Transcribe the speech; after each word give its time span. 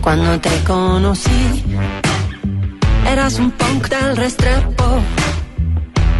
Cuando 0.00 0.40
te 0.40 0.64
conocí, 0.64 1.64
eras 3.06 3.38
un 3.38 3.50
punk 3.50 3.88
del 3.88 4.16
restrepo. 4.16 4.84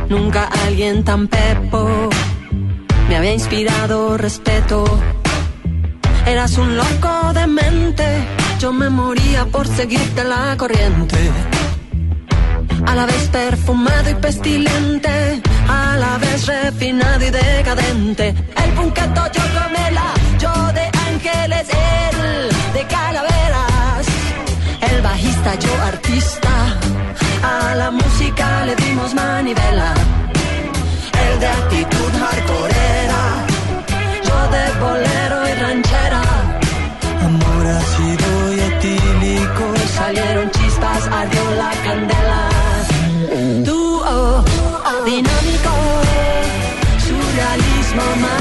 Nunca 0.09 0.49
alguien 0.67 1.03
tan 1.03 1.29
pepo 1.29 2.11
me 3.09 3.17
había 3.17 3.33
inspirado 3.33 4.19
respeto. 4.19 4.85
Eras 6.27 6.59
un 6.59 6.77
loco 6.77 7.33
de 7.33 7.47
mente, 7.47 8.05
yo 8.59 8.73
me 8.73 8.91
moría 8.91 9.47
por 9.47 9.67
seguirte 9.67 10.25
la 10.25 10.57
corriente. 10.59 11.17
A 12.87 12.95
la 12.95 13.07
vez 13.07 13.29
perfumado 13.29 14.11
y 14.11 14.15
pestilente, 14.15 15.43
a 15.69 15.97
la 15.97 16.19
vez 16.19 16.47
refinado 16.47 17.25
y 17.25 17.31
decadente. 17.31 18.35
El 18.63 18.71
punqueto 18.73 19.23
yo 19.33 19.43
Pamela, 19.55 20.13
yo 20.39 20.53
de 20.73 20.87
ángeles, 21.09 21.69
él 21.71 22.49
de. 22.75 23.00
El 25.01 25.05
bajista 25.05 25.55
yo 25.55 25.73
artista, 25.83 26.51
a 27.43 27.75
la 27.75 27.91
música 27.91 28.67
le 28.67 28.77
dimos 28.77 29.15
manivela. 29.15 29.95
El 31.25 31.41
de 31.41 31.47
actitud 31.47 32.13
hardcoreera, 32.21 33.23
yo 34.27 34.39
de 34.55 34.65
bolero 34.79 35.49
y 35.49 35.53
ranchera. 35.63 36.23
Amor 37.25 37.67
ácido 37.79 38.53
y 38.53 38.61
etílico, 38.61 39.65
salieron 39.97 40.51
chispas, 40.51 41.09
ardió 41.11 41.51
la 41.63 41.71
candela. 41.87 42.43
Dúo 43.65 44.45
dinámico, 45.07 45.75
surrealismo 47.07 48.05
mágico. 48.21 48.40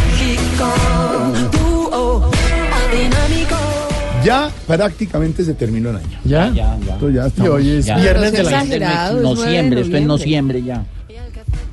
Prácticamente 4.77 5.43
se 5.43 5.55
terminó 5.55 5.89
el 5.89 5.95
año. 5.97 6.19
¿Ya? 6.23 6.49
Ya, 6.49 6.77
ya. 6.85 6.93
Entonces 6.93 7.15
ya 7.15 7.25
estamos. 7.27 7.49
Y 7.49 7.53
hoy 7.53 7.69
es 7.79 7.85
Ya. 7.87 7.97
viernes 7.97 8.31
de 8.31 8.43
la 8.43 9.11
Nociembre, 9.13 9.81
esto 9.81 9.97
es 9.97 10.03
noviembre. 10.03 10.05
nociembre 10.05 10.63
ya. 10.63 10.85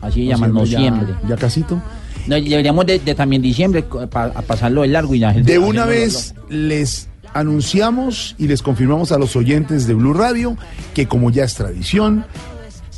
Así 0.00 0.22
se 0.22 0.26
llama, 0.28 0.48
nociembre. 0.48 1.14
Ya, 1.24 1.28
ya 1.30 1.36
casito. 1.36 1.82
No, 2.26 2.34
deberíamos 2.36 2.86
de, 2.86 2.98
de 2.98 3.14
también 3.14 3.42
diciembre 3.42 3.84
co- 3.84 4.06
pa- 4.08 4.32
a 4.34 4.42
pasarlo 4.42 4.80
de 4.82 4.88
largo 4.88 5.14
y 5.14 5.18
ya. 5.20 5.32
De 5.32 5.58
una 5.58 5.84
vez 5.84 6.34
les 6.48 7.08
anunciamos 7.34 8.34
y 8.38 8.48
les 8.48 8.62
confirmamos 8.62 9.12
a 9.12 9.18
los 9.18 9.36
oyentes 9.36 9.86
de 9.86 9.92
Blue 9.94 10.14
Radio 10.14 10.56
que 10.94 11.06
como 11.06 11.30
ya 11.30 11.44
es 11.44 11.54
tradición, 11.54 12.24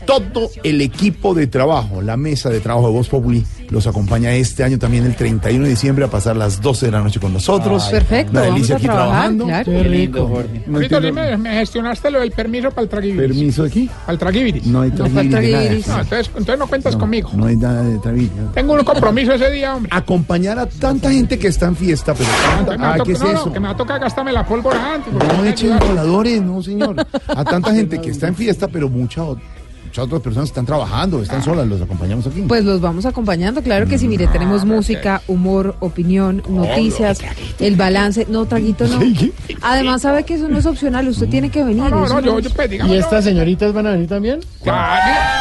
todo 0.08 0.48
el 0.64 0.80
equipo 0.80 1.34
de 1.34 1.46
trabajo, 1.46 2.00
la 2.00 2.16
mesa 2.16 2.48
de 2.48 2.60
trabajo 2.60 2.86
de 2.88 2.92
Voz 2.94 3.08
Populi, 3.08 3.44
los 3.68 3.86
acompaña 3.86 4.32
este 4.32 4.64
año 4.64 4.78
también 4.78 5.04
el 5.04 5.14
31 5.14 5.64
de 5.64 5.70
diciembre 5.70 6.06
a 6.06 6.08
pasar 6.08 6.34
las 6.36 6.62
12 6.62 6.86
de 6.86 6.92
la 6.92 7.02
noche 7.02 7.20
con 7.20 7.34
nosotros. 7.34 7.84
Ay, 7.86 7.90
Perfecto, 7.92 8.32
Una 8.32 8.40
delicia 8.42 8.76
aquí 8.76 8.84
trabajar, 8.86 9.08
trabajando. 9.10 9.44
claro. 9.44 9.64
Qué 9.72 9.82
rico. 9.82 10.26
Jorge. 10.26 10.62
No 10.66 10.76
Ahorita 10.76 10.96
entiendo- 10.96 11.38
me, 11.38 11.50
gestionaste 11.58 12.10
lo 12.10 12.20
del 12.20 12.30
permiso 12.32 12.70
para 12.70 12.82
el 12.84 12.88
traguibiris. 12.88 13.28
¿Permiso 13.36 13.62
de 13.64 13.68
aquí? 13.68 13.90
Para 14.00 14.12
el 14.12 14.18
traguibiris. 14.18 14.66
No 14.66 14.80
hay 14.80 14.90
No 14.90 14.96
falta 15.04 15.22
nada. 15.22 15.40
guiris. 15.40 15.86
No, 15.86 16.00
entonces, 16.00 16.26
entonces 16.28 16.58
no 16.58 16.66
cuentas 16.66 16.96
conmigo. 16.96 17.30
No 17.34 17.44
hay 17.46 17.56
nada 17.56 17.82
de 17.82 17.98
traguiris. 17.98 18.30
Tengo 18.54 18.72
un 18.72 18.84
compromiso 18.84 19.34
ese 19.34 19.50
día, 19.50 19.76
hombre. 19.76 19.90
Acompañar 19.94 20.58
a 20.58 20.66
tanta 20.66 21.10
gente 21.10 21.38
que 21.38 21.48
está 21.48 21.66
en 21.66 21.76
fiesta, 21.76 22.14
pero 22.14 22.30
Que 22.30 22.82
ah, 22.82 22.96
¿qué 23.04 23.12
es 23.12 23.20
no, 23.20 23.26
no, 23.32 23.38
eso? 23.40 23.52
que 23.52 23.60
me 23.60 23.66
va 23.68 23.74
a 23.74 23.76
tocar 23.76 24.00
gastarme 24.00 24.32
la 24.32 24.46
pólvora 24.46 24.94
antes. 24.94 25.12
No 25.12 25.44
echen 25.44 25.78
voladores, 25.78 26.40
no 26.42 26.62
señor. 26.62 26.96
A 27.28 27.44
tanta 27.44 27.74
gente 27.74 28.00
que 28.00 28.10
está 28.10 28.28
en 28.28 28.34
fiesta, 28.34 28.66
pero 28.68 28.88
mucha, 28.88 29.22
o- 29.24 29.34
muchas 29.36 29.57
otras 30.04 30.22
personas 30.22 30.48
están 30.48 30.66
trabajando, 30.66 31.22
están 31.22 31.42
solas, 31.42 31.66
los 31.66 31.80
acompañamos 31.80 32.26
aquí. 32.26 32.42
Pues 32.42 32.64
los 32.64 32.80
vamos 32.80 33.06
acompañando, 33.06 33.62
claro 33.62 33.86
que 33.86 33.98
sí, 33.98 34.08
mire, 34.08 34.26
tenemos 34.28 34.64
música, 34.64 35.22
humor, 35.26 35.76
opinión, 35.80 36.42
noticias, 36.48 37.18
el 37.58 37.76
balance, 37.76 38.26
no, 38.28 38.46
traguito 38.46 38.86
no. 38.86 38.98
¿Qué? 39.00 39.32
Además 39.62 40.02
sabe 40.02 40.24
que 40.24 40.34
eso 40.34 40.48
no 40.48 40.58
es 40.58 40.66
opcional, 40.66 41.08
usted 41.08 41.28
tiene 41.28 41.50
que 41.50 41.62
venir. 41.62 41.84
No, 41.84 41.90
no, 41.90 42.04
eso 42.04 42.14
no, 42.14 42.20
no 42.20 42.40
yo, 42.40 42.48
yo 42.48 42.50
pues, 42.54 42.70
¿Y 42.72 42.96
estas 42.96 43.24
señoritas 43.24 43.72
van 43.72 43.86
a 43.86 43.90
venir 43.92 44.08
también? 44.08 44.40
Ah, 44.66 45.40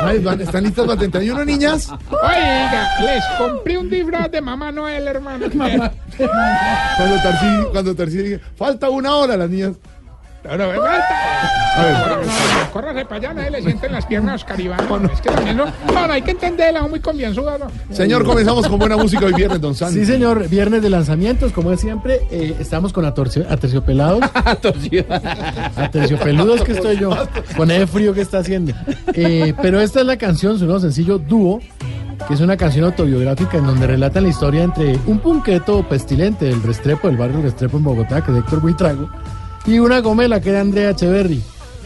Ay, 0.00 0.24
¿Están 0.40 0.64
listas 0.64 0.86
para 0.86 0.98
31 0.98 1.44
niñas? 1.44 1.90
Oiga, 2.10 2.88
les 3.00 3.24
compré 3.38 3.78
un 3.78 3.90
disfraz 3.90 4.30
de 4.30 4.40
Mamá 4.40 4.72
Noel, 4.72 5.06
hermano. 5.06 5.46
Cuando 6.16 7.16
Tarsi, 7.22 7.46
cuando 7.72 7.94
diga, 7.94 8.40
falta 8.56 8.90
una 8.90 9.14
hora 9.14 9.36
las 9.36 9.48
niñas. 9.48 9.72
No, 10.48 10.56
no, 10.56 10.72
no, 10.72 10.80
córrase 12.72 13.04
para 13.04 13.16
allá, 13.16 13.34
nadie 13.34 13.50
le 13.50 13.62
sienten 13.62 13.92
las 13.92 14.06
piernas 14.06 14.44
caribanas. 14.44 15.12
Es 15.12 15.20
que 15.20 15.30
también 15.30 15.56
no, 15.56 15.66
no, 15.66 16.06
no, 16.06 16.12
hay 16.12 16.22
que 16.22 16.32
entenderla, 16.32 16.86
muy 16.86 17.00
confianzuda. 17.00 17.58
¿no? 17.58 17.66
Señor, 17.94 18.24
comenzamos 18.24 18.66
con 18.66 18.78
buena 18.78 18.96
música 18.96 19.26
hoy 19.26 19.34
viernes, 19.34 19.60
don 19.60 19.74
Santos. 19.74 19.94
Sí, 19.94 20.06
señor. 20.06 20.48
Viernes 20.48 20.82
de 20.82 20.90
lanzamientos, 20.90 21.52
como 21.52 21.72
es 21.72 21.80
siempre. 21.80 22.20
eh, 22.30 22.56
estamos 22.58 22.92
con 22.92 23.04
aterciopelados. 23.04 24.20
Aterciopeludos 25.76 26.62
que 26.62 26.72
estoy 26.72 26.98
yo. 26.98 27.10
Con 27.56 27.70
el 27.70 27.86
frío 27.86 28.14
que 28.14 28.22
está 28.22 28.38
haciendo. 28.38 28.72
Eh, 29.14 29.54
pero 29.60 29.80
esta 29.80 30.00
es 30.00 30.06
la 30.06 30.16
canción, 30.16 30.58
su 30.58 30.64
nuevo 30.64 30.80
sencillo 30.80 31.18
Dúo, 31.18 31.60
que 32.26 32.34
es 32.34 32.40
una 32.40 32.56
canción 32.56 32.84
autobiográfica 32.84 33.58
en 33.58 33.66
donde 33.66 33.86
relatan 33.86 34.24
la 34.24 34.30
historia 34.30 34.62
entre 34.62 34.98
un 35.06 35.18
punqueto 35.20 35.86
pestilente 35.88 36.46
del 36.46 36.62
Restrepo, 36.62 37.08
del 37.08 37.16
barrio 37.16 37.42
Restrepo 37.42 37.78
en 37.78 37.84
Bogotá, 37.84 38.22
que 38.24 38.32
es 38.32 38.38
Héctor 38.38 38.60
Buitrago, 38.60 39.08
y 39.68 39.78
una 39.78 40.00
gomela 40.00 40.40
que 40.40 40.48
era 40.48 40.62
Andrea 40.62 40.90
Echeverry, 40.90 41.42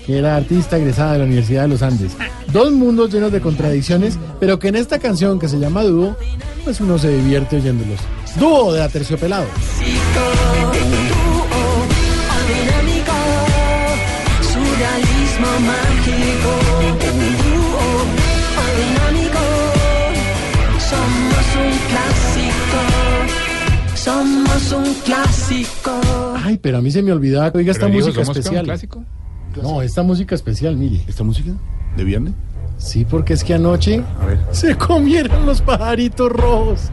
que 0.06 0.18
era 0.18 0.36
artista 0.36 0.78
egresada 0.78 1.14
de 1.14 1.18
la 1.18 1.24
Universidad 1.24 1.62
de 1.62 1.68
los 1.68 1.82
Andes. 1.82 2.12
Dos 2.52 2.70
mundos 2.70 3.12
llenos 3.12 3.32
de 3.32 3.40
contradicciones, 3.40 4.18
pero 4.38 4.58
que 4.58 4.68
en 4.68 4.76
esta 4.76 5.00
canción 5.00 5.38
que 5.40 5.48
se 5.48 5.58
llama 5.58 5.82
Dúo, 5.82 6.16
pues 6.62 6.80
uno 6.80 6.96
se 6.96 7.08
divierte 7.08 7.56
oyéndolos. 7.56 7.98
Dúo 8.38 8.72
de 8.72 8.82
dinámico, 18.78 19.40
somos 23.96 24.72
un 24.72 24.94
clásico. 25.04 26.21
Clásico. 26.52 26.58
Ay, 26.58 26.58
pero 26.62 26.78
a 26.78 26.80
mí 26.82 26.90
se 26.90 27.02
me 27.02 27.12
olvidaba 27.12 27.50
que 27.52 27.58
oiga 27.58 27.72
esta 27.72 27.88
hijo, 27.88 27.98
música 27.98 28.24
¿somos 28.24 28.28
qué, 28.28 28.38
un 28.38 28.38
especial. 28.40 28.64
clásico? 28.64 29.04
No, 29.62 29.82
esta 29.82 30.02
música 30.02 30.34
especial, 30.34 30.76
mire. 30.76 31.02
¿Esta 31.08 31.24
música? 31.24 31.52
¿De 31.96 32.04
viernes? 32.04 32.32
Sí, 32.78 33.04
porque 33.04 33.34
es 33.34 33.44
que 33.44 33.54
anoche 33.54 34.02
A 34.20 34.26
ver. 34.26 34.38
se 34.50 34.76
comieron 34.76 35.46
los 35.46 35.60
pajaritos 35.60 36.30
rojos. 36.32 36.90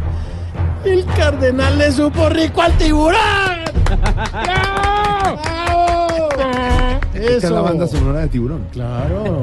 El 0.85 1.03
cardenal 1.05 1.77
le 1.77 1.91
supo 1.91 2.29
rico 2.29 2.61
al 2.61 2.77
tiburón. 2.77 3.19
¡Bravo! 4.31 5.39
¡Bravo! 5.43 6.29
Esta 7.13 7.27
es 7.35 7.43
la 7.43 7.47
Eso. 7.49 7.63
banda 7.63 7.87
sonora 7.87 8.19
de 8.21 8.27
Tiburón. 8.29 8.65
Claro. 8.71 9.41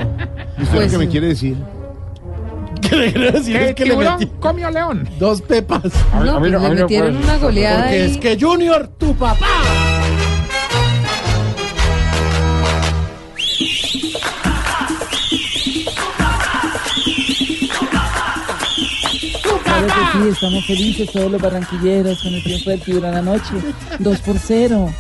¿Y 0.58 0.62
usted 0.62 0.74
Pues 0.76 0.92
lo 0.92 0.98
que 0.98 0.98
me 0.98 1.04
sí. 1.04 1.10
quiere 1.10 1.26
decir? 1.28 1.56
¿Qué 2.80 2.96
le 2.96 3.12
quiero 3.12 3.32
decir? 3.32 3.56
Es 3.56 3.74
que 3.74 3.84
le 3.84 3.90
tiburón 3.90 4.18
metí 4.18 4.32
comió 4.40 4.70
león. 4.70 5.08
dos 5.18 5.42
pepas. 5.42 5.82
No, 6.24 6.38
pues 6.38 6.50
le 6.52 6.58
metieron 6.58 7.16
una 7.16 7.36
goleada 7.38 7.82
Porque 7.82 7.94
ahí. 8.02 8.10
es 8.12 8.18
que 8.18 8.38
Junior, 8.40 8.88
tu 8.98 9.14
papá. 9.14 9.46
Claro 19.86 20.12
que 20.12 20.18
sí, 20.24 20.28
estamos 20.32 20.66
felices 20.66 21.10
todos 21.12 21.30
los 21.30 21.40
barranquilleros 21.40 22.22
con 22.22 22.34
el 22.34 22.42
triunfo 22.42 22.70
del 22.70 22.80
tiburón 22.80 23.14
anoche. 23.14 23.54
2 23.98 24.18
por 24.20 24.36
0. 24.38 24.92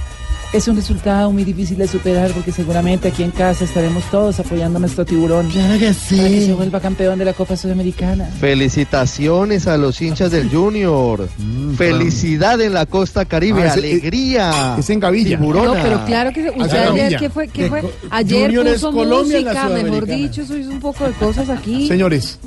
Es 0.52 0.68
un 0.68 0.76
resultado 0.76 1.32
muy 1.32 1.42
difícil 1.42 1.76
de 1.76 1.88
superar 1.88 2.30
porque 2.30 2.52
seguramente 2.52 3.08
aquí 3.08 3.24
en 3.24 3.32
casa 3.32 3.64
estaremos 3.64 4.04
todos 4.12 4.38
apoyando 4.38 4.76
a 4.78 4.80
nuestro 4.80 5.04
tiburón 5.04 5.48
Claro 5.50 5.72
que 5.74 5.86
para 5.86 6.28
que 6.28 6.40
se 6.40 6.46
sí. 6.46 6.52
vuelva 6.52 6.80
campeón 6.80 7.18
de 7.18 7.24
la 7.24 7.32
Copa 7.32 7.56
Sudamericana. 7.56 8.30
Felicitaciones 8.40 9.66
a 9.66 9.76
los 9.76 10.00
hinchas 10.00 10.30
del 10.30 10.48
Junior. 10.48 11.28
Felicidad 11.76 12.60
en 12.60 12.74
la 12.74 12.86
costa 12.86 13.24
Caribe, 13.24 13.64
Ah, 13.64 13.66
ese- 13.66 13.78
alegría. 13.80 14.76
Es 14.78 14.88
en 14.88 15.00
Gavilla. 15.00 15.36
Tiburona. 15.36 15.74
No, 15.74 15.82
pero 15.82 16.04
claro 16.04 16.32
que 16.32 16.48
usted 16.48 16.78
ayer. 16.78 17.16
¿qué 17.18 17.28
fue? 17.28 17.48
¿Qué 17.48 17.68
fue? 17.68 17.82
Ayer 18.10 18.44
Junior 18.46 18.66
es 18.68 18.74
puso 18.74 18.92
Colombia 18.92 19.38
en 19.38 19.44
la 19.46 19.52
música, 19.64 19.82
mejor 19.82 20.06
dicho, 20.06 20.42
eso 20.42 20.56
hizo 20.56 20.70
un 20.70 20.80
poco 20.80 21.04
de 21.06 21.12
cosas 21.14 21.50
aquí. 21.50 21.88
Señores, 21.88 22.38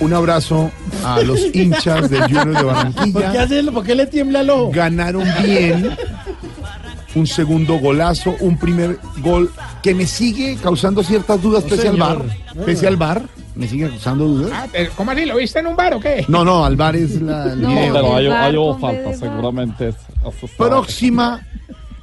un 0.00 0.12
abrazo 0.14 0.70
a 1.04 1.20
los 1.22 1.54
hinchas 1.54 2.08
del 2.10 2.22
Junior 2.22 2.46
de 2.48 2.52
¿Por 2.52 2.60
qué, 2.60 2.66
Barranquilla. 2.66 3.42
hace- 3.42 3.62
¿Por 3.64 3.84
qué 3.84 3.94
le 3.94 4.06
tiembla 4.06 4.40
el 4.40 4.50
ojo? 4.50 4.70
Ganaron 4.72 5.24
bien. 5.44 5.90
Un 7.14 7.26
segundo 7.26 7.78
golazo, 7.78 8.36
un 8.40 8.56
primer 8.58 8.98
gol 9.18 9.50
que 9.82 9.94
me 9.94 10.06
sigue 10.06 10.56
causando 10.62 11.02
ciertas 11.02 11.42
dudas, 11.42 11.64
pese 11.64 11.88
al 11.88 11.96
bar. 11.96 12.22
Pese 12.64 12.86
al 12.86 12.96
bar, 12.96 13.22
me 13.56 13.66
sigue 13.66 13.88
causando 13.88 14.26
dudas. 14.26 14.52
Ah, 14.54 14.66
¿Cómo 14.96 15.10
así? 15.10 15.24
¿Lo 15.26 15.36
viste 15.36 15.58
en 15.58 15.66
un 15.66 15.76
bar 15.76 15.92
o 15.94 16.00
qué? 16.00 16.24
No, 16.28 16.44
no, 16.44 16.64
al 16.64 16.76
bar 16.76 16.94
es 16.94 17.20
la, 17.20 17.46
No, 17.56 17.68
video. 17.68 17.92
pero 17.92 18.16
hay- 18.16 18.26
hay 18.28 18.56
falta, 18.80 19.12
seguramente. 19.14 19.92
Próxima, 20.56 21.40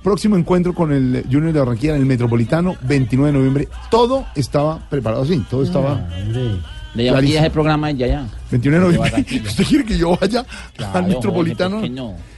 próximo 0.03 0.35
encuentro 0.35 0.73
con 0.75 0.91
el 0.91 1.23
Junior 1.31 1.53
de 1.53 1.59
Barranquilla 1.59 1.93
en 1.95 2.01
el 2.01 2.05
Metropolitano, 2.05 2.75
29 2.81 3.31
de 3.31 3.37
noviembre. 3.37 3.67
Todo 3.89 4.25
estaba 4.35 4.79
preparado 4.89 5.23
así, 5.23 5.37
todo 5.49 5.63
estaba 5.63 5.93
Hombre. 5.93 6.57
Le 6.95 7.03
llamo 7.03 7.15
Clarísimo. 7.15 7.39
ese 7.41 7.49
programa 7.51 7.91
ya 7.91 8.07
ya. 8.07 8.27
29 8.51 8.79
de 8.79 8.85
noviembre. 8.85 9.11
Barranquilla. 9.11 9.43
¿Usted 9.49 9.63
quiere 9.65 9.85
que 9.85 9.97
yo 9.97 10.17
vaya 10.19 10.45
Claro, 10.75 10.97
al 10.97 11.07
Metropolitano? 11.07 11.75
Jorge, 11.79 11.89
¿por 11.89 11.95
qué 11.95 12.01
no? 12.01 12.37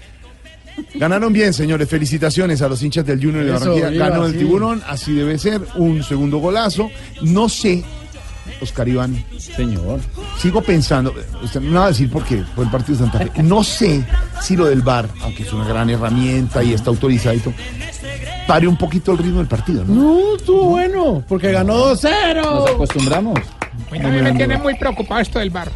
Ganaron 0.96 1.34
bien, 1.34 1.54
señores. 1.54 1.90
Felicitaciones 1.90 2.62
a 2.62 2.70
los 2.70 2.82
hinchas 2.82 3.06
del 3.06 3.20
Junior 3.24 3.44
de 3.46 3.52
Eso, 3.56 3.60
Barranquilla. 3.60 3.90
viva, 3.90 4.10
Ganó 4.10 4.26
el 4.26 4.32
sí. 4.34 4.38
tiburón, 4.40 4.82
así 4.88 5.14
debe 5.14 5.38
ser. 5.38 5.62
Un 5.76 6.04
segundo 6.04 6.38
golazo. 6.38 6.90
No 7.22 7.50
sé, 7.50 7.84
Oscar 8.62 8.88
Iván, 8.88 9.24
Señor. 9.38 10.00
sigo 10.38 10.62
pensando, 10.62 11.14
usted 11.44 11.60
no 11.62 11.80
va 11.82 11.86
a 11.86 11.90
decir 11.90 12.10
por 12.10 12.24
qué, 12.26 12.44
por 12.56 12.66
el 12.66 12.72
partido 12.72 12.98
de 12.98 13.04
Santa 13.06 13.20
Fe. 13.32 13.44
No 13.44 13.64
sé 13.64 14.06
si 14.42 14.56
lo 14.56 14.66
del 14.66 14.82
VAR, 14.82 15.08
aunque 15.22 15.44
es 15.44 15.52
una 15.54 15.68
gran 15.68 15.90
herramienta 15.90 16.64
y 16.64 16.74
está 16.74 16.90
autorizado 16.90 17.36
y 17.36 17.40
todo, 17.40 17.54
pare 18.48 18.68
un 18.68 18.78
poquito 18.78 19.12
el 19.12 19.18
ritmo 19.20 19.38
del 19.40 19.48
partido, 19.48 19.84
¿no? 19.86 19.94
No, 19.94 20.36
estuvo 20.36 20.64
bueno, 20.70 21.24
porque 21.28 21.52
ganó 21.52 21.92
2-0. 21.96 22.42
Nos 22.44 22.70
acostumbramos. 22.72 23.40
A 23.90 23.92
mí 23.94 24.00
también 24.02 24.24
me 24.24 24.34
tiene 24.34 24.58
muy 24.58 24.76
preocupado 24.76 25.22
esto 25.22 25.40
del 25.40 25.50
bar. 25.50 25.70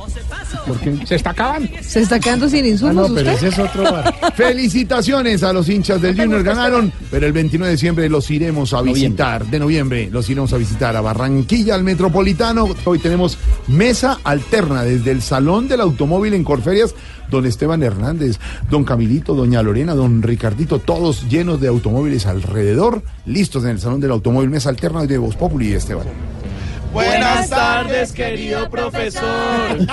¿Por 0.68 0.80
qué? 0.80 1.06
Se 1.06 1.16
está 1.16 1.32
acabando. 1.32 1.68
Se 1.82 2.02
está 2.02 2.20
quedando 2.20 2.48
sin 2.48 2.64
Ah, 2.66 2.68
insumos 2.68 3.10
no, 3.10 3.16
pero 3.16 3.32
usted. 3.34 3.48
ese 3.48 3.48
es 3.48 3.60
otro 3.60 3.84
bar. 3.84 4.14
Felicitaciones 4.36 5.42
a 5.44 5.52
los 5.52 5.68
hinchas 5.68 6.00
del 6.02 6.16
Junior, 6.16 6.44
ganaron, 6.44 6.92
pero 7.10 7.26
el 7.26 7.34
29 7.34 7.70
de 7.70 7.76
diciembre 7.76 8.10
los 8.10 8.30
iremos 8.30 8.74
a 8.74 8.82
visitar, 8.82 9.46
de 9.46 9.60
noviembre 9.60 10.10
los 10.12 10.30
iremos 10.30 10.54
a 10.54 10.58
visitar 10.58 10.96
a 10.96 11.02
Barranquilla, 11.02 11.76
al 11.76 11.84
Metropolitano. 11.84 12.70
Hoy 12.86 13.00
tenemos 13.00 13.38
mesa 13.68 14.20
alterna 14.24 14.84
desde 14.84 15.12
el 15.12 15.22
Salón 15.22 15.68
del 15.68 15.82
Automóvil 15.82 16.34
en 16.34 16.44
Corferias, 16.44 16.94
don 17.34 17.46
Esteban 17.46 17.84
Hernández, 17.84 18.40
don 18.70 18.86
Camilito, 18.86 19.34
doña 19.34 19.62
Lorena, 19.62 19.96
don 19.96 20.22
Ricardito, 20.22 20.80
todos 20.80 21.28
llenos 21.28 21.60
de 21.60 21.68
automóviles 21.68 22.26
alrededor, 22.28 23.04
listos 23.26 23.64
en 23.64 23.72
el 23.72 23.80
Salón 23.80 24.00
del 24.00 24.12
Automóvil, 24.12 24.50
mesa 24.50 24.70
alterna 24.70 25.06
de 25.06 25.18
Voz 25.18 25.36
Populi 25.36 25.70
y 25.70 25.74
Esteban. 25.74 26.06
Buenas 26.94 27.50
tardes, 27.50 28.12
querido 28.12 28.70
profesor. 28.70 29.24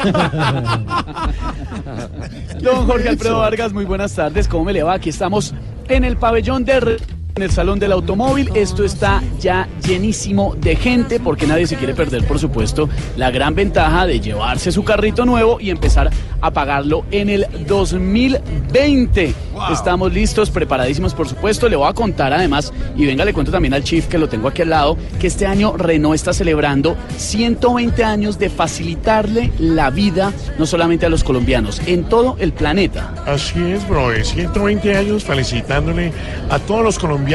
Don 2.60 2.86
Jorge 2.86 3.08
Alfredo 3.08 3.38
Vargas, 3.38 3.72
muy 3.72 3.86
buenas 3.86 4.14
tardes. 4.14 4.46
¿Cómo 4.46 4.66
me 4.66 4.74
le 4.74 4.82
va? 4.82 4.92
Aquí 4.94 5.08
estamos 5.08 5.54
en 5.88 6.04
el 6.04 6.18
pabellón 6.18 6.66
de 6.66 6.98
en 7.40 7.44
el 7.44 7.50
salón 7.50 7.78
del 7.78 7.92
automóvil. 7.92 8.50
Esto 8.54 8.84
está 8.84 9.22
ya 9.40 9.66
llenísimo 9.86 10.54
de 10.56 10.76
gente 10.76 11.18
porque 11.20 11.46
nadie 11.46 11.66
se 11.66 11.76
quiere 11.76 11.94
perder, 11.94 12.26
por 12.26 12.38
supuesto, 12.38 12.88
la 13.16 13.30
gran 13.30 13.54
ventaja 13.54 14.06
de 14.06 14.20
llevarse 14.20 14.70
su 14.70 14.84
carrito 14.84 15.24
nuevo 15.24 15.58
y 15.58 15.70
empezar 15.70 16.10
a 16.42 16.50
pagarlo 16.50 17.04
en 17.10 17.30
el 17.30 17.46
2020. 17.66 19.34
Estamos 19.72 20.12
listos, 20.12 20.50
preparadísimos, 20.50 21.14
por 21.14 21.28
supuesto. 21.28 21.68
Le 21.68 21.76
voy 21.76 21.88
a 21.88 21.94
contar 21.94 22.32
además, 22.32 22.72
y 22.96 23.06
venga, 23.06 23.24
le 23.24 23.32
cuento 23.32 23.52
también 23.52 23.72
al 23.74 23.84
Chief 23.84 24.06
que 24.06 24.18
lo 24.18 24.28
tengo 24.28 24.48
aquí 24.48 24.62
al 24.62 24.70
lado, 24.70 24.98
que 25.18 25.26
este 25.26 25.46
año 25.46 25.76
Renault 25.76 26.14
está 26.14 26.32
celebrando 26.34 26.96
120 27.16 28.04
años 28.04 28.38
de 28.38 28.50
facilitarle 28.50 29.50
la 29.58 29.90
vida 29.90 30.32
no 30.58 30.66
solamente 30.66 31.06
a 31.06 31.08
los 31.08 31.24
colombianos, 31.24 31.80
en 31.86 32.04
todo 32.04 32.36
el 32.38 32.52
planeta. 32.52 33.14
Así 33.26 33.60
es, 33.62 33.86
bro. 33.88 34.10
120 34.10 34.96
años 34.96 35.24
felicitándole 35.24 36.12
a 36.50 36.58
todos 36.58 36.82
los 36.82 36.98
colombianos 36.98 37.29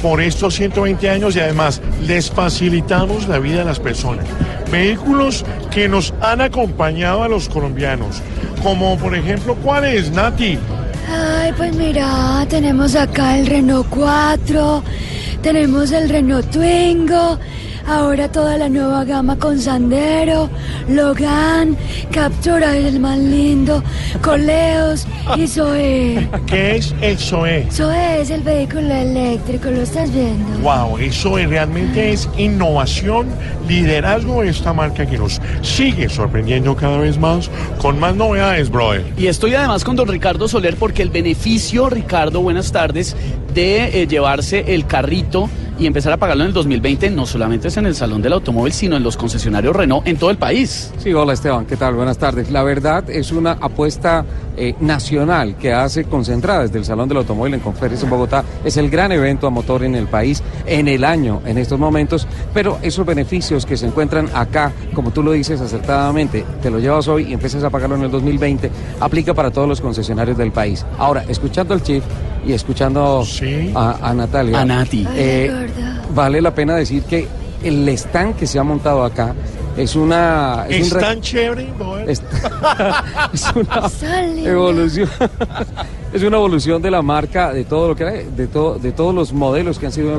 por 0.00 0.20
estos 0.20 0.54
120 0.54 1.10
años 1.10 1.34
y 1.34 1.40
además 1.40 1.80
les 2.06 2.30
facilitamos 2.30 3.26
la 3.26 3.40
vida 3.40 3.62
a 3.62 3.64
las 3.64 3.80
personas. 3.80 4.24
Vehículos 4.70 5.44
que 5.72 5.88
nos 5.88 6.14
han 6.20 6.40
acompañado 6.40 7.24
a 7.24 7.28
los 7.28 7.48
colombianos, 7.48 8.22
como 8.62 8.96
por 8.96 9.16
ejemplo, 9.16 9.56
¿cuál 9.56 9.86
es, 9.86 10.12
Nati? 10.12 10.58
Ay, 11.10 11.52
pues 11.56 11.74
mira, 11.74 12.46
tenemos 12.48 12.94
acá 12.94 13.38
el 13.38 13.46
Renault 13.46 13.88
4, 13.90 14.84
tenemos 15.42 15.90
el 15.90 16.08
Renault 16.08 16.48
Twingo, 16.50 17.38
ahora 17.88 18.30
toda 18.30 18.58
la 18.58 18.68
nueva 18.68 19.04
gama 19.04 19.38
con 19.38 19.58
Sandero, 19.58 20.50
Logan, 20.88 21.76
Captura 22.12 22.76
el 22.76 23.00
más 23.00 23.18
lindo, 23.18 23.82
Coleos 24.22 25.06
y 25.36 25.46
Zoe. 25.46 26.28
¿Qué 26.46 26.76
es 26.76 26.94
el 27.00 27.18
Zoe? 27.18 27.66
Zoe 27.70 28.20
es 28.20 28.30
el 28.30 28.42
vehículo 28.42 28.92
eléctrico, 28.92 29.70
¿lo 29.70 29.82
estás 29.82 30.12
viendo? 30.12 30.58
Wow, 30.60 30.98
eso 30.98 31.36
realmente 31.36 32.12
es 32.12 32.28
innovación, 32.36 33.28
liderazgo 33.66 34.42
de 34.42 34.50
esta 34.50 34.72
marca 34.72 35.06
que 35.06 35.16
nos 35.16 35.40
sigue 35.62 36.08
sorprendiendo 36.08 36.76
cada 36.76 36.98
vez 36.98 37.18
más 37.18 37.50
con 37.78 37.98
más 37.98 38.14
novedades, 38.14 38.70
brother. 38.70 39.04
Y 39.16 39.28
estoy 39.28 39.54
además 39.54 39.84
con 39.84 39.96
don 39.96 40.08
Ricardo 40.08 40.46
Soler 40.48 40.76
porque 40.76 41.02
el 41.02 41.10
beneficio, 41.10 41.88
Ricardo, 41.88 42.40
buenas 42.40 42.70
tardes, 42.70 43.16
de 43.54 44.02
eh, 44.02 44.06
llevarse 44.06 44.74
el 44.74 44.86
carrito 44.86 45.48
y 45.78 45.86
empezar 45.86 46.12
a 46.12 46.16
pagarlo 46.16 46.42
en 46.42 46.48
el 46.48 46.54
2020 46.54 47.10
no 47.10 47.24
solamente 47.24 47.68
es 47.68 47.76
en 47.76 47.86
el 47.86 47.94
Salón 47.94 48.20
del 48.20 48.32
Automóvil, 48.32 48.72
sino 48.72 48.96
en 48.96 49.02
los 49.02 49.16
concesionarios 49.16 49.74
Renault 49.74 50.06
en 50.06 50.16
todo 50.16 50.30
el 50.30 50.36
país. 50.36 50.92
Sí, 50.98 51.12
hola 51.12 51.34
Esteban, 51.34 51.66
¿qué 51.66 51.76
tal? 51.76 51.94
Buenas 51.94 52.18
tardes. 52.18 52.50
La 52.50 52.64
verdad 52.64 53.08
es 53.08 53.30
una 53.30 53.52
apuesta 53.52 54.24
eh, 54.56 54.74
nacional 54.80 55.56
que 55.56 55.72
hace 55.72 56.04
concentrada 56.04 56.62
desde 56.62 56.78
el 56.78 56.84
Salón 56.84 57.08
del 57.08 57.18
Automóvil 57.18 57.54
en 57.54 57.60
Conferencia 57.60 58.04
en 58.04 58.10
Bogotá. 58.10 58.44
Es 58.64 58.76
el 58.76 58.90
gran 58.90 59.12
evento 59.12 59.46
a 59.46 59.50
motor 59.50 59.84
en 59.84 59.94
el 59.94 60.08
país, 60.08 60.42
en 60.66 60.88
el 60.88 61.04
año, 61.04 61.42
en 61.46 61.58
estos 61.58 61.78
momentos, 61.78 62.26
pero 62.52 62.78
esos 62.82 63.06
beneficios 63.06 63.64
que 63.64 63.76
se 63.76 63.86
encuentran 63.86 64.28
acá, 64.34 64.72
como 64.94 65.12
tú 65.12 65.22
lo 65.22 65.32
dices 65.32 65.60
acertadamente, 65.60 66.44
te 66.60 66.70
lo 66.70 66.80
llevas 66.80 67.06
hoy 67.06 67.28
y 67.28 67.32
empiezas 67.34 67.62
a 67.62 67.70
pagarlo 67.70 67.94
en 67.94 68.02
el 68.02 68.10
2020, 68.10 68.70
aplica 68.98 69.32
para 69.32 69.52
todos 69.52 69.68
los 69.68 69.80
concesionarios 69.80 70.36
del 70.36 70.50
país. 70.50 70.84
Ahora, 70.98 71.24
escuchando 71.28 71.72
al 71.72 71.82
Chief 71.82 72.02
y 72.48 72.52
escuchando 72.54 73.22
a, 73.74 74.08
a 74.10 74.14
Natalia, 74.14 74.60
A 74.60 74.64
Nati. 74.64 75.06
eh, 75.14 75.68
vale 76.14 76.40
la 76.40 76.54
pena 76.54 76.74
decir 76.74 77.02
que 77.02 77.28
el 77.62 77.86
stand 77.90 78.36
que 78.36 78.46
se 78.46 78.58
ha 78.58 78.62
montado 78.62 79.04
acá 79.04 79.34
es 79.76 79.94
una... 79.94 80.64
¿Es 80.68 80.90
un 80.90 80.98
tan 80.98 81.20
chévere, 81.20 81.68
es, 82.06 82.22
es 83.32 83.44
una 83.54 84.50
evolución. 84.50 85.08
Es 86.12 86.22
una 86.22 86.38
evolución 86.38 86.80
de 86.80 86.90
la 86.90 87.02
marca 87.02 87.52
de 87.52 87.64
todo 87.64 87.88
lo 87.88 87.94
que 87.94 88.04
hay, 88.04 88.28
de 88.34 88.46
todo 88.46 88.78
de 88.78 88.92
todos 88.92 89.14
los 89.14 89.32
modelos 89.34 89.78
que 89.78 89.86
han 89.86 89.92
sido 89.92 90.16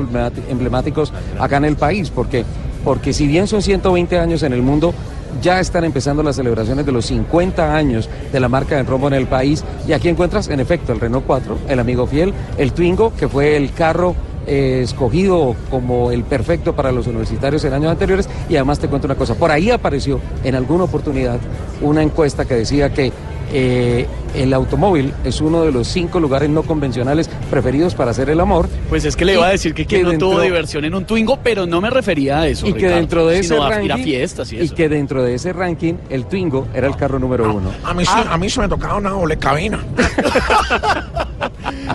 emblemáticos 0.48 1.12
acá 1.38 1.56
en 1.56 1.64
el 1.64 1.76
país 1.76 2.10
porque 2.10 2.44
porque 2.84 3.12
si 3.12 3.26
bien 3.26 3.48
son 3.48 3.60
120 3.60 4.18
años 4.18 4.42
en 4.44 4.52
el 4.52 4.62
mundo 4.62 4.94
ya 5.40 5.60
están 5.60 5.84
empezando 5.84 6.22
las 6.22 6.36
celebraciones 6.36 6.86
de 6.86 6.92
los 6.92 7.06
50 7.06 7.74
años 7.74 8.08
de 8.32 8.40
la 8.40 8.48
marca 8.48 8.76
de 8.76 8.82
rombo 8.82 9.08
en 9.08 9.14
el 9.14 9.26
país. 9.26 9.64
Y 9.86 9.92
aquí 9.92 10.08
encuentras 10.08 10.48
en 10.48 10.60
efecto 10.60 10.92
el 10.92 11.00
Renault 11.00 11.26
4 11.26 11.58
el 11.68 11.78
amigo 11.78 12.06
fiel 12.06 12.34
el 12.58 12.72
Twingo 12.72 13.12
que 13.14 13.28
fue 13.28 13.56
el 13.56 13.72
carro 13.72 14.14
eh, 14.46 14.80
escogido 14.82 15.54
como 15.70 16.10
el 16.10 16.24
perfecto 16.24 16.74
para 16.74 16.92
los 16.92 17.06
universitarios 17.06 17.64
en 17.64 17.74
años 17.74 17.92
anteriores. 17.92 18.28
Y 18.48 18.56
además 18.56 18.78
te 18.78 18.88
cuento 18.88 19.06
una 19.06 19.14
cosa, 19.14 19.34
por 19.34 19.50
ahí 19.50 19.70
apareció 19.70 20.20
en 20.44 20.54
alguna 20.54 20.84
oportunidad 20.84 21.38
una 21.82 22.02
encuesta 22.02 22.44
que 22.44 22.54
decía 22.54 22.92
que 22.92 23.12
eh, 23.52 24.06
el 24.34 24.52
automóvil 24.52 25.12
es 25.24 25.40
uno 25.40 25.62
de 25.62 25.72
los 25.72 25.88
cinco 25.88 26.20
lugares 26.20 26.48
no 26.50 26.62
convencionales 26.62 27.28
preferidos 27.50 27.94
para 27.94 28.10
hacer 28.12 28.30
el 28.30 28.40
amor. 28.40 28.68
Pues 28.88 29.04
es 29.04 29.16
que 29.16 29.24
le 29.24 29.34
iba 29.34 29.46
a 29.46 29.50
decir 29.50 29.74
que, 29.74 29.86
quien 29.86 30.02
no 30.04 30.12
tuvo 30.18 30.40
diversión 30.40 30.84
en 30.84 30.94
un 30.94 31.04
Twingo, 31.04 31.38
pero 31.42 31.66
no 31.66 31.80
me 31.80 31.90
refería 31.90 32.40
a 32.40 32.46
eso. 32.46 32.66
y 32.66 32.72
que 32.72 32.78
Ricardo, 32.78 32.96
dentro 32.96 33.26
de 33.26 33.38
ese 33.40 33.58
ranking 33.58 33.84
ir 33.84 33.92
a 33.92 33.98
fiestas 33.98 34.52
y 34.52 34.56
y 34.56 34.60
eso. 34.60 34.74
que 34.74 34.88
dentro 34.88 35.22
de 35.22 35.34
ese 35.34 35.52
ranking 35.52 35.94
el 36.10 36.26
Twingo 36.26 36.68
era 36.74 36.86
el 36.86 36.96
carro 36.96 37.18
número 37.18 37.52
uno. 37.54 37.70
A 37.84 37.94
mí, 37.94 38.04
sí- 38.04 38.10
a 38.28 38.38
mí 38.38 38.48
se 38.48 38.60
me 38.60 38.68
tocaba 38.68 38.96
una 38.96 39.10
doble 39.10 39.36
cabina. 39.36 39.80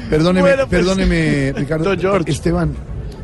Perdóneme, 0.10 0.42
Bueno, 0.50 0.68
pues, 0.68 0.82
perdóneme, 0.82 1.54
Ricardo. 1.56 1.94
Esteban, 2.26 2.76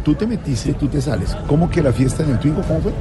tú 0.04 0.16
te 0.16 0.28
metiste, 0.28 0.74
tú 0.74 0.88
te 0.88 1.02
sales. 1.02 1.36
¿Cómo 1.48 1.70
que 1.70 1.82
la 1.82 1.92
fiesta 1.92 2.24
en 2.24 2.32
el 2.32 2.40
Twingo? 2.40 2.62
¿Cómo 2.64 2.82
fue? 2.82 2.94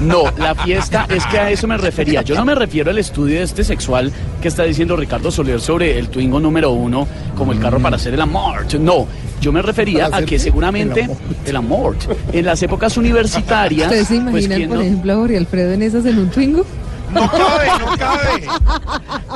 No, 0.00 0.24
la 0.38 0.54
fiesta 0.54 1.06
es 1.08 1.24
que 1.26 1.38
a 1.38 1.50
eso 1.50 1.66
me 1.66 1.76
refería. 1.76 2.22
Yo 2.22 2.34
no 2.34 2.44
me 2.44 2.54
refiero 2.54 2.90
al 2.90 2.98
estudio 2.98 3.42
este 3.42 3.64
sexual 3.64 4.12
que 4.40 4.48
está 4.48 4.64
diciendo 4.64 4.96
Ricardo 4.96 5.30
Soler 5.30 5.60
sobre 5.60 5.98
el 5.98 6.08
Twingo 6.08 6.40
número 6.40 6.70
uno 6.70 7.06
como 7.36 7.52
el 7.52 7.60
carro 7.60 7.78
para 7.80 7.96
hacer 7.96 8.14
el 8.14 8.20
amor. 8.20 8.66
No, 8.80 9.06
yo 9.40 9.52
me 9.52 9.62
refería 9.62 10.08
¿Para 10.08 10.24
a 10.24 10.26
que 10.26 10.38
seguramente 10.38 11.08
el 11.44 11.56
amor. 11.56 11.96
En 12.32 12.44
las 12.44 12.62
épocas 12.62 12.96
universitarias. 12.96 13.86
¿Ustedes 13.86 14.08
se 14.08 14.20
pues, 14.20 14.44
imaginan, 14.44 14.58
¿quién 14.58 14.68
por 14.68 14.78
no? 14.78 14.84
ejemplo, 14.84 15.12
a 15.12 15.16
Jorge 15.16 15.36
Alfredo 15.36 15.72
en 15.72 15.82
esas 15.82 16.06
en 16.06 16.18
un 16.18 16.30
Twingo? 16.30 16.64
No 17.12 17.30
cabe, 17.30 17.66
no 17.78 17.96
cabe. 17.96 18.44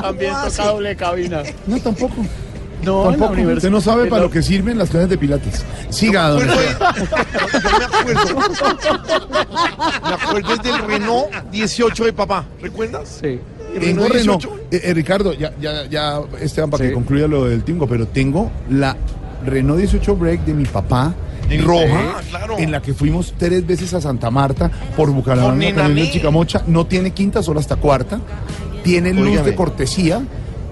También 0.00 0.32
toca 0.44 0.64
doble 0.66 0.96
cabina. 0.96 1.42
No, 1.66 1.78
tampoco. 1.78 2.26
No, 2.82 3.12
en 3.12 3.20
la 3.20 3.26
Tampoco. 3.26 3.52
Usted 3.52 3.70
no 3.70 3.80
sabe 3.80 4.06
para 4.06 4.22
lo 4.22 4.30
que 4.30 4.42
sirven 4.42 4.78
las 4.78 4.90
clases 4.90 5.10
de 5.10 5.18
pilates. 5.18 5.64
Siga, 5.90 6.28
don 6.28 6.46
Me 6.46 6.54
acuerdo 10.14 10.54
es 10.54 10.62
del 10.62 10.78
Renault 10.78 11.30
18 11.50 12.04
de 12.04 12.12
papá, 12.12 12.44
¿recuerdas? 12.60 13.20
Sí. 13.20 13.40
Tengo 13.78 14.08
Renault 14.08 14.12
Renault. 14.12 14.42
18. 14.42 14.60
Eh, 14.70 14.80
eh, 14.84 14.94
Ricardo, 14.94 15.32
ya, 15.34 15.52
ya, 15.60 15.86
ya, 15.86 16.20
Esteban, 16.40 16.70
para 16.70 16.84
que 16.84 16.92
concluya 16.92 17.26
lo 17.26 17.44
del 17.44 17.62
Tingo, 17.62 17.86
pero 17.86 18.06
tengo 18.06 18.50
la 18.70 18.96
Renault 19.44 19.78
18 19.78 20.16
Break 20.16 20.44
de 20.44 20.54
mi 20.54 20.64
papá. 20.64 21.14
En 21.48 21.64
roja, 21.64 22.20
claro. 22.28 22.58
en 22.58 22.70
la 22.70 22.80
que 22.80 22.94
fuimos 22.94 23.34
tres 23.36 23.66
veces 23.66 23.92
a 23.94 24.00
Santa 24.00 24.30
Marta 24.30 24.70
por 24.96 25.10
Bucaramanga. 25.10 25.90
Chicamocha. 26.12 26.62
No 26.68 26.86
tiene 26.86 27.10
quinta, 27.10 27.42
solo 27.42 27.58
hasta 27.58 27.74
cuarta. 27.74 28.20
Tiene 28.84 29.12
luz 29.12 29.44
de 29.44 29.54
cortesía. 29.56 30.22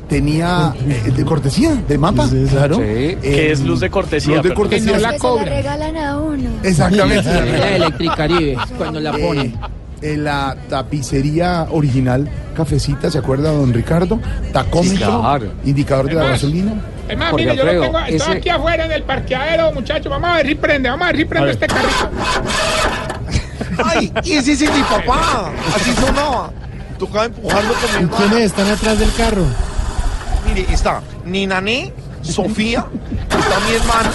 Tenía 0.08 0.72
eh, 0.88 1.12
de 1.14 1.24
cortesía, 1.24 1.74
de 1.86 1.98
mapa, 1.98 2.26
claro. 2.50 2.76
Sí. 2.76 2.82
Eh, 2.82 3.18
¿Qué 3.20 3.52
es 3.52 3.60
luz 3.60 3.80
de 3.80 3.90
cortesía? 3.90 4.36
Luz 4.36 4.44
de 4.44 4.54
cortesía. 4.54 4.92
Que 4.92 4.96
no 4.96 5.02
la 5.02 5.08
Que 5.10 5.14
se 5.16 5.20
cobran. 5.20 5.46
regalan 5.48 5.96
a 5.98 6.16
uno. 6.18 6.48
Exactamente. 6.62 7.30
La 7.58 7.76
Electricaribe, 7.76 8.56
cuando 8.78 9.00
la 9.00 9.10
Eh, 9.10 9.22
ponen. 9.22 9.54
en 10.00 10.24
la 10.24 10.56
tapicería 10.70 11.66
original, 11.70 12.26
cafecita, 12.56 13.10
¿se 13.10 13.18
acuerda, 13.18 13.52
don 13.52 13.72
Ricardo? 13.74 14.18
Tacómetro, 14.52 15.20
claro. 15.20 15.52
indicador 15.64 16.06
de 16.06 16.14
la 16.14 16.20
Además, 16.20 16.40
gasolina. 16.40 16.72
Es 17.08 17.18
más, 17.18 17.30
Jorge 17.30 17.44
mire, 17.46 17.56
yo 17.58 17.64
lo 17.64 17.80
tengo, 17.82 17.98
estoy 18.00 18.36
aquí 18.36 18.48
afuera 18.48 18.84
en 18.86 18.92
el 18.92 19.02
parqueadero, 19.02 19.72
muchachos. 19.72 20.10
Vamos 20.10 20.30
a 20.30 20.36
ver 20.36 20.46
si 20.46 20.54
prende, 20.54 20.88
vamos 20.88 21.04
a 21.04 21.08
ver 21.08 21.16
si 21.18 21.24
prende 21.26 21.50
este 21.50 21.66
carrito. 21.66 22.10
Ay, 23.84 24.12
y 24.24 24.32
ese 24.32 24.52
es 24.52 24.60
mi 24.60 24.82
papá. 24.82 25.52
Así 25.76 25.92
sonaba. 25.92 26.50
Tocaba 26.98 27.26
empujando 27.26 27.74
con 27.74 28.02
mi. 28.04 28.10
¿Quiénes 28.16 28.44
están 28.46 28.68
atrás 28.68 28.98
del 28.98 29.12
carro? 29.14 29.44
Mire, 30.58 30.74
está. 30.74 31.02
Ninané, 31.24 31.92
Sofía, 32.22 32.84
está 33.30 33.60
mi 33.68 33.74
hermana 33.76 34.10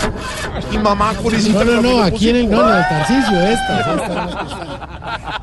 y 0.71 0.77
mamá 0.77 1.13
Curecita. 1.15 1.63
No, 1.63 1.81
no, 1.81 1.81
no, 1.81 2.03
aquí 2.03 2.29
en 2.29 2.35
el, 2.35 2.49
no, 2.51 2.69
en 2.69 2.77
el 2.77 2.83
Tarcisio, 2.83 3.41
esta. 3.41 4.29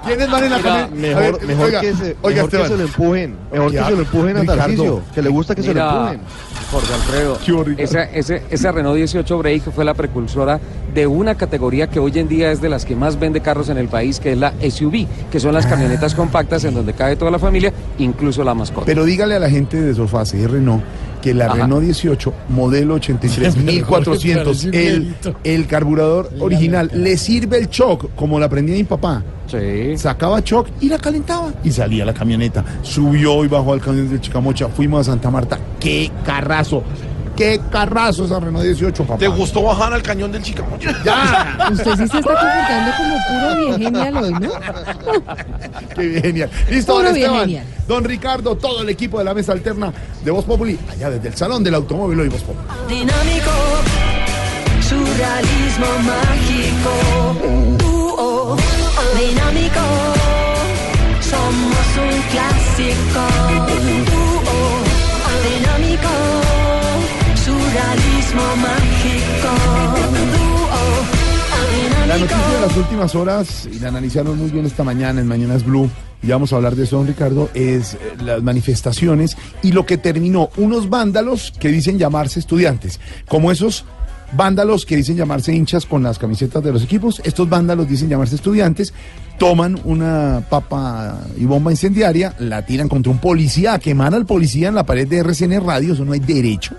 ¿Quiénes 0.06 0.30
van 0.30 0.44
en 0.44 0.50
la 0.50 0.56
Mira, 0.58 0.70
camioneta? 0.88 0.94
mejor, 1.16 1.38
ver, 1.38 1.46
mejor, 1.46 1.64
oiga, 1.66 1.80
que, 1.80 1.94
se, 1.94 2.16
oiga, 2.22 2.42
mejor 2.44 2.50
que 2.62 2.68
se 2.68 2.76
lo 2.76 2.82
empujen. 2.84 3.36
Mejor 3.52 3.72
Ya, 3.72 3.80
que 3.80 3.84
se 3.86 3.92
lo 3.96 3.98
empujen 4.02 4.36
a 4.36 4.40
Ricardo. 4.40 5.02
Que 5.14 5.22
le 5.22 5.28
gusta 5.28 5.54
que 5.54 5.62
se 5.62 5.74
lo 5.74 5.80
empujen. 5.80 6.20
Jorge 6.70 6.94
Alfredo, 6.94 7.38
Qué 7.44 7.52
horrible. 7.52 7.82
esa, 7.82 8.04
ese- 8.04 8.42
esa 8.48 8.70
Renault 8.70 8.96
18 8.96 9.38
Break 9.38 9.72
fue 9.72 9.84
la 9.84 9.92
precursora 9.94 10.60
de 10.94 11.04
una 11.06 11.34
categoría 11.34 11.88
que 11.90 11.98
hoy 11.98 12.12
en 12.16 12.28
día 12.28 12.52
es 12.52 12.60
de 12.60 12.68
las 12.68 12.84
que 12.84 12.94
más 12.94 13.18
vende 13.18 13.40
carros 13.40 13.68
en 13.70 13.76
el 13.78 13.88
país, 13.88 14.20
que 14.20 14.32
es 14.32 14.38
la 14.38 14.52
SUV, 14.60 15.06
que 15.32 15.40
son 15.40 15.52
las 15.52 15.66
camionetas 15.66 16.14
compactas 16.14 16.62
en 16.64 16.74
donde 16.74 16.92
cabe 16.92 17.16
toda 17.16 17.32
la 17.32 17.40
familia, 17.40 17.72
incluso 17.98 18.44
la 18.44 18.54
mascota. 18.54 18.86
Pero 18.86 19.04
dígale 19.04 19.34
a 19.34 19.40
la 19.40 19.50
gente 19.50 19.80
de 19.80 19.92
Sofase 19.96 20.38
y 20.38 20.46
Renault 20.46 20.82
que 21.20 21.34
la 21.34 21.46
Ajá. 21.46 21.54
Renault 21.54 21.84
18, 21.84 22.32
modelo 22.48 22.94
83, 22.94 23.54
Pero, 23.54 23.66
1400, 23.66 24.44
parece 24.44 24.68
un 24.68 24.74
el, 24.74 25.14
el 25.44 25.66
carburador 25.66 26.30
original, 26.40 26.90
le 26.92 27.16
sirve 27.16 27.58
el 27.58 27.68
shock, 27.68 28.14
como 28.14 28.38
la 28.38 28.46
aprendí 28.46 28.72
mi 28.72 28.84
papá. 28.84 29.22
Sí. 29.46 29.96
Sacaba 29.96 30.40
shock 30.40 30.68
y 30.80 30.88
la 30.88 30.98
calentaba. 30.98 31.52
Y 31.64 31.72
salía 31.72 32.04
la 32.04 32.14
camioneta. 32.14 32.64
Subió 32.82 33.44
y 33.44 33.48
bajó 33.48 33.72
al 33.72 33.80
camión 33.80 34.08
de 34.08 34.20
Chicamocha. 34.20 34.68
Fuimos 34.68 35.08
a 35.08 35.10
Santa 35.10 35.30
Marta. 35.30 35.58
¡Qué 35.80 36.10
carrazo! 36.24 36.84
¡Qué 37.40 37.58
carrazo 37.72 38.26
esa 38.26 38.38
Renault 38.38 38.62
18, 38.66 39.02
papá! 39.04 39.18
¿Te 39.18 39.26
gustó 39.26 39.62
bajar 39.62 39.94
al 39.94 40.02
cañón 40.02 40.30
del 40.30 40.42
Chicamocha? 40.42 40.94
¡Ya! 41.06 41.68
Usted 41.72 41.92
sí 41.92 41.96
se 41.96 42.04
está 42.04 42.20
comportando 42.20 42.92
como 42.98 43.16
puro 43.28 43.56
bien 43.56 43.80
genial 43.80 44.16
hoy, 44.18 44.32
¿no? 44.34 44.50
¡Qué 45.94 46.02
bien, 46.02 46.22
genial! 46.22 46.50
Listo, 46.68 46.92
Puro 46.92 47.04
don 47.06 47.14
bien 47.14 47.26
Esteban. 47.28 47.46
genial. 47.48 47.64
Don 47.88 48.04
Ricardo, 48.04 48.56
todo 48.56 48.82
el 48.82 48.90
equipo 48.90 49.18
de 49.20 49.24
la 49.24 49.32
mesa 49.32 49.52
alterna 49.52 49.90
de 50.22 50.30
Voz 50.30 50.44
Populi, 50.44 50.78
allá 50.92 51.08
desde 51.08 51.28
el 51.28 51.34
Salón 51.34 51.64
del 51.64 51.76
Automóvil 51.76 52.20
hoy 52.20 52.28
Voz 52.28 52.42
Populi. 52.42 52.66
Dinámico, 52.88 53.50
surrealismo 54.82 55.86
mágico. 56.04 56.92
Dúo, 57.78 58.56
dinámico, 59.18 59.80
somos 61.22 61.86
un 61.96 62.22
clásico. 62.32 63.22
Dúo, 64.10 64.82
dinámico, 65.48 66.08
La 72.08 72.18
noticia 72.18 72.48
de 72.48 72.60
las 72.66 72.76
últimas 72.76 73.14
horas, 73.14 73.68
y 73.72 73.78
la 73.78 73.88
analizaron 73.88 74.36
muy 74.36 74.50
bien 74.50 74.66
esta 74.66 74.82
mañana 74.82 75.20
en 75.20 75.28
Mañanas 75.28 75.64
Blue, 75.64 75.88
y 76.22 76.26
vamos 76.26 76.52
a 76.52 76.56
hablar 76.56 76.74
de 76.74 76.82
eso, 76.84 76.96
don 76.96 77.06
Ricardo, 77.06 77.48
es 77.54 77.94
eh, 77.94 77.98
las 78.24 78.42
manifestaciones 78.42 79.36
y 79.62 79.70
lo 79.70 79.86
que 79.86 79.96
terminó, 79.96 80.50
unos 80.56 80.90
vándalos 80.90 81.52
que 81.58 81.68
dicen 81.68 81.98
llamarse 81.98 82.40
estudiantes, 82.40 82.98
como 83.28 83.52
esos 83.52 83.84
vándalos 84.32 84.86
que 84.86 84.96
dicen 84.96 85.16
llamarse 85.16 85.54
hinchas 85.54 85.86
con 85.86 86.02
las 86.02 86.18
camisetas 86.18 86.62
de 86.62 86.72
los 86.72 86.82
equipos, 86.82 87.22
estos 87.24 87.48
vándalos 87.48 87.88
dicen 87.88 88.08
llamarse 88.08 88.34
estudiantes, 88.34 88.92
toman 89.38 89.80
una 89.84 90.44
papa 90.50 91.20
y 91.38 91.44
bomba 91.44 91.70
incendiaria, 91.70 92.34
la 92.38 92.66
tiran 92.66 92.88
contra 92.88 93.12
un 93.12 93.18
policía, 93.18 93.74
a 93.74 93.78
quemar 93.78 94.14
al 94.14 94.26
policía 94.26 94.68
en 94.68 94.74
la 94.74 94.84
pared 94.84 95.06
de 95.08 95.18
RCN 95.18 95.64
Radio, 95.64 95.94
eso 95.94 96.04
no 96.04 96.12
hay 96.12 96.20
derecho. 96.20 96.74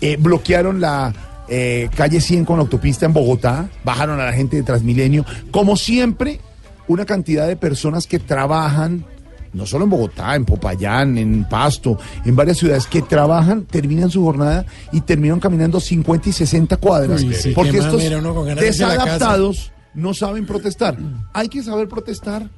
Eh, 0.00 0.16
bloquearon 0.18 0.80
la 0.80 1.12
eh, 1.48 1.88
calle 1.94 2.20
100 2.20 2.44
con 2.44 2.56
la 2.56 2.62
autopista 2.62 3.06
en 3.06 3.12
Bogotá, 3.12 3.68
bajaron 3.84 4.20
a 4.20 4.24
la 4.24 4.32
gente 4.32 4.56
de 4.56 4.62
Transmilenio. 4.62 5.24
Como 5.50 5.76
siempre, 5.76 6.40
una 6.88 7.04
cantidad 7.04 7.46
de 7.46 7.56
personas 7.56 8.06
que 8.06 8.18
trabajan, 8.18 9.04
no 9.52 9.64
solo 9.64 9.84
en 9.84 9.90
Bogotá, 9.90 10.34
en 10.34 10.44
Popayán, 10.44 11.16
en 11.18 11.44
Pasto, 11.48 11.98
en 12.24 12.36
varias 12.36 12.58
ciudades, 12.58 12.86
que 12.86 13.02
trabajan, 13.02 13.64
terminan 13.64 14.10
su 14.10 14.22
jornada 14.22 14.66
y 14.92 15.00
terminan 15.00 15.40
caminando 15.40 15.80
50 15.80 16.28
y 16.28 16.32
60 16.32 16.76
cuadras. 16.78 17.22
Uy, 17.22 17.34
sí, 17.34 17.52
porque 17.54 17.78
estos 17.78 18.02
de 18.02 18.54
desadaptados 18.56 19.72
no 19.94 20.14
saben 20.14 20.46
protestar. 20.46 20.98
Hay 21.32 21.48
que 21.48 21.62
saber 21.62 21.88
protestar 21.88 22.50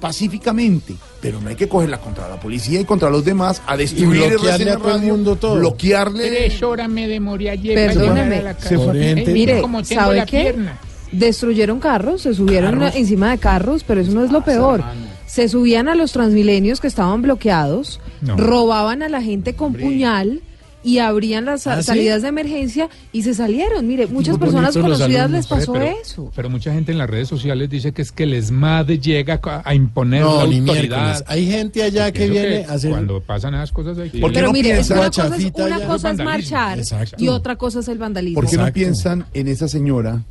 pacíficamente, 0.00 0.94
pero 1.20 1.40
no 1.40 1.48
hay 1.50 1.56
que 1.56 1.68
cogerla 1.68 1.98
contra 2.00 2.28
la 2.28 2.40
policía 2.40 2.80
y 2.80 2.84
contra 2.84 3.10
los 3.10 3.24
demás 3.24 3.62
a 3.66 3.76
destruir 3.76 4.22
el 4.22 4.30
bloquearle 4.30 4.70
a 4.70 4.76
todo 4.76 4.88
el 4.88 4.94
Radio, 5.00 5.12
mundo 5.14 5.36
todo. 5.36 5.54
bloquearle 5.56 6.28
Tres 6.28 6.62
horas 6.62 6.88
me 6.88 7.06
demoré 7.06 7.50
ayer 7.50 7.74
para 7.74 7.92
Perdóneme. 8.00 8.36
llegar 8.36 8.40
a 8.40 8.42
la 8.42 8.54
Se 8.54 8.60
casa. 8.60 8.76
fue. 8.76 8.86
Pobre 8.86 9.04
gente. 9.04 9.30
Eh, 9.30 9.34
Mire, 9.34 9.60
como 9.60 9.82
tengo 9.82 10.00
¿sabe 10.02 10.16
la 10.16 10.26
qué? 10.26 10.40
pierna. 10.40 10.78
Destruyeron 11.12 11.80
carros, 11.80 12.22
se 12.22 12.34
subieron 12.34 12.78
Carros. 12.78 12.94
encima 12.96 13.30
de 13.30 13.38
carros, 13.38 13.84
pero 13.84 14.00
eso 14.00 14.12
no 14.12 14.24
es 14.24 14.30
lo 14.30 14.42
peor. 14.44 14.82
Se 15.26 15.48
subían 15.48 15.88
a 15.88 15.94
los 15.94 16.12
transmilenios 16.12 16.80
que 16.80 16.86
estaban 16.86 17.22
bloqueados, 17.22 18.00
No. 18.20 18.36
robaban 18.36 19.02
a 19.02 19.08
la 19.08 19.20
gente 19.22 19.54
con 19.54 19.74
puñal 19.74 20.40
y 20.82 20.98
abrían 20.98 21.44
las 21.44 21.66
¿Ah, 21.66 21.78
sí? 21.82 21.88
salidas 21.88 22.22
de 22.22 22.28
emergencia 22.28 22.88
y 23.12 23.22
se 23.22 23.34
salieron. 23.34 23.86
Mire, 23.86 24.06
muchas 24.06 24.38
Muy 24.38 24.46
personas 24.46 24.76
conocidas 24.76 25.30
les 25.30 25.46
pasó 25.46 25.72
pero, 25.74 25.84
eso. 26.02 26.32
pero 26.34 26.48
mucha 26.48 26.72
gente 26.72 26.90
en 26.92 26.98
las 26.98 27.10
redes 27.10 27.28
sociales 27.28 27.68
dice 27.68 27.92
que 27.92 28.00
es 28.02 28.12
que 28.12 28.22
el 28.22 28.34
ESMAD 28.34 28.86
llega 28.92 29.40
a 29.42 29.62
a 29.64 29.74
imponer 29.74 30.22
No, 30.22 30.38
la 30.42 30.46
ni 30.46 30.58
autoridad. 30.60 30.96
miércoles. 30.98 31.24
Hay 31.26 31.46
gente 31.46 31.82
allá 31.82 32.10
que 32.12 32.28
viene 32.30 32.64
a 32.64 32.72
hacer. 32.72 32.90
Cuando 32.90 33.20
pasan 33.20 33.54
esas 33.54 33.72
cosas 33.72 33.98
hay 33.98 34.10
que... 34.10 34.18
¿Por 34.20 34.30
qué 34.30 34.34
Pero 34.36 34.46
no 34.48 34.52
mire, 34.52 34.78
es 34.78 34.88
una 34.90 35.06
cosa, 35.06 35.36
es, 35.36 35.52
una 35.54 35.80
cosa 35.86 36.10
es 36.12 36.18
marchar 36.18 36.78
Exacto. 36.78 37.16
y 37.22 37.28
otra 37.28 37.56
cosa 37.56 37.80
es 37.80 37.88
el 37.88 37.98
vandalismo. 37.98 38.40
¿Por 38.40 38.48
qué 38.50 38.56
no 38.56 38.72
piensan 38.72 39.26
en 39.34 39.48
esa 39.48 39.68
señora 39.68 40.22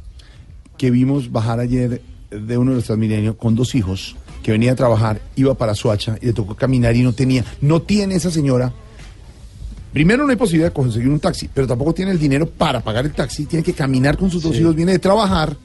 que 0.77 0.89
vimos 0.91 1.31
bajar 1.31 1.59
ayer 1.59 2.01
de 2.31 2.57
uno 2.57 2.71
de 2.71 2.77
los 2.77 2.85
Transmilenio 2.85 3.37
con 3.37 3.55
dos 3.55 3.75
hijos, 3.75 4.15
que 4.43 4.51
venía 4.51 4.71
a 4.71 4.75
trabajar, 4.75 5.19
iba 5.35 5.53
para 5.55 5.75
Suacha 5.75 6.17
y 6.21 6.27
le 6.27 6.33
tocó 6.33 6.55
caminar 6.55 6.95
y 6.95 7.03
no 7.03 7.13
tenía, 7.13 7.43
no 7.61 7.81
tiene 7.81 8.15
esa 8.15 8.31
señora. 8.31 8.71
Primero 9.93 10.23
no 10.23 10.29
hay 10.29 10.35
posibilidad 10.35 10.69
de 10.69 10.73
conseguir 10.73 11.09
un 11.09 11.19
taxi, 11.19 11.49
pero 11.53 11.65
tampoco 11.67 11.93
tiene 11.93 12.11
el 12.11 12.19
dinero 12.19 12.47
para 12.47 12.79
pagar 12.81 13.05
el 13.05 13.11
taxi, 13.13 13.45
tiene 13.45 13.63
que 13.63 13.73
caminar 13.73 14.17
con 14.17 14.29
sus 14.29 14.43
dos 14.43 14.55
hijos, 14.55 14.75
viene 14.75 14.91
de 14.91 14.99
trabajar, 14.99 15.55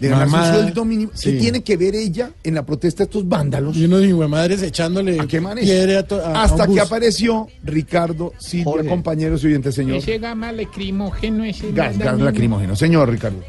de 0.00 0.08
ganarse 0.08 0.34
un 0.34 0.40
Mamá, 0.40 0.52
sueldo 0.54 0.84
mínimo. 0.86 1.10
¿Qué 1.10 1.16
sí. 1.32 1.38
tiene 1.38 1.62
que 1.62 1.76
ver 1.76 1.94
ella 1.94 2.30
en 2.44 2.54
la 2.54 2.64
protesta 2.64 2.98
de 3.02 3.04
estos 3.08 3.28
vándalos? 3.28 3.76
Y 3.76 3.84
unos 3.84 4.04
hijo 4.04 4.20
de 4.22 4.28
madres 4.28 4.62
echándole 4.62 5.20
¿A 5.20 5.26
qué 5.26 5.42
piedra 5.60 5.98
a 6.10 6.28
a- 6.40 6.42
Hasta 6.44 6.66
que 6.66 6.80
apareció 6.80 7.48
Ricardo 7.64 8.32
Silvia, 8.38 8.64
Jorge. 8.64 8.88
compañeros 8.88 9.42
y 9.44 9.48
oyente, 9.48 9.70
señor. 9.72 9.98
Ese 9.98 10.18
gama 10.18 10.50
lacrimógeno 10.52 11.44
ese... 11.44 11.70
Gas, 11.72 11.98
gas 11.98 12.18
lacrimógeno. 12.20 12.74
Señor 12.76 13.10
Ricardo. 13.10 13.40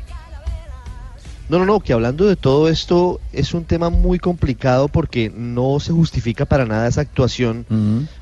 No, 1.49 1.57
no, 1.57 1.65
no, 1.65 1.79
que 1.79 1.93
hablando 1.93 2.27
de 2.27 2.35
todo 2.35 2.69
esto 2.69 3.19
es 3.33 3.55
un 3.55 3.65
tema 3.65 3.89
muy 3.89 4.19
complicado 4.19 4.87
porque 4.87 5.31
no 5.35 5.79
se 5.79 5.91
justifica 5.91 6.45
para 6.45 6.65
nada 6.65 6.87
esa 6.87 7.01
actuación 7.01 7.65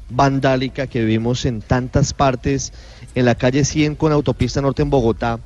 vandálica 0.09 0.87
que 0.87 1.03
vimos 1.03 1.45
en 1.45 1.61
tantas 1.61 2.13
partes 2.13 2.71
en 3.15 3.25
la 3.25 3.35
calle 3.35 3.65
100 3.65 3.95
con 3.95 4.13
autopista 4.13 4.61
norte 4.61 4.81
en 4.81 4.89
Bogotá, 4.89 5.39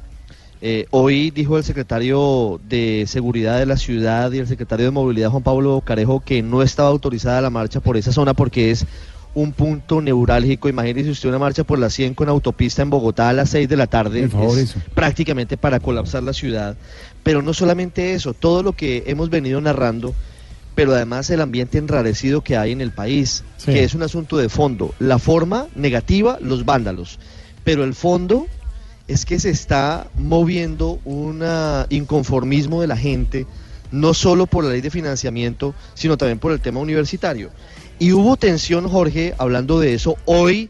Eh, 0.64 0.86
hoy 0.92 1.32
dijo 1.32 1.58
el 1.58 1.64
secretario 1.64 2.62
de 2.70 3.06
Seguridad 3.08 3.58
de 3.58 3.66
la 3.66 3.78
ciudad 3.78 4.32
y 4.32 4.38
el 4.38 4.48
secretario 4.48 4.86
de 4.86 4.92
Movilidad 4.92 5.32
Juan 5.32 5.42
Pablo 5.42 5.82
Carejo 5.84 6.20
que 6.20 6.44
no 6.44 6.62
estaba 6.62 6.90
autorizada 6.90 7.42
la 7.42 7.50
marcha 7.50 7.80
por 7.80 7.98
esa 7.98 8.12
zona 8.12 8.36
porque 8.36 8.70
es 8.70 8.86
un 9.34 9.54
punto 9.54 10.02
neurálgico. 10.02 10.70
Imagínese 10.70 11.10
usted 11.10 11.30
una 11.30 11.40
marcha 11.40 11.64
por 11.64 11.80
la 11.80 11.90
100 11.90 12.14
con 12.14 12.30
autopista 12.30 12.82
en 12.82 12.90
Bogotá 12.90 13.30
a 13.30 13.34
las 13.34 13.50
6 13.50 13.68
de 13.70 13.78
la 13.78 13.88
tarde. 13.88 14.22
Por 14.28 14.42
favor, 14.42 14.60
es 14.60 14.76
prácticamente 14.94 15.58
para 15.58 15.80
colapsar 15.80 16.24
la 16.24 16.34
ciudad. 16.34 16.76
Pero 17.24 17.42
no 17.42 17.54
solamente 17.54 18.14
eso, 18.14 18.34
todo 18.34 18.64
lo 18.64 18.74
que 18.74 19.04
hemos 19.08 19.30
venido 19.30 19.62
narrando, 19.62 20.14
pero 20.76 20.94
además 20.94 21.30
el 21.30 21.42
ambiente 21.42 21.78
enrarecido 21.78 22.42
que 22.42 22.58
hay 22.58 22.72
en 22.72 22.82
el 22.82 22.92
país, 22.92 23.44
Sí. 23.58 23.72
que 23.74 23.84
es 23.84 23.94
un 23.94 24.04
asunto 24.04 24.38
de 24.38 24.50
fondo. 24.50 24.96
La 25.00 25.20
forma 25.20 25.68
negativa, 25.76 26.38
los 26.42 26.66
vándalos, 26.66 27.20
pero 27.64 27.84
el 27.84 27.94
fondo 27.94 28.48
es 29.08 29.26
que 29.26 29.40
se 29.40 29.50
está 29.50 30.08
moviendo 30.18 31.00
un 31.06 31.42
ah, 31.44 31.86
inconformismo 31.90 32.82
de 32.82 32.88
la 32.88 32.98
gente, 32.98 33.46
no 33.92 34.14
solo 34.14 34.48
por 34.48 34.64
la 34.64 34.72
ley 34.72 34.82
de 34.82 34.90
financiamiento, 34.90 35.76
sino 35.94 36.18
también 36.18 36.40
por 36.40 36.54
el 36.54 36.62
tema 36.62 36.80
universitario. 36.80 37.52
Y 38.00 38.14
hubo 38.14 38.38
tensión, 38.38 38.88
Jorge, 38.88 39.36
hablando 39.38 39.80
de 39.80 39.94
eso, 39.94 40.16
hoy 40.26 40.70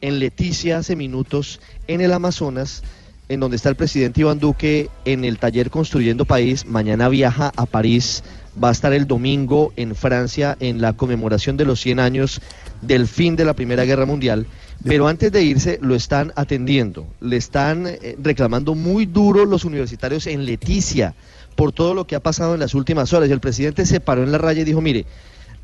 en 0.00 0.18
Leticia, 0.18 0.78
hace 0.78 0.96
minutos, 0.96 1.60
en 1.88 2.00
el 2.00 2.12
Amazonas, 2.12 2.82
en 3.30 3.38
donde 3.38 3.56
está 3.56 3.68
el 3.68 3.76
presidente 3.76 4.22
Iván 4.22 4.40
Duque 4.40 4.90
en 5.04 5.24
el 5.24 5.38
taller 5.38 5.70
Construyendo 5.70 6.24
País. 6.24 6.66
Mañana 6.66 7.08
viaja 7.08 7.52
a 7.56 7.64
París, 7.64 8.24
va 8.62 8.70
a 8.70 8.72
estar 8.72 8.92
el 8.92 9.06
domingo 9.06 9.72
en 9.76 9.94
Francia 9.94 10.56
en 10.58 10.80
la 10.80 10.94
conmemoración 10.94 11.56
de 11.56 11.64
los 11.64 11.80
100 11.80 12.00
años 12.00 12.42
del 12.82 13.06
fin 13.06 13.36
de 13.36 13.44
la 13.44 13.54
Primera 13.54 13.84
Guerra 13.84 14.04
Mundial. 14.04 14.46
Pero 14.84 15.06
antes 15.06 15.30
de 15.30 15.44
irse 15.44 15.78
lo 15.80 15.94
están 15.94 16.32
atendiendo, 16.34 17.06
le 17.20 17.36
están 17.36 17.86
eh, 17.86 18.16
reclamando 18.20 18.74
muy 18.74 19.06
duro 19.06 19.44
los 19.44 19.64
universitarios 19.64 20.26
en 20.26 20.44
Leticia 20.44 21.14
por 21.54 21.70
todo 21.70 21.94
lo 21.94 22.08
que 22.08 22.16
ha 22.16 22.20
pasado 22.20 22.54
en 22.54 22.60
las 22.60 22.74
últimas 22.74 23.12
horas. 23.12 23.28
Y 23.28 23.32
el 23.32 23.40
presidente 23.40 23.86
se 23.86 24.00
paró 24.00 24.24
en 24.24 24.32
la 24.32 24.38
raya 24.38 24.62
y 24.62 24.64
dijo, 24.64 24.80
mire, 24.80 25.06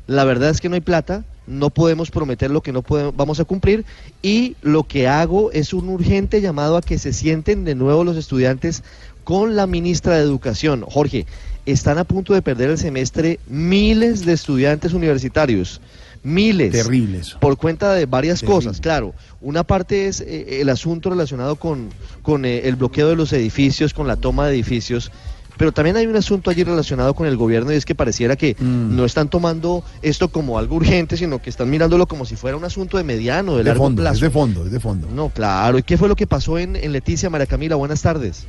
la 0.07 0.23
verdad 0.23 0.49
es 0.49 0.61
que 0.61 0.69
no 0.69 0.75
hay 0.75 0.81
plata, 0.81 1.23
no 1.45 1.69
podemos 1.69 2.11
prometer 2.11 2.49
lo 2.51 2.61
que 2.61 2.73
no 2.73 2.81
podemos, 2.81 3.15
vamos 3.15 3.39
a 3.39 3.45
cumplir 3.45 3.85
y 4.21 4.55
lo 4.61 4.83
que 4.83 5.07
hago 5.07 5.51
es 5.51 5.73
un 5.73 5.89
urgente 5.89 6.41
llamado 6.41 6.77
a 6.77 6.81
que 6.81 6.97
se 6.97 7.13
sienten 7.13 7.63
de 7.63 7.75
nuevo 7.75 8.03
los 8.03 8.17
estudiantes 8.17 8.83
con 9.23 9.55
la 9.55 9.67
ministra 9.67 10.15
de 10.15 10.23
Educación. 10.23 10.83
Jorge, 10.87 11.25
están 11.65 11.97
a 11.97 12.05
punto 12.05 12.33
de 12.33 12.41
perder 12.41 12.69
el 12.69 12.77
semestre 12.77 13.39
miles 13.47 14.25
de 14.25 14.33
estudiantes 14.33 14.93
universitarios. 14.93 15.81
Miles. 16.23 16.71
Terrible 16.71 17.19
eso. 17.19 17.39
Por 17.39 17.57
cuenta 17.57 17.93
de 17.93 18.05
varias 18.05 18.39
Terrible. 18.39 18.55
cosas, 18.55 18.81
claro. 18.81 19.13
Una 19.41 19.63
parte 19.63 20.07
es 20.07 20.21
eh, 20.21 20.61
el 20.61 20.69
asunto 20.69 21.09
relacionado 21.09 21.57
con, 21.57 21.89
con 22.21 22.45
eh, 22.45 22.67
el 22.67 22.75
bloqueo 22.75 23.09
de 23.09 23.15
los 23.15 23.31
edificios, 23.33 23.93
con 23.93 24.07
la 24.07 24.15
toma 24.15 24.47
de 24.47 24.53
edificios. 24.55 25.11
Pero 25.57 25.71
también 25.71 25.95
hay 25.97 26.05
un 26.07 26.15
asunto 26.15 26.49
allí 26.49 26.63
relacionado 26.63 27.13
con 27.13 27.27
el 27.27 27.35
gobierno 27.37 27.71
y 27.71 27.75
es 27.75 27.85
que 27.85 27.95
pareciera 27.95 28.35
que 28.35 28.55
Mm. 28.59 28.95
no 28.95 29.05
están 29.05 29.29
tomando 29.29 29.83
esto 30.01 30.29
como 30.29 30.57
algo 30.57 30.75
urgente, 30.75 31.17
sino 31.17 31.41
que 31.41 31.49
están 31.49 31.69
mirándolo 31.69 32.07
como 32.07 32.25
si 32.25 32.35
fuera 32.35 32.55
un 32.57 32.63
asunto 32.65 32.97
de 32.97 33.03
mediano, 33.03 33.53
de, 33.53 33.59
De 33.59 33.63
largo 33.65 33.83
fondo, 33.85 34.01
plazo. 34.01 34.15
es 34.15 34.21
de 34.21 34.29
fondo, 34.29 34.65
es 34.65 34.71
de 34.71 34.79
fondo. 34.79 35.07
No, 35.13 35.29
claro. 35.29 35.77
¿Y 35.77 35.83
qué 35.83 35.97
fue 35.97 36.07
lo 36.07 36.15
que 36.15 36.27
pasó 36.27 36.57
en, 36.59 36.75
en 36.75 36.91
Leticia, 36.91 37.29
María 37.29 37.47
Camila? 37.47 37.75
Buenas 37.75 38.01
tardes. 38.01 38.45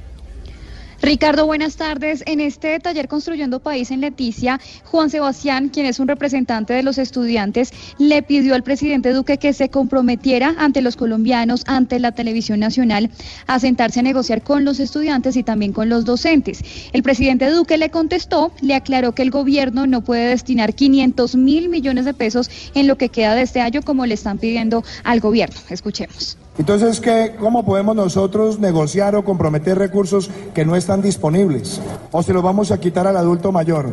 Ricardo, 1.00 1.46
buenas 1.46 1.76
tardes. 1.76 2.24
En 2.26 2.40
este 2.40 2.80
taller 2.80 3.06
Construyendo 3.06 3.60
País 3.60 3.92
en 3.92 4.00
Leticia, 4.00 4.60
Juan 4.84 5.10
Sebastián, 5.10 5.68
quien 5.68 5.86
es 5.86 6.00
un 6.00 6.08
representante 6.08 6.74
de 6.74 6.82
los 6.82 6.98
estudiantes, 6.98 7.72
le 7.98 8.22
pidió 8.22 8.56
al 8.56 8.64
presidente 8.64 9.12
Duque 9.12 9.38
que 9.38 9.52
se 9.52 9.68
comprometiera 9.68 10.56
ante 10.58 10.82
los 10.82 10.96
colombianos, 10.96 11.62
ante 11.68 12.00
la 12.00 12.12
televisión 12.12 12.58
nacional, 12.58 13.10
a 13.46 13.60
sentarse 13.60 14.00
a 14.00 14.02
negociar 14.02 14.42
con 14.42 14.64
los 14.64 14.80
estudiantes 14.80 15.36
y 15.36 15.44
también 15.44 15.72
con 15.72 15.88
los 15.88 16.04
docentes. 16.04 16.64
El 16.92 17.04
presidente 17.04 17.48
Duque 17.48 17.78
le 17.78 17.90
contestó, 17.90 18.50
le 18.60 18.74
aclaró 18.74 19.12
que 19.12 19.22
el 19.22 19.30
gobierno 19.30 19.86
no 19.86 20.02
puede 20.02 20.28
destinar 20.28 20.74
500 20.74 21.36
mil 21.36 21.68
millones 21.68 22.06
de 22.06 22.14
pesos 22.14 22.50
en 22.74 22.88
lo 22.88 22.98
que 22.98 23.08
queda 23.08 23.36
de 23.36 23.42
este 23.42 23.60
año 23.60 23.82
como 23.82 24.04
le 24.04 24.14
están 24.14 24.38
pidiendo 24.38 24.82
al 25.04 25.20
gobierno. 25.20 25.56
Escuchemos. 25.70 26.36
Entonces, 26.58 27.00
¿qué, 27.00 27.36
¿cómo 27.38 27.64
podemos 27.64 27.94
nosotros 27.94 28.58
negociar 28.58 29.14
o 29.14 29.24
comprometer 29.24 29.78
recursos 29.78 30.28
que 30.54 30.64
no 30.64 30.74
están 30.74 31.00
disponibles? 31.00 31.80
¿O 32.10 32.22
se 32.22 32.32
los 32.32 32.42
vamos 32.42 32.72
a 32.72 32.80
quitar 32.80 33.06
al 33.06 33.16
adulto 33.16 33.52
mayor? 33.52 33.88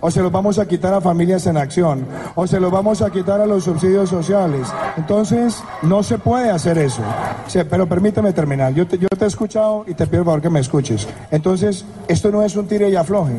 ¿O 0.00 0.10
se 0.10 0.20
los 0.20 0.30
vamos 0.30 0.58
a 0.58 0.68
quitar 0.68 0.92
a 0.92 1.00
familias 1.00 1.46
en 1.46 1.56
acción? 1.56 2.06
¿O 2.34 2.46
se 2.46 2.60
los 2.60 2.70
vamos 2.70 3.00
a 3.00 3.10
quitar 3.10 3.40
a 3.40 3.46
los 3.46 3.64
subsidios 3.64 4.10
sociales? 4.10 4.68
Entonces, 4.98 5.56
no 5.82 6.02
se 6.02 6.18
puede 6.18 6.50
hacer 6.50 6.76
eso. 6.76 7.02
Pero 7.70 7.88
permíteme 7.88 8.32
terminar. 8.34 8.74
Yo 8.74 8.86
te, 8.86 8.98
yo 8.98 9.08
te 9.08 9.24
he 9.24 9.28
escuchado 9.28 9.84
y 9.86 9.94
te 9.94 10.06
pido 10.06 10.22
por 10.22 10.32
favor 10.32 10.42
que 10.42 10.50
me 10.50 10.60
escuches. 10.60 11.08
Entonces, 11.30 11.86
esto 12.08 12.30
no 12.30 12.42
es 12.42 12.54
un 12.56 12.68
tire 12.68 12.90
y 12.90 12.96
afloje. 12.96 13.32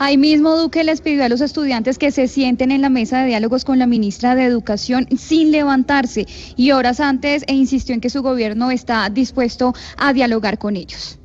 Ahí 0.00 0.16
mismo 0.16 0.56
Duque 0.56 0.84
les 0.84 1.00
pidió 1.00 1.24
a 1.24 1.28
los 1.28 1.40
estudiantes 1.40 1.98
que 1.98 2.12
se 2.12 2.28
sienten 2.28 2.70
en 2.70 2.82
la 2.82 2.88
mesa 2.88 3.20
de 3.20 3.26
diálogos 3.26 3.64
con 3.64 3.80
la 3.80 3.86
ministra 3.86 4.36
de 4.36 4.44
Educación 4.44 5.08
sin 5.18 5.50
levantarse 5.50 6.26
y 6.56 6.70
horas 6.70 7.00
antes 7.00 7.42
e 7.48 7.54
insistió 7.54 7.94
en 7.94 8.00
que 8.00 8.08
su 8.08 8.22
gobierno 8.22 8.70
está 8.70 9.10
dispuesto 9.10 9.74
a 9.96 10.12
dialogar 10.12 10.58
con 10.58 10.76
ellos. 10.76 11.18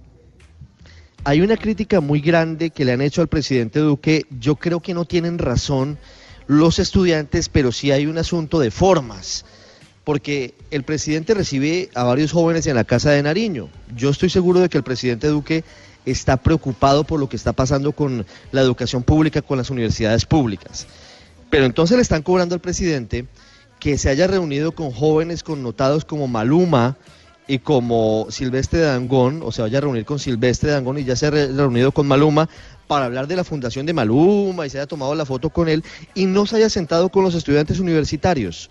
Hay 1.23 1.41
una 1.41 1.55
crítica 1.55 2.01
muy 2.01 2.19
grande 2.19 2.71
que 2.71 2.83
le 2.83 2.93
han 2.93 3.01
hecho 3.01 3.21
al 3.21 3.27
presidente 3.27 3.79
Duque. 3.79 4.25
Yo 4.39 4.55
creo 4.55 4.79
que 4.79 4.95
no 4.95 5.05
tienen 5.05 5.37
razón 5.37 5.99
los 6.47 6.79
estudiantes, 6.79 7.49
pero 7.49 7.71
sí 7.71 7.91
hay 7.91 8.07
un 8.07 8.17
asunto 8.17 8.59
de 8.59 8.71
formas. 8.71 9.45
Porque 10.03 10.55
el 10.71 10.83
presidente 10.83 11.33
recibe 11.35 11.89
a 11.93 12.03
varios 12.03 12.31
jóvenes 12.31 12.67
en 12.67 12.75
la 12.75 12.83
casa 12.83 13.11
de 13.11 13.23
Nariño. 13.23 13.69
Yo 13.95 14.09
estoy 14.09 14.29
seguro 14.29 14.59
de 14.59 14.67
que 14.67 14.77
el 14.77 14.83
presidente 14.83 15.27
Duque 15.27 15.63
está 16.05 16.37
preocupado 16.37 17.03
por 17.03 17.19
lo 17.19 17.29
que 17.29 17.35
está 17.35 17.53
pasando 17.53 17.91
con 17.91 18.25
la 18.51 18.61
educación 18.61 19.03
pública, 19.03 19.41
con 19.41 19.57
las 19.57 19.69
universidades 19.69 20.25
públicas. 20.25 20.87
Pero 21.49 21.65
entonces 21.65 21.97
le 21.97 22.01
están 22.01 22.23
cobrando 22.23 22.55
al 22.55 22.61
presidente 22.61 23.25
que 23.79 23.97
se 23.97 24.09
haya 24.09 24.27
reunido 24.27 24.71
con 24.73 24.91
jóvenes 24.91 25.43
connotados 25.43 26.05
como 26.05 26.27
Maluma 26.27 26.97
y 27.47 27.59
como 27.59 28.27
Silvestre 28.29 28.79
Dangón, 28.79 29.41
o 29.43 29.51
se 29.51 29.61
vaya 29.61 29.79
a 29.79 29.81
reunir 29.81 30.05
con 30.05 30.17
Silvestre 30.17 30.71
Dangón 30.71 30.97
y 30.97 31.03
ya 31.03 31.15
se 31.17 31.27
ha 31.27 31.31
re- 31.31 31.47
reunido 31.51 31.91
con 31.91 32.07
Maluma 32.07 32.49
para 32.87 33.05
hablar 33.05 33.27
de 33.27 33.35
la 33.35 33.43
fundación 33.43 33.85
de 33.85 33.91
Maluma 33.93 34.65
y 34.65 34.69
se 34.69 34.77
haya 34.77 34.87
tomado 34.87 35.13
la 35.15 35.25
foto 35.25 35.49
con 35.49 35.67
él 35.67 35.83
y 36.15 36.25
no 36.25 36.45
se 36.45 36.55
haya 36.55 36.69
sentado 36.69 37.09
con 37.09 37.23
los 37.23 37.35
estudiantes 37.35 37.79
universitarios. 37.79 38.69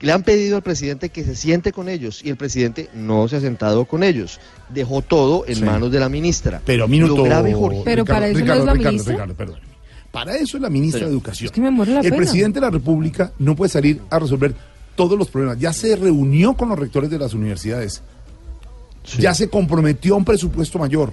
Le 0.00 0.12
han 0.12 0.22
pedido 0.22 0.56
al 0.56 0.62
presidente 0.62 1.08
que 1.08 1.24
se 1.24 1.34
siente 1.34 1.72
con 1.72 1.88
ellos 1.88 2.20
y 2.22 2.28
el 2.28 2.36
presidente 2.36 2.90
no 2.94 3.28
se 3.28 3.36
ha 3.36 3.40
sentado 3.40 3.86
con 3.86 4.02
ellos. 4.02 4.40
Dejó 4.68 5.00
todo 5.00 5.44
en 5.46 5.56
Sí. 5.56 5.64
manos 5.64 5.90
de 5.90 6.00
la 6.00 6.08
ministra. 6.10 6.60
Pero 6.66 6.86
minuto. 6.86 7.16
Lo 7.16 7.22
grave, 7.24 7.54
Jorge. 7.54 7.80
Pero 7.84 8.04
para 8.04 8.26
eso 8.28 8.34
no 8.38 8.40
Ricardo, 8.44 8.60
es 8.60 8.66
la 8.66 8.72
Ricardo, 8.74 8.90
ministra. 8.92 9.12
Ricardo, 9.14 9.34
perdón. 9.34 9.60
Para 10.12 10.36
eso 10.36 10.56
es 10.58 10.62
la 10.62 10.70
ministra 10.70 11.00
Sí. 11.00 11.04
de 11.06 11.10
Educación. 11.12 11.46
Es 11.46 11.52
que 11.52 11.60
me 11.62 11.70
muero 11.70 11.92
la 11.92 12.00
el 12.00 12.04
pena. 12.04 12.16
presidente 12.16 12.60
de 12.60 12.66
la 12.66 12.70
República 12.70 13.32
no 13.38 13.56
puede 13.56 13.70
salir 13.70 14.00
a 14.10 14.18
resolver 14.18 14.54
todos 14.96 15.18
los 15.18 15.28
problemas. 15.28 15.58
Ya 15.58 15.72
se 15.72 15.96
reunió 15.96 16.54
con 16.54 16.68
los 16.68 16.78
rectores 16.78 17.08
de 17.10 17.18
las 17.18 17.32
universidades. 17.34 18.02
Ya 19.18 19.34
se 19.34 19.48
comprometió 19.48 20.14
a 20.14 20.16
un 20.18 20.24
presupuesto 20.24 20.78
mayor. 20.78 21.12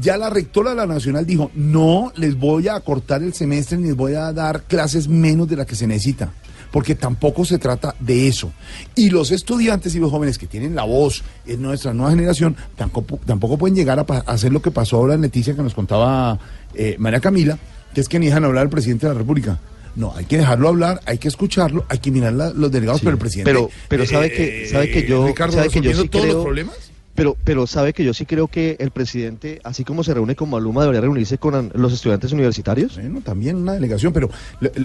Ya 0.00 0.16
la 0.16 0.30
rectora 0.30 0.70
de 0.70 0.76
la 0.76 0.86
Nacional 0.86 1.24
dijo, 1.26 1.50
no 1.54 2.12
les 2.16 2.36
voy 2.38 2.68
a 2.68 2.78
cortar 2.80 3.22
el 3.22 3.32
semestre 3.34 3.78
ni 3.78 3.88
les 3.88 3.96
voy 3.96 4.14
a 4.14 4.32
dar 4.32 4.62
clases 4.64 5.08
menos 5.08 5.48
de 5.48 5.56
la 5.56 5.64
que 5.64 5.74
se 5.74 5.86
necesita. 5.86 6.30
Porque 6.70 6.94
tampoco 6.94 7.44
se 7.44 7.58
trata 7.58 7.94
de 7.98 8.28
eso. 8.28 8.52
Y 8.94 9.10
los 9.10 9.30
estudiantes 9.30 9.94
y 9.94 9.98
los 9.98 10.10
jóvenes 10.10 10.36
que 10.38 10.46
tienen 10.46 10.74
la 10.74 10.84
voz 10.84 11.22
en 11.46 11.62
nuestra 11.62 11.94
nueva 11.94 12.10
generación 12.10 12.56
tampoco, 12.76 13.18
tampoco 13.24 13.56
pueden 13.56 13.74
llegar 13.74 13.98
a, 13.98 14.02
hacer 14.30 14.52
lo 14.52 14.60
que 14.60 14.70
pasó 14.70 14.96
ahora 14.96 15.14
en 15.14 15.22
Leticia 15.22 15.54
que 15.54 15.62
nos 15.62 15.74
contaba 15.74 16.38
eh, 16.74 16.96
María 16.98 17.20
Camila, 17.20 17.58
que 17.94 18.00
es 18.02 18.08
que 18.08 18.18
ni 18.18 18.26
dejan 18.26 18.44
hablar 18.44 18.64
al 18.64 18.70
presidente 18.70 19.06
de 19.06 19.14
la 19.14 19.18
República. 19.18 19.58
No, 19.96 20.14
hay 20.14 20.26
que 20.26 20.36
dejarlo 20.38 20.68
hablar, 20.68 21.00
hay 21.06 21.18
que 21.18 21.26
escucharlo, 21.28 21.84
hay 21.88 21.98
que 21.98 22.10
mirar 22.10 22.32
la- 22.34 22.50
los 22.50 22.70
delegados, 22.70 23.00
pero 23.00 23.12
el 23.12 23.18
presidente. 23.18 23.50
Pero, 23.50 23.70
pero 23.88 24.06
sabe 24.06 24.26
eh, 24.26 24.32
que, 24.36 24.68
sabe 24.68 24.90
que 24.90 25.08
yo, 25.08 25.26
Ricardo, 25.26 25.54
sabe 25.54 25.70
que 25.70 25.80
yo 25.80 26.02
sí 26.02 26.08
todos 26.08 26.24
creo, 26.24 26.34
los 26.36 26.44
problemas. 26.44 26.76
Pero, 27.18 27.36
pero 27.42 27.66
sabe 27.66 27.92
que 27.92 28.04
yo 28.04 28.14
sí 28.14 28.24
creo 28.26 28.46
que 28.46 28.76
el 28.78 28.92
presidente, 28.92 29.60
así 29.64 29.82
como 29.84 30.04
se 30.04 30.14
reúne 30.14 30.36
con 30.36 30.48
Maluma, 30.50 30.82
debería 30.82 31.00
reunirse 31.00 31.36
con 31.36 31.70
los 31.74 31.92
estudiantes 31.92 32.30
universitarios. 32.32 32.94
Bueno, 32.94 33.20
también 33.22 33.56
una 33.56 33.72
delegación, 33.72 34.12
pero... 34.12 34.30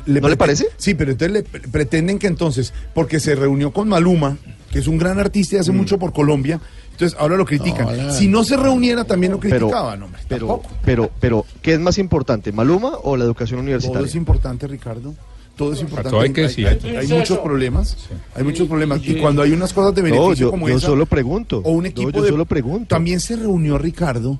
¿No 0.07 0.27
le 0.29 0.35
parece? 0.35 0.65
Sí, 0.77 0.95
pero 0.95 1.11
entonces 1.11 1.31
le 1.31 1.43
pre- 1.43 1.61
pretenden 1.69 2.17
que 2.17 2.25
entonces, 2.25 2.73
porque 2.95 3.19
se 3.19 3.35
reunió 3.35 3.71
con 3.71 3.87
Maluma, 3.87 4.37
que 4.71 4.79
es 4.79 4.87
un 4.87 4.97
gran 4.97 5.19
artista 5.19 5.55
y 5.55 5.59
Mm. 5.59 5.61
hace 5.61 5.71
mucho 5.73 5.99
por 5.99 6.11
Colombia, 6.11 6.59
entonces 6.93 7.15
ahora 7.19 7.37
lo 7.37 7.45
critican. 7.45 7.85
Hola. 7.87 8.11
Si 8.11 8.27
no 8.27 8.43
se 8.43 8.57
reuniera, 8.57 9.03
también 9.03 9.33
lo 9.33 9.39
Pero, 9.39 9.67
criticaban, 9.67 10.01
hombre. 10.01 10.21
pero, 10.27 10.47
tampoco. 10.47 10.69
pero, 10.83 11.11
pero, 11.19 11.45
¿qué 11.61 11.73
es 11.73 11.79
más 11.79 11.99
importante, 11.99 12.51
Maluma 12.51 12.93
o 13.03 13.15
la 13.15 13.25
educación 13.25 13.57
Todo 13.57 13.63
universitaria? 13.63 14.07
es 14.07 14.15
importante, 14.15 14.65
Ricardo. 14.67 15.13
Todo 15.55 15.73
es 15.73 15.81
importante. 15.81 16.09
todo 16.09 16.21
hay 16.21 16.31
que 16.33 16.41
decir. 16.41 16.67
Hay, 16.67 16.95
hay 16.95 17.07
muchos 17.07 17.37
problemas. 17.39 17.95
Hay 18.35 18.43
muchos 18.43 18.67
problemas. 18.67 19.01
Y 19.05 19.15
cuando 19.15 19.41
hay 19.43 19.51
unas 19.51 19.71
cosas 19.71 19.93
de 19.93 20.01
No, 20.01 20.05
beneficio 20.05 20.47
yo- 20.47 20.51
como 20.51 20.67
yo 20.67 20.77
esa, 20.77 20.87
solo 20.87 21.05
pregunto. 21.05 21.61
O 21.63 21.71
un 21.71 21.83
No, 21.83 21.89
equipo 21.89 22.09
yo 22.11 22.21
de- 22.23 22.29
solo 22.29 22.45
pregunto. 22.45 22.87
También 22.87 23.19
se 23.19 23.35
reunió 23.35 23.77
Ricardo 23.77 24.39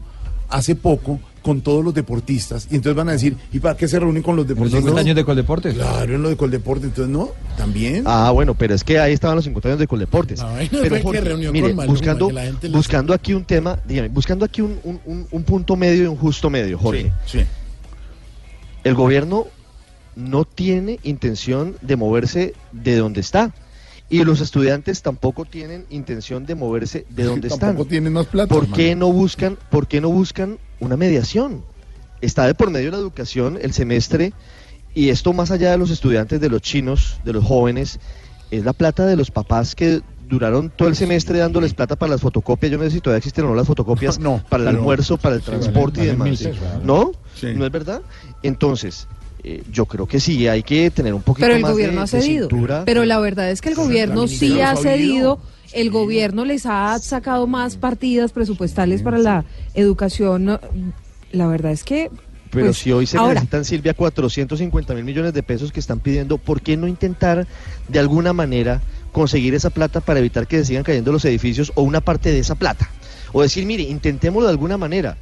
hace 0.49 0.75
poco 0.75 1.19
con 1.43 1.61
todos 1.61 1.83
los 1.83 1.93
deportistas. 1.93 2.67
Y 2.71 2.75
entonces 2.75 2.95
van 2.95 3.09
a 3.09 3.11
decir, 3.11 3.35
¿y 3.51 3.59
para 3.59 3.75
qué 3.75 3.87
se 3.87 3.99
reúnen 3.99 4.23
con 4.23 4.35
los 4.35 4.47
deportistas? 4.47 4.79
50 4.81 5.01
años 5.01 5.15
de 5.15 5.23
Coldeportes. 5.25 5.73
Claro, 5.75 6.15
en 6.15 6.21
lo 6.23 6.29
de 6.29 6.37
Coldeporte, 6.37 6.85
entonces 6.85 7.11
no, 7.13 7.29
también. 7.57 8.03
Ah, 8.07 8.31
bueno, 8.31 8.53
pero 8.55 8.73
es 8.73 8.83
que 8.83 8.97
ahí 8.97 9.13
estaban 9.13 9.35
los 9.35 9.43
50 9.45 9.67
años 9.69 9.79
de 9.79 9.87
Coldeportes. 9.87 10.39
Ay, 10.41 10.67
pero 10.71 10.85
fue 10.87 10.97
que 10.97 11.03
Jorge, 11.03 11.21
reunió 11.21 11.51
mire, 11.51 11.67
con 11.67 11.75
Maluma, 11.77 11.93
buscando, 11.93 12.27
que 12.61 12.69
buscando 12.69 13.13
aquí 13.13 13.33
un 13.33 13.43
tema, 13.43 13.77
dígame, 13.85 14.07
buscando 14.09 14.45
aquí 14.45 14.61
un, 14.61 14.79
un- 14.83 14.99
un- 15.05 15.27
un 15.29 15.43
punto 15.43 15.75
medio 15.75 16.03
y 16.05 16.07
un 16.07 16.15
justo 16.15 16.49
medio, 16.49 16.77
Jorge. 16.77 17.11
Sí, 17.25 17.39
sí. 17.39 17.45
El 18.83 18.95
gobierno 18.95 19.47
no 20.15 20.45
tiene 20.45 20.99
intención 21.03 21.75
de 21.81 21.95
moverse 21.95 22.53
de 22.71 22.97
donde 22.97 23.21
está. 23.21 23.53
Y 24.09 24.23
los 24.23 24.41
estudiantes 24.41 25.01
tampoco 25.01 25.45
tienen 25.45 25.85
intención 25.89 26.45
de 26.45 26.55
moverse 26.55 27.05
de 27.09 27.23
donde 27.25 27.47
están. 27.47 27.69
Tampoco 27.69 27.89
tienen 27.89 28.13
más 28.13 28.27
plata. 28.27 28.53
¿Por 28.53 28.67
qué 28.67 28.95
no 28.95 29.11
buscan, 29.11 29.57
por 29.71 29.87
qué 29.87 30.01
no 30.01 30.09
buscan 30.09 30.59
una 30.79 30.97
mediación? 30.97 31.63
Está 32.21 32.45
de 32.47 32.53
por 32.53 32.69
medio 32.69 32.91
la 32.91 32.97
educación, 32.97 33.57
el 33.61 33.73
semestre, 33.73 34.31
y 34.93 35.09
esto 35.09 35.33
más 35.33 35.51
allá 35.51 35.71
de 35.71 35.77
los 35.77 35.89
estudiantes, 35.89 36.39
de 36.39 36.49
los 36.49 36.61
chinos, 36.61 37.17
de 37.25 37.33
los 37.33 37.43
jóvenes, 37.43 37.99
es 38.51 38.63
la 38.63 38.73
plata 38.73 39.05
de 39.05 39.15
los 39.15 39.31
papás 39.31 39.73
que 39.75 40.01
duraron 40.29 40.69
todo 40.69 40.87
el 40.87 40.95
semestre 40.95 41.39
dándoles 41.39 41.73
plata 41.73 41.95
para 41.95 42.11
las 42.11 42.21
fotocopias. 42.21 42.71
Yo 42.71 42.77
no 42.77 42.83
sé 42.85 42.91
si 42.91 43.01
todavía 43.01 43.17
existen 43.17 43.45
o 43.45 43.49
no 43.49 43.55
las 43.55 43.67
fotocopias, 43.67 44.19
para 44.49 44.63
el 44.63 44.69
almuerzo, 44.69 45.17
para 45.17 45.35
el 45.35 45.41
Sí, 45.41 45.47
transporte 45.47 46.03
y 46.03 46.05
demás. 46.07 46.29
mil. 46.29 46.53
¿No? 46.83 47.11
Sí. 47.35 47.47
¿No 47.55 47.65
es 47.65 47.71
verdad? 47.71 48.01
Entonces, 48.43 49.07
eh, 49.43 49.63
yo 49.71 49.85
creo 49.85 50.07
que 50.07 50.19
sí, 50.19 50.47
hay 50.47 50.63
que 50.63 50.89
tener 50.91 51.13
un 51.13 51.21
poquito 51.21 51.45
Pero 51.45 51.55
el 51.55 51.61
más 51.61 51.69
de- 51.69 51.73
gobierno 51.73 52.01
ha 52.01 52.03
de 52.05 52.07
cedido. 52.07 52.49
cintura. 52.49 52.83
Pero 52.85 53.03
la 53.05 53.19
verdad 53.19 53.51
es 53.51 53.61
que 53.61 53.69
el 53.69 53.75
gobierno 53.75 54.27
sí 54.27 54.61
ha 54.61 54.75
cedido. 54.75 55.39
El 55.73 55.89
gobierno 55.89 56.45
les 56.45 56.65
ha 56.67 56.97
sacado 56.99 57.47
más 57.47 57.77
partidas 57.77 58.31
presupuestales 58.31 59.01
para 59.01 59.17
la 59.17 59.43
educación. 59.73 60.59
La 61.31 61.47
verdad 61.47 61.71
es 61.71 61.83
que. 61.83 62.09
Pero 62.51 62.67
pues, 62.67 62.77
si 62.77 62.91
hoy 62.91 63.07
se 63.07 63.17
ahora, 63.17 63.33
necesitan, 63.33 63.65
Silvia, 63.65 63.95
450 63.95 64.93
mil 64.93 65.03
millones 65.03 65.33
de 65.33 65.41
pesos 65.41 65.71
que 65.71 65.79
están 65.79 65.99
pidiendo, 65.99 66.37
¿por 66.37 66.61
qué 66.61 66.77
no 66.77 66.87
intentar 66.87 67.47
de 67.87 67.99
alguna 67.99 68.31
manera 68.33 68.81
conseguir 69.11 69.55
esa 69.55 69.71
plata 69.71 70.01
para 70.01 70.19
evitar 70.19 70.45
que 70.45 70.59
se 70.59 70.65
sigan 70.65 70.83
cayendo 70.83 71.11
los 71.11 71.25
edificios 71.25 71.71
o 71.73 71.81
una 71.81 72.01
parte 72.01 72.31
de 72.31 72.37
esa 72.39 72.53
plata? 72.53 72.87
O 73.31 73.41
decir, 73.41 73.65
mire, 73.65 73.81
intentémoslo 73.83 74.45
de 74.47 74.51
alguna 74.51 74.77
manera. 74.77 75.17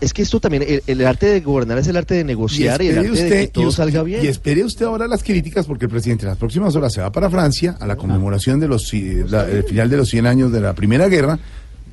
Es 0.00 0.12
que 0.12 0.22
esto 0.22 0.38
también, 0.38 0.62
el, 0.62 0.82
el 0.86 1.06
arte 1.06 1.26
de 1.26 1.40
gobernar 1.40 1.76
es 1.78 1.88
el 1.88 1.96
arte 1.96 2.14
de 2.14 2.22
negociar 2.24 2.80
y, 2.82 2.86
el 2.88 2.98
espere 2.98 3.08
arte 3.10 3.34
de 3.34 3.46
que 3.46 3.52
todo 3.52 3.64
y 3.64 3.66
usted- 3.66 3.82
salga 3.82 4.02
bien. 4.04 4.24
Y 4.24 4.28
espere 4.28 4.64
usted 4.64 4.86
ahora 4.86 5.08
las 5.08 5.24
críticas 5.24 5.66
porque 5.66 5.86
el 5.86 5.90
presidente 5.90 6.24
en 6.24 6.28
las 6.28 6.38
próximas 6.38 6.76
horas 6.76 6.92
se 6.92 7.00
va 7.00 7.10
para 7.10 7.28
Francia 7.28 7.76
a 7.80 7.86
la 7.86 7.96
conmemoración 7.96 8.60
de 8.60 8.68
los 8.68 8.92
ci- 8.92 9.26
la- 9.28 9.48
el 9.48 9.64
final 9.64 9.90
de 9.90 9.96
los 9.96 10.08
100 10.08 10.26
años 10.26 10.52
de 10.52 10.60
la 10.60 10.72
Primera 10.74 11.08
Guerra. 11.08 11.38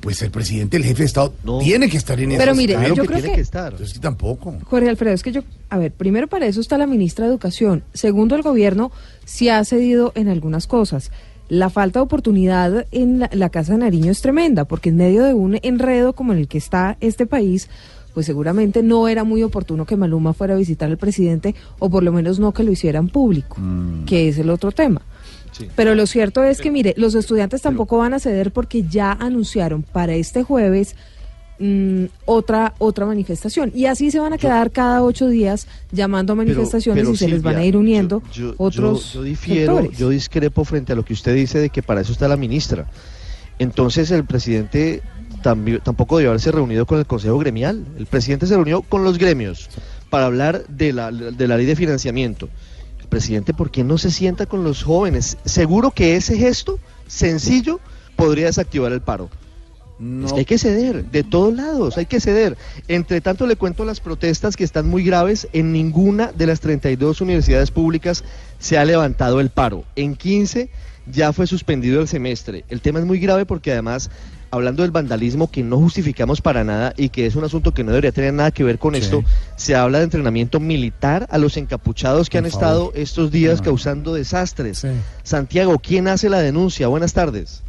Pues 0.00 0.22
el 0.22 0.30
presidente, 0.30 0.76
el 0.76 0.84
jefe 0.84 1.00
de 1.00 1.06
Estado, 1.06 1.32
tiene 1.60 1.88
que 1.88 1.96
estar 1.96 2.20
en 2.20 2.28
Pero 2.30 2.42
esas- 2.42 2.56
mire, 2.56 2.74
Claro 2.74 2.94
yo 2.94 3.02
que 3.02 3.08
creo 3.08 3.20
tiene 3.20 3.34
que- 3.34 3.40
estar. 3.40 3.72
Entonces 3.72 3.94
que 3.94 4.00
tampoco. 4.00 4.54
Jorge 4.64 4.88
Alfredo, 4.88 5.14
es 5.14 5.22
que 5.24 5.32
yo, 5.32 5.40
a 5.70 5.78
ver, 5.78 5.90
primero 5.90 6.28
para 6.28 6.46
eso 6.46 6.60
está 6.60 6.78
la 6.78 6.86
ministra 6.86 7.24
de 7.24 7.32
Educación. 7.32 7.82
Segundo, 7.92 8.36
el 8.36 8.42
gobierno 8.42 8.92
sí 9.24 9.48
ha 9.48 9.64
cedido 9.64 10.12
en 10.14 10.28
algunas 10.28 10.68
cosas. 10.68 11.10
La 11.48 11.70
falta 11.70 11.98
de 12.00 12.04
oportunidad 12.04 12.86
en 12.92 13.20
la, 13.20 13.30
la 13.32 13.48
Casa 13.50 13.72
de 13.72 13.78
Nariño 13.78 14.12
es 14.12 14.20
tremenda, 14.20 14.64
porque 14.66 14.90
en 14.90 14.96
medio 14.96 15.24
de 15.24 15.32
un 15.34 15.58
enredo 15.62 16.12
como 16.12 16.32
en 16.34 16.40
el 16.40 16.46
que 16.48 16.58
está 16.58 16.96
este 17.00 17.24
país, 17.26 17.68
pues 18.16 18.24
seguramente 18.24 18.82
no 18.82 19.08
era 19.08 19.24
muy 19.24 19.42
oportuno 19.42 19.84
que 19.84 19.94
Maluma 19.94 20.32
fuera 20.32 20.54
a 20.54 20.56
visitar 20.56 20.88
al 20.88 20.96
presidente, 20.96 21.54
o 21.78 21.90
por 21.90 22.02
lo 22.02 22.12
menos 22.12 22.38
no 22.38 22.54
que 22.54 22.62
lo 22.62 22.72
hiciera 22.72 22.98
en 22.98 23.10
público, 23.10 23.58
que 24.06 24.30
es 24.30 24.38
el 24.38 24.48
otro 24.48 24.72
tema. 24.72 25.02
Pero 25.74 25.94
lo 25.94 26.06
cierto 26.06 26.42
es 26.42 26.62
que, 26.62 26.70
mire, 26.70 26.94
los 26.96 27.14
estudiantes 27.14 27.60
tampoco 27.60 27.98
van 27.98 28.14
a 28.14 28.18
ceder 28.18 28.52
porque 28.52 28.84
ya 28.84 29.12
anunciaron 29.12 29.82
para 29.82 30.14
este 30.14 30.44
jueves 30.44 30.96
mm, 31.58 32.04
otra 32.24 32.72
otra 32.78 33.04
manifestación. 33.04 33.70
Y 33.74 33.84
así 33.84 34.10
se 34.10 34.18
van 34.18 34.32
a 34.32 34.38
quedar 34.38 34.70
cada 34.70 35.02
ocho 35.02 35.28
días 35.28 35.68
llamando 35.92 36.32
a 36.32 36.36
manifestaciones 36.36 37.02
pero, 37.02 37.12
y 37.12 37.18
se 37.18 37.28
les 37.28 37.42
van 37.42 37.56
a 37.56 37.66
ir 37.66 37.76
uniendo 37.76 38.22
yo, 38.32 38.54
otros 38.56 39.12
yo 39.12 39.24
difiero, 39.24 39.74
sectores. 39.74 39.98
yo 39.98 40.08
discrepo 40.08 40.64
frente 40.64 40.94
a 40.94 40.96
lo 40.96 41.04
que 41.04 41.12
usted 41.12 41.34
dice 41.34 41.58
de 41.58 41.68
que 41.68 41.82
para 41.82 42.00
eso 42.00 42.12
está 42.12 42.28
la 42.28 42.38
ministra. 42.38 42.86
Entonces 43.58 44.10
el 44.10 44.24
presidente 44.24 45.02
tampoco 45.82 46.16
debió 46.16 46.30
haberse 46.30 46.52
reunido 46.52 46.86
con 46.86 46.98
el 46.98 47.06
Consejo 47.06 47.38
Gremial. 47.38 47.84
El 47.96 48.06
presidente 48.06 48.46
se 48.46 48.54
reunió 48.54 48.82
con 48.82 49.04
los 49.04 49.18
gremios 49.18 49.68
para 50.10 50.26
hablar 50.26 50.66
de 50.68 50.92
la, 50.92 51.10
de 51.10 51.48
la 51.48 51.56
ley 51.56 51.66
de 51.66 51.76
financiamiento. 51.76 52.48
El 53.00 53.06
presidente, 53.06 53.54
¿por 53.54 53.70
qué 53.70 53.84
no 53.84 53.98
se 53.98 54.10
sienta 54.10 54.46
con 54.46 54.64
los 54.64 54.82
jóvenes? 54.82 55.38
Seguro 55.44 55.90
que 55.90 56.16
ese 56.16 56.36
gesto 56.36 56.78
sencillo 57.06 57.80
podría 58.16 58.46
desactivar 58.46 58.92
el 58.92 59.00
paro. 59.00 59.30
Es 60.24 60.32
que 60.34 60.40
hay 60.40 60.44
que 60.44 60.58
ceder, 60.58 61.06
de 61.06 61.24
todos 61.24 61.54
lados, 61.54 61.96
hay 61.96 62.04
que 62.04 62.20
ceder. 62.20 62.58
Entre 62.86 63.22
tanto, 63.22 63.46
le 63.46 63.56
cuento 63.56 63.86
las 63.86 64.00
protestas 64.00 64.54
que 64.54 64.64
están 64.64 64.86
muy 64.86 65.02
graves. 65.02 65.48
En 65.54 65.72
ninguna 65.72 66.32
de 66.32 66.46
las 66.46 66.60
32 66.60 67.22
universidades 67.22 67.70
públicas 67.70 68.22
se 68.58 68.76
ha 68.76 68.84
levantado 68.84 69.40
el 69.40 69.48
paro. 69.48 69.84
En 69.96 70.14
15 70.14 70.68
ya 71.10 71.32
fue 71.32 71.46
suspendido 71.46 72.02
el 72.02 72.08
semestre. 72.08 72.64
El 72.68 72.82
tema 72.82 72.98
es 72.98 73.06
muy 73.06 73.18
grave 73.18 73.46
porque 73.46 73.72
además, 73.72 74.10
hablando 74.56 74.82
del 74.82 74.90
vandalismo 74.90 75.50
que 75.50 75.62
no 75.62 75.78
justificamos 75.78 76.40
para 76.40 76.64
nada 76.64 76.92
y 76.96 77.08
que 77.10 77.26
es 77.26 77.36
un 77.36 77.44
asunto 77.44 77.72
que 77.72 77.84
no 77.84 77.90
debería 77.90 78.12
tener 78.12 78.34
nada 78.34 78.50
que 78.50 78.64
ver 78.64 78.78
con 78.78 78.94
esto, 78.94 79.22
se 79.56 79.74
habla 79.74 79.98
de 79.98 80.04
entrenamiento 80.04 80.60
militar 80.60 81.26
a 81.30 81.38
los 81.38 81.56
encapuchados 81.56 82.28
que 82.28 82.38
han 82.38 82.46
estado 82.46 82.92
estos 82.94 83.30
días 83.30 83.62
causando 83.62 84.14
desastres. 84.14 84.86
Santiago, 85.22 85.78
¿quién 85.78 86.08
hace 86.08 86.28
la 86.28 86.40
denuncia? 86.40 86.88
Buenas 86.88 87.12
tardes. 87.12 87.62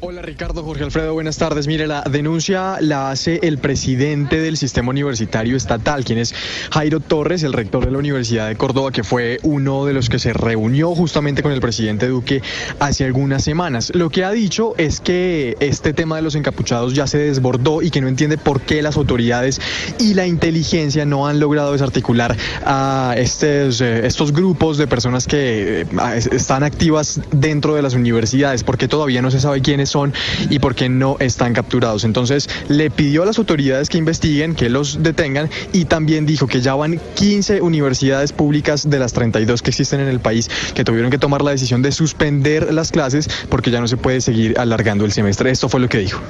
Hola 0.00 0.20
Ricardo, 0.20 0.64
Jorge 0.64 0.84
Alfredo, 0.84 1.12
buenas 1.12 1.38
tardes. 1.38 1.66
Mire, 1.66 1.86
la 1.86 2.02
denuncia 2.02 2.78
la 2.80 3.10
hace 3.10 3.38
el 3.42 3.58
presidente 3.58 4.40
del 4.40 4.56
sistema 4.56 4.90
universitario 4.90 5.56
estatal, 5.56 6.04
quien 6.04 6.18
es 6.18 6.34
Jairo 6.72 7.00
Torres, 7.00 7.42
el 7.44 7.52
rector 7.52 7.84
de 7.84 7.92
la 7.92 7.98
Universidad 7.98 8.48
de 8.48 8.56
Córdoba, 8.56 8.90
que 8.90 9.04
fue 9.04 9.38
uno 9.42 9.84
de 9.84 9.92
los 9.92 10.08
que 10.08 10.18
se 10.18 10.32
reunió 10.32 10.94
justamente 10.94 11.42
con 11.42 11.52
el 11.52 11.60
presidente 11.60 12.08
Duque 12.08 12.42
hace 12.80 13.04
algunas 13.04 13.44
semanas. 13.44 13.92
Lo 13.94 14.10
que 14.10 14.24
ha 14.24 14.32
dicho 14.32 14.74
es 14.76 15.00
que 15.00 15.56
este 15.60 15.92
tema 15.92 16.16
de 16.16 16.22
los 16.22 16.34
encapuchados 16.34 16.94
ya 16.94 17.06
se 17.06 17.18
desbordó 17.18 17.80
y 17.80 17.90
que 17.90 18.00
no 18.00 18.08
entiende 18.08 18.38
por 18.38 18.60
qué 18.60 18.82
las 18.82 18.96
autoridades 18.96 19.60
y 19.98 20.14
la 20.14 20.26
inteligencia 20.26 21.06
no 21.06 21.26
han 21.26 21.38
logrado 21.38 21.72
desarticular 21.72 22.36
a 22.64 23.14
estos, 23.16 23.80
eh, 23.80 24.06
estos 24.06 24.32
grupos 24.32 24.78
de 24.78 24.86
personas 24.86 25.26
que 25.26 25.82
eh, 25.82 25.86
están 26.32 26.64
activas 26.64 27.20
dentro 27.30 27.74
de 27.74 27.82
las 27.82 27.94
universidades, 27.94 28.64
porque 28.64 28.88
todavía 28.88 29.22
no 29.22 29.30
se 29.30 29.40
sabe 29.40 29.62
quiénes 29.72 29.88
son 29.88 30.12
y 30.50 30.58
por 30.58 30.74
qué 30.74 30.90
no 30.90 31.16
están 31.18 31.54
capturados. 31.54 32.04
Entonces 32.04 32.46
le 32.68 32.90
pidió 32.90 33.22
a 33.22 33.26
las 33.26 33.38
autoridades 33.38 33.88
que 33.88 33.96
investiguen, 33.96 34.54
que 34.54 34.68
los 34.68 35.02
detengan 35.02 35.48
y 35.72 35.86
también 35.86 36.26
dijo 36.26 36.46
que 36.46 36.60
ya 36.60 36.74
van 36.74 37.00
15 37.14 37.62
universidades 37.62 38.34
públicas 38.34 38.90
de 38.90 38.98
las 38.98 39.14
32 39.14 39.62
que 39.62 39.70
existen 39.70 40.00
en 40.00 40.08
el 40.08 40.20
país 40.20 40.50
que 40.74 40.84
tuvieron 40.84 41.10
que 41.10 41.16
tomar 41.16 41.40
la 41.40 41.52
decisión 41.52 41.80
de 41.80 41.90
suspender 41.90 42.74
las 42.74 42.90
clases 42.90 43.30
porque 43.48 43.70
ya 43.70 43.80
no 43.80 43.88
se 43.88 43.96
puede 43.96 44.20
seguir 44.20 44.58
alargando 44.58 45.06
el 45.06 45.12
semestre. 45.12 45.50
Esto 45.50 45.70
fue 45.70 45.80
lo 45.80 45.88
que 45.88 45.98
dijo. 45.98 46.20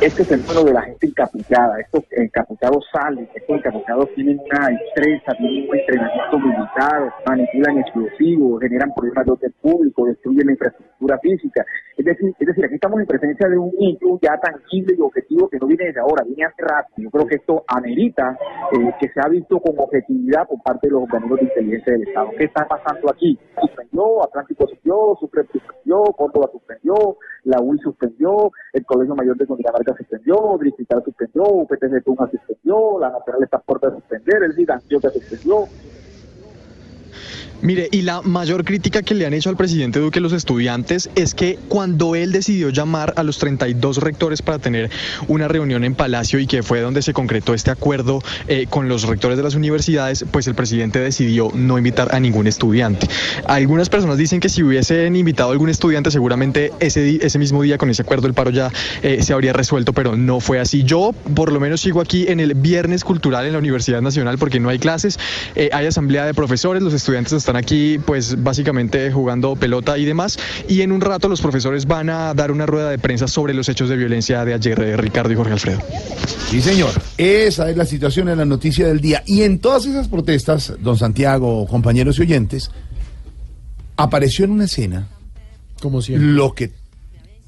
Este 0.00 0.24
fenómeno 0.24 0.62
de 0.62 0.72
la 0.74 0.82
gente 0.82 1.08
encapuchada, 1.08 1.80
estos 1.80 2.04
encapuchados 2.12 2.84
salen, 2.92 3.28
estos 3.34 3.56
encapuchados 3.56 4.08
tienen 4.14 4.38
una 4.38 4.68
destreza, 4.68 5.32
tienen 5.36 5.68
un 5.68 5.76
entrenamiento 5.76 6.38
militar, 6.38 7.12
manipulan 7.26 7.78
explosivos, 7.78 8.60
generan 8.60 8.94
problemas 8.94 9.26
de 9.26 9.32
orden 9.32 9.54
público, 9.60 10.06
destruyen 10.06 10.46
la 10.46 10.52
infraestructura 10.52 10.97
física. 11.20 11.64
Es 11.96 12.04
decir, 12.04 12.34
es 12.38 12.46
decir, 12.46 12.64
aquí 12.64 12.74
estamos 12.74 13.00
en 13.00 13.06
presencia 13.06 13.48
de 13.48 13.58
un 13.58 13.72
hecho 13.78 14.18
ya 14.20 14.36
tangible 14.38 14.94
y 14.96 15.00
objetivo 15.00 15.48
que 15.48 15.58
no 15.58 15.66
viene 15.66 15.86
desde 15.86 16.00
ahora, 16.00 16.24
viene 16.24 16.44
hace 16.44 16.62
rato. 16.62 16.90
Yo 16.96 17.10
creo 17.10 17.26
que 17.26 17.36
esto 17.36 17.64
amerita 17.66 18.36
eh, 18.72 18.94
que 19.00 19.08
se 19.08 19.20
ha 19.20 19.28
visto 19.28 19.60
con 19.60 19.78
objetividad 19.78 20.46
por 20.46 20.62
parte 20.62 20.88
de 20.88 20.92
los 20.92 21.02
organismos 21.02 21.40
de 21.40 21.46
inteligencia 21.46 21.92
del 21.92 22.08
Estado. 22.08 22.30
¿Qué 22.36 22.44
está 22.44 22.66
pasando 22.66 23.10
aquí? 23.10 23.38
Suspendió, 23.60 24.24
Atlántico 24.24 24.66
suspendió, 24.66 25.16
Sucre 25.20 25.44
suspendió, 25.52 26.02
Córdoba 26.16 26.48
suspendió, 26.52 26.94
la 27.44 27.60
UI 27.60 27.78
suspendió, 27.78 28.52
el 28.72 28.84
Colegio 28.84 29.14
Mayor 29.14 29.36
de 29.36 29.46
Cundinamarca 29.46 29.94
suspendió, 29.96 30.58
Distrital 30.60 31.02
suspendió, 31.04 31.42
UPTC 31.44 31.90
de 31.90 32.00
Tunja 32.02 32.28
suspendió, 32.30 32.98
la 33.00 33.10
Nacional 33.10 33.42
está 33.42 33.58
por 33.58 33.80
suspender, 33.80 34.42
el 34.42 34.70
Antioquia 34.70 35.10
suspendió. 35.10 35.64
Mire, 37.60 37.88
y 37.90 38.02
la 38.02 38.22
mayor 38.22 38.64
crítica 38.64 39.02
que 39.02 39.14
le 39.14 39.26
han 39.26 39.34
hecho 39.34 39.50
al 39.50 39.56
presidente 39.56 39.98
Duque 39.98 40.20
los 40.20 40.32
estudiantes 40.32 41.10
es 41.16 41.34
que 41.34 41.58
cuando 41.68 42.14
él 42.14 42.30
decidió 42.30 42.70
llamar 42.70 43.14
a 43.16 43.24
los 43.24 43.38
32 43.38 43.96
rectores 43.98 44.42
para 44.42 44.60
tener 44.60 44.90
una 45.26 45.48
reunión 45.48 45.82
en 45.82 45.96
Palacio 45.96 46.38
y 46.38 46.46
que 46.46 46.62
fue 46.62 46.80
donde 46.80 47.02
se 47.02 47.12
concretó 47.12 47.54
este 47.54 47.72
acuerdo 47.72 48.22
eh, 48.46 48.66
con 48.70 48.88
los 48.88 49.02
rectores 49.02 49.36
de 49.36 49.42
las 49.42 49.56
universidades, 49.56 50.24
pues 50.30 50.46
el 50.46 50.54
presidente 50.54 51.00
decidió 51.00 51.50
no 51.52 51.78
invitar 51.78 52.14
a 52.14 52.20
ningún 52.20 52.46
estudiante. 52.46 53.08
Algunas 53.46 53.88
personas 53.88 54.18
dicen 54.18 54.38
que 54.38 54.48
si 54.48 54.62
hubiesen 54.62 55.16
invitado 55.16 55.48
a 55.48 55.52
algún 55.52 55.68
estudiante, 55.68 56.12
seguramente 56.12 56.72
ese, 56.78 57.18
ese 57.26 57.38
mismo 57.40 57.62
día 57.62 57.76
con 57.76 57.90
ese 57.90 58.02
acuerdo 58.02 58.28
el 58.28 58.34
paro 58.34 58.50
ya 58.50 58.70
eh, 59.02 59.20
se 59.22 59.32
habría 59.32 59.52
resuelto, 59.52 59.92
pero 59.92 60.16
no 60.16 60.38
fue 60.38 60.60
así. 60.60 60.84
Yo 60.84 61.12
por 61.34 61.50
lo 61.50 61.58
menos 61.58 61.80
sigo 61.80 62.00
aquí 62.00 62.26
en 62.28 62.38
el 62.38 62.54
Viernes 62.54 63.02
Cultural 63.02 63.46
en 63.46 63.52
la 63.52 63.58
Universidad 63.58 64.00
Nacional 64.00 64.38
porque 64.38 64.60
no 64.60 64.68
hay 64.68 64.78
clases, 64.78 65.18
eh, 65.56 65.70
hay 65.72 65.86
asamblea 65.86 66.24
de 66.24 66.34
profesores, 66.34 66.84
los 66.84 66.94
estudiantes 66.94 67.32
están 67.48 67.56
aquí 67.56 67.98
pues 67.98 68.42
básicamente 68.42 69.10
jugando 69.10 69.56
pelota 69.56 69.96
y 69.96 70.04
demás. 70.04 70.38
Y 70.68 70.82
en 70.82 70.92
un 70.92 71.00
rato 71.00 71.30
los 71.30 71.40
profesores 71.40 71.86
van 71.86 72.10
a 72.10 72.34
dar 72.34 72.50
una 72.50 72.66
rueda 72.66 72.90
de 72.90 72.98
prensa 72.98 73.26
sobre 73.26 73.54
los 73.54 73.70
hechos 73.70 73.88
de 73.88 73.96
violencia 73.96 74.44
de 74.44 74.52
ayer 74.52 74.78
de 74.78 74.98
Ricardo 74.98 75.32
y 75.32 75.36
Jorge 75.36 75.54
Alfredo. 75.54 75.80
Sí, 76.50 76.60
señor. 76.60 76.90
Esa 77.16 77.70
es 77.70 77.76
la 77.78 77.86
situación 77.86 78.28
en 78.28 78.36
la 78.36 78.44
noticia 78.44 78.86
del 78.86 79.00
día. 79.00 79.22
Y 79.24 79.44
en 79.44 79.60
todas 79.60 79.86
esas 79.86 80.08
protestas, 80.08 80.74
don 80.80 80.98
Santiago, 80.98 81.66
compañeros 81.66 82.18
y 82.18 82.22
oyentes, 82.22 82.70
apareció 83.96 84.44
en 84.44 84.50
una 84.50 84.64
escena 84.64 85.08
Como 85.80 86.02
siempre. 86.02 86.28
lo 86.28 86.52
que 86.52 86.70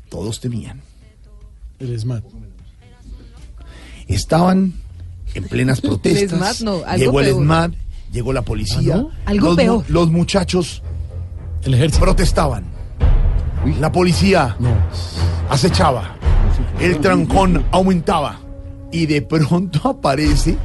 todos 0.08 0.40
temían. 0.40 0.80
El 1.78 2.00
SMAT. 2.00 2.24
Estaban 4.08 4.72
en 5.34 5.44
plenas 5.44 5.82
protestas. 5.82 6.38
SMAT 6.38 6.60
no, 6.60 6.82
algo 6.86 6.96
llegó 6.96 7.20
el 7.20 7.26
peor. 7.26 7.42
SMAT, 7.42 7.72
llegó 8.12 8.32
la 8.32 8.42
policía. 8.42 8.94
¿Ah, 8.94 8.98
no? 8.98 9.10
Algo 9.26 9.46
los, 9.48 9.56
peor. 9.56 9.84
Los 9.88 10.10
muchachos 10.10 10.82
El 11.62 11.74
ejército. 11.74 12.04
protestaban. 12.04 12.64
La 13.80 13.92
policía 13.92 14.56
acechaba. 15.48 16.16
El 16.80 16.98
trancón 17.00 17.64
aumentaba. 17.70 18.38
Y 18.92 19.06
de 19.06 19.22
pronto 19.22 19.88
aparece 19.88 20.56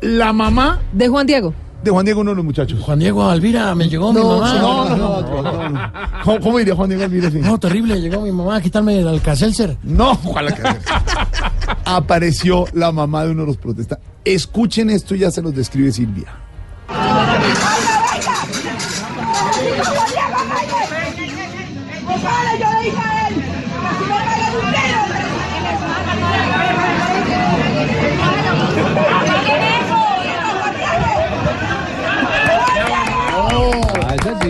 la 0.00 0.32
mamá 0.32 0.80
De 0.92 1.08
Juan 1.08 1.26
Diego. 1.26 1.52
de 1.82 1.90
Juan 1.90 2.04
Diego, 2.04 2.20
uno 2.22 2.30
de 2.30 2.36
los 2.36 2.44
muchachos. 2.44 2.80
Juan 2.80 2.98
Diego 2.98 3.28
Alvira, 3.28 3.74
me 3.74 3.88
llegó 3.88 4.12
mi 4.12 4.20
No, 4.20 4.38
mamá. 4.38 4.54
No, 4.54 4.88
no, 4.88 4.96
no. 4.96 5.42
no, 5.42 5.68
no. 5.70 5.92
¿Cómo, 6.24 6.40
cómo 6.40 6.58
diría 6.58 6.74
Juan 6.74 6.88
Diego 6.90 7.04
Alvira? 7.04 7.30
No, 7.30 7.58
terrible, 7.58 8.00
llegó 8.00 8.20
mi 8.22 8.30
mamá 8.32 8.56
a 8.56 8.60
quitarme 8.60 8.98
el 9.00 9.08
Alcacelser. 9.08 9.76
No, 9.82 10.12
ojalá 10.24 10.52
que 10.54 10.62
Apareció 11.84 12.64
la 12.72 12.92
mamá 12.92 13.24
de 13.24 13.32
uno 13.32 13.42
de 13.42 13.46
los 13.48 13.56
protestantes. 13.56 14.06
Escuchen 14.24 14.90
esto, 14.90 15.14
ya 15.14 15.30
se 15.30 15.42
los 15.42 15.54
describe 15.54 15.92
Silvia. 15.92 16.26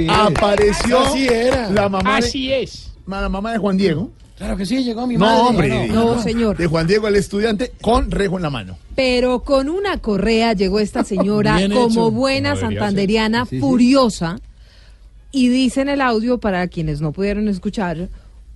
Apareció 0.08 1.02
Esa 1.02 1.10
sí 1.12 1.26
era. 1.28 1.70
la 1.70 1.88
mamá 1.88 2.20
de, 2.20 2.26
Así 2.26 2.52
es. 2.52 2.90
la 3.06 3.28
mamá 3.28 3.52
de 3.52 3.58
Juan 3.58 3.76
Diego. 3.76 4.10
Claro 4.36 4.56
que 4.56 4.66
sí, 4.66 4.82
llegó 4.82 5.06
mi 5.06 5.14
No, 5.14 5.20
madre. 5.26 5.72
hombre. 5.72 5.88
No, 5.88 6.20
señor. 6.20 6.56
De 6.56 6.66
Juan 6.66 6.86
Diego, 6.86 7.06
el 7.06 7.16
estudiante, 7.16 7.72
con 7.80 8.10
rejo 8.10 8.36
en 8.36 8.42
la 8.42 8.50
mano. 8.50 8.76
Pero 8.96 9.40
con 9.44 9.68
una 9.68 9.98
correa 9.98 10.52
llegó 10.54 10.80
esta 10.80 11.04
señora 11.04 11.58
como 11.72 11.88
hecho. 11.88 12.10
buena 12.10 12.56
santanderiana, 12.56 13.46
furiosa. 13.46 14.40
Y 15.30 15.48
dice 15.48 15.82
en 15.82 15.88
el 15.88 16.00
audio, 16.00 16.38
para 16.38 16.66
quienes 16.68 17.00
no 17.00 17.12
pudieron 17.12 17.48
escuchar, 17.48 18.08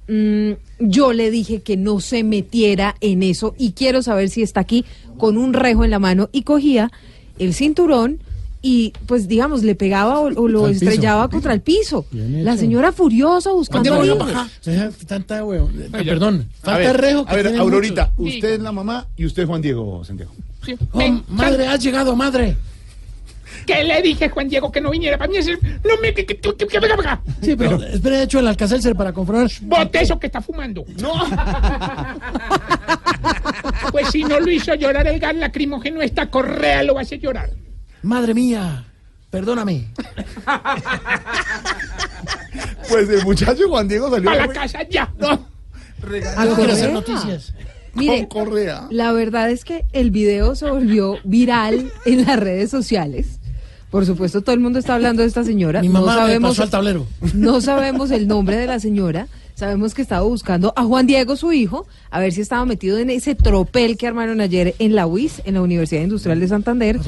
mm, 0.09 0.51
yo 0.81 1.12
le 1.12 1.31
dije 1.31 1.61
que 1.62 1.77
no 1.77 2.01
se 2.01 2.23
metiera 2.25 2.97
en 3.01 3.23
eso 3.23 3.55
y 3.59 3.73
quiero 3.73 4.03
saber 4.03 4.31
si 4.31 4.43
está 4.43 4.61
aquí 4.61 4.85
con 5.17 5.37
un 5.37 5.53
rejo 5.53 5.85
en 5.85 5.91
la 5.91 5.99
mano 5.99 6.29
y 6.33 6.43
cogía 6.43 6.91
el 7.38 7.55
cinturón 7.55 8.21
y 8.61 8.92
pues 9.07 9.29
digamos 9.29 9.62
le 9.62 9.75
pegaba 9.75 10.18
o, 10.21 10.27
o 10.27 10.49
lo 10.49 10.66
piso. 10.66 10.85
estrellaba 10.85 11.29
contra 11.29 11.53
el 11.55 11.61
piso. 11.61 12.07
La 12.12 12.57
señora 12.57 12.92
furiosa 12.92 13.51
buscando 13.53 14.16
baja. 14.16 14.49
Deja 14.64 14.90
Tanta 15.07 15.44
huevo. 15.44 15.71
Perdón, 15.92 16.49
A 16.62 16.64
falta 16.66 16.79
ver, 16.92 17.01
rejo. 17.01 17.25
que 17.25 17.33
a 17.33 17.37
ver, 17.37 17.57
Aurorita, 17.59 18.12
muchos. 18.16 18.35
usted 18.35 18.51
es 18.55 18.61
la 18.61 18.73
mamá 18.73 19.07
y 19.16 19.25
usted 19.27 19.42
es 19.44 19.49
Juan 19.49 19.62
Diego, 19.62 20.05
Santiago. 20.05 20.33
Sí. 20.64 20.77
Oh, 20.92 21.23
madre, 21.29 21.66
has 21.68 21.83
llegado, 21.83 22.14
madre. 22.16 22.57
¿Qué 23.66 23.83
le 23.85 24.01
dije, 24.03 24.29
Juan 24.29 24.49
Diego, 24.49 24.71
que 24.73 24.81
no 24.81 24.90
viniera? 24.90 25.18
Para 25.18 25.31
mí 25.31 25.37
es 25.38 25.47
el... 25.47 25.59
No 25.85 25.97
me... 26.01 26.14
Que, 26.14 26.25
que, 26.25 26.38
que, 26.38 26.55
que 26.66 26.81
venga 26.81 26.97
para 26.97 27.12
acá. 27.14 27.23
Sí, 27.42 27.55
pero 27.57 27.83
espera, 27.83 28.21
he 28.21 28.23
hecho 28.23 28.38
el 28.38 28.47
Alcacelser 28.47 28.94
para 28.94 29.12
comprobar. 29.12 29.51
Bote 29.62 30.01
eso 30.03 30.18
que 30.18 30.27
está 30.27 30.40
fumando. 30.40 30.85
No. 31.01 31.12
Pues 33.90 34.09
si 34.11 34.23
no 34.23 34.38
lo 34.38 34.51
hizo 34.51 34.75
llorar 34.75 35.07
el 35.07 35.18
gas 35.18 35.35
lacrimógeno, 35.35 36.03
esta 36.03 36.31
correa 36.31 36.83
lo 36.83 36.94
va 36.94 37.01
a 37.01 37.03
hacer 37.03 37.18
llorar. 37.21 37.51
Madre 38.02 38.34
mía, 38.34 38.84
perdóname. 39.30 39.88
Pues 42.88 43.08
el 43.11 43.22
muchacho 43.22 43.68
Juan 43.68 43.87
Diego 43.87 44.11
salió. 44.11 44.30
Para 44.30 44.46
la 44.46 44.52
casa 44.52 44.82
ya. 44.88 45.02
A 45.02 46.46
quiero 46.56 46.72
hacer 46.72 46.90
correa. 46.90 46.92
noticias. 46.92 47.52
Mire, 47.94 48.28
con 48.28 48.46
correa. 48.46 48.87
La 48.90 49.12
verdad 49.12 49.50
es 49.50 49.64
que 49.64 49.84
el 49.92 50.11
video 50.11 50.54
se 50.54 50.70
volvió 50.70 51.18
viral 51.24 51.92
en 52.06 52.24
las 52.24 52.38
redes 52.38 52.70
sociales. 52.70 53.40
Por 53.90 54.04
supuesto, 54.04 54.42
todo 54.42 54.54
el 54.54 54.61
mundo 54.61 54.78
está 54.78 54.94
hablando 54.94 55.22
de 55.22 55.28
esta 55.28 55.44
señora. 55.44 55.80
Mi 55.80 55.88
mamá 55.88 56.06
no 56.06 56.12
me 56.12 56.26
sabemos, 56.26 56.50
pasó 56.50 56.62
al 56.62 56.70
tablero. 56.70 57.06
no 57.34 57.61
sabemos 57.61 58.11
el 58.11 58.28
nombre 58.28 58.56
de 58.56 58.66
la 58.66 58.80
señora. 58.80 59.28
Sabemos 59.59 59.92
que 59.92 60.03
estaba 60.03 60.23
buscando 60.23 60.73
a 60.77 60.85
Juan 60.85 61.09
Diego, 61.09 61.35
su 61.35 61.53
hijo, 61.53 61.85
a 62.12 62.21
ver 62.21 62.33
si 62.33 62.40
estaba 62.42 62.64
metido 62.64 62.97
en 62.99 63.11
ese 63.11 63.35
tropel 63.35 63.97
que 63.97 64.07
armaron 64.07 64.40
ayer 64.40 64.77
en 64.79 64.94
la 64.94 65.09
UIS, 65.09 65.42
en 65.47 65.55
la 65.55 65.62
Universidad 65.62 66.01
Industrial 66.03 66.38
de 66.38 66.47
Santander, 66.47 67.01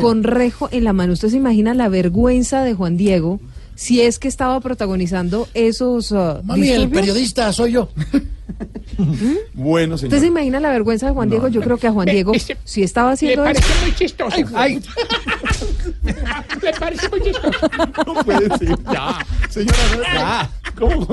con 0.00 0.22
rejo 0.24 0.70
en 0.72 0.84
la 0.84 0.94
mano. 0.94 1.12
¿Usted 1.12 1.28
se 1.28 1.36
imagina 1.36 1.74
la 1.74 1.90
vergüenza 1.90 2.62
de 2.62 2.72
Juan 2.72 2.96
Diego 2.96 3.40
si 3.74 4.00
es 4.00 4.18
que 4.18 4.26
estaba 4.26 4.58
protagonizando 4.60 5.48
esos 5.52 6.12
uh, 6.12 6.40
Mami, 6.44 6.70
el 6.70 6.88
periodista 6.88 7.52
soy 7.52 7.72
yo. 7.72 7.90
Bueno, 9.52 9.96
¿Usted 9.96 10.08
se 10.08 10.14
señor. 10.20 10.32
imagina 10.32 10.60
la 10.60 10.70
vergüenza 10.70 11.08
de 11.08 11.12
Juan 11.12 11.28
Diego? 11.28 11.48
Yo 11.48 11.60
creo 11.60 11.76
que 11.76 11.88
a 11.88 11.92
Juan 11.92 12.06
Ve, 12.06 12.12
Diego, 12.12 12.32
ese- 12.32 12.56
si 12.64 12.82
estaba 12.82 13.08
Le 13.10 13.14
haciendo 13.14 13.44
eso... 13.44 13.60
parece 13.60 13.82
muy 13.84 13.94
chistoso. 13.94 14.36
Ay, 14.54 14.80
Le 16.62 16.72
parece 16.80 17.08
muy 17.10 17.20
chistoso. 17.20 17.58
no 18.06 18.14
puede 18.24 18.56
ser. 18.56 18.78
Ya. 18.90 19.18
Señora, 19.50 19.78
no, 19.94 20.02
ya. 20.04 20.50
¿Cómo? 20.78 21.08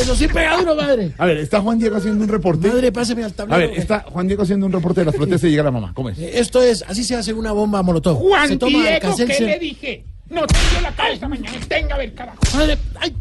Eso 0.00 0.14
sí 0.14 0.28
pega 0.28 0.56
duro, 0.58 0.74
madre. 0.74 1.12
A 1.18 1.26
ver, 1.26 1.38
está 1.38 1.60
Juan 1.60 1.78
Diego 1.78 1.96
haciendo 1.96 2.22
un 2.24 2.28
reporte. 2.30 2.68
Madre, 2.68 2.92
pásame 2.92 3.24
al 3.24 3.30
A 3.30 3.34
tablero. 3.34 3.68
ver, 3.70 3.78
está 3.78 4.00
Juan 4.08 4.26
Diego 4.26 4.42
haciendo 4.42 4.66
un 4.66 4.72
reporte 4.72 5.00
de 5.00 5.06
las 5.06 5.14
protestas 5.14 5.48
y 5.48 5.50
llega 5.50 5.62
la 5.64 5.70
mamá. 5.70 5.92
¿Cómo 5.94 6.10
es? 6.10 6.18
Eh, 6.18 6.30
Esto 6.38 6.62
es, 6.62 6.84
así 6.86 7.04
se 7.04 7.16
hace 7.16 7.32
una 7.32 7.52
bomba 7.52 7.82
molotov. 7.82 8.16
se 8.18 8.22
Juan 8.28 8.58
toma 8.58 8.78
Diego, 8.82 9.16
¿qué 9.16 9.26
le 9.40 9.58
dije? 9.58 10.04
No 10.30 10.46
te 10.46 10.54
dio 10.70 10.80
la 10.80 10.92
cara 10.94 11.10
esta 11.12 11.28
mañana. 11.28 11.58
Tenga 11.68 11.94
a 11.96 11.98
ver, 11.98 12.14
carajo. 12.14 12.38
Madre, 12.54 12.78
ay, 13.00 13.14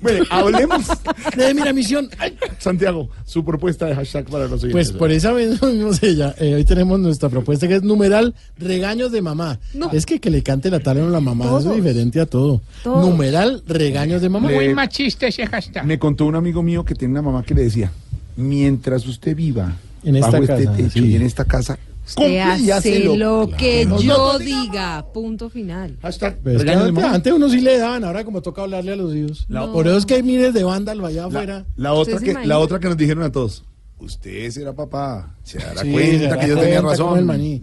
Bueno, 0.00 0.24
hablemos. 0.30 0.86
de 1.36 1.54
mira 1.54 1.72
misión. 1.72 2.08
Ay. 2.18 2.36
Santiago, 2.58 3.08
su 3.24 3.44
propuesta 3.44 3.86
de 3.86 3.94
hashtag 3.94 4.26
para 4.26 4.44
los 4.44 4.62
oyentes. 4.62 4.72
Pues 4.72 4.92
por 4.92 5.10
esa 5.10 5.32
vez 5.32 5.60
vimos 5.62 6.02
ella. 6.02 6.34
Eh, 6.38 6.54
hoy 6.54 6.64
tenemos 6.64 7.00
nuestra 7.00 7.28
propuesta 7.28 7.66
que 7.68 7.76
es 7.76 7.82
numeral 7.82 8.34
regaños 8.58 9.10
de 9.12 9.22
mamá. 9.22 9.58
No. 9.74 9.90
Es 9.92 10.06
que 10.06 10.20
que 10.20 10.30
le 10.30 10.42
cante 10.42 10.70
la 10.70 10.80
tal 10.80 10.98
a 10.98 11.04
la 11.08 11.20
mamá 11.20 11.44
eso 11.46 11.58
Todos. 11.58 11.66
es 11.76 11.82
diferente 11.82 12.20
a 12.20 12.26
todo. 12.26 12.60
Todos. 12.82 13.06
Numeral 13.08 13.62
regaños 13.66 14.22
de 14.22 14.28
mamá. 14.28 14.48
Muy 14.50 14.68
Le- 14.68 14.74
machista 14.74 15.26
ese 15.26 15.46
hashtag. 15.46 15.84
Me 15.84 15.98
contó 15.98 16.26
un 16.26 16.36
amigo 16.36 16.62
mío 16.62 16.84
que 16.84 16.94
tiene 16.94 17.12
una 17.12 17.22
mamá 17.22 17.42
que 17.42 17.54
le 17.54 17.62
decía, 17.64 17.90
mientras 18.36 19.06
usted 19.06 19.34
viva 19.36 19.76
En 20.04 20.16
esta 20.16 20.30
bajo 20.30 20.46
casa, 20.46 20.62
este 20.62 20.82
techo 20.84 20.90
sí. 21.00 21.06
y 21.06 21.16
en 21.16 21.22
esta 21.22 21.44
casa, 21.44 21.78
Usted 22.08 22.28
y 22.30 22.38
hace 22.38 22.72
hácelo. 22.72 23.16
lo 23.16 23.50
que 23.56 23.84
Claro. 23.86 24.00
yo 24.00 24.38
diga. 24.38 25.06
Punto 25.12 25.50
final. 25.50 25.96
Hashtag 26.02 26.38
Pero 26.42 26.58
es 26.58 26.64
que 26.64 26.70
regaños 26.70 26.94
de 26.94 27.02
antes, 27.04 27.32
uno 27.32 27.48
sí 27.48 27.60
le 27.60 27.78
daban, 27.78 28.04
ahora 28.04 28.24
como 28.24 28.40
toca 28.42 28.62
hablarle 28.62 28.92
a 28.92 28.96
los 28.96 29.14
hijos. 29.14 29.46
Por 29.72 29.86
eso 29.86 29.98
es 29.98 30.06
que 30.06 30.14
hay 30.14 30.22
miles 30.22 30.54
de 30.54 30.64
vándalos 30.64 31.06
allá 31.08 31.26
afuera. 31.26 31.64
La 31.76 31.92
otra, 31.92 32.14
¿Usted 32.16 32.26
se 32.34 32.38
que, 32.40 32.46
la 32.46 32.58
otra 32.58 32.78
que 32.80 32.88
nos 32.88 32.96
dijeron 32.96 33.22
a 33.24 33.30
todos, 33.32 33.64
usted 33.98 34.50
será 34.50 34.72
papá, 34.74 35.34
se 35.42 35.58
dará 35.58 35.82
Sí, 35.82 35.86
se 35.88 35.92
cuenta 35.92 36.28
dará 36.28 36.40
que 36.40 36.48
yo 36.48 36.58
tenía 36.58 36.80
razón. 36.80 37.26
maní. 37.26 37.60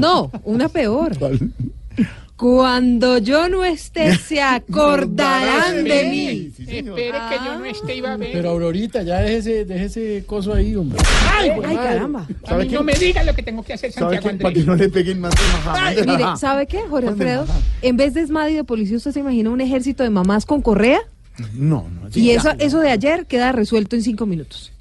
No, 0.00 0.30
una 0.44 0.68
peor. 0.68 1.12
Cuando 2.42 3.18
yo 3.18 3.48
no 3.48 3.62
esté, 3.64 4.16
se 4.16 4.42
acordarán 4.42 5.84
de 5.84 6.04
mí. 6.10 6.50
Sí. 6.56 6.64
Espere 6.78 7.18
que 7.30 7.36
yo 7.44 7.56
no 7.56 7.64
esté 7.64 7.94
iba 7.94 8.14
a 8.14 8.16
ver. 8.16 8.30
Pero 8.32 8.50
Aurorita, 8.50 9.04
ya 9.04 9.20
déjese, 9.20 9.64
déjese 9.64 10.24
coso 10.26 10.52
ahí, 10.52 10.74
hombre. 10.74 10.98
Ay, 11.32 11.50
Ay, 11.64 11.76
caramba. 11.76 12.26
a 12.48 12.64
no 12.64 12.82
me 12.82 12.94
diga 12.94 13.22
lo 13.22 13.32
que 13.32 13.44
tengo 13.44 13.62
que 13.62 13.74
hacer, 13.74 13.92
¿Sabe 13.92 14.16
Santiago 14.16 14.36
qué? 14.38 14.42
Para 14.42 14.54
que 14.54 14.60
Andrés. 14.60 14.66
no 14.66 14.74
le 14.74 14.88
peguen 14.88 15.20
más 15.20 15.32
de. 15.94 16.04
Mire, 16.04 16.24
¿sabe 16.36 16.66
qué, 16.66 16.80
Jorge 16.90 17.10
Alfredo? 17.10 17.46
En 17.80 17.96
vez 17.96 18.14
de 18.14 18.22
ESMAD 18.22 18.48
y 18.48 18.54
de 18.54 18.64
policía, 18.64 18.96
¿usted 18.96 19.12
se 19.12 19.20
imagina 19.20 19.48
un 19.48 19.60
ejército 19.60 20.02
de 20.02 20.10
mamás 20.10 20.44
con 20.44 20.62
correa? 20.62 20.98
No, 21.54 21.88
no. 21.88 22.08
Y 22.12 22.26
ya. 22.26 22.40
eso, 22.40 22.50
eso 22.58 22.80
de 22.80 22.90
ayer 22.90 23.26
queda 23.26 23.52
resuelto 23.52 23.94
en 23.94 24.02
cinco 24.02 24.26
minutos. 24.26 24.72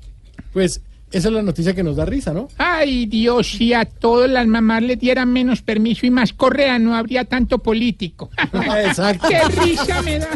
Pues 0.52 0.82
esa 1.12 1.28
es 1.28 1.34
la 1.34 1.42
noticia 1.42 1.74
que 1.74 1.84
nos 1.84 1.96
da 1.96 2.06
risa, 2.06 2.34
¿no? 2.34 2.48
Ay, 2.58 3.06
Dios, 3.06 3.52
si 3.52 3.74
a 3.74 3.86
todas 3.86 4.30
las 4.30 4.48
mamás 4.48 4.82
les 4.82 5.00
dieran 5.00 5.32
menos 5.32 5.62
permiso 5.62 6.06
y 6.06 6.10
más 6.10 6.34
correa, 6.34 6.80
no 6.80 6.96
habría 6.96 7.26
tanto 7.26 7.60
político. 7.60 8.30
Exacto. 8.86 9.28
¡Qué 9.28 9.42
risa 9.62 10.02
me 10.02 10.20
da! 10.20 10.30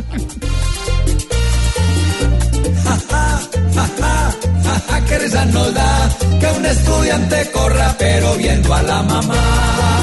Qué 5.08 5.20
risa 5.20 5.46
nos 5.46 5.74
da 5.74 6.10
que 6.40 6.48
un 6.58 6.66
estudiante 6.66 7.52
corra 7.52 7.96
pero 7.98 8.36
viendo 8.36 8.74
a 8.74 8.82
la 8.82 9.04
mamá. 9.04 9.95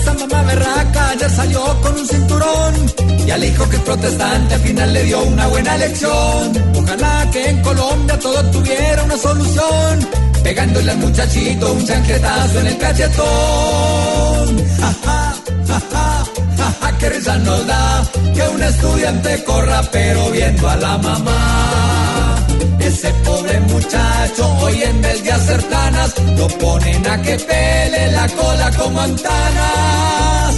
Esa 0.00 0.14
mamá 0.14 0.42
berraca 0.42 1.10
ayer 1.10 1.30
salió 1.30 1.80
con 1.82 1.98
un 1.98 2.06
cinturón 2.06 2.74
y 3.26 3.30
al 3.30 3.44
hijo 3.44 3.68
que 3.68 3.76
es 3.76 3.82
protestante 3.82 4.54
al 4.54 4.60
final 4.60 4.92
le 4.94 5.02
dio 5.04 5.22
una 5.22 5.46
buena 5.48 5.76
lección. 5.76 6.52
Ojalá 6.74 7.28
que 7.30 7.50
en 7.50 7.62
Colombia 7.62 8.18
todo 8.18 8.42
tuviera 8.50 9.02
una 9.04 9.16
solución, 9.18 10.08
pegándole 10.42 10.90
al 10.90 10.98
muchachito 10.98 11.72
un 11.72 11.86
chancletazo 11.86 12.60
en 12.60 12.66
el 12.66 12.78
cachetón. 12.78 14.48
Ja, 14.80 14.94
ja, 15.04 15.34
ja, 15.68 15.80
ja, 15.92 16.24
ja, 16.58 16.74
ja, 16.80 16.98
qué 16.98 17.10
risa 17.10 17.36
nos 17.38 17.66
da 17.66 18.02
que 18.34 18.42
un 18.54 18.62
estudiante 18.62 19.44
corra 19.44 19.82
pero 19.92 20.30
viendo 20.30 20.68
a 20.68 20.76
la 20.76 20.98
mamá. 20.98 21.99
Ese 22.90 23.10
pobre 23.24 23.60
muchacho 23.60 24.42
hoy 24.62 24.82
en 24.82 25.00
vez 25.00 25.22
de 25.22 25.32
hacer 25.32 25.62
tanas 25.62 26.14
lo 26.38 26.48
ponen 26.48 27.06
a 27.08 27.22
que 27.22 27.36
pele 27.38 28.12
la 28.12 28.28
cola 28.28 28.70
como 28.78 29.00
antanas. 29.00 30.54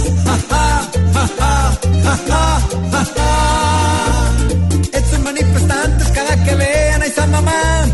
Estos 4.93 5.19
manifestantes 5.19 6.07
cada 6.09 6.43
que 6.43 6.55
vean 6.55 7.01
a 7.03 7.05
esa 7.05 7.27
mamá 7.27 7.85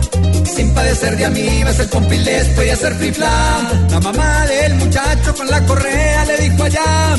sin 0.56 0.73
padecer 0.73 1.17
de 1.17 1.25
amibas, 1.25 1.80
el 1.80 1.89
compilés 1.89 2.47
puede 2.56 2.71
hacer 2.71 2.93
flifla. 2.95 3.32
La 3.91 3.99
mamá 3.99 4.45
del 4.45 4.75
muchacho 4.75 5.36
con 5.36 5.47
la 5.49 5.65
correa 5.65 6.25
le 6.25 6.38
dijo 6.38 6.63
allá. 6.63 7.15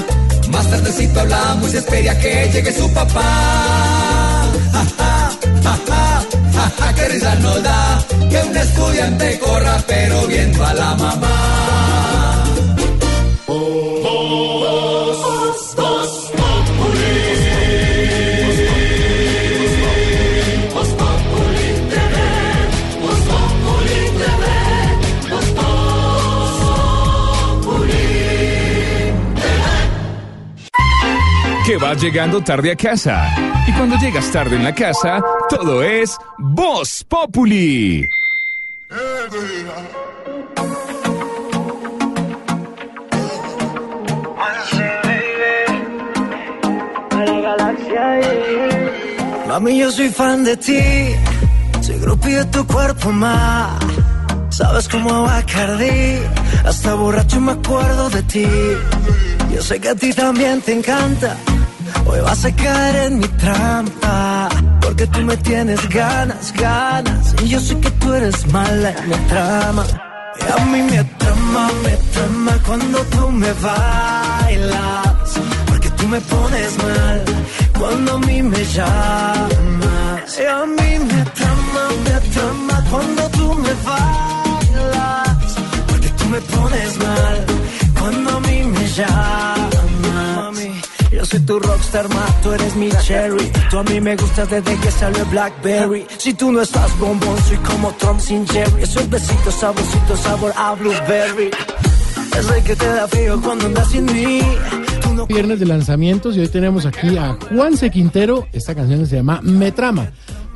Más 0.51 0.71
tardecito 0.71 1.21
hablamos 1.21 1.73
y 1.73 1.77
espera 1.77 2.19
que 2.19 2.51
llegue 2.53 2.73
su 2.73 2.91
papá. 2.93 4.47
Ja, 4.73 4.85
ja, 4.99 5.31
ja, 5.65 6.10
ja, 6.97 7.09
risa 7.09 7.35
nos 7.37 7.63
da 7.63 8.05
que 8.29 8.39
un 8.49 8.57
estudiante 8.57 9.39
corra 9.39 9.77
pero 9.87 10.27
viendo 10.27 10.65
a 10.65 10.75
la 10.75 10.95
mamá. 10.95 11.41
Que 31.71 31.77
vas 31.77 32.03
llegando 32.03 32.43
tarde 32.43 32.73
a 32.73 32.75
casa. 32.75 33.33
Y 33.69 33.73
cuando 33.75 33.95
llegas 33.99 34.29
tarde 34.33 34.57
en 34.57 34.65
la 34.65 34.75
casa, 34.75 35.23
todo 35.49 35.85
es 35.85 36.17
Voz 36.37 37.05
Populi. 37.05 38.09
Mami, 49.47 49.79
yo 49.79 49.93
soy 49.93 50.09
fan 50.09 50.43
de 50.43 50.57
ti. 50.57 50.81
Soy 51.83 52.01
groupie 52.01 52.45
tu 52.47 52.67
cuerpo 52.67 53.13
más. 53.13 53.79
Sabes 54.49 54.89
cómo 54.89 55.23
Bacardi. 55.23 56.19
Hasta 56.65 56.95
borracho 56.95 57.41
me 57.41 57.53
acuerdo 57.53 58.11
de 58.11 58.23
ti. 58.25 58.49
Yo 59.55 59.63
sé 59.63 59.79
que 59.79 59.91
a 59.91 59.95
ti 59.95 60.13
también 60.13 60.61
te 60.63 60.73
encanta. 60.73 61.37
Hoy 62.07 62.21
vas 62.21 62.45
a 62.45 62.53
caer 62.55 62.97
en 63.07 63.19
mi 63.19 63.29
trampa. 63.29 64.49
Porque 64.81 65.07
tú 65.07 65.21
me 65.21 65.37
tienes 65.37 65.89
ganas, 65.89 66.53
ganas. 66.53 67.35
Y 67.43 67.49
yo 67.49 67.61
sé 67.61 67.79
que 67.81 67.91
tú 67.91 68.13
eres 68.13 68.47
mala 68.53 68.91
en 68.91 69.09
mi 69.09 69.17
trama. 69.29 69.85
Y 70.41 70.61
a 70.61 70.65
mí 70.67 70.83
me 70.83 71.05
trama, 71.05 71.71
me 71.85 71.97
trama 72.13 72.53
cuando 72.67 72.99
tú 73.15 73.31
me 73.31 73.53
bailas. 73.53 75.31
Porque 75.67 75.91
tú 75.91 76.09
me 76.09 76.21
pones 76.21 76.79
mal 76.79 77.25
cuando 77.79 78.15
a 78.15 78.19
mí 78.19 78.43
me 78.43 78.65
llamas. 78.65 80.39
Y 80.39 80.47
a 80.47 80.67
mí 80.67 80.91
me 81.11 81.25
trama, 81.39 81.83
me 82.05 82.17
trama 82.35 82.85
cuando 82.91 83.23
tú 83.31 83.55
me 83.55 83.73
bailas. 83.89 85.39
Porque 85.89 86.09
tú 86.09 86.25
me 86.27 86.41
pones 86.41 86.99
mal 86.99 87.47
cuando 87.99 88.31
a 88.37 88.41
mí 88.41 88.63
me 88.65 88.89
llamas. 88.89 89.80
Soy 91.31 91.39
tu 91.41 91.61
rockstar, 91.61 92.09
ma, 92.09 92.27
tú 92.43 92.51
eres 92.51 92.75
mi 92.75 92.91
cherry. 93.07 93.53
Tú 93.71 93.79
a 93.79 93.85
mí 93.85 94.01
me 94.01 94.17
gustas 94.17 94.51
desde 94.51 94.77
que 94.77 94.91
salió 94.91 95.23
el 95.23 95.29
Blackberry. 95.29 96.05
Si 96.19 96.35
tú 96.35 96.51
no 96.51 96.61
estás 96.61 96.99
bombón, 96.99 97.39
soy 97.45 97.57
como 97.59 97.93
Trump 97.93 98.19
sin 98.19 98.45
Jerry. 98.49 98.83
Esos 98.83 99.09
besitos 99.09 99.55
saborcitos, 99.55 100.19
sabor 100.19 100.53
a 100.57 100.75
blueberry. 100.75 101.51
Ese 102.37 102.65
que 102.65 102.75
te 102.75 102.85
da 102.85 103.07
frío 103.07 103.41
cuando 103.41 103.67
andas 103.67 103.89
sin 103.91 104.07
mí. 104.07 104.41
Viernes 105.29 105.61
de 105.61 105.67
lanzamientos 105.67 106.37
y 106.37 106.41
hoy 106.41 106.49
tenemos 106.49 106.85
aquí 106.85 107.17
a 107.17 107.39
Juanse 107.49 107.93
Quintero. 107.93 108.49
Esta 108.53 108.75
canción 108.75 109.07
se 109.07 109.15
llama 109.15 109.41
Me 109.41 109.71
Trama. 109.71 110.11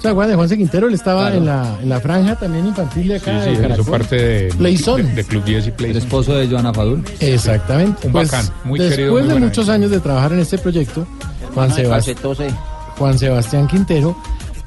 Sea, 0.05 0.15
Juan 0.15 0.29
de 0.29 0.35
Juanse 0.35 0.57
Quintero, 0.59 0.87
él 0.89 0.95
estaba 0.95 1.23
Claro. 1.31 1.37
en, 1.39 1.47
la, 1.47 1.79
en 1.83 1.89
la 1.89 2.01
franja 2.01 2.37
también 2.37 2.67
infantil 2.67 3.09
de 3.09 3.17
acá 3.17 3.43
Sí, 3.45 3.57
sí, 3.57 3.63
hizo 3.73 3.85
parte 3.91 4.17
de, 4.17 4.49
Playzone. 4.55 5.03
de, 5.03 5.15
de 5.15 5.25
Club 5.25 5.45
10 5.45 5.67
y 5.67 5.71
Playzone. 5.71 5.91
El 5.91 5.97
esposo 6.05 6.35
de 6.37 6.47
Joana 6.49 6.73
Fadul. 6.75 7.03
Exactamente. 7.21 8.07
Un 8.07 8.13
Pues, 8.13 8.31
bacán, 8.31 8.47
muy 8.65 8.79
después 8.79 8.97
querido, 8.99 9.13
muy 9.19 9.23
de 9.29 9.41
muchos 9.41 9.69
años 9.69 9.91
de 9.91 10.01
trabajar 10.01 10.33
en 10.35 10.41
este 10.41 10.59
proyecto, 10.59 11.07
Juan, 11.55 11.71
Hermano 11.71 11.75
de 11.77 11.83
Sebas- 11.83 11.91
Calcetose. 11.91 12.51
Juan 12.99 13.19
Sebastián 13.19 13.67
Quintero, 13.67 14.17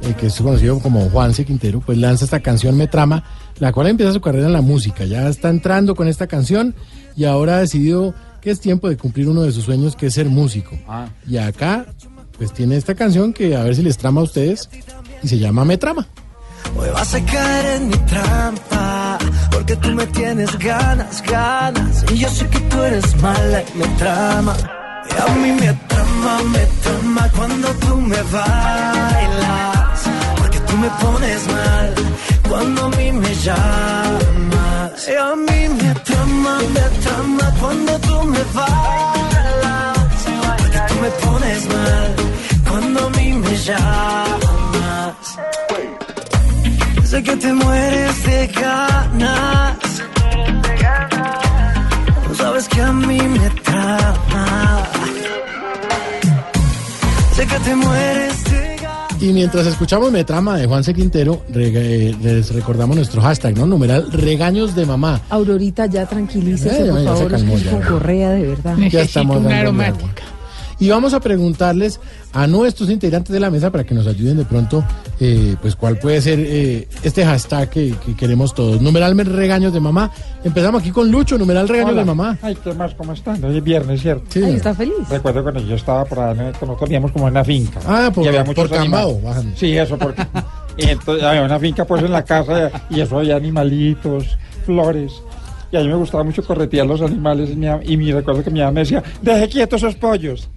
eh, 0.02 0.14
que 0.20 0.28
es 0.28 0.36
conocido 0.42 0.80
como 0.80 1.08
Juanse 1.10 1.46
Quintero, 1.46 1.82
pues 1.86 1.98
lanza 1.98 2.26
esta 2.26 2.40
canción 2.40 2.76
Me 2.76 2.88
Trama, 2.88 3.24
la 3.60 3.72
cual 3.72 3.88
empieza 3.88 4.12
su 4.14 4.22
carrera 4.22 4.48
en 4.48 4.54
la 4.54 4.62
música. 4.62 5.06
Ya 5.06 5.28
está 5.30 5.50
entrando 5.50 5.96
con 5.96 6.08
esta 6.08 6.28
canción 6.28 6.76
y 7.16 7.26
ahora 7.26 7.58
ha 7.58 7.60
decidido 7.60 8.14
que 8.42 8.52
es 8.52 8.60
tiempo 8.60 8.90
de 8.90 8.98
cumplir 8.98 9.28
uno 9.30 9.44
de 9.44 9.52
sus 9.52 9.66
sueños, 9.66 9.96
que 9.96 10.08
es 10.08 10.14
ser 10.14 10.28
músico. 10.28 10.78
Ah. 10.88 11.08
Y 11.28 11.38
acá, 11.38 11.86
pues 12.38 12.52
tiene 12.54 12.76
esta 12.76 12.96
canción 12.96 13.34
que 13.34 13.56
a 13.56 13.64
ver 13.64 13.76
si 13.76 13.82
les 13.82 13.98
trama 13.98 14.22
a 14.22 14.24
ustedes 14.26 14.70
y 15.24 15.28
se 15.28 15.38
llama 15.38 15.66
Me 15.66 15.78
Trama. 15.78 16.08
Hoy 16.76 16.90
vas 16.90 17.14
a 17.16 17.26
caer 17.26 17.66
en 17.78 17.88
mi 17.90 17.98
trampa, 17.98 19.18
porque 19.52 19.76
tú 19.78 19.90
me 19.90 20.06
tienes 20.08 20.58
ganas, 20.60 21.24
ganas. 21.24 22.06
Y 22.12 22.18
yo 22.18 22.30
sé 22.30 22.48
que 22.48 22.60
tú 22.60 22.82
eres 22.82 23.22
mala 23.22 23.64
y 23.64 23.78
me 23.78 23.88
trama. 24.00 24.56
Y 25.10 25.22
a 25.22 25.36
mí 25.36 25.52
me 25.54 25.74
trama, 25.88 26.44
me 26.44 26.66
trama 26.84 27.32
cuando 27.36 27.68
tú 27.86 27.96
me 27.98 28.22
bailas. 28.22 30.02
Porque 30.38 30.60
tú 30.60 30.78
me 30.78 30.90
pones 30.90 31.48
mal 31.48 31.94
cuando 32.50 32.86
a 32.86 32.90
mí 32.90 33.12
me 33.12 33.36
llamas. 33.36 35.08
Y 35.08 35.16
a 35.16 35.36
mí 35.36 35.70
me 35.82 35.96
trama, 36.02 36.60
me 36.76 36.86
trama 37.04 37.54
cuando 37.60 38.00
tú 38.00 38.24
me 38.24 38.44
bailas. 38.54 39.98
Porque 40.60 40.80
tú 40.90 40.96
me 41.02 41.10
pones 41.26 41.68
mal 41.68 42.16
cuando 42.70 43.08
a 43.08 43.10
mí 43.12 43.34
me 43.34 43.56
llamas. 43.58 44.57
Sé 47.06 47.24
que 47.24 47.36
te 47.38 47.54
mueres 47.54 48.24
de 48.26 48.48
ganas. 48.48 49.78
Tú 52.28 52.36
sabes 52.36 52.68
que 52.68 52.82
a 52.82 52.92
mí 52.92 53.18
me 53.22 53.50
trama. 53.64 54.84
Sé 57.34 57.46
que 57.48 57.60
te 57.60 57.76
mueres 57.76 58.44
de 58.46 58.78
Y 59.22 59.34
mientras 59.34 59.66
escuchamos 59.68 60.12
Me 60.12 60.24
Trama 60.24 60.58
de 60.58 60.68
Juanse 60.68 60.94
Quintero, 60.94 61.42
eh, 61.56 62.16
les 62.22 62.54
recordamos 62.54 62.96
nuestro 62.98 63.22
hashtag, 63.22 63.56
¿no? 63.58 63.66
Numeral 63.66 64.12
regaños 64.12 64.76
de 64.76 64.86
mamá. 64.86 65.22
Aurorita, 65.30 65.86
ya 65.88 66.06
tranquilícese, 66.06 66.86
Ya, 66.86 66.92
por 66.92 67.02
ya, 67.04 67.14
favor. 67.14 67.32
calmó, 67.32 67.58
ya. 67.58 67.72
con 67.72 67.82
correa, 67.82 68.30
de 68.32 68.48
verdad. 68.48 68.76
Ya 68.92 69.02
estamos 69.02 69.38
agua. 69.38 69.94
Y 70.80 70.90
vamos 70.90 71.14
a 71.16 71.20
preguntarles 71.20 72.00
a 72.34 72.46
nuestros 72.46 72.90
integrantes 72.92 73.34
de 73.34 73.40
la 73.40 73.50
mesa 73.50 73.72
para 73.72 73.84
que 73.84 73.96
nos 73.96 74.06
ayuden 74.06 74.38
de 74.38 74.46
pronto, 74.46 74.84
eh, 75.20 75.56
pues 75.62 75.76
cuál 75.76 75.98
puede 75.98 76.22
ser 76.22 76.40
eh, 76.40 76.88
este 77.02 77.26
hashtag 77.26 77.70
que, 77.70 77.96
que 78.06 78.16
queremos 78.16 78.54
todos. 78.54 78.80
Numeral 78.80 79.16
me- 79.16 79.24
regaños 79.24 79.74
de 79.74 79.80
mamá. 79.80 80.12
Empezamos 80.44 80.82
aquí 80.82 80.92
con 80.92 81.10
Lucho, 81.10 81.38
numeral 81.38 81.68
regaños 81.68 81.94
Hola. 81.94 82.02
de 82.02 82.06
mamá. 82.06 82.38
Ay, 82.44 82.56
¿qué 82.64 82.74
más? 82.74 82.94
¿Cómo 82.94 83.14
están? 83.14 83.44
Hoy 83.44 83.58
es 83.58 83.64
viernes, 83.64 84.02
¿cierto? 84.02 84.26
Sí. 84.30 84.44
Ay, 84.44 84.54
está 84.54 84.76
feliz. 84.76 84.94
Recuerdo 85.10 85.42
cuando 85.42 85.62
yo 85.62 85.76
estaba 85.76 86.06
por 86.06 86.20
allá, 86.20 86.44
nosotros 86.52 86.80
vivíamos 86.82 87.12
como 87.12 87.28
en 87.28 87.32
una 87.34 87.44
finca. 87.44 87.80
Ah, 87.88 88.12
por- 88.14 88.24
Y 88.24 88.28
había 88.28 88.44
por 88.46 88.56
muchos 88.58 88.78
Cambao. 88.78 89.20
Sí, 89.56 89.76
eso, 89.76 89.98
porque... 89.98 90.26
entonces 90.78 91.24
había 91.24 91.42
una 91.42 91.58
finca 91.60 91.86
pues 91.86 92.04
en 92.04 92.12
la 92.12 92.24
casa 92.24 92.70
y 92.92 93.02
eso 93.02 93.18
había 93.18 93.36
animalitos, 93.36 94.38
flores. 94.66 95.12
Y 95.72 95.76
a 95.76 95.82
mí 95.82 95.88
me 95.88 95.96
gustaba 95.96 96.24
mucho 96.24 96.44
corretear 96.46 96.86
los 96.86 97.02
animales 97.02 97.50
y 97.50 97.56
mi, 97.56 97.68
y 97.84 97.98
mi 97.98 98.12
recuerdo 98.14 98.44
que 98.44 98.52
mi 98.52 98.60
mamá 98.60 98.72
me 98.72 98.80
decía, 98.82 99.04
deje 99.22 99.50
quietos 99.50 99.82
esos 99.82 99.96
pollos. 99.96 100.50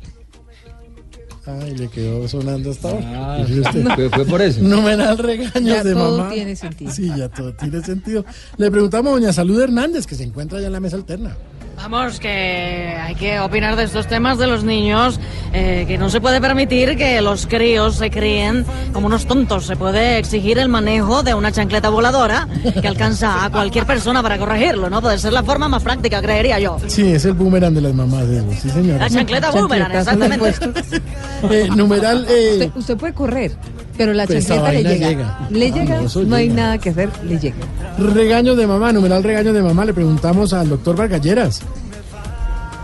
Ay, 1.61 1.77
le 1.77 1.89
quedó 1.89 2.29
sonando 2.29 2.71
hasta 2.71 2.91
ahora. 2.91 3.37
Ah, 3.39 3.43
usted. 3.43 3.85
fue- 3.97 4.09
fue 4.11 4.25
por 4.27 4.43
eso. 4.43 4.61
Numeral 4.63 5.19
regaños 5.19 5.63
Ya 5.65 5.83
de 5.85 5.93
todo 5.95 6.19
mamá. 6.19 6.31
tiene 6.33 6.55
sentido. 6.57 6.93
Sí, 6.93 7.11
ya 7.17 7.29
todo 7.29 7.53
tiene 7.55 7.83
sentido. 7.83 8.25
Le 8.57 8.71
preguntamos 8.71 9.11
a 9.11 9.15
doña 9.15 9.33
Salud 9.33 9.61
Hernández, 9.61 10.07
que 10.07 10.15
se 10.15 10.25
encuentra 10.25 10.61
ya 10.61 10.67
en 10.69 10.73
la 10.73 10.81
mesa 10.81 10.97
alterna. 10.97 11.37
Vamos, 11.83 12.21
que 12.21 12.95
hay 13.01 13.15
que 13.15 13.41
opinar 13.41 13.75
de 13.75 13.85
estos 13.85 14.07
temas 14.07 14.37
de 14.39 14.47
los 14.47 14.63
niños, 14.65 15.19
eh, 15.53 15.87
que 15.89 15.97
no 15.97 16.11
se 16.11 16.21
puede 16.21 16.39
permitir 16.41 16.97
que 16.97 17.21
los 17.23 17.47
críos 17.47 17.97
se 17.97 18.11
críen 18.11 18.67
como 18.93 19.07
unos 19.07 19.27
tontos. 19.27 19.67
Se 19.67 19.77
puede 19.77 20.19
exigir 20.19 20.59
el 20.59 20.69
manejo 20.69 21.23
de 21.23 21.33
una 21.35 21.51
chancleta 21.51 21.89
voladora 21.89 22.47
que 22.81 22.87
alcanza 22.87 23.45
a 23.47 23.51
cualquier 23.51 23.87
persona 23.87 24.23
para 24.23 24.37
corregirlo, 24.39 24.91
¿no? 24.91 25.01
Puede 25.01 25.19
ser 25.19 25.33
la 25.33 25.43
forma 25.43 25.69
más 25.69 25.83
práctica, 25.83 26.21
creería 26.21 26.59
yo. 26.59 26.77
Sí, 26.87 27.13
es 27.13 27.25
el 27.25 27.33
boomerang 27.33 27.75
de 27.75 27.81
las 27.81 27.95
mamás, 27.95 28.25
eso. 28.29 28.45
sí 28.61 28.69
señor. 28.71 29.01
La 29.01 29.09
chancleta 29.09 29.51
boomerang, 29.51 29.93
exactamente. 29.93 30.55
Eh, 31.51 31.69
numeral... 31.75 32.27
eh, 32.29 32.51
Usted, 32.53 32.71
usted 32.77 32.97
puede 32.99 33.15
correr, 33.15 33.53
pero 34.01 34.15
la 34.15 34.27
Pues 34.27 34.47
chancleta 34.47 34.73
le 34.73 34.83
llega. 34.83 35.09
llega. 35.09 35.39
Le 35.51 35.67
Ah, 35.67 35.75
llega, 35.75 36.01
no, 36.01 36.23
no 36.25 36.37
hay 36.37 36.49
nada 36.49 36.79
que 36.79 36.89
hacer, 36.89 37.11
le 37.23 37.39
llega. 37.39 37.57
Regaños 37.99 38.57
de 38.57 38.67
mamá, 38.67 38.95
numeral 38.95 39.23
regaños 39.23 39.53
de 39.53 39.61
mamá, 39.61 39.85
le 39.85 39.93
preguntamos 39.93 40.55
al 40.55 40.71
doctor 40.71 40.97
Vargalleras. 40.97 41.61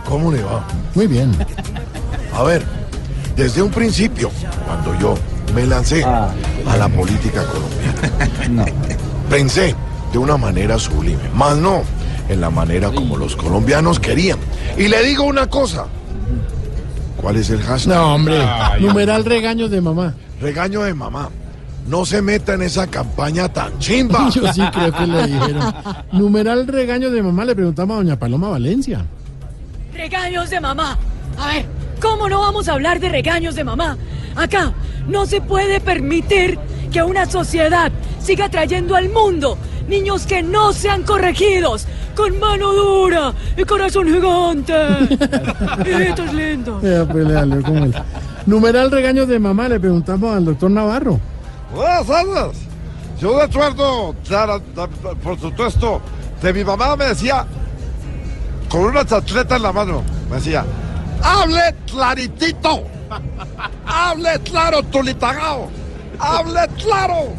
¿Cómo 0.07 0.31
le 0.31 0.43
va? 0.43 0.63
Muy 0.93 1.07
bien. 1.07 1.31
A 2.35 2.43
ver, 2.43 2.61
desde 3.35 3.63
un 3.63 3.71
principio, 3.71 4.29
cuando 4.67 4.93
yo 4.99 5.15
me 5.55 5.65
lancé 5.65 6.03
a 6.03 6.29
la 6.77 6.87
política 6.87 7.43
colombiana, 7.47 8.71
pensé 9.31 9.73
de 10.13 10.19
una 10.19 10.37
manera 10.37 10.77
sublime, 10.77 11.17
más 11.33 11.57
no 11.57 11.81
en 12.29 12.41
la 12.41 12.51
manera 12.51 12.91
como 12.91 13.17
los 13.17 13.35
colombianos 13.35 13.99
querían. 13.99 14.37
Y 14.77 14.87
le 14.87 15.01
digo 15.03 15.23
una 15.23 15.47
cosa. 15.47 15.87
¿Cuál 17.19 17.37
es 17.37 17.49
el 17.49 17.59
hashtag? 17.63 17.95
No, 17.95 18.13
hombre. 18.13 18.37
Numeral 18.79 19.25
regaños 19.25 19.71
de 19.71 19.81
mamá. 19.81 20.13
Regaño 20.41 20.83
de 20.83 20.93
mamá. 20.93 21.29
No 21.87 22.05
se 22.05 22.21
meta 22.21 22.53
en 22.53 22.63
esa 22.63 22.87
campaña 22.87 23.47
tan 23.47 23.77
chimba. 23.79 24.29
Yo 24.33 24.51
sí 24.51 24.61
creo 24.73 24.91
que 24.91 25.07
le 25.07 25.27
dijeron. 25.27 25.73
Numeral 26.11 26.67
regaños 26.67 27.11
de 27.11 27.23
mamá 27.23 27.45
le 27.45 27.55
preguntamos 27.55 27.95
a 27.95 27.97
doña 27.97 28.19
Paloma 28.19 28.49
Valencia. 28.49 29.05
Regaños 29.93 30.49
de 30.49 30.59
mamá. 30.59 30.97
A 31.37 31.47
ver, 31.53 31.65
¿cómo 32.01 32.27
no 32.27 32.41
vamos 32.41 32.67
a 32.67 32.73
hablar 32.73 32.99
de 32.99 33.09
regaños 33.09 33.55
de 33.55 33.63
mamá? 33.63 33.97
Acá 34.35 34.73
no 35.07 35.25
se 35.25 35.41
puede 35.41 35.79
permitir 35.79 36.59
que 36.91 37.01
una 37.01 37.25
sociedad 37.25 37.91
siga 38.19 38.49
trayendo 38.49 38.95
al 38.95 39.09
mundo 39.09 39.57
niños 39.87 40.25
que 40.25 40.43
no 40.43 40.73
sean 40.73 41.03
corregidos, 41.03 41.87
con 42.15 42.39
mano 42.39 42.73
dura 42.73 43.33
y 43.55 43.63
corazón 43.63 44.07
gigante. 44.07 44.73
Esto 45.85 46.23
es 46.23 46.33
lindo. 46.33 46.81
Ya, 46.81 47.05
pues, 47.05 47.25
Numeral 48.47 48.89
regaños 48.89 49.27
de 49.27 49.39
mamá 49.39 49.67
le 49.67 49.77
preguntamos 49.77 50.33
al 50.33 50.45
doctor 50.45 50.71
Navarro. 50.71 51.19
Buenas 51.75 52.07
tardes. 52.07 52.57
Yo 53.19 53.39
recuerdo, 53.41 54.15
por 55.21 55.37
supuesto, 55.37 56.01
de 56.41 56.53
mi 56.53 56.63
mamá 56.63 56.95
me 56.95 57.07
decía, 57.07 57.45
con 58.69 58.85
una 58.85 59.05
chancleta 59.05 59.57
en 59.57 59.63
la 59.63 59.73
mano, 59.73 60.01
me 60.29 60.37
decía, 60.37 60.63
hable 61.21 61.59
claritito, 61.91 62.83
hable 63.85 64.39
claro, 64.45 64.81
tulitagao, 64.83 65.69
hable 66.17 66.61
claro. 66.81 67.33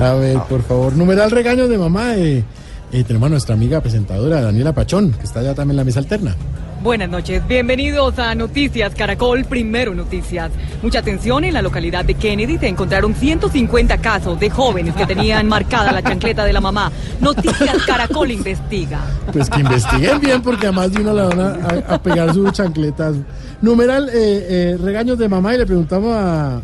A 0.00 0.12
ver, 0.14 0.38
por 0.42 0.62
favor. 0.62 0.92
Numeral 0.92 1.30
regaños 1.30 1.68
de 1.68 1.78
mamá. 1.78 2.14
Eh, 2.14 2.44
eh, 2.92 3.04
tenemos 3.04 3.26
a 3.26 3.30
nuestra 3.30 3.54
amiga 3.56 3.80
presentadora 3.80 4.42
Daniela 4.42 4.72
Pachón, 4.72 5.10
que 5.12 5.24
está 5.24 5.42
ya 5.42 5.54
también 5.54 5.72
en 5.72 5.76
la 5.78 5.84
mesa 5.84 5.98
alterna. 5.98 6.36
Buenas 6.82 7.08
noches, 7.08 7.46
bienvenidos 7.48 8.18
a 8.18 8.34
Noticias 8.34 8.94
Caracol, 8.94 9.44
primero 9.44 9.94
noticias. 9.94 10.50
Mucha 10.82 11.00
atención, 11.00 11.44
en 11.44 11.54
la 11.54 11.62
localidad 11.62 12.04
de 12.04 12.14
Kennedy 12.14 12.58
se 12.58 12.68
encontraron 12.68 13.14
150 13.14 13.98
casos 13.98 14.38
de 14.38 14.50
jóvenes 14.50 14.94
que 14.94 15.06
tenían 15.06 15.48
marcada 15.48 15.90
la 15.92 16.02
chancleta 16.02 16.44
de 16.44 16.52
la 16.52 16.60
mamá. 16.60 16.92
Noticias 17.20 17.78
Caracol 17.86 18.30
investiga. 18.30 19.00
Pues 19.32 19.50
que 19.50 19.60
investiguen 19.60 20.20
bien, 20.20 20.42
porque 20.42 20.66
además 20.66 20.92
de 20.92 21.00
uno 21.00 21.14
le 21.14 21.22
van 21.22 21.84
a, 21.88 22.02
pegar 22.02 22.32
su 22.32 22.48
chancletazo. 22.50 23.18
Numeral 23.62 24.08
eh, 24.08 24.12
eh, 24.14 24.76
regaños 24.80 25.18
de 25.18 25.28
mamá 25.28 25.54
y 25.54 25.58
le 25.58 25.66
preguntamos 25.66 26.16
a 26.16 26.60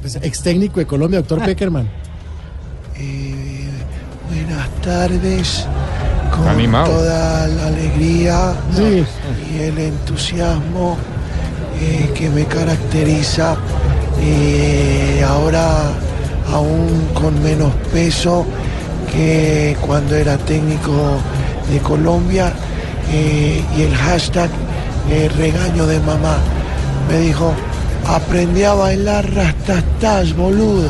pues, 0.00 0.16
ex 0.16 0.42
técnico 0.42 0.80
de 0.80 0.86
Colombia, 0.86 1.18
doctor 1.18 1.44
Peckerman. 1.44 1.88
Buenas 4.28 4.70
tardes. 4.80 5.66
Con 6.34 6.48
Animado. 6.48 6.86
toda 6.86 7.46
la 7.48 7.66
alegría 7.66 8.54
Sí. 8.74 9.04
El 9.58 9.78
entusiasmo 9.78 10.96
eh, 11.80 12.10
que 12.14 12.28
me 12.30 12.44
caracteriza. 12.46 13.56
eh, 14.20 15.24
ahora 15.26 15.90
aún 16.52 17.08
con 17.14 17.42
menos 17.42 17.72
peso 17.92 18.44
que 19.12 19.76
cuando 19.80 20.14
era 20.16 20.36
técnico 20.38 21.18
de 21.70 21.78
Colombia. 21.80 22.52
eh, 23.12 23.62
y 23.76 23.82
el 23.82 23.94
hashtag 23.94 24.50
eh, 25.10 25.28
regaño 25.36 25.86
de 25.86 25.98
mamá. 26.00 26.36
Me 27.10 27.18
dijo, 27.18 27.52
aprendí 28.06 28.62
a 28.64 28.74
bailar 28.74 29.28
rastastas, 29.34 30.34
boludo. 30.34 30.88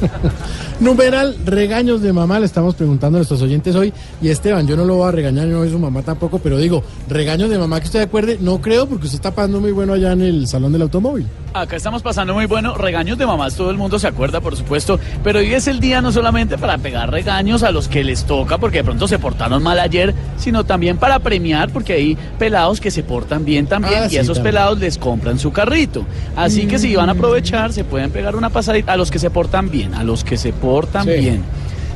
Numeral 0.80 1.36
regaños 1.46 2.02
de 2.02 2.12
mamá, 2.12 2.40
le 2.40 2.46
estamos 2.46 2.74
preguntando 2.74 3.16
a 3.16 3.20
nuestros 3.20 3.40
oyentes 3.42 3.74
hoy. 3.76 3.92
Y 4.20 4.28
Esteban, 4.28 4.66
yo 4.66 4.76
no 4.76 4.84
lo 4.84 4.96
voy 4.96 5.08
a 5.08 5.12
regañar, 5.12 5.46
yo 5.46 5.52
no 5.54 5.60
soy 5.60 5.70
su 5.70 5.78
mamá 5.78 6.02
tampoco, 6.02 6.40
pero 6.40 6.58
digo, 6.58 6.82
regaños 7.08 7.48
de 7.48 7.58
mamá 7.58 7.78
que 7.80 7.86
usted 7.86 8.00
acuerde, 8.02 8.38
no 8.40 8.60
creo, 8.60 8.86
porque 8.88 9.06
usted 9.06 9.16
está 9.18 9.30
pasando 9.34 9.60
muy 9.60 9.70
bueno 9.72 9.92
allá 9.92 10.12
en 10.12 10.22
el 10.22 10.48
salón 10.48 10.72
del 10.72 10.82
automóvil. 10.82 11.26
Acá 11.54 11.76
estamos 11.76 12.02
pasando 12.02 12.34
muy 12.34 12.46
bueno. 12.46 12.74
Regaños 12.74 13.16
de 13.16 13.24
mamás, 13.26 13.54
todo 13.54 13.70
el 13.70 13.76
mundo 13.78 14.00
se 14.00 14.08
acuerda, 14.08 14.40
por 14.40 14.56
supuesto. 14.56 14.98
Pero 15.22 15.38
hoy 15.38 15.54
es 15.54 15.68
el 15.68 15.78
día 15.78 16.02
no 16.02 16.10
solamente 16.10 16.58
para 16.58 16.76
pegar 16.78 17.12
regaños 17.12 17.62
a 17.62 17.70
los 17.70 17.86
que 17.86 18.02
les 18.02 18.24
toca, 18.24 18.58
porque 18.58 18.78
de 18.78 18.84
pronto 18.84 19.06
se 19.06 19.20
portaron 19.20 19.62
mal 19.62 19.78
ayer, 19.78 20.12
sino 20.36 20.64
también 20.64 20.96
para 20.96 21.20
premiar, 21.20 21.70
porque 21.70 21.92
hay 21.92 22.18
pelados 22.40 22.80
que 22.80 22.90
se 22.90 23.04
portan 23.04 23.44
bien 23.44 23.68
también 23.68 24.02
Ah, 24.02 24.06
y 24.06 24.10
sí, 24.10 24.16
esos 24.16 24.38
también. 24.38 24.54
pelados 24.54 24.80
les 24.80 24.98
compran 24.98 25.38
su 25.38 25.52
carrito. 25.52 26.04
Así 26.34 26.66
que 26.66 26.80
si 26.80 26.96
van 26.96 27.08
a 27.08 27.12
aprovechar, 27.12 27.72
se 27.72 27.84
pueden 27.84 28.10
pegar 28.10 28.34
una 28.34 28.50
pasadita 28.50 28.94
a 28.94 28.96
los 28.96 29.12
que 29.12 29.20
se 29.20 29.30
portan 29.30 29.70
bien, 29.70 29.94
a 29.94 30.02
los 30.02 30.24
que 30.24 30.36
se 30.36 30.52
portan 30.64 31.04
Sí. 31.04 31.12
bien. 31.12 31.42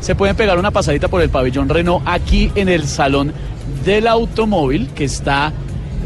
Se 0.00 0.14
pueden 0.14 0.36
pegar 0.36 0.58
una 0.58 0.70
pasadita 0.70 1.08
por 1.08 1.20
el 1.22 1.28
pabellón 1.28 1.68
Renault 1.68 2.02
aquí 2.06 2.52
en 2.54 2.68
el 2.68 2.86
salón 2.86 3.32
del 3.84 4.06
automóvil 4.06 4.88
que 4.94 5.04
está 5.04 5.52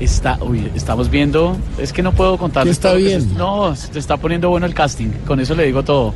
está 0.00 0.38
uy, 0.40 0.68
estamos 0.74 1.10
viendo 1.10 1.56
es 1.78 1.92
que 1.92 2.02
no 2.02 2.12
puedo 2.12 2.36
contar 2.38 2.64
¿Qué 2.64 2.70
está 2.70 2.94
bien? 2.94 3.34
no 3.36 3.76
se 3.76 3.98
está 3.98 4.16
poniendo 4.16 4.48
bueno 4.48 4.66
el 4.66 4.74
casting 4.74 5.08
con 5.26 5.38
eso 5.38 5.54
le 5.54 5.64
digo 5.66 5.82
todo 5.84 6.14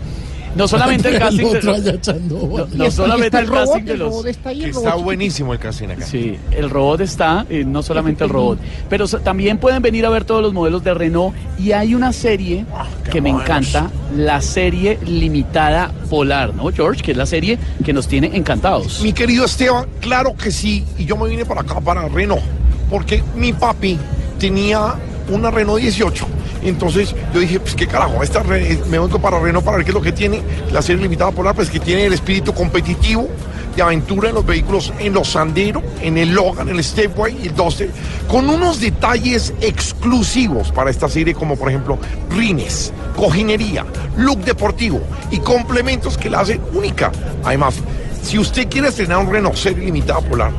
no 0.57 0.67
solamente 0.67 1.09
el 1.09 1.19
casting 1.19 1.47
de 1.47 2.71
no, 2.77 2.91
solamente 2.91 3.39
el 3.39 3.51
casting 3.51 3.83
de 3.85 3.97
los 3.97 4.25
Que 4.25 4.31
está 4.31 4.95
buenísimo 4.95 5.53
el 5.53 5.59
casting 5.59 5.89
acá. 5.89 6.07
Sí, 6.07 6.39
el 6.51 6.71
robot 6.71 7.01
está, 7.03 7.47
eh, 7.51 7.65
no 7.65 7.83
solamente 7.83 8.25
el 8.25 8.31
robot, 8.31 8.59
pero 8.89 9.07
también 9.07 9.59
pueden 9.59 9.83
venir 9.83 10.07
a 10.07 10.11
ver 10.11 10.25
todos 10.25 10.43
los 10.43 10.53
modelos 10.53 10.83
de 10.83 10.95
Renault 10.95 11.35
y 11.59 11.73
hay 11.73 11.95
una 11.95 12.13
serie 12.13 12.65
que 13.11 13.21
me 13.21 13.31
encanta, 13.31 13.91
la 14.17 14.41
serie 14.41 14.99
limitada 15.05 15.93
Polar, 16.09 16.55
¿no, 16.55 16.71
George? 16.73 17.03
Que 17.03 17.13
es 17.13 17.17
la 17.17 17.27
serie 17.27 17.59
que 17.85 17.93
nos 17.93 18.09
tiene 18.09 18.31
encantados. 18.35 19.01
Mi 19.03 19.13
querido 19.13 19.45
Esteban, 19.45 19.87
claro 20.01 20.35
que 20.35 20.51
sí. 20.51 20.85
Y 20.99 21.05
yo 21.05 21.17
me 21.17 21.29
vine 21.29 21.45
para 21.45 21.63
acá, 21.63 21.81
para 21.81 22.09
Renault. 22.09 22.43
Porque 22.91 23.23
mi 23.35 23.53
papi 23.53 23.99
tenía 24.39 24.95
una 25.29 25.51
Renault 25.51 25.81
18. 25.81 26.27
Entonces 26.67 27.15
yo 27.33 27.41
dije, 27.41 27.61
pues 27.61 27.75
qué 27.75 27.87
carajo, 27.87 28.23
esta 28.23 28.43
Re- 28.43 28.79
me 28.91 28.99
vengo 28.99 29.19
para 29.21 29.39
Renault 29.41 29.65
para 29.65 29.79
ver 29.79 29.85
qué 29.87 29.91
es 29.93 29.95
lo 29.95 30.03
que 30.03 30.13
tiene 30.13 30.43
la 30.73 30.83
serie 30.83 31.03
limitada 31.03 31.31
polar, 31.31 31.55
pues 31.55 31.71
que 31.71 31.81
tiene 31.81 32.05
el 32.07 32.13
espíritu 32.13 32.53
competitivo 32.53 33.29
de 33.77 33.83
aventura 33.83 34.31
en 34.31 34.35
los 34.35 34.47
vehículos, 34.47 34.93
en 34.99 35.13
los 35.13 35.29
Sandero, 35.29 35.83
en 36.01 36.17
el 36.17 36.31
Logan, 36.33 36.69
el 36.71 36.83
Stepway 36.83 37.37
y 37.43 37.49
el 37.49 37.55
Duster, 37.55 37.91
con 38.27 38.49
unos 38.49 38.81
detalles 38.81 39.53
exclusivos 39.61 40.73
para 40.73 40.91
esta 40.91 41.09
serie, 41.09 41.35
como 41.35 41.57
por 41.57 41.69
ejemplo 41.69 41.99
rines, 42.31 42.93
cojinería, 43.17 43.85
look 44.17 44.39
deportivo 44.45 45.01
y 45.31 45.39
complementos 45.39 46.17
que 46.19 46.31
la 46.31 46.41
hacen 46.41 46.61
única. 46.73 47.13
Además, 47.45 47.75
si 48.23 48.39
usted 48.39 48.69
quiere 48.69 48.89
estrenar 48.89 49.19
un 49.19 49.31
Renault 49.33 49.57
serie 49.57 49.85
limitada 49.85 50.21
polar, 50.21 50.51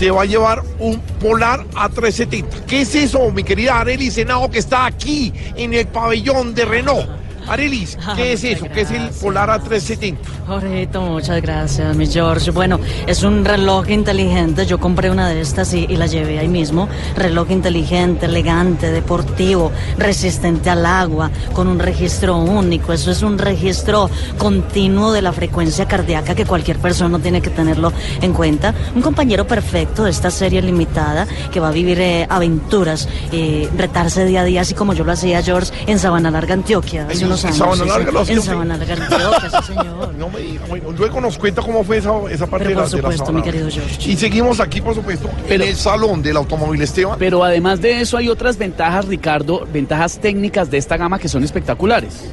se 0.00 0.10
va 0.10 0.22
a 0.22 0.24
llevar 0.24 0.62
un 0.78 0.98
Polar 1.20 1.66
A370. 1.74 2.64
¿Qué 2.66 2.80
es 2.80 2.94
eso, 2.94 3.30
mi 3.32 3.44
querida 3.44 3.80
Arelis 3.80 4.14
Senado, 4.14 4.50
que 4.50 4.58
está 4.58 4.86
aquí 4.86 5.30
en 5.56 5.74
el 5.74 5.86
pabellón 5.88 6.54
de 6.54 6.64
Renault? 6.64 7.19
Arelis, 7.50 7.98
¿qué 8.16 8.32
es 8.34 8.44
eso? 8.44 8.66
¿Qué 8.72 8.82
es 8.82 8.90
el 8.92 9.08
Polar 9.20 9.48
A370? 9.50 10.16
Jorgito, 10.46 11.00
muchas 11.02 11.42
gracias, 11.42 11.96
mi 11.96 12.06
George. 12.06 12.50
Bueno, 12.52 12.78
es 13.06 13.22
un 13.22 13.44
reloj 13.44 13.88
inteligente. 13.90 14.66
Yo 14.66 14.78
compré 14.80 15.10
una 15.10 15.28
de 15.28 15.40
estas 15.40 15.74
y, 15.74 15.80
y 15.88 15.96
la 15.96 16.06
llevé 16.06 16.38
ahí 16.38 16.48
mismo. 16.48 16.88
Reloj 17.16 17.50
inteligente, 17.50 18.26
elegante, 18.26 18.90
deportivo, 18.90 19.72
resistente 19.98 20.70
al 20.70 20.86
agua, 20.86 21.30
con 21.52 21.66
un 21.68 21.78
registro 21.78 22.36
único. 22.38 22.92
Eso 22.92 23.10
es 23.10 23.22
un 23.22 23.36
registro 23.38 24.08
continuo 24.38 25.12
de 25.12 25.22
la 25.22 25.32
frecuencia 25.32 25.86
cardíaca 25.86 26.34
que 26.34 26.46
cualquier 26.46 26.78
persona 26.78 27.18
tiene 27.18 27.40
que 27.42 27.50
tenerlo 27.50 27.92
en 28.22 28.32
cuenta. 28.32 28.74
Un 28.94 29.02
compañero 29.02 29.46
perfecto 29.46 30.04
de 30.04 30.10
esta 30.10 30.30
serie 30.30 30.62
limitada 30.62 31.26
que 31.52 31.60
va 31.60 31.68
a 31.68 31.72
vivir 31.72 32.00
eh, 32.00 32.26
aventuras 32.28 33.08
y 33.32 33.66
retarse 33.76 34.24
día 34.24 34.42
a 34.42 34.44
día, 34.44 34.60
así 34.62 34.74
como 34.74 34.94
yo 34.94 35.04
lo 35.04 35.12
hacía, 35.12 35.42
George, 35.42 35.72
en 35.86 35.98
Sabana 35.98 36.30
Larga, 36.30 36.54
Antioquia, 36.54 37.06
hace 37.08 37.20
En- 37.20 37.26
unos 37.26 37.39
en 37.44 37.48
años. 37.48 37.58
Sabana 37.58 37.82
sí, 37.84 37.88
Larga 37.88 38.06
sí. 38.06 38.12
lo 38.12 38.20
hacía 38.20 38.32
En 38.32 38.38
usted. 38.38 38.52
Sabana 38.52 38.76
Larga, 38.76 38.94
Antioquia, 38.94 39.50
sí, 39.60 39.66
señor. 39.66 40.14
No 40.14 40.28
me 40.28 40.38
diga, 40.40 40.66
bueno, 40.68 40.92
luego 40.92 41.20
nos 41.20 41.38
cuenta 41.38 41.62
cómo 41.62 41.84
fue 41.84 41.98
esa, 41.98 42.10
esa 42.30 42.46
parte 42.46 42.66
Pero 42.68 42.68
de 42.68 42.74
la, 42.76 42.82
por 42.82 42.90
de 42.90 42.96
la 42.96 43.02
supuesto, 43.02 43.24
Sabana. 43.26 43.38
mi 43.38 43.42
querido 43.44 43.68
George. 43.70 44.10
Y 44.10 44.16
seguimos 44.16 44.60
aquí, 44.60 44.80
por 44.80 44.94
supuesto, 44.94 45.28
en 45.48 45.62
el 45.62 45.76
salón 45.76 46.22
del 46.22 46.36
automóvil 46.36 46.82
Esteban. 46.82 47.16
Pero 47.18 47.42
además 47.44 47.80
de 47.80 48.00
eso 48.00 48.16
hay 48.16 48.28
otras 48.28 48.56
ventajas, 48.58 49.06
Ricardo, 49.06 49.66
ventajas 49.72 50.18
técnicas 50.18 50.70
de 50.70 50.78
esta 50.78 50.96
gama 50.96 51.18
que 51.18 51.28
son 51.28 51.44
espectaculares. 51.44 52.24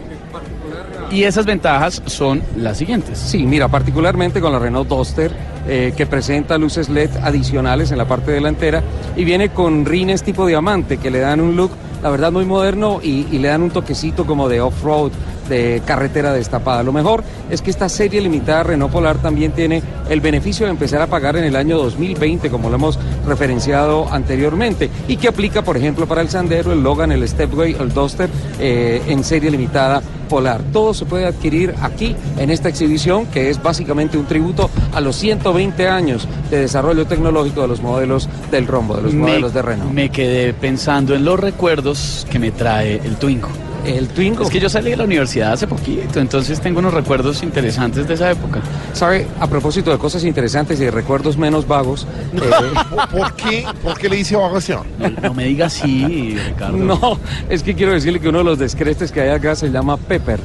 Y 1.10 1.24
esas 1.24 1.46
ventajas 1.46 2.02
son 2.06 2.44
las 2.58 2.78
siguientes. 2.78 3.18
Sí, 3.18 3.44
mira, 3.44 3.70
particularmente 3.70 4.42
con 4.42 4.52
la 4.52 4.60
Renault 4.60 4.90
Duster, 4.90 5.32
eh, 5.66 5.94
que 5.96 6.06
presenta 6.06 6.58
luces 6.58 6.90
LED 6.90 7.10
adicionales 7.24 7.92
en 7.92 7.98
la 7.98 8.06
parte 8.06 8.32
delantera 8.32 8.84
y 9.16 9.24
viene 9.24 9.50
con 9.50 9.86
rines 9.86 10.22
tipo 10.24 10.46
diamante 10.46 10.98
que 10.98 11.10
le 11.10 11.20
dan 11.20 11.40
un 11.40 11.56
look, 11.56 11.72
la 12.02 12.10
verdad, 12.10 12.32
muy 12.32 12.46
moderno 12.46 13.00
y, 13.02 13.24
le 13.24 13.48
dan 13.48 13.64
un 13.64 13.70
toquecito 13.72 14.26
como 14.26 14.50
de 14.50 14.62
off-road 14.62 15.12
de 15.48 15.82
carretera 15.86 16.34
destapada. 16.34 16.84
Lo 16.84 16.92
mejor 16.92 17.24
es 17.50 17.62
que 17.62 17.72
esta 17.72 17.90
serie 17.90 18.22
limitada 18.22 18.64
Renault 18.64 18.92
Polar 18.92 19.18
también 19.18 19.52
tiene 19.52 19.82
el 20.10 20.22
beneficio 20.22 20.66
de 20.66 20.72
empezar 20.72 21.02
a 21.02 21.08
pagar 21.08 21.36
en 21.38 21.44
el 21.44 21.56
año 21.56 21.78
2020, 21.78 22.50
como 22.50 22.70
lo 22.70 22.76
hemos 22.76 23.00
referenciado 23.26 24.08
anteriormente, 24.12 24.90
y 25.08 25.18
que 25.18 25.28
aplica, 25.28 25.62
por 25.62 25.78
ejemplo, 25.78 26.08
para 26.08 26.22
el 26.22 26.30
Sandero, 26.30 26.74
el 26.74 26.82
Logan, 26.82 27.12
el 27.12 27.28
Stepway, 27.28 27.76
el 27.80 27.94
Duster 27.94 28.30
eh, 28.60 29.02
en 29.08 29.24
serie 29.24 29.52
limitada 29.52 30.02
Polar. 30.28 30.62
Todo 30.74 30.94
se 30.94 31.06
puede 31.06 31.26
adquirir 31.26 31.74
aquí 31.82 32.16
en 32.38 32.50
esta 32.50 32.70
exhibición 32.70 33.26
que 33.28 33.50
es 33.50 33.62
básicamente 33.62 34.18
un 34.18 34.26
tributo 34.26 34.70
a 34.94 35.02
los 35.02 35.16
120 35.16 35.88
años 35.88 36.28
de 36.50 36.60
desarrollo 36.60 37.06
tecnológico 37.06 37.62
de 37.62 37.68
los 37.68 37.82
modelos 37.82 38.30
del 38.52 38.68
rombo, 38.68 38.96
de 38.96 39.04
los 39.04 39.14
modelos 39.14 39.54
de 39.54 39.62
Renault. 39.62 39.92
Me 39.92 40.10
quedé 40.10 40.54
pensando 40.54 41.16
en 41.16 41.24
los 41.24 41.40
recuerdos 41.40 42.28
que 42.30 42.40
me 42.40 42.52
trae 42.52 42.96
el 43.04 43.16
Twingo. 43.16 43.50
El 43.88 44.10
Twingo. 44.10 44.44
Es 44.44 44.50
que 44.50 44.60
yo 44.60 44.70
salí 44.70 44.92
de 44.92 44.98
la 44.98 45.06
universidad 45.06 45.54
hace 45.54 45.66
poquito, 45.66 46.20
entonces 46.20 46.60
tengo 46.60 46.80
unos 46.80 46.94
recuerdos 46.94 47.42
interesantes 47.42 48.08
de 48.08 48.16
esa 48.16 48.32
época. 48.32 48.60
¿Sabe? 48.94 49.28
A 49.40 49.48
propósito 49.48 49.92
de 49.92 49.98
cosas 49.98 50.24
interesantes 50.26 50.80
y 50.82 50.86
de 50.86 50.92
recuerdos 50.92 51.38
menos 51.38 51.68
vagos. 51.68 52.06
eh, 52.34 53.08
¿Por 53.12 53.34
qué? 53.34 53.66
¿Por 53.82 53.98
qué 53.98 54.10
le 54.10 54.18
dice 54.18 54.36
vagación? 54.36 54.82
No, 55.00 55.10
no 55.10 55.34
me 55.34 55.46
diga 55.46 55.68
así, 55.68 56.38
Ricardo. 56.38 56.78
No, 56.78 57.20
es 57.50 57.64
que 57.64 57.76
quiero 57.76 57.94
decirle 57.94 58.20
que 58.20 58.28
uno 58.30 58.40
de 58.40 58.44
los 58.44 58.60
descrestes 58.60 59.12
que 59.12 59.22
hay 59.22 59.30
acá 59.30 59.56
se 59.56 59.70
llama 59.70 59.96
Pepper. 59.98 60.40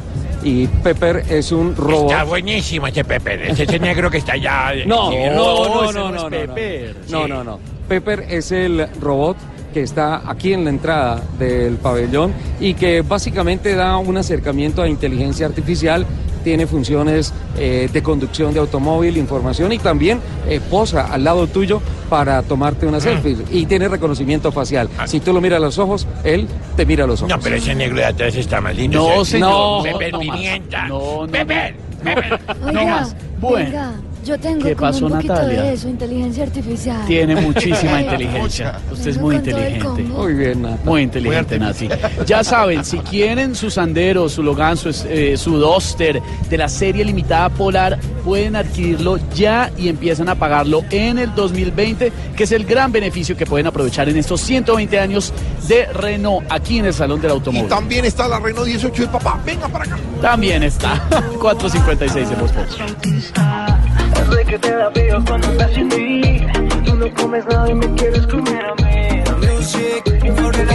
Y 0.45 0.67
Pepper 0.67 1.25
es 1.29 1.53
un 1.53 1.77
robot. 1.77 2.11
Está 2.11 2.25
buenísimo 2.25 2.87
ese 2.87 3.05
Pepper. 3.05 3.43
Ese, 3.43 3.63
ese 3.65 3.79
negro 3.79 4.11
que 4.11 4.19
está 4.19 4.33
allá. 4.33 4.73
No, 4.87 5.11
no, 5.11 5.35
no, 5.35 5.35
no, 5.35 5.83
no 5.83 5.89
es 5.89 5.95
no, 5.95 6.11
no, 6.11 6.31
Pepper. 6.31 6.97
no, 7.11 7.29
no, 7.29 7.45
no. 7.45 7.61
Pepper 7.89 8.27
es 8.29 8.53
el 8.53 8.89
robot 9.01 9.37
que 9.73 9.83
está 9.83 10.23
aquí 10.29 10.53
en 10.53 10.65
la 10.65 10.71
entrada 10.71 11.23
del 11.39 11.77
pabellón 11.77 12.33
y 12.61 12.75
que 12.75 13.03
básicamente 13.03 13.75
da 13.75 13.97
un 13.97 14.17
acercamiento 14.17 14.83
a 14.83 14.89
inteligencia 14.89 15.47
artificial, 15.47 16.07
tiene 16.45 16.67
funciones 16.67 17.33
eh, 17.57 17.89
de 17.93 18.03
conducción 18.03 18.53
de 18.53 18.61
automóvil, 18.61 19.17
información 19.17 19.73
y 19.73 19.79
también 19.79 20.21
eh, 20.49 20.61
posa 20.71 21.13
al 21.13 21.25
lado 21.25 21.47
tuyo 21.47 21.81
para 22.11 22.43
tomarte 22.43 22.87
una 22.87 23.01
selfie 23.01 23.37
y 23.51 23.67
tiene 23.67 23.89
reconocimiento 23.89 24.53
facial. 24.53 24.89
Si 25.07 25.21
tú 25.21 25.33
lo 25.33 25.41
miras 25.41 25.59
a 25.59 25.61
los 25.61 25.79
ojos, 25.79 26.07
él 26.25 26.49
te 26.77 26.85
mira 26.85 27.05
a 27.05 27.07
los 27.07 27.21
ojos. 27.23 27.31
No, 27.35 27.41
pero 27.41 27.57
ese 27.57 27.75
negro 27.75 27.99
de 27.99 28.07
atrás 28.07 28.35
está 28.35 28.61
más 28.61 28.77
lindo. 28.77 28.99
No, 29.09 29.25
señor, 29.25 29.51
No, 29.51 29.77
no, 29.79 29.83
Pepper 29.85 30.13
no. 30.13 30.19
Pimienta. 30.21 30.89
No, 30.89 31.27
no, 31.27 31.33
Pepper, 31.33 31.77
Pepper. 32.03 32.41
No 32.73 32.85
más. 32.87 33.17
Bueno. 33.41 34.12
Yo 34.25 34.39
tengo 34.39 34.65
¿Qué 34.65 34.77
como 34.77 34.91
pasó, 34.93 35.07
un 35.07 35.13
poquito 35.13 35.35
Natalia? 35.35 35.63
de 35.63 35.73
eso, 35.75 35.89
inteligencia 35.89 36.45
artificial. 36.45 37.05
Tiene 37.07 37.37
muchísima 37.37 38.01
inteligencia. 38.03 38.79
Usted 38.91 39.11
es 39.11 39.19
muy 39.19 39.37
inteligente. 39.37 40.03
Muy 40.05 40.35
bien, 40.35 40.63
Nata. 40.63 40.79
Muy 40.85 41.03
inteligente, 41.03 41.59
Nati. 41.59 41.89
Ya 42.27 42.45
saben, 42.45 42.85
si 42.85 42.99
quieren 42.99 43.55
su 43.55 43.71
Sandero, 43.71 44.29
su 44.29 44.43
Logan, 44.43 44.77
su, 44.77 44.91
eh, 45.09 45.37
su 45.37 45.59
Duster 45.59 46.21
de 46.49 46.59
la 46.59 46.69
serie 46.69 47.05
limitada 47.05 47.49
Polar, 47.49 47.99
pueden 48.25 48.55
adquirirlo 48.57 49.19
ya 49.35 49.71
y 49.77 49.89
empiezan 49.89 50.29
a 50.29 50.35
pagarlo 50.37 50.85
en 50.91 51.19
el 51.19 51.35
2020, 51.35 52.13
que 52.37 52.45
es 52.45 52.53
el 52.53 52.65
gran 52.65 52.93
beneficio 52.93 53.37
que 53.37 53.47
pueden 53.47 53.67
aprovechar 53.67 54.09
en 54.09 54.17
estos 54.17 54.41
120 54.43 54.99
años 55.01 55.33
de 55.67 55.87
Renault 55.87 56.47
aquí 56.51 56.79
en 56.79 56.87
el 56.87 56.95
Salón 56.95 57.21
del 57.21 57.31
Y 57.31 57.35
Automóvil. 57.35 57.69
también 57.69 58.05
está 58.05 58.29
la 58.29 58.39
Renault 58.39 58.67
18 58.67 59.03
de 59.03 59.09
papá. 59.09 59.41
Venga 59.45 59.67
para 59.69 59.85
acá. 59.85 59.99
También 60.21 60.63
está 60.63 61.03
456 61.41 62.29
de 62.31 62.37
Populi. 62.37 63.82
Sé 64.31 64.45
que 64.45 64.59
te 64.59 64.71
da 64.77 64.91
frío 64.91 65.23
cuando 65.27 65.49
estás 65.53 65.73
sin 65.75 65.89
mí. 65.89 66.41
Tú 66.85 66.95
no 66.95 67.15
comes 67.15 67.45
nada 67.47 67.71
y 67.71 67.75
me 67.75 67.95
quieres 67.95 68.27
comer 68.27 68.65
a 68.65 68.75
mí. 68.83 69.23
Music 69.47 70.37
for 70.37 70.53
the 70.55 70.67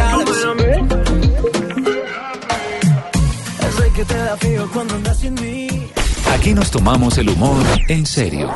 Sé 3.78 3.92
que 3.96 4.06
te 4.06 4.18
da 4.18 4.38
frío 4.38 4.70
cuando 4.74 4.96
andas 4.96 5.18
sin 5.18 5.34
mí. 5.36 5.68
Aquí 6.34 6.54
nos 6.54 6.72
tomamos 6.72 7.18
el 7.18 7.30
humor 7.30 7.64
en 7.88 8.06
serio. 8.06 8.52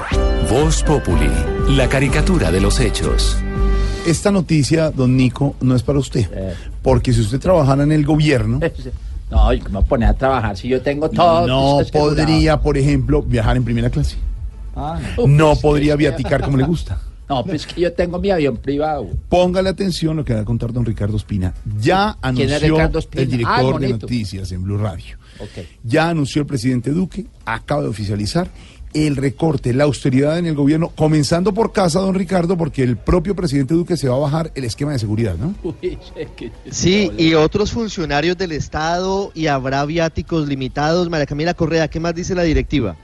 Voz 0.49 0.83
Populi, 0.83 1.29
la 1.69 1.87
caricatura 1.87 2.51
de 2.51 2.61
los 2.61 2.79
hechos. 2.79 3.37
Esta 4.05 4.31
noticia, 4.31 4.91
don 4.91 5.15
Nico, 5.15 5.55
no 5.61 5.75
es 5.75 5.83
para 5.83 5.99
usted. 5.99 6.27
Porque 6.81 7.13
si 7.13 7.21
usted 7.21 7.39
trabajara 7.39 7.83
en 7.83 7.91
el 7.91 8.05
gobierno, 8.05 8.59
No, 9.31 9.53
yo 9.53 9.63
me 9.63 9.69
voy 9.69 9.81
a 9.81 9.85
poner 9.85 10.09
a 10.09 10.13
trabajar 10.13 10.57
si 10.57 10.67
yo 10.67 10.81
tengo 10.81 11.09
todo. 11.09 11.47
no 11.47 11.79
podría, 11.93 12.59
por 12.59 12.77
ejemplo, 12.77 13.21
viajar 13.21 13.55
en 13.55 13.63
primera 13.63 13.89
clase. 13.89 14.17
Ah, 14.75 14.99
No 15.27 15.55
podría 15.55 15.95
viaticar 15.95 16.41
como 16.41 16.57
le 16.57 16.63
gusta. 16.65 17.01
No, 17.29 17.45
pues 17.45 17.65
que 17.65 17.79
yo 17.79 17.93
tengo 17.93 18.19
mi 18.19 18.29
avión 18.29 18.57
privado. 18.57 19.07
Póngale 19.29 19.69
atención 19.69 20.17
lo 20.17 20.25
que 20.25 20.33
va 20.33 20.41
a 20.41 20.45
contar 20.45 20.73
don 20.73 20.83
Ricardo 20.85 21.15
Espina. 21.15 21.53
Ya 21.79 22.17
¿Quién 22.33 22.49
es 22.49 22.55
anunció 22.55 22.75
Ricardo 22.75 22.99
Espina? 22.99 23.21
el 23.23 23.27
Ah, 23.29 23.31
director 23.37 23.79
de 23.79 23.89
noticias 23.89 24.51
en 24.51 24.63
Blue 24.63 24.77
Radio. 24.77 25.17
Ya 25.83 26.09
anunció 26.09 26.41
el 26.41 26.45
presidente 26.47 26.91
Duque, 26.91 27.25
acaba 27.45 27.83
de 27.83 27.87
oficializar 27.87 28.49
el 28.93 29.15
recorte, 29.15 29.73
la 29.73 29.85
austeridad 29.85 30.37
en 30.37 30.45
el 30.45 30.55
gobierno, 30.55 30.89
comenzando 30.89 31.53
por 31.53 31.71
casa, 31.71 32.01
don 32.01 32.13
Ricardo, 32.13 32.57
porque 32.57 32.83
el 32.83 32.97
propio 32.97 33.33
presidente 33.33 33.73
Duque 33.75 33.95
se 33.95 34.09
va 34.09 34.17
a 34.17 34.19
bajar 34.19 34.51
el 34.53 34.65
esquema 34.65 34.91
de 34.91 34.99
seguridad, 34.99 35.37
¿no? 35.37 35.55
Sí, 36.69 37.11
y 37.17 37.33
otros 37.33 37.71
funcionarios 37.71 38.37
del 38.37 38.51
Estado 38.51 39.31
y 39.33 39.47
habrá 39.47 39.85
viáticos 39.85 40.47
limitados. 40.47 41.09
María 41.09 41.25
Camila 41.25 41.53
Correa, 41.53 41.87
¿qué 41.87 41.99
más 41.99 42.13
dice 42.15 42.35
la 42.35 42.43
directiva? 42.43 42.97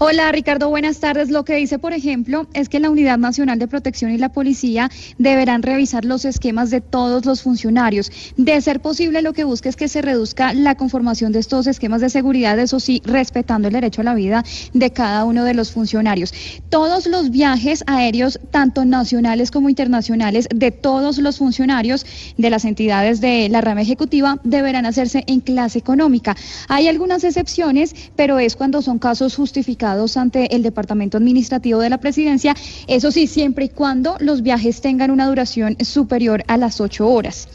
Hola 0.00 0.30
Ricardo, 0.30 0.68
buenas 0.68 1.00
tardes. 1.00 1.28
Lo 1.28 1.44
que 1.44 1.56
dice, 1.56 1.80
por 1.80 1.92
ejemplo, 1.92 2.46
es 2.54 2.68
que 2.68 2.78
la 2.78 2.88
Unidad 2.88 3.18
Nacional 3.18 3.58
de 3.58 3.66
Protección 3.66 4.12
y 4.12 4.16
la 4.16 4.28
Policía 4.28 4.92
deberán 5.18 5.60
revisar 5.60 6.04
los 6.04 6.24
esquemas 6.24 6.70
de 6.70 6.80
todos 6.80 7.26
los 7.26 7.42
funcionarios. 7.42 8.12
De 8.36 8.60
ser 8.60 8.78
posible, 8.78 9.22
lo 9.22 9.32
que 9.32 9.42
busca 9.42 9.68
es 9.68 9.74
que 9.74 9.88
se 9.88 10.00
reduzca 10.00 10.54
la 10.54 10.76
conformación 10.76 11.32
de 11.32 11.40
estos 11.40 11.66
esquemas 11.66 12.00
de 12.00 12.10
seguridad, 12.10 12.56
eso 12.60 12.78
sí, 12.78 13.02
respetando 13.04 13.66
el 13.66 13.74
derecho 13.74 14.02
a 14.02 14.04
la 14.04 14.14
vida 14.14 14.44
de 14.72 14.92
cada 14.92 15.24
uno 15.24 15.42
de 15.42 15.54
los 15.54 15.72
funcionarios. 15.72 16.32
Todos 16.68 17.08
los 17.08 17.30
viajes 17.30 17.82
aéreos, 17.88 18.38
tanto 18.52 18.84
nacionales 18.84 19.50
como 19.50 19.68
internacionales, 19.68 20.46
de 20.54 20.70
todos 20.70 21.18
los 21.18 21.38
funcionarios 21.38 22.06
de 22.36 22.50
las 22.50 22.64
entidades 22.64 23.20
de 23.20 23.48
la 23.48 23.62
rama 23.62 23.82
ejecutiva 23.82 24.38
deberán 24.44 24.86
hacerse 24.86 25.24
en 25.26 25.40
clase 25.40 25.80
económica. 25.80 26.36
Hay 26.68 26.86
algunas 26.86 27.24
excepciones, 27.24 27.96
pero 28.14 28.38
es 28.38 28.54
cuando 28.54 28.80
son 28.80 29.00
casos 29.00 29.34
justificados 29.34 29.87
ante 30.16 30.54
el 30.54 30.62
Departamento 30.62 31.16
Administrativo 31.16 31.80
de 31.80 31.90
la 31.90 31.98
Presidencia, 31.98 32.54
eso 32.86 33.10
sí, 33.10 33.26
siempre 33.26 33.66
y 33.66 33.68
cuando 33.68 34.16
los 34.20 34.42
viajes 34.42 34.80
tengan 34.80 35.10
una 35.10 35.26
duración 35.26 35.76
superior 35.80 36.44
a 36.46 36.56
las 36.56 36.80
ocho 36.80 37.08
horas. 37.08 37.48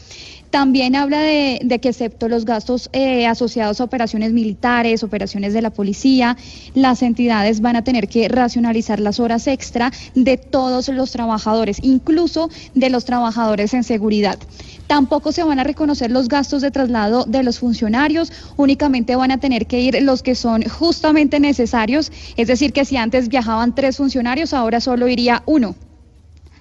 También 0.54 0.94
habla 0.94 1.18
de, 1.18 1.80
que 1.82 1.88
excepto 1.88 2.28
los 2.28 2.44
gastos 2.44 2.88
eh, 2.92 3.26
asociados 3.26 3.80
a 3.80 3.84
operaciones 3.84 4.32
militares, 4.32 5.02
operaciones 5.02 5.52
de 5.52 5.60
la 5.60 5.70
policía, 5.70 6.36
las 6.74 7.02
entidades 7.02 7.60
van 7.60 7.74
a 7.74 7.82
tener 7.82 8.06
que 8.06 8.28
racionalizar 8.28 9.00
las 9.00 9.18
horas 9.18 9.48
extra 9.48 9.90
de 10.14 10.36
todos 10.36 10.88
los 10.90 11.10
trabajadores, 11.10 11.78
incluso 11.82 12.50
de 12.72 12.88
los 12.88 13.04
trabajadores 13.04 13.74
en 13.74 13.82
seguridad. 13.82 14.38
Tampoco 14.86 15.32
se 15.32 15.42
van 15.42 15.58
a 15.58 15.64
reconocer 15.64 16.12
los 16.12 16.28
gastos 16.28 16.62
de 16.62 16.70
traslado 16.70 17.24
de 17.24 17.42
los 17.42 17.58
funcionarios, 17.58 18.30
únicamente 18.56 19.16
van 19.16 19.32
a 19.32 19.40
tener 19.40 19.66
que 19.66 19.80
ir 19.80 20.00
los 20.02 20.22
que 20.22 20.36
son 20.36 20.62
justamente 20.62 21.40
necesarios, 21.40 22.12
es 22.36 22.46
decir, 22.46 22.72
que 22.72 22.84
si 22.84 22.96
antes 22.96 23.28
viajaban 23.28 23.74
tres 23.74 23.96
funcionarios, 23.96 24.54
ahora 24.54 24.80
solo 24.80 25.08
iría 25.08 25.42
uno. 25.46 25.74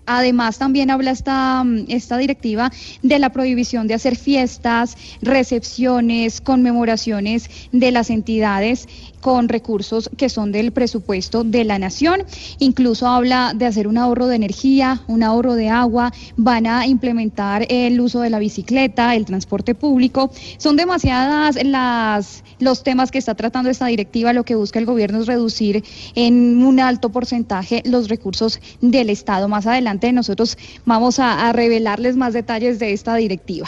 Además, 0.06 0.58
también 0.58 0.92
habla 0.92 1.12
esta, 1.12 1.64
mm, 1.64 1.86
esta 1.88 2.18
directiva 2.18 2.72
de 3.02 3.20
la 3.20 3.32
prohibición 3.32 3.88
de 3.88 3.94
hacer 3.94 4.16
fiestas, 4.16 4.98
recepciones, 5.22 6.42
conmemoraciones 6.42 7.50
de 7.72 7.92
las 7.92 8.10
entidades 8.10 8.88
con 9.22 9.48
recursos 9.48 10.10
que 10.18 10.28
son 10.28 10.52
del 10.52 10.74
presupuesto 10.74 11.46
de 11.46 11.64
la 11.64 11.80
nación. 11.80 12.24
Incluso 12.60 13.08
habla 13.08 13.54
de 13.56 13.66
hacer 13.66 13.88
un 13.88 13.98
ahorro 13.98 14.28
de 14.28 14.36
energía, 14.36 15.02
un 15.08 15.24
ahorro 15.24 15.56
de 15.56 15.70
agua, 15.70 16.12
van 16.36 16.68
a 16.68 16.86
implementar 16.86 17.66
el 17.70 18.02
uso 18.02 18.20
de 18.20 18.30
la 18.30 18.40
bicicleta, 18.40 19.16
el 19.16 19.24
transporte 19.24 19.76
público. 19.76 20.32
Son 20.58 20.76
demasiadas 20.76 21.58
las 21.64 22.44
los 22.60 22.84
temas 22.84 23.12
que 23.12 23.18
está 23.18 23.36
tratando 23.36 23.70
esta 23.70 23.88
directiva. 23.88 24.34
Lo 24.34 24.44
que 24.44 24.56
busca 24.56 24.80
el 24.80 24.86
gobierno 24.86 25.20
es 25.20 25.28
reducir 25.28 25.84
en 26.16 26.64
un 26.64 26.80
alto 26.80 27.10
porcentaje 27.10 27.82
los 27.86 28.10
recursos 28.10 28.60
del 28.82 29.10
Estado. 29.10 29.48
Más 29.48 29.68
adelante 29.68 29.93
nosotros 30.14 30.58
vamos 30.86 31.20
a, 31.20 31.48
a 31.50 31.54
revelarles 31.54 32.16
más 32.16 32.34
detalles 32.34 32.80
de 32.80 32.94
esta 32.94 33.16
directiva. 33.16 33.68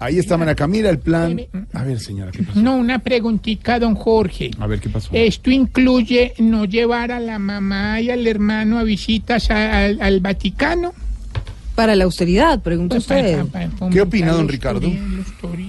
Ahí 0.00 0.18
está 0.18 0.36
María 0.36 0.54
Camila, 0.54 0.90
el 0.90 0.98
plan. 0.98 1.40
A 1.72 1.82
ver, 1.84 1.98
señora, 2.00 2.30
¿qué 2.30 2.42
pasó? 2.42 2.60
No, 2.60 2.76
una 2.76 2.98
preguntita, 2.98 3.78
don 3.78 3.94
Jorge. 3.94 4.50
A 4.58 4.66
ver, 4.66 4.80
¿qué 4.80 4.88
pasó? 4.90 5.08
Esto 5.12 5.50
incluye 5.50 6.34
no 6.38 6.64
llevar 6.66 7.10
a 7.12 7.20
la 7.20 7.38
mamá 7.38 8.00
y 8.00 8.10
al 8.10 8.26
hermano 8.26 8.78
a 8.78 8.82
visitas 8.82 9.50
a- 9.50 9.84
al, 9.84 10.02
al 10.02 10.20
Vaticano. 10.20 10.92
Para 11.74 11.96
la 11.96 12.04
austeridad, 12.04 12.60
pregunta 12.60 12.96
Pues 12.96 13.06
para- 13.06 13.20
usted. 13.22 13.46
para- 13.46 13.68
para 13.70 13.90
¿Qué 13.90 14.00
opina, 14.00 14.32
don 14.32 14.48
Ricardo? 14.48 14.88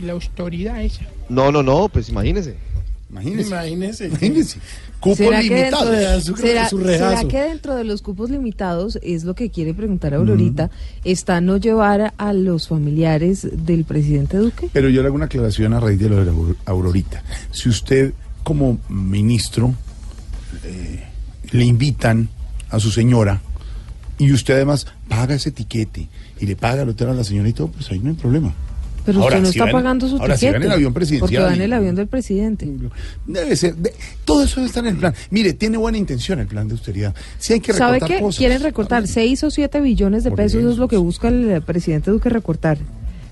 La 0.03 0.13
austeridad 0.13 0.81
esa. 0.83 1.05
No, 1.29 1.51
no, 1.51 1.63
no, 1.63 1.87
pues 1.87 2.09
imagínese. 2.09 2.55
Imagínese. 3.09 3.49
Imagínese. 3.49 4.07
Imagínese. 4.07 4.59
Cupo 5.05 5.17
¿Será 5.17 5.39
que, 5.39 5.49
limitado. 5.49 5.91
dentro, 5.91 6.35
será- 6.35 6.67
su 6.67 6.79
será 6.81 7.23
que 7.27 7.39
dentro 7.43 7.75
de 7.75 7.83
los 7.83 8.01
cupos 8.01 8.31
limitados 8.31 8.97
es 9.03 9.23
lo 9.23 9.35
que 9.35 9.51
quiere 9.51 9.75
preguntar 9.75 10.15
Aurorita? 10.15 10.71
¿Está 11.03 11.41
no 11.41 11.57
llevar 11.57 12.15
a 12.17 12.33
los 12.33 12.67
familiares 12.69 13.47
del 13.53 13.85
presidente 13.85 14.37
Duque? 14.37 14.67
Pero 14.73 14.89
yo 14.89 15.01
le 15.03 15.07
hago 15.09 15.15
una 15.15 15.25
aclaración 15.25 15.73
a 15.73 15.79
raíz 15.79 15.99
de 15.99 16.09
lo 16.09 16.25
de 16.25 16.55
Aurorita. 16.65 17.21
Si 17.51 17.69
usted, 17.69 18.13
como 18.43 18.79
ministro, 18.89 19.75
eh, 20.63 21.03
le 21.51 21.65
invitan 21.65 22.27
a 22.71 22.79
su 22.79 22.89
señora 22.89 23.41
y 24.17 24.31
usted 24.31 24.55
además 24.55 24.87
paga 25.07 25.35
ese 25.35 25.51
tiquete 25.51 26.09
y 26.39 26.45
le 26.47 26.55
paga 26.55 26.81
el 26.81 26.89
hotel 26.89 27.09
a 27.09 27.13
la 27.13 27.23
señora 27.23 27.47
y 27.47 27.53
todo, 27.53 27.67
pues 27.67 27.91
ahí 27.91 27.99
no 27.99 28.09
hay 28.09 28.15
problema. 28.15 28.55
Pero 29.05 29.21
Ahora, 29.21 29.35
usted 29.37 29.47
no 29.47 29.51
si 29.53 29.59
está 29.59 29.71
pagando 29.71 30.07
su 30.09 30.17
ahora, 30.17 30.35
si 30.35 30.47
tiquete. 30.47 30.57
va 30.59 30.65
en 30.65 30.71
el 30.71 30.71
avión 30.75 30.93
presidencial 30.93 31.19
Porque 31.21 31.39
va 31.39 31.53
en 31.53 31.61
y- 31.61 31.63
el 31.65 31.73
avión 31.73 31.95
del 31.95 32.07
presidente. 32.07 32.67
Debe 33.27 33.55
ser. 33.55 33.75
de- 33.75 33.93
todo 34.25 34.43
eso 34.43 34.55
debe 34.55 34.67
estar 34.67 34.83
en 34.85 34.93
el 34.95 34.97
plan. 34.97 35.13
Mire, 35.29 35.53
tiene 35.53 35.77
buena 35.77 35.97
intención 35.97 36.39
el 36.39 36.47
plan 36.47 36.67
de 36.67 36.73
austeridad. 36.73 37.13
Si 37.37 37.53
hay 37.53 37.59
que 37.59 37.71
¿Sabe 37.73 37.93
recortar 37.93 38.17
qué? 38.17 38.23
cosas. 38.23 38.37
Quieren 38.39 38.61
recortar 38.63 39.07
6 39.07 39.43
o 39.43 39.51
7 39.51 39.79
billones 39.81 40.23
de 40.23 40.31
pesos, 40.31 40.59
eso. 40.61 40.71
es 40.71 40.77
lo 40.77 40.87
que 40.87 40.97
busca 40.97 41.27
el 41.27 41.49
eh, 41.51 41.61
presidente 41.61 42.09
Duque 42.09 42.29
recortar 42.29 42.77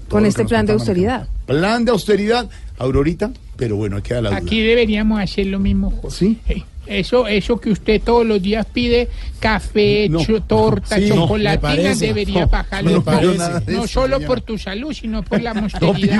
con 0.09 0.25
este 0.27 0.45
plan 0.45 0.65
de 0.67 0.73
austeridad. 0.73 1.27
Plan 1.47 1.85
de 1.85 1.91
austeridad, 1.91 2.47
Aurorita, 2.77 3.31
pero 3.55 3.75
bueno, 3.75 4.01
queda 4.03 4.21
la 4.21 4.29
duda. 4.29 4.37
Aquí 4.39 4.61
deberíamos 4.61 5.19
hacer 5.19 5.47
lo 5.47 5.57
mismo. 5.59 5.89
Jorge. 5.89 6.15
¿Sí? 6.15 6.39
Eso, 6.87 7.27
eso 7.27 7.59
que 7.59 7.71
usted 7.71 8.01
todos 8.01 8.25
los 8.25 8.41
días 8.41 8.65
pide, 8.71 9.07
café, 9.39 10.07
No. 10.09 10.23
cho- 10.23 10.41
torta, 10.41 10.97
Sí, 10.97 11.09
no, 11.09 11.15
chocolatina, 11.15 11.61
parece. 11.61 12.07
debería 12.07 12.41
No, 12.41 12.47
bajarle 12.47 12.91
no 12.93 13.03
No 13.67 13.87
solo 13.87 14.15
señora. 14.17 14.27
por 14.27 14.41
tu 14.41 14.57
salud, 14.57 14.93
sino 14.93 15.23
por 15.23 15.41
la 15.41 15.53
nada, 15.53 15.69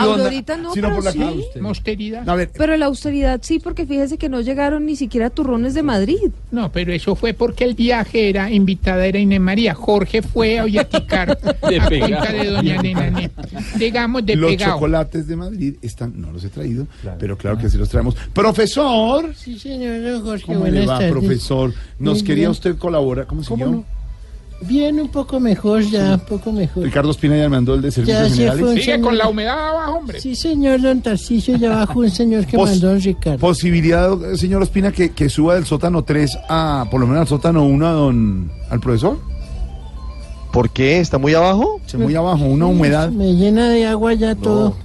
Aurorita 0.01 0.57
no, 0.57 0.73
sino 0.73 0.87
pero 0.89 0.95
por 0.95 1.03
la 1.05 1.11
sí. 1.11 1.19
causa. 1.19 1.59
Mosteridad. 1.61 2.27
A 2.29 2.35
ver, 2.35 2.51
Pero 2.57 2.75
la 2.77 2.85
austeridad 2.87 3.39
sí, 3.43 3.59
porque 3.59 3.85
fíjese 3.85 4.17
que 4.17 4.29
no 4.29 4.41
llegaron 4.41 4.85
ni 4.85 4.95
siquiera 4.95 5.29
turrones 5.29 5.73
de 5.73 5.83
Madrid. 5.83 6.17
No, 6.51 6.71
pero 6.71 6.91
eso 6.93 7.15
fue 7.15 7.33
porque 7.33 7.63
el 7.63 7.73
viaje 7.75 8.29
era 8.29 8.51
invitada 8.51 9.05
era 9.05 9.19
Inés 9.19 9.39
María. 9.41 9.73
Jorge 9.73 10.21
fue 10.21 10.59
a 10.59 10.63
Ollaticar 10.65 11.31
a 11.61 11.63
cuenta 11.89 12.31
de 12.31 12.45
doña 12.49 12.81
Nena 12.81 13.09
Ne. 13.09 13.31
Digamos 13.77 14.25
de 14.25 14.35
los 14.35 14.51
pegado. 14.51 14.73
chocolates 14.73 15.27
de 15.27 15.35
Madrid 15.35 15.75
están, 15.81 16.13
no 16.19 16.31
los 16.31 16.43
he 16.43 16.49
traído, 16.49 16.87
pero 17.19 17.37
claro 17.37 17.57
que 17.57 17.69
sí 17.69 17.77
los 17.77 17.89
traemos. 17.89 18.15
Profesor, 18.33 19.33
Sí, 19.35 19.57
señor 19.57 20.21
Jorge, 20.23 20.52
¿cómo 20.53 20.67
le 20.67 20.85
va, 20.85 20.93
tardes. 20.99 21.11
profesor? 21.11 21.73
Nos 21.99 22.15
Muy 22.19 22.23
quería 22.23 22.41
bien. 22.43 22.51
usted 22.51 22.77
colaborar, 22.77 23.25
¿cómo 23.27 23.43
se 23.43 23.49
¿Cómo 23.49 23.65
llama? 23.65 23.77
no? 23.77 23.93
Bien, 24.65 24.97
un 25.01 25.09
poco 25.09 25.41
mejor 25.41 25.81
ya, 25.83 26.13
un 26.13 26.19
poco 26.21 26.51
mejor. 26.53 26.83
Ricardo 26.83 27.11
Espina 27.11 27.35
ya 27.35 27.43
me 27.43 27.49
mandó 27.49 27.73
el 27.75 27.81
de 27.81 27.91
servicios 27.91 28.29
se 28.29 28.35
generales. 28.35 28.83
Sigue 28.85 29.01
con 29.01 29.17
la 29.17 29.27
humedad 29.27 29.69
abajo, 29.71 29.97
hombre. 29.97 30.21
Sí, 30.21 30.35
señor 30.35 30.81
don 30.81 31.01
Tarcicio, 31.01 31.57
ya 31.57 31.69
bajó 31.75 31.99
un 31.99 32.09
señor 32.09 32.45
que 32.45 32.55
Pos- 32.57 32.69
mandó 32.69 32.87
don 32.87 33.01
Ricardo. 33.01 33.39
Posibilidad, 33.39 34.31
eh, 34.31 34.37
señor 34.37 34.61
Ospina, 34.61 34.93
que, 34.93 35.11
que 35.11 35.27
suba 35.27 35.55
del 35.55 35.65
sótano 35.65 36.03
3 36.05 36.37
a, 36.47 36.85
por 36.89 37.01
lo 37.01 37.07
menos 37.07 37.21
al 37.23 37.27
sótano 37.27 37.65
1 37.65 37.87
a 37.87 37.91
don, 37.91 38.51
al 38.69 38.79
profesor. 38.79 39.17
¿Por 40.53 40.69
qué? 40.69 40.99
¿Está 40.99 41.17
muy 41.17 41.33
abajo? 41.33 41.81
Muy 41.97 42.15
abajo, 42.15 42.45
una 42.45 42.67
humedad. 42.67 43.09
Me 43.09 43.33
llena 43.33 43.67
de 43.69 43.85
agua 43.87 44.13
ya 44.13 44.35
todo. 44.35 44.75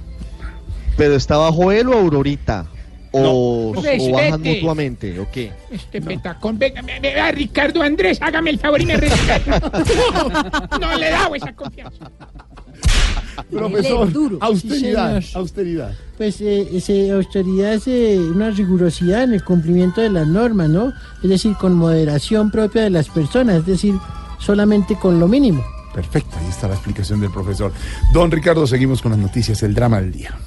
¿Pero 0.97 1.15
está 1.15 1.37
bajo 1.37 1.71
él 1.71 1.87
o 1.87 1.93
Aurorita? 1.93 2.65
¿O, 3.11 3.73
o 3.75 3.81
Respete. 3.81 4.11
bajan 4.11 4.41
mutuamente? 4.41 5.19
¿O 5.19 5.27
qué? 5.31 5.51
Este 5.71 6.01
petacón, 6.01 6.59
venga, 6.59 6.81
Ricardo 7.31 7.81
Andrés, 7.81 8.19
hágame 8.21 8.51
el 8.51 8.59
favor 8.59 8.81
y 8.81 8.85
me 8.85 8.97
respeta. 8.97 9.59
no 10.79 10.97
le 10.97 11.07
he 11.07 11.11
dado 11.11 11.35
esa 11.35 11.53
confianza. 11.53 12.11
Profesor, 13.49 14.11
duro. 14.11 14.37
austeridad, 14.41 15.21
Sí, 15.21 15.31
austeridad. 15.35 15.93
Pues 16.17 16.41
eh, 16.41 16.67
ese 16.73 17.11
austeridad 17.11 17.73
es 17.75 17.87
eh, 17.87 18.19
una 18.19 18.49
rigurosidad 18.51 19.23
en 19.23 19.33
el 19.33 19.43
cumplimiento 19.43 20.01
de 20.01 20.09
las 20.09 20.27
normas, 20.27 20.69
¿no? 20.69 20.91
Es 21.23 21.29
decir, 21.29 21.55
con 21.55 21.73
moderación 21.73 22.51
propia 22.51 22.83
de 22.83 22.89
las 22.89 23.07
personas, 23.09 23.59
es 23.59 23.65
decir, 23.65 23.95
solamente 24.39 24.95
con 24.97 25.19
lo 25.19 25.27
mínimo. 25.27 25.63
Perfecto, 25.93 26.37
ahí 26.39 26.49
está 26.49 26.67
la 26.67 26.75
explicación 26.75 27.21
del 27.21 27.31
profesor. 27.31 27.71
Don 28.13 28.29
Ricardo, 28.29 28.67
seguimos 28.67 29.01
con 29.01 29.11
las 29.11 29.19
noticias, 29.19 29.63
el 29.63 29.73
drama 29.73 30.01
del 30.01 30.11
día. 30.11 30.37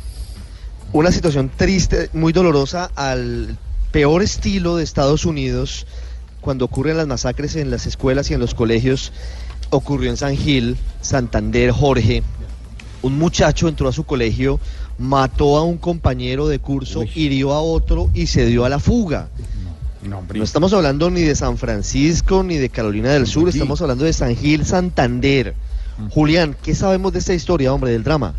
Una 0.94 1.10
situación 1.10 1.50
triste, 1.56 2.10
muy 2.12 2.34
dolorosa, 2.34 2.90
al 2.96 3.56
peor 3.92 4.22
estilo 4.22 4.76
de 4.76 4.84
Estados 4.84 5.24
Unidos, 5.24 5.86
cuando 6.42 6.66
ocurren 6.66 6.98
las 6.98 7.06
masacres 7.06 7.56
en 7.56 7.70
las 7.70 7.86
escuelas 7.86 8.30
y 8.30 8.34
en 8.34 8.40
los 8.40 8.54
colegios, 8.54 9.10
ocurrió 9.70 10.10
en 10.10 10.18
San 10.18 10.36
Gil, 10.36 10.76
Santander, 11.00 11.70
Jorge. 11.70 12.22
Un 13.00 13.16
muchacho 13.16 13.68
entró 13.68 13.88
a 13.88 13.92
su 13.92 14.04
colegio, 14.04 14.60
mató 14.98 15.56
a 15.56 15.62
un 15.62 15.78
compañero 15.78 16.46
de 16.46 16.58
curso, 16.58 17.04
hirió 17.14 17.54
a 17.54 17.62
otro 17.62 18.10
y 18.12 18.26
se 18.26 18.44
dio 18.44 18.66
a 18.66 18.68
la 18.68 18.78
fuga. 18.78 19.30
No. 20.02 20.22
No 20.34 20.44
estamos 20.44 20.74
hablando 20.74 21.08
ni 21.08 21.22
de 21.22 21.34
San 21.34 21.56
Francisco 21.56 22.42
ni 22.42 22.58
de 22.58 22.68
Carolina 22.68 23.10
del 23.12 23.26
Sur, 23.26 23.48
estamos 23.48 23.80
hablando 23.80 24.04
de 24.04 24.12
San 24.12 24.36
Gil, 24.36 24.66
Santander. 24.66 25.54
Julián, 26.10 26.54
¿qué 26.62 26.74
sabemos 26.74 27.14
de 27.14 27.20
esta 27.20 27.32
historia, 27.32 27.72
hombre, 27.72 27.92
del 27.92 28.04
drama? 28.04 28.34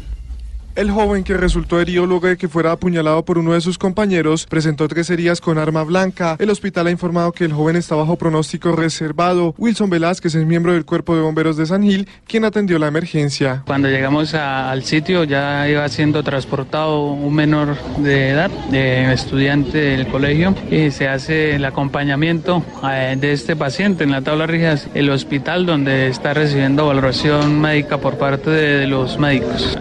El 0.76 0.90
joven 0.90 1.24
que 1.24 1.38
resultó 1.38 1.80
herido 1.80 2.08
luego 2.08 2.26
de 2.26 2.36
que 2.36 2.50
fuera 2.50 2.72
apuñalado 2.72 3.24
por 3.24 3.38
uno 3.38 3.54
de 3.54 3.62
sus 3.62 3.78
compañeros 3.78 4.48
presentó 4.48 4.88
tres 4.88 5.08
heridas 5.12 5.40
con 5.40 5.60
arma 5.60 5.84
blanca. 5.84 6.36
El 6.40 6.50
hospital 6.50 6.88
ha 6.88 6.92
informado 6.92 7.32
que 7.32 7.46
el 7.46 7.54
joven 7.54 7.76
está 7.76 7.94
bajo 7.94 8.16
pronóstico 8.16 8.72
reservado. 8.72 9.54
Wilson 9.60 9.92
Velázquez 9.92 10.34
es 10.34 10.46
miembro 10.48 10.74
del 10.74 10.84
Cuerpo 10.84 11.16
de 11.16 11.22
Bomberos 11.22 11.58
de 11.58 11.68
San 11.68 11.84
Gil, 11.84 12.08
quien 12.26 12.44
atendió 12.44 12.80
la 12.80 12.88
emergencia. 12.88 13.62
Cuando 13.68 13.88
llegamos 13.88 14.34
al 14.34 14.84
sitio 14.84 15.26
ya 15.26 15.70
iba 15.70 15.88
siendo 15.90 16.24
transportado 16.24 17.04
un 17.12 17.36
menor 17.36 17.78
de 18.00 18.30
edad, 18.30 18.50
estudiante 18.74 19.78
del 19.78 20.08
colegio, 20.08 20.56
y 20.72 20.90
se 20.90 21.08
hace 21.08 21.56
el 21.56 21.66
acompañamiento 21.66 22.64
eh, 22.90 23.16
de 23.20 23.32
este 23.32 23.56
paciente 23.56 24.04
en 24.04 24.12
la 24.12 24.22
tabla 24.22 24.48
rígida, 24.48 24.80
el 24.96 25.12
hospital 25.12 25.68
donde 25.68 26.08
está 26.08 26.34
recibiendo 26.34 26.88
valoración 26.88 27.62
médica 27.62 28.00
por 28.00 28.18
parte 28.18 28.50
de, 28.50 28.88
los 28.88 29.20
médicos. 29.20 29.78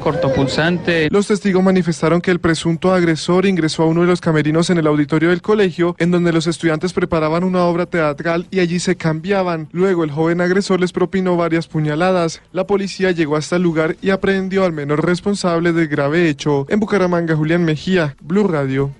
Cortopulsante. 0.00 1.08
Los 1.10 1.28
testigos 1.28 1.62
manifestaron 1.62 2.20
que 2.20 2.30
el 2.30 2.40
presunto 2.40 2.92
agresor 2.92 3.46
ingresó 3.46 3.84
a 3.84 3.86
uno 3.86 4.00
de 4.00 4.06
los 4.06 4.20
camerinos 4.20 4.70
en 4.70 4.78
el 4.78 4.86
auditorio 4.86 5.28
del 5.30 5.42
colegio, 5.42 5.94
en 5.98 6.10
donde 6.10 6.32
los 6.32 6.46
estudiantes 6.46 6.92
preparaban 6.92 7.44
una 7.44 7.64
obra 7.64 7.86
teatral 7.86 8.46
y 8.50 8.60
allí 8.60 8.80
se 8.80 8.96
cambiaban. 8.96 9.68
Luego 9.72 10.04
el 10.04 10.10
joven 10.10 10.40
agresor 10.40 10.80
les 10.80 10.92
propinó 10.92 11.36
varias 11.36 11.68
puñaladas. 11.68 12.40
La 12.52 12.66
policía 12.66 13.10
llegó 13.12 13.36
hasta 13.36 13.56
el 13.56 13.62
lugar 13.62 13.96
y 14.02 14.10
aprehendió 14.10 14.64
al 14.64 14.72
menor 14.72 15.04
responsable 15.04 15.72
del 15.72 15.88
grave 15.88 16.28
hecho. 16.28 16.66
En 16.68 16.80
Bucaramanga, 16.80 17.36
Julián 17.36 17.64
Mejía, 17.64 18.16
Blue 18.20 18.48
Radio. 18.48 18.90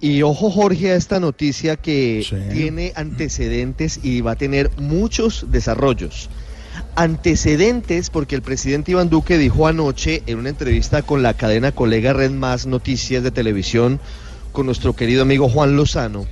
Y 0.00 0.22
ojo 0.22 0.50
Jorge 0.50 0.92
a 0.92 0.96
esta 0.96 1.20
noticia 1.20 1.76
que 1.76 2.24
tiene 2.52 2.92
antecedentes 2.96 3.98
y 4.02 4.20
va 4.20 4.32
a 4.32 4.36
tener 4.36 4.70
muchos 4.78 5.46
desarrollos. 5.50 6.28
Antecedentes 6.96 8.10
porque 8.10 8.34
el 8.34 8.42
presidente 8.42 8.92
Iván 8.92 9.10
Duque 9.10 9.38
dijo 9.38 9.66
anoche 9.66 10.22
en 10.26 10.38
una 10.38 10.48
entrevista 10.48 11.02
con 11.02 11.22
la 11.22 11.34
cadena 11.34 11.70
colega 11.70 12.12
Red 12.12 12.32
Más 12.32 12.66
Noticias 12.66 13.22
de 13.22 13.30
Televisión 13.30 14.00
con 14.52 14.66
nuestro 14.66 14.94
querido 14.94 15.22
amigo 15.22 15.48
Juan 15.48 15.76
Lozano 15.76 16.26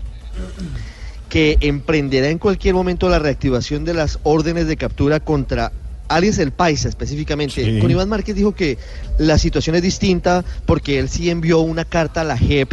que 1.28 1.58
emprenderá 1.60 2.28
en 2.28 2.38
cualquier 2.38 2.74
momento 2.74 3.08
la 3.08 3.18
reactivación 3.18 3.84
de 3.84 3.92
las 3.92 4.20
órdenes 4.22 4.66
de 4.66 4.76
captura 4.76 5.20
contra 5.20 5.72
alias 6.08 6.38
El 6.38 6.52
Paisa 6.52 6.88
específicamente. 6.88 7.64
Sí. 7.64 7.80
Con 7.80 7.90
Iván 7.90 8.08
Márquez 8.08 8.36
dijo 8.36 8.54
que 8.54 8.78
la 9.18 9.36
situación 9.38 9.76
es 9.76 9.82
distinta 9.82 10.44
porque 10.64 10.98
él 10.98 11.08
sí 11.08 11.30
envió 11.30 11.60
una 11.60 11.84
carta 11.84 12.20
a 12.20 12.24
la 12.24 12.38
JEP 12.38 12.72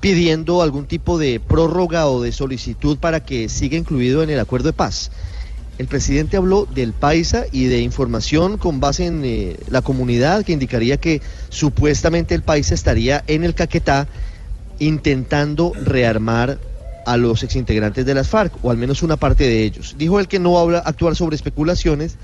pidiendo 0.00 0.62
algún 0.62 0.86
tipo 0.86 1.18
de 1.18 1.40
prórroga 1.40 2.06
o 2.06 2.22
de 2.22 2.30
solicitud 2.30 2.98
para 2.98 3.20
que 3.20 3.48
siga 3.48 3.76
incluido 3.76 4.22
en 4.22 4.30
el 4.30 4.38
acuerdo 4.38 4.68
de 4.68 4.74
paz. 4.74 5.10
El 5.78 5.86
presidente 5.86 6.36
habló 6.36 6.66
del 6.66 6.92
Paisa 6.92 7.44
y 7.52 7.66
de 7.66 7.80
información 7.80 8.58
con 8.58 8.80
base 8.80 9.06
en 9.06 9.24
eh, 9.24 9.56
la 9.68 9.80
comunidad 9.80 10.44
que 10.44 10.52
indicaría 10.52 10.96
que 10.96 11.22
supuestamente 11.50 12.34
el 12.34 12.42
Paisa 12.42 12.74
estaría 12.74 13.22
en 13.28 13.44
el 13.44 13.54
Caquetá 13.54 14.08
intentando 14.80 15.72
rearmar 15.74 16.58
a 17.06 17.16
los 17.16 17.44
exintegrantes 17.44 18.04
de 18.04 18.12
las 18.12 18.28
FARC, 18.28 18.52
o 18.62 18.70
al 18.70 18.76
menos 18.76 19.02
una 19.02 19.16
parte 19.16 19.44
de 19.44 19.62
ellos. 19.62 19.94
Dijo 19.96 20.18
él 20.20 20.28
que 20.28 20.40
no 20.40 20.52
va 20.52 20.78
a 20.78 20.80
actuar 20.80 21.16
sobre 21.16 21.36
especulaciones, 21.36 22.16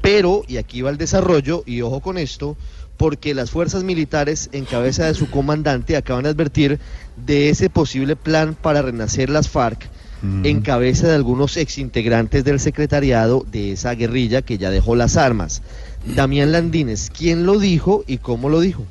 pero, 0.00 0.42
y 0.48 0.56
aquí 0.56 0.82
va 0.82 0.90
el 0.90 0.96
desarrollo, 0.96 1.62
y 1.64 1.82
ojo 1.82 2.00
con 2.00 2.18
esto, 2.18 2.56
porque 2.96 3.34
las 3.34 3.50
fuerzas 3.50 3.84
militares 3.84 4.48
en 4.52 4.64
cabeza 4.64 5.04
de 5.04 5.14
su 5.14 5.30
comandante 5.30 5.96
acaban 5.96 6.24
de 6.24 6.30
advertir 6.30 6.80
de 7.24 7.50
ese 7.50 7.70
posible 7.70 8.16
plan 8.16 8.56
para 8.60 8.82
renacer 8.82 9.30
las 9.30 9.48
FARC 9.48 9.88
en 10.22 10.60
cabeza 10.60 11.08
de 11.08 11.14
algunos 11.14 11.56
exintegrantes 11.56 12.44
del 12.44 12.60
secretariado 12.60 13.44
de 13.50 13.72
esa 13.72 13.94
guerrilla 13.94 14.42
que 14.42 14.58
ya 14.58 14.70
dejó 14.70 14.94
las 14.94 15.16
armas. 15.16 15.62
Damián 16.14 16.52
Landines, 16.52 17.10
¿quién 17.16 17.44
lo 17.44 17.58
dijo 17.58 18.04
y 18.06 18.18
cómo 18.18 18.48
lo 18.48 18.60
dijo? 18.60 18.84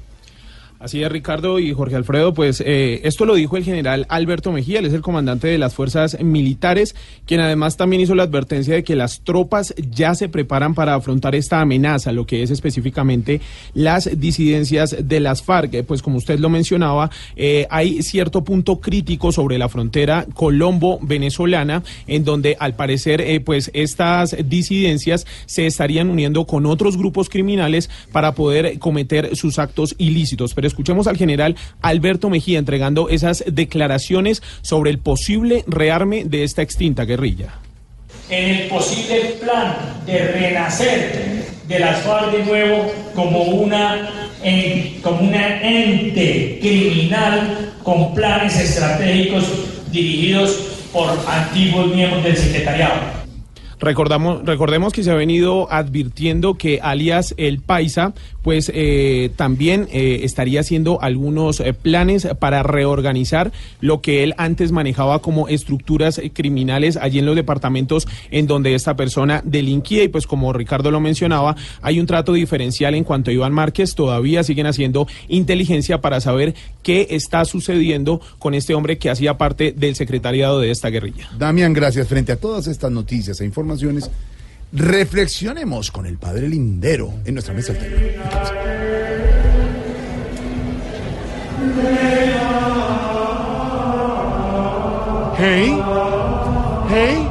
Así 0.81 1.03
es, 1.03 1.11
Ricardo 1.11 1.59
y 1.59 1.73
Jorge 1.73 1.95
Alfredo, 1.95 2.33
pues 2.33 2.59
eh, 2.65 3.01
esto 3.03 3.25
lo 3.25 3.35
dijo 3.35 3.55
el 3.55 3.63
general 3.63 4.07
Alberto 4.09 4.51
Mejía, 4.51 4.79
él 4.79 4.87
es 4.87 4.93
el 4.93 5.03
comandante 5.03 5.47
de 5.47 5.59
las 5.59 5.75
fuerzas 5.75 6.19
militares, 6.23 6.95
quien 7.27 7.39
además 7.39 7.77
también 7.77 8.01
hizo 8.01 8.15
la 8.15 8.23
advertencia 8.23 8.73
de 8.73 8.83
que 8.83 8.95
las 8.95 9.21
tropas 9.21 9.75
ya 9.91 10.15
se 10.15 10.27
preparan 10.27 10.73
para 10.73 10.95
afrontar 10.95 11.35
esta 11.35 11.61
amenaza, 11.61 12.11
lo 12.11 12.25
que 12.25 12.41
es 12.41 12.49
específicamente 12.49 13.41
las 13.75 14.09
disidencias 14.19 14.95
de 15.03 15.19
las 15.19 15.43
FARC. 15.43 15.71
Eh, 15.75 15.83
Pues 15.83 16.01
como 16.01 16.17
usted 16.17 16.39
lo 16.39 16.49
mencionaba, 16.49 17.11
eh, 17.35 17.67
hay 17.69 18.01
cierto 18.01 18.43
punto 18.43 18.81
crítico 18.81 19.31
sobre 19.31 19.59
la 19.59 19.69
frontera 19.69 20.25
colombo-venezolana, 20.33 21.83
en 22.07 22.23
donde 22.23 22.57
al 22.59 22.75
parecer 22.75 23.21
eh, 23.21 23.39
pues 23.39 23.69
estas 23.75 24.35
disidencias 24.49 25.27
se 25.45 25.67
estarían 25.67 26.09
uniendo 26.09 26.47
con 26.47 26.65
otros 26.65 26.97
grupos 26.97 27.29
criminales 27.29 27.87
para 28.11 28.33
poder 28.33 28.79
cometer 28.79 29.35
sus 29.35 29.59
actos 29.59 29.93
ilícitos. 29.99 30.55
Escuchemos 30.71 31.07
al 31.07 31.17
general 31.17 31.55
Alberto 31.81 32.29
Mejía 32.29 32.59
entregando 32.59 33.09
esas 33.09 33.43
declaraciones 33.47 34.41
sobre 34.61 34.89
el 34.91 34.99
posible 34.99 35.63
rearme 35.67 36.23
de 36.25 36.43
esta 36.43 36.61
extinta 36.61 37.05
guerrilla. 37.05 37.59
en 38.29 38.49
el 38.49 38.67
posible 38.69 39.35
plan 39.41 39.75
de 40.05 40.27
renacer 40.27 41.45
de 41.67 41.79
las 41.79 42.01
FARC 42.01 42.31
de 42.31 42.45
nuevo 42.45 42.91
como 43.13 43.43
una, 43.43 44.09
como 45.03 45.19
una 45.21 45.61
ente 45.61 46.59
criminal 46.61 47.73
con 47.83 48.13
planes 48.13 48.57
estratégicos 48.57 49.43
dirigidos 49.91 50.51
por 50.93 51.09
antiguos 51.27 51.93
miembros 51.93 52.23
del 52.23 52.37
secretariado. 52.37 53.20
Recordamos, 53.81 54.45
recordemos 54.45 54.93
que 54.93 55.03
se 55.03 55.09
ha 55.09 55.15
venido 55.15 55.67
advirtiendo 55.71 56.53
que 56.53 56.79
alias 56.83 57.33
El 57.37 57.61
Paisa, 57.61 58.13
pues 58.43 58.71
eh, 58.73 59.31
también 59.35 59.87
eh, 59.91 60.19
estaría 60.23 60.59
haciendo 60.59 61.01
algunos 61.01 61.59
eh, 61.59 61.73
planes 61.73 62.27
para 62.39 62.61
reorganizar 62.61 63.51
lo 63.79 64.01
que 64.01 64.23
él 64.23 64.35
antes 64.37 64.71
manejaba 64.71 65.19
como 65.19 65.47
estructuras 65.47 66.21
criminales 66.33 66.95
allí 66.95 67.19
en 67.19 67.25
los 67.25 67.35
departamentos 67.35 68.07
en 68.29 68.45
donde 68.45 68.75
esta 68.75 68.95
persona 68.95 69.41
delinquía 69.43 70.03
y 70.03 70.09
pues 70.09 70.27
como 70.27 70.53
Ricardo 70.53 70.91
lo 70.91 70.99
mencionaba, 70.99 71.55
hay 71.81 71.99
un 71.99 72.05
trato 72.05 72.33
diferencial 72.33 72.93
en 72.93 73.03
cuanto 73.03 73.31
a 73.31 73.33
Iván 73.33 73.51
Márquez, 73.53 73.95
todavía 73.95 74.43
siguen 74.43 74.67
haciendo 74.67 75.07
inteligencia 75.27 76.01
para 76.01 76.21
saber 76.21 76.53
qué 76.83 77.07
está 77.09 77.45
sucediendo 77.45 78.21
con 78.37 78.53
este 78.53 78.75
hombre 78.75 78.99
que 78.99 79.09
hacía 79.09 79.37
parte 79.37 79.73
del 79.75 79.95
secretariado 79.95 80.59
de 80.59 80.69
esta 80.69 80.89
guerrilla. 80.89 81.29
Damián, 81.37 81.73
gracias. 81.73 82.07
Frente 82.07 82.31
a 82.31 82.35
todas 82.35 82.67
estas 82.67 82.91
noticias 82.91 83.39
e 83.41 83.45
informaciones, 83.45 83.70
reflexionemos 84.73 85.91
con 85.91 86.05
el 86.05 86.17
padre 86.17 86.47
Lindero 86.47 87.13
en 87.25 87.33
nuestra 87.35 87.53
mesa 87.53 87.73
del 87.73 87.81
tema. 87.81 88.23
Hey, 95.43 95.75
hey, 96.89 97.27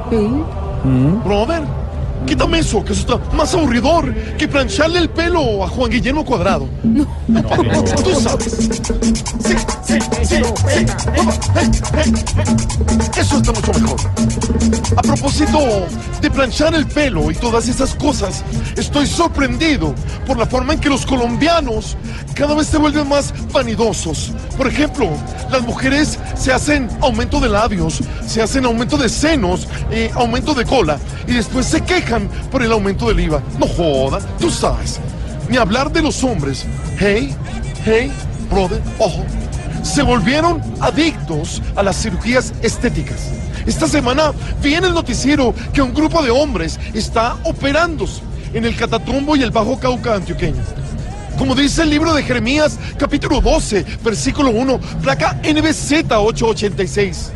brother, 1.24 1.62
quítame 2.26 2.58
eso, 2.58 2.84
que 2.84 2.92
eso 2.92 3.02
está 3.02 3.36
más 3.36 3.54
aburridor 3.54 4.12
que 4.36 4.48
plancharle 4.48 4.98
el 4.98 5.10
pelo 5.10 5.62
a 5.62 5.68
Juan 5.68 5.90
Guillermo 5.90 6.24
Cuadrado. 6.24 6.68
No, 6.82 7.06
tú 8.02 8.20
sabes. 8.20 8.80
Sí, 9.44 9.54
Eso 13.16 13.38
está 13.38 13.52
mucho 13.52 13.72
mejor. 13.72 14.00
A 14.96 15.02
propósito 15.02 15.58
de 16.20 16.30
planchar 16.30 16.72
el 16.74 16.86
pelo 16.86 17.32
y 17.32 17.34
todas 17.34 17.66
esas 17.68 17.96
cosas, 17.96 18.44
estoy 18.76 19.08
sorprendido 19.08 19.92
por 20.28 20.38
la 20.38 20.46
forma 20.46 20.74
en 20.74 20.80
que 20.80 20.88
los 20.88 21.04
colombianos 21.04 21.96
cada 22.34 22.54
vez 22.54 22.68
se 22.68 22.78
vuelven 22.78 23.08
más 23.08 23.34
vanidosos. 23.52 24.32
Por 24.56 24.68
ejemplo, 24.68 25.10
las 25.50 25.62
mujeres 25.62 26.16
se 26.36 26.52
hacen 26.52 26.88
aumento 27.00 27.40
de 27.40 27.48
labios, 27.48 28.00
se 28.24 28.40
hacen 28.40 28.64
aumento 28.66 28.96
de 28.96 29.08
senos, 29.08 29.66
eh, 29.90 30.12
aumento 30.14 30.54
de 30.54 30.64
cola 30.64 30.98
y 31.26 31.32
después 31.32 31.66
se 31.66 31.80
quejan 31.80 32.28
por 32.52 32.62
el 32.62 32.70
aumento 32.70 33.08
del 33.08 33.18
IVA. 33.18 33.42
No 33.58 33.66
joda, 33.66 34.20
tú 34.38 34.48
sabes. 34.48 35.00
Ni 35.48 35.56
hablar 35.56 35.90
de 35.90 36.02
los 36.02 36.22
hombres. 36.22 36.64
Hey, 37.00 37.34
hey, 37.84 38.12
brother, 38.48 38.80
ojo. 39.00 39.24
Se 39.90 40.04
volvieron 40.04 40.62
adictos 40.80 41.60
a 41.74 41.82
las 41.82 42.00
cirugías 42.00 42.54
estéticas. 42.62 43.28
Esta 43.66 43.88
semana 43.88 44.32
vi 44.62 44.74
en 44.74 44.84
el 44.84 44.94
noticiero 44.94 45.52
que 45.72 45.82
un 45.82 45.92
grupo 45.92 46.22
de 46.22 46.30
hombres 46.30 46.78
está 46.94 47.36
operándose 47.42 48.22
en 48.54 48.64
el 48.64 48.76
Catatumbo 48.76 49.34
y 49.34 49.42
el 49.42 49.50
Bajo 49.50 49.80
Cauca 49.80 50.14
antioqueño. 50.14 50.62
Como 51.36 51.56
dice 51.56 51.82
el 51.82 51.90
libro 51.90 52.14
de 52.14 52.22
Jeremías, 52.22 52.78
capítulo 52.98 53.40
12, 53.40 53.84
versículo 54.04 54.50
1, 54.50 54.78
placa 55.02 55.40
NBZ 55.42 56.04
886. 56.08 57.32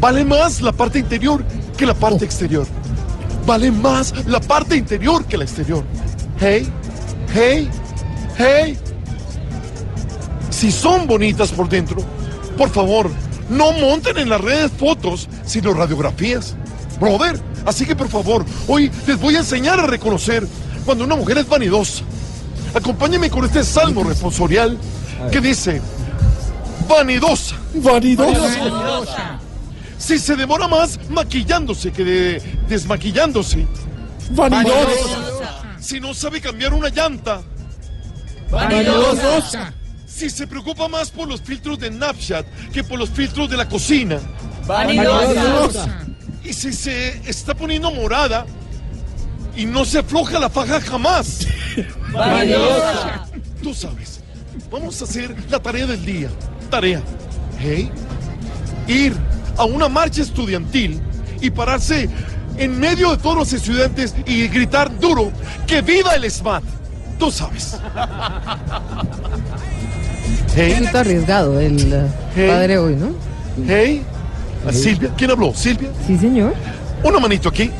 Vale 0.00 0.24
más 0.24 0.62
la 0.62 0.72
parte 0.72 0.98
interior 0.98 1.44
que 1.76 1.84
la 1.84 1.94
parte 1.94 2.24
exterior. 2.24 2.66
Vale 3.46 3.70
más 3.70 4.14
la 4.26 4.40
parte 4.40 4.76
interior 4.76 5.26
que 5.26 5.36
la 5.36 5.44
exterior. 5.44 5.84
Hey, 6.40 6.66
hey, 7.34 7.68
hey. 8.38 8.78
Si 10.62 10.70
son 10.70 11.08
bonitas 11.08 11.50
por 11.50 11.68
dentro, 11.68 11.96
por 12.56 12.70
favor, 12.70 13.10
no 13.50 13.72
monten 13.72 14.16
en 14.18 14.28
las 14.28 14.40
redes 14.40 14.70
fotos, 14.70 15.28
sino 15.44 15.74
radiografías. 15.74 16.54
Brother, 17.00 17.36
así 17.66 17.84
que 17.84 17.96
por 17.96 18.08
favor, 18.08 18.44
hoy 18.68 18.88
les 19.08 19.18
voy 19.20 19.34
a 19.34 19.38
enseñar 19.40 19.80
a 19.80 19.88
reconocer 19.88 20.46
cuando 20.84 21.02
una 21.02 21.16
mujer 21.16 21.38
es 21.38 21.48
vanidosa. 21.48 22.04
Acompáñenme 22.76 23.28
con 23.28 23.44
este 23.44 23.64
salmo 23.64 24.04
responsorial 24.04 24.78
que 25.32 25.40
dice, 25.40 25.82
vanidosa. 26.88 27.56
Vanidosa. 27.74 29.40
Si 29.98 30.16
se 30.16 30.36
demora 30.36 30.68
más 30.68 30.96
maquillándose 31.10 31.90
que 31.90 32.04
de- 32.04 32.42
desmaquillándose. 32.68 33.66
Vanidosa. 34.30 35.74
Si 35.80 35.98
no 35.98 36.14
sabe 36.14 36.40
cambiar 36.40 36.72
una 36.72 36.88
llanta. 36.88 37.42
Vanidosa. 38.48 39.72
Si 40.22 40.30
se 40.30 40.46
preocupa 40.46 40.86
más 40.86 41.10
por 41.10 41.26
los 41.26 41.42
filtros 41.42 41.80
de 41.80 41.88
Snapchat 41.88 42.46
que 42.72 42.84
por 42.84 42.96
los 42.96 43.10
filtros 43.10 43.50
de 43.50 43.56
la 43.56 43.68
cocina. 43.68 44.20
Vanidosa. 44.68 46.06
Y 46.44 46.52
si 46.52 46.72
se 46.72 47.28
está 47.28 47.56
poniendo 47.56 47.90
morada 47.90 48.46
y 49.56 49.66
no 49.66 49.84
se 49.84 49.98
afloja 49.98 50.38
la 50.38 50.48
faja 50.48 50.80
jamás. 50.80 51.44
Vanidosa. 52.12 53.26
Tú 53.64 53.74
sabes. 53.74 54.20
Vamos 54.70 55.00
a 55.00 55.06
hacer 55.06 55.34
la 55.50 55.58
tarea 55.58 55.88
del 55.88 56.04
día. 56.04 56.28
Tarea. 56.70 57.02
Hey. 57.58 57.90
Ir 58.86 59.16
a 59.56 59.64
una 59.64 59.88
marcha 59.88 60.22
estudiantil 60.22 61.02
y 61.40 61.50
pararse 61.50 62.08
en 62.58 62.78
medio 62.78 63.10
de 63.10 63.16
todos 63.16 63.38
los 63.38 63.52
estudiantes 63.52 64.14
y 64.24 64.46
gritar 64.46 65.00
duro 65.00 65.32
que 65.66 65.82
viva 65.82 66.14
el 66.14 66.30
SMAT. 66.30 66.62
Tú 67.18 67.32
sabes. 67.32 67.76
Un 70.56 70.78
poquito 70.78 70.98
arriesgado 70.98 71.60
el 71.60 71.92
eh, 71.92 72.06
Hey. 72.34 72.48
padre 72.48 72.78
hoy, 72.78 72.96
¿no? 72.96 73.08
Hey. 73.66 74.02
A 74.68 74.72
Silvia. 74.72 75.10
¿Quién 75.16 75.30
habló? 75.30 75.52
Silvia. 75.54 75.90
Sí, 76.06 76.16
señor. 76.18 76.54
Una 77.02 77.18
manito 77.18 77.48
aquí. 77.48 77.70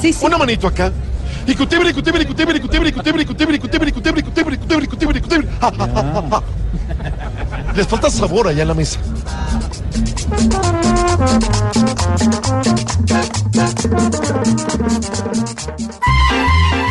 Sí, 0.00 0.12
sí. 0.12 0.24
Una 0.24 0.36
manito 0.36 0.66
acá. 0.66 0.92
Y 1.46 1.54
cutebre, 1.54 1.92
cutebre, 1.94 2.26
cutebre, 2.26 2.60
cutebre, 2.60 2.92
cutebre, 2.92 3.24
cutebre, 3.26 3.58
cutebre, 3.60 3.92
cutebre, 3.92 4.22
cutebre, 4.22 4.58
cutebre, 4.58 4.86
cutebre, 4.86 5.20
cutebre. 5.20 5.48
Les 7.74 7.86
falta 7.86 8.10
sabor 8.10 8.48
allá 8.48 8.62
en 8.62 8.68
la 8.68 8.74
mesa. 8.74 8.98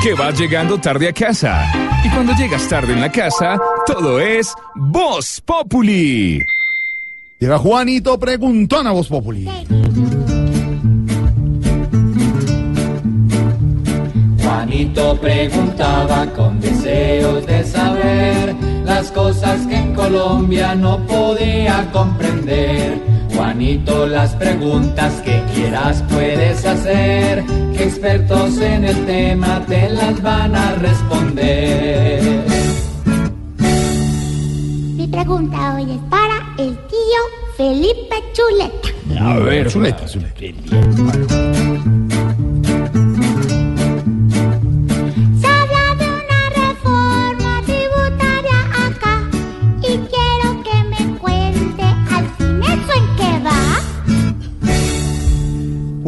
Que 0.01 0.13
vas 0.13 0.39
llegando 0.39 0.79
tarde 0.79 1.09
a 1.09 1.13
casa. 1.13 1.69
Y 2.05 2.09
cuando 2.09 2.33
llegas 2.33 2.67
tarde 2.69 2.93
en 2.93 3.01
la 3.01 3.11
casa, 3.11 3.59
todo 3.85 4.19
es 4.21 4.53
Voz 4.75 5.41
Populi. 5.41 6.41
Llega 7.37 7.57
Juanito 7.57 8.17
Preguntón 8.17 8.87
a 8.87 8.91
Voz 8.91 9.09
Populi. 9.09 9.49
Juanito 14.41 15.19
preguntaba 15.19 16.25
con 16.27 16.61
deseos 16.61 17.45
de 17.45 17.63
saber 17.65 18.55
las 18.85 19.11
cosas 19.11 19.67
que 19.67 19.75
en 19.75 19.93
Colombia 19.93 20.75
no 20.75 21.05
podía 21.07 21.89
comprender. 21.91 23.08
Juanito, 23.39 24.05
las 24.05 24.35
preguntas 24.35 25.21
que 25.21 25.41
quieras 25.53 26.03
puedes 26.09 26.65
hacer, 26.65 27.41
que 27.73 27.85
expertos 27.85 28.57
en 28.57 28.83
el 28.83 29.05
tema 29.05 29.63
te 29.65 29.87
las 29.91 30.21
van 30.21 30.53
a 30.53 30.75
responder. 30.75 32.21
Mi 34.97 35.07
pregunta 35.07 35.73
hoy 35.73 35.89
es 35.89 36.01
para 36.09 36.53
el 36.57 36.75
tío 36.87 37.21
Felipe 37.55 38.15
Chuleta. 38.33 38.89
A 39.21 39.39
ver, 39.39 39.69
chuleta, 39.69 40.05
chuleta. 40.05 40.35
Se 40.37 42.08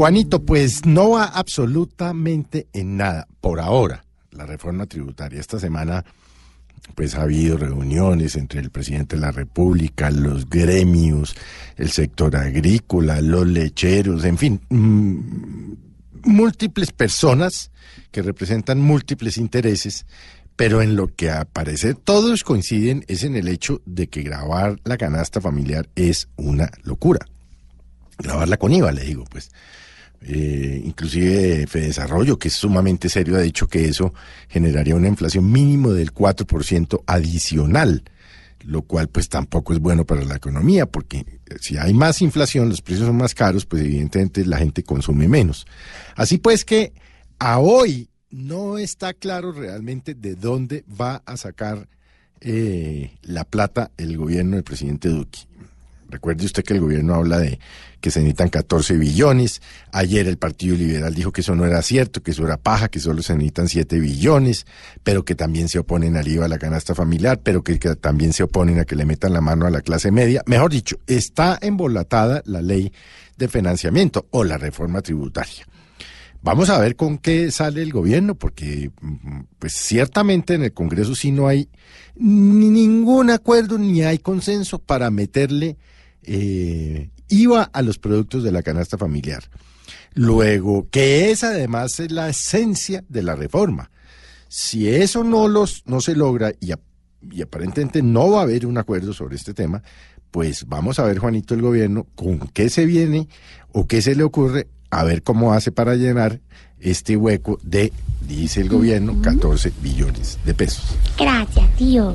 Juanito, 0.01 0.43
pues 0.43 0.87
no 0.87 1.11
va 1.11 1.25
absolutamente 1.25 2.65
en 2.73 2.97
nada, 2.97 3.27
por 3.39 3.59
ahora, 3.59 4.03
la 4.31 4.47
reforma 4.47 4.87
tributaria. 4.87 5.39
Esta 5.39 5.59
semana, 5.59 6.03
pues 6.95 7.13
ha 7.13 7.21
habido 7.21 7.55
reuniones 7.55 8.35
entre 8.35 8.61
el 8.61 8.71
presidente 8.71 9.15
de 9.15 9.21
la 9.21 9.31
República, 9.31 10.09
los 10.09 10.49
gremios, 10.49 11.35
el 11.77 11.91
sector 11.91 12.35
agrícola, 12.35 13.21
los 13.21 13.45
lecheros, 13.45 14.25
en 14.25 14.39
fin, 14.39 14.59
mm, 14.69 15.73
múltiples 16.23 16.91
personas 16.93 17.69
que 18.09 18.23
representan 18.23 18.81
múltiples 18.81 19.37
intereses, 19.37 20.07
pero 20.55 20.81
en 20.81 20.95
lo 20.95 21.13
que 21.13 21.29
a 21.29 21.45
parecer 21.45 21.93
todos 21.93 22.43
coinciden 22.43 23.05
es 23.07 23.23
en 23.23 23.35
el 23.35 23.47
hecho 23.47 23.83
de 23.85 24.07
que 24.07 24.23
grabar 24.23 24.79
la 24.83 24.97
canasta 24.97 25.39
familiar 25.41 25.89
es 25.93 26.27
una 26.37 26.71
locura. 26.81 27.23
Grabarla 28.17 28.57
con 28.57 28.73
IVA, 28.73 28.93
le 28.93 29.03
digo, 29.03 29.25
pues. 29.25 29.51
Eh, 30.23 30.81
inclusive 30.85 31.65
Fedesarrollo, 31.65 32.37
que 32.37 32.49
es 32.49 32.53
sumamente 32.53 33.09
serio, 33.09 33.37
ha 33.37 33.41
dicho 33.41 33.67
que 33.67 33.85
eso 33.85 34.13
generaría 34.47 34.95
una 34.95 35.07
inflación 35.07 35.51
mínimo 35.51 35.93
del 35.93 36.13
4% 36.13 37.03
adicional, 37.07 38.03
lo 38.63 38.83
cual 38.83 39.07
pues 39.07 39.29
tampoco 39.29 39.73
es 39.73 39.79
bueno 39.79 40.05
para 40.05 40.23
la 40.23 40.35
economía, 40.35 40.85
porque 40.85 41.25
si 41.59 41.77
hay 41.77 41.93
más 41.95 42.21
inflación, 42.21 42.69
los 42.69 42.81
precios 42.81 43.07
son 43.07 43.17
más 43.17 43.33
caros, 43.33 43.65
pues 43.65 43.83
evidentemente 43.83 44.45
la 44.45 44.57
gente 44.57 44.83
consume 44.83 45.27
menos. 45.27 45.65
Así 46.15 46.37
pues 46.37 46.65
que 46.65 46.93
a 47.39 47.57
hoy 47.59 48.09
no 48.29 48.77
está 48.77 49.13
claro 49.13 49.51
realmente 49.51 50.13
de 50.13 50.35
dónde 50.35 50.85
va 50.89 51.23
a 51.25 51.35
sacar 51.37 51.89
eh, 52.39 53.17
la 53.23 53.43
plata 53.43 53.91
el 53.97 54.17
gobierno 54.17 54.55
del 54.55 54.63
presidente 54.63 55.09
Duque. 55.09 55.39
Recuerde 56.11 56.45
usted 56.45 56.63
que 56.63 56.73
el 56.73 56.81
gobierno 56.81 57.15
habla 57.15 57.39
de 57.39 57.59
que 58.01 58.11
se 58.11 58.19
necesitan 58.19 58.49
14 58.49 58.97
billones. 58.97 59.61
Ayer 59.91 60.27
el 60.27 60.37
Partido 60.37 60.75
Liberal 60.75 61.13
dijo 61.13 61.31
que 61.31 61.41
eso 61.41 61.55
no 61.55 61.65
era 61.65 61.81
cierto, 61.81 62.21
que 62.21 62.31
eso 62.31 62.45
era 62.45 62.57
paja, 62.57 62.89
que 62.89 62.99
solo 62.99 63.23
se 63.23 63.33
necesitan 63.33 63.69
7 63.69 63.99
billones, 63.99 64.65
pero 65.03 65.23
que 65.23 65.35
también 65.35 65.69
se 65.69 65.79
oponen 65.79 66.17
al 66.17 66.27
IVA 66.27 66.45
a 66.45 66.49
la 66.49 66.59
canasta 66.59 66.93
familiar, 66.93 67.39
pero 67.41 67.63
que, 67.63 67.79
que 67.79 67.95
también 67.95 68.33
se 68.33 68.43
oponen 68.43 68.79
a 68.79 68.85
que 68.85 68.95
le 68.95 69.05
metan 69.05 69.33
la 69.33 69.41
mano 69.41 69.65
a 69.65 69.69
la 69.69 69.81
clase 69.81 70.11
media. 70.11 70.43
Mejor 70.45 70.71
dicho, 70.71 70.97
está 71.07 71.57
embolatada 71.61 72.41
la 72.45 72.61
ley 72.61 72.91
de 73.37 73.47
financiamiento 73.47 74.27
o 74.31 74.43
la 74.43 74.57
reforma 74.57 75.01
tributaria. 75.01 75.65
Vamos 76.43 76.71
a 76.71 76.79
ver 76.79 76.95
con 76.95 77.19
qué 77.19 77.51
sale 77.51 77.83
el 77.83 77.93
gobierno, 77.93 78.33
porque 78.33 78.89
mm, 78.99 79.41
pues 79.59 79.73
ciertamente 79.73 80.55
en 80.55 80.63
el 80.63 80.73
Congreso 80.73 81.13
sí 81.13 81.31
no 81.31 81.47
hay 81.47 81.69
ni 82.15 82.69
ningún 82.69 83.29
acuerdo 83.29 83.77
ni 83.77 84.01
hay 84.01 84.17
consenso 84.17 84.79
para 84.79 85.11
meterle 85.11 85.77
eh, 86.23 87.09
IVA 87.27 87.63
a 87.63 87.81
los 87.81 87.97
productos 87.97 88.43
de 88.43 88.51
la 88.51 88.63
canasta 88.63 88.97
familiar. 88.97 89.43
Luego, 90.13 90.87
que 90.89 91.31
es 91.31 91.43
además 91.43 92.01
la 92.09 92.29
esencia 92.29 93.03
de 93.07 93.23
la 93.23 93.35
reforma. 93.35 93.89
Si 94.47 94.89
eso 94.89 95.23
no, 95.23 95.47
los, 95.47 95.83
no 95.85 96.01
se 96.01 96.15
logra 96.15 96.51
y, 96.59 96.73
y 97.31 97.41
aparentemente 97.41 98.01
no 98.01 98.31
va 98.31 98.39
a 98.39 98.43
haber 98.43 98.65
un 98.65 98.77
acuerdo 98.77 99.13
sobre 99.13 99.37
este 99.37 99.53
tema, 99.53 99.81
pues 100.31 100.65
vamos 100.67 100.99
a 100.99 101.03
ver, 101.03 101.19
Juanito, 101.19 101.53
el 101.53 101.61
gobierno, 101.61 102.07
con 102.15 102.39
qué 102.39 102.69
se 102.69 102.85
viene 102.85 103.27
o 103.71 103.87
qué 103.87 104.01
se 104.01 104.15
le 104.15 104.23
ocurre, 104.23 104.67
a 104.89 105.03
ver 105.03 105.23
cómo 105.23 105.53
hace 105.53 105.71
para 105.71 105.95
llenar 105.95 106.41
este 106.79 107.15
hueco 107.15 107.59
de, 107.63 107.93
dice 108.27 108.61
el 108.61 108.69
gobierno, 108.69 109.21
14 109.21 109.71
billones 109.81 110.39
de 110.45 110.53
pesos. 110.53 110.83
Gracias, 111.17 111.75
tío. 111.75 112.13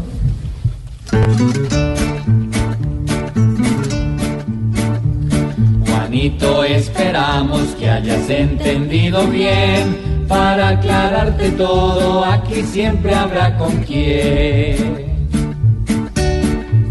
Juanito, 6.17 6.65
esperamos 6.65 7.61
que 7.79 7.91
hayas 7.91 8.31
entendido 8.31 9.27
bien. 9.27 10.25
Para 10.27 10.71
aclararte 10.71 11.51
todo, 11.51 12.25
aquí 12.25 12.63
siempre 12.63 13.15
habrá 13.15 13.55
con 13.59 13.77
quién. 13.83 14.79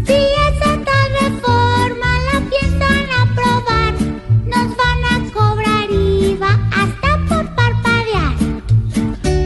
Si 0.06 0.12
esa 0.12 0.78
tal 0.84 1.10
reforma 1.22 2.06
la 2.32 2.40
piensan 2.50 3.06
aprobar, 3.20 3.94
nos 4.46 4.76
van 4.76 5.02
a 5.10 5.14
cobrar 5.32 5.90
IVA 5.90 6.52
hasta 6.70 7.18
por 7.28 7.44
parpadear. 7.56 8.36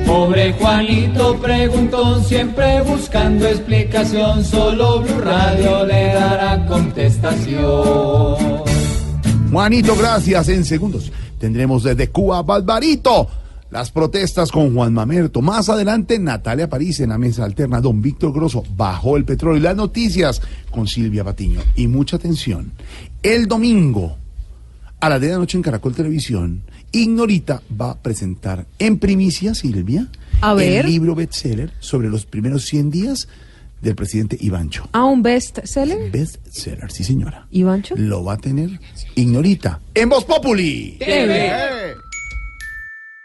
Pobre 0.06 0.52
Juanito 0.52 1.38
preguntó, 1.40 2.20
siempre 2.20 2.82
buscando 2.82 3.48
explicación. 3.48 4.44
Solo 4.44 5.00
Blue 5.00 5.20
Radio 5.20 5.86
le 5.86 6.12
dará 6.12 6.66
contestación. 6.66 8.60
Juanito, 9.50 9.96
gracias. 9.96 10.48
En 10.48 10.64
segundos 10.64 11.10
tendremos 11.38 11.82
desde 11.82 12.08
Cuba 12.08 12.42
Barbarito. 12.42 13.28
Las 13.70 13.92
protestas 13.92 14.50
con 14.50 14.74
Juan 14.74 14.92
Mamerto. 14.92 15.42
Más 15.42 15.68
adelante, 15.68 16.18
Natalia 16.18 16.68
París 16.68 16.98
en 17.00 17.10
la 17.10 17.18
mesa 17.18 17.44
alterna. 17.44 17.80
Don 17.80 18.02
Víctor 18.02 18.32
Grosso 18.32 18.64
bajó 18.76 19.16
el 19.16 19.24
petróleo. 19.24 19.58
Y 19.58 19.62
las 19.62 19.76
noticias 19.76 20.42
con 20.72 20.88
Silvia 20.88 21.22
Patiño. 21.22 21.60
Y 21.76 21.86
mucha 21.86 22.16
atención. 22.16 22.72
El 23.22 23.46
domingo, 23.46 24.16
a 24.98 25.08
10 25.08 25.20
de 25.20 25.28
la 25.30 25.38
noche 25.38 25.56
en 25.56 25.62
Caracol 25.62 25.94
Televisión, 25.94 26.62
Ignorita 26.90 27.62
va 27.80 27.92
a 27.92 27.98
presentar 27.98 28.66
en 28.80 28.98
primicia, 28.98 29.54
Silvia, 29.54 30.08
A 30.40 30.54
ver. 30.54 30.84
el 30.84 30.90
libro 30.90 31.14
bestseller 31.14 31.72
sobre 31.78 32.08
los 32.08 32.26
primeros 32.26 32.64
100 32.64 32.90
días 32.90 33.28
del 33.80 33.94
presidente 33.94 34.36
Ivancho. 34.40 34.88
¿A 34.92 35.04
un 35.04 35.22
bestseller? 35.22 36.10
Bestseller, 36.10 36.90
sí 36.90 37.04
señora. 37.04 37.46
¿Ivancho? 37.50 37.94
Lo 37.96 38.24
va 38.24 38.34
a 38.34 38.38
tener 38.38 38.80
Ignorita 39.14 39.80
en 39.94 40.08
Voz 40.08 40.24
Populi. 40.24 40.96
TV. 40.98 41.96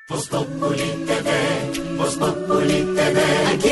Voz 0.08 0.28
Populi 0.28 0.78
TV, 1.08 1.98
Voz 1.98 2.16
Populi 2.16 2.86
TV, 2.96 3.22
aquí 3.56 3.70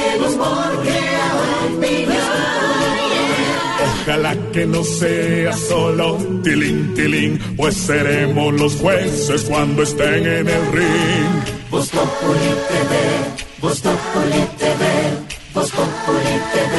Ojalá 4.02 4.36
que 4.52 4.66
no 4.66 4.84
sea 4.84 5.54
solo 5.54 6.18
tilín, 6.44 6.94
tilín, 6.96 7.40
pues 7.56 7.76
seremos 7.76 8.52
los 8.60 8.76
jueces 8.78 9.44
cuando 9.44 9.84
estén 9.84 10.26
en 10.26 10.50
el 10.50 10.72
ring. 10.72 11.70
Voz 11.70 11.90
Populi 11.90 12.52
TV, 12.68 13.62
Voz 13.62 13.80
Populi 13.80 14.44
TV, 14.58 15.33
Voz 15.54 15.70
Populi 15.70 16.36
TV, 16.51 16.76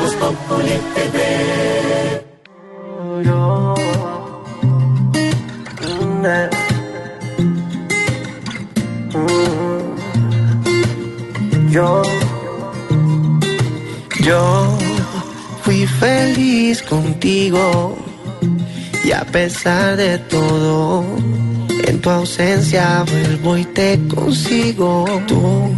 Voz 0.00 0.14
Populi 0.16 0.78
TV. 0.94 1.18
Yo, 11.70 12.02
yo 14.20 14.78
fui 15.62 15.86
feliz 15.86 16.82
contigo 16.82 17.96
y 19.02 19.12
a 19.12 19.24
pesar 19.24 19.96
de 19.96 20.18
todo, 20.18 21.04
en 21.86 22.00
tu 22.02 22.10
ausencia 22.10 23.04
vuelvo 23.10 23.56
y 23.56 23.64
te 23.64 23.98
consigo. 24.08 25.06
Tú 25.26 25.74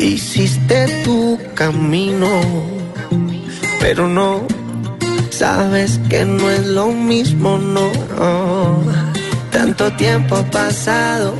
hiciste 0.00 1.02
tu 1.04 1.38
camino, 1.54 2.40
pero 3.80 4.08
no, 4.08 4.46
sabes 5.30 6.00
que 6.08 6.24
no 6.24 6.50
es 6.50 6.66
lo 6.66 6.88
mismo, 6.88 7.58
no. 7.58 7.90
Tanto 9.50 9.92
tiempo 9.92 10.36
ha 10.36 10.44
pasado, 10.50 11.34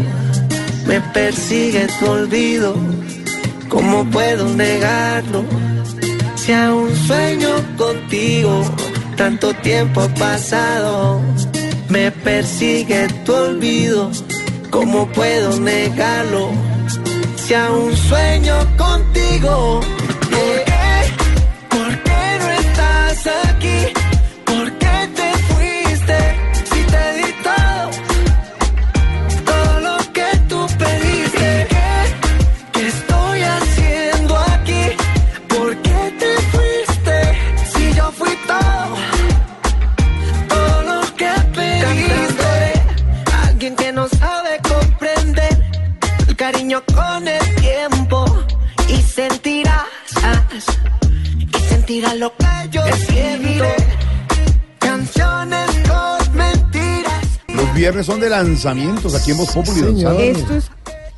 me 0.87 1.01
persigue 1.01 1.87
tu 1.99 2.07
olvido. 2.07 2.75
¿Cómo 3.69 4.05
puedo 4.11 4.49
negarlo? 4.49 5.45
Si 6.37 6.53
aún 6.53 6.95
sueño 7.07 7.51
contigo, 7.77 8.63
tanto 9.17 9.55
tiempo 9.55 10.03
ha 10.03 10.09
pasado, 10.15 11.21
me 11.89 12.11
persigue 12.11 13.09
tu 13.25 13.33
olvido. 13.33 14.11
¿Cómo 14.71 15.07
puedo 15.13 15.59
negarlo? 15.61 16.70
Si 17.51 17.55
aún 17.57 17.97
sueño 17.97 18.55
contigo. 18.77 19.81
Yeah. 20.31 21.03
¿Por 21.69 22.03
qué 22.05 22.39
no 22.39 22.49
estás 22.49 23.27
aquí? 23.27 23.90
De 58.21 58.31
lanzamientos 58.31 59.15
aquí 59.15 59.31
en 59.33 59.39
Voz 59.39 59.51
Populi. 59.53 59.81
Esto 59.81 60.55
es 60.55 60.71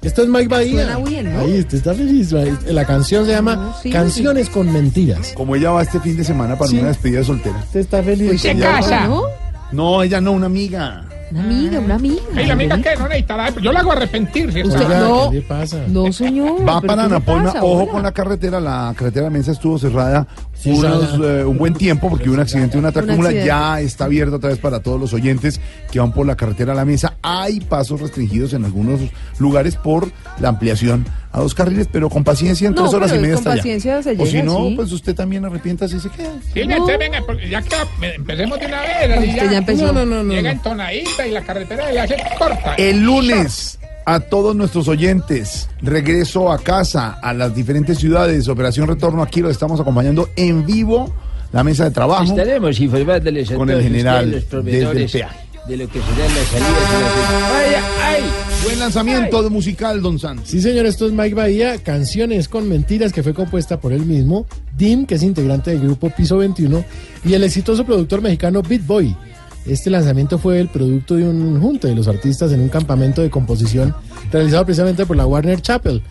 Esto 0.02 0.22
es 0.22 0.28
Mike 0.28 0.48
Bahía. 0.48 0.84
Suena 0.94 0.98
bien, 1.08 1.32
¿no? 1.32 1.40
Ahí 1.40 1.60
usted 1.60 1.78
está 1.78 1.94
feliz. 1.94 2.32
La 2.66 2.84
canción 2.84 3.24
se 3.24 3.32
llama 3.32 3.76
sí, 3.82 3.90
Canciones 3.90 4.48
con 4.50 4.72
Mentiras. 4.72 5.32
Como 5.36 5.54
ella 5.54 5.70
va 5.70 5.82
este 5.82 6.00
fin 6.00 6.16
de 6.16 6.24
semana 6.24 6.56
para 6.58 6.70
Sí. 6.70 6.78
una 6.78 6.88
despedida 6.88 7.18
de 7.20 7.24
soltera. 7.24 7.56
Usted 7.58 7.80
está 7.80 8.02
feliz. 8.02 8.32
¿Usted 8.34 8.50
Ella- 8.50 8.76
casa? 8.76 9.06
¿no? 9.06 9.22
No, 9.70 10.02
ella 10.02 10.20
no, 10.20 10.32
una 10.32 10.46
amiga. 10.46 11.04
Una 11.32 11.44
amiga, 11.44 11.78
una 11.80 11.94
amiga. 11.94 12.22
¿Y 12.42 12.46
la 12.46 12.52
amiga 12.52 12.76
qué? 12.82 12.90
No 12.98 13.04
necesitará. 13.08 13.48
Yo 13.60 13.72
la 13.72 13.80
hago 13.80 13.92
arrepentir. 13.92 14.52
¿sí? 14.52 14.62
Usted- 14.62 14.86
no. 14.88 15.30
¿qué 15.30 15.36
le 15.36 15.42
pasa? 15.42 15.78
No, 15.88 16.12
señor. 16.12 16.60
Va 16.68 16.80
¿pero 16.80 16.94
para 16.94 17.20
pasa 17.20 17.62
ojo 17.62 17.88
con 17.88 18.02
la 18.02 18.12
carretera, 18.12 18.60
la 18.60 18.92
carretera 18.96 19.24
de 19.26 19.30
la 19.32 19.38
Mesa 19.38 19.52
estuvo 19.52 19.78
cerrada 19.78 20.26
Sí, 20.54 20.70
unos, 20.70 21.14
eh, 21.24 21.44
un 21.44 21.58
buen 21.58 21.74
tiempo 21.74 22.08
porque 22.08 22.28
hubo 22.28 22.34
un 22.34 22.40
accidente, 22.40 22.78
una 22.78 22.92
tracúmula, 22.92 23.30
accidente. 23.30 23.48
ya 23.48 23.80
está 23.80 24.04
abierta 24.04 24.36
otra 24.36 24.50
vez 24.50 24.58
para 24.58 24.80
todos 24.80 25.00
los 25.00 25.12
oyentes 25.12 25.60
que 25.90 25.98
van 25.98 26.12
por 26.12 26.26
la 26.26 26.36
carretera 26.36 26.72
a 26.72 26.76
la 26.76 26.84
Mesa. 26.84 27.14
Hay 27.22 27.60
pasos 27.60 28.00
restringidos 28.00 28.52
en 28.52 28.64
algunos 28.64 29.00
lugares 29.38 29.74
por 29.76 30.08
la 30.38 30.50
ampliación 30.50 31.04
a 31.32 31.40
dos 31.40 31.54
carriles, 31.54 31.88
pero 31.90 32.10
con 32.10 32.22
paciencia 32.24 32.68
en 32.68 32.74
No, 32.74 32.82
tres 32.82 32.94
horas 32.94 33.10
y 33.12 33.14
media 33.18 33.30
con 33.34 33.38
está 33.38 33.52
allá. 33.52 33.60
paciencia 33.62 34.02
se 34.02 34.10
O 34.12 34.26
si 34.26 34.32
llega, 34.32 34.44
no, 34.44 34.68
sí. 34.68 34.72
pues 34.76 34.92
usted 34.92 35.14
también 35.14 35.44
arrepienta 35.44 35.88
si 35.88 35.98
se 35.98 36.10
queda. 36.10 36.30
Silvia, 36.52 36.66
No. 36.66 36.88
entonces 36.88 36.98
venga, 36.98 37.48
ya 37.50 37.62
que 37.62 37.76
empecemos 38.14 38.60
de 38.60 38.66
una 38.66 38.80
vez. 38.82 39.28
Usted 39.30 39.50
ya 39.50 39.58
empezó. 39.58 39.86
No, 39.86 39.92
no, 39.92 40.06
no, 40.06 40.22
no, 40.24 40.32
Llega 40.34 40.50
entonadita 40.52 41.26
y 41.26 41.30
la 41.30 41.42
carretera 41.42 41.90
le 41.90 42.00
hace 42.00 42.16
corta. 42.38 42.74
El 42.76 43.00
lunes, 43.02 43.78
a 44.04 44.20
todos 44.20 44.54
nuestros 44.54 44.88
oyentes, 44.88 45.68
regreso 45.80 46.52
a 46.52 46.58
casa, 46.58 47.18
a 47.22 47.32
las 47.32 47.54
diferentes 47.54 47.98
ciudades, 47.98 48.46
Operación 48.48 48.86
Retorno, 48.88 49.22
aquí 49.22 49.40
lo 49.40 49.48
estamos 49.48 49.80
acompañando 49.80 50.28
en 50.36 50.66
vivo, 50.66 51.14
la 51.52 51.64
mesa 51.64 51.84
de 51.84 51.92
trabajo. 51.92 52.24
Estaremos 52.24 52.78
informándoles 52.80 53.50
Con 53.52 53.70
el 53.70 53.82
general 53.82 54.24
ustedes, 54.34 54.52
los 54.52 54.64
desde 54.64 54.78
el 54.78 54.84
proveedores 54.92 55.12
peaje. 55.12 55.36
De 55.66 55.76
lo 55.76 55.88
que 55.88 56.00
a 56.00 56.02
la 56.02 57.50
¡Vaya, 57.50 57.82
ay! 58.02 58.22
Buen 58.64 58.78
lanzamiento 58.80 59.42
de 59.42 59.50
musical, 59.50 60.02
Don 60.02 60.18
Santos. 60.18 60.48
Sí, 60.48 60.60
señor, 60.60 60.86
esto 60.86 61.06
es 61.06 61.12
Mike 61.12 61.34
Bahía, 61.34 61.78
Canciones 61.78 62.48
con 62.48 62.68
Mentiras, 62.68 63.12
que 63.12 63.22
fue 63.22 63.32
compuesta 63.32 63.78
por 63.80 63.92
él 63.92 64.04
mismo, 64.04 64.46
Dim, 64.76 65.06
que 65.06 65.14
es 65.16 65.22
integrante 65.22 65.70
del 65.70 65.80
grupo 65.80 66.10
Piso 66.10 66.38
21, 66.38 66.84
y 67.24 67.34
el 67.34 67.44
exitoso 67.44 67.84
productor 67.84 68.22
mexicano 68.22 68.62
Beat 68.62 68.86
Boy. 68.86 69.16
Este 69.64 69.90
lanzamiento 69.90 70.38
fue 70.38 70.58
el 70.58 70.68
producto 70.68 71.14
de 71.14 71.28
un 71.28 71.60
junte 71.60 71.86
de 71.86 71.94
los 71.94 72.08
artistas 72.08 72.50
en 72.52 72.60
un 72.60 72.68
campamento 72.68 73.22
de 73.22 73.30
composición 73.30 73.94
realizado 74.32 74.64
precisamente 74.64 75.06
por 75.06 75.16
la 75.16 75.26
Warner 75.26 75.62
Chapel. 75.62 76.02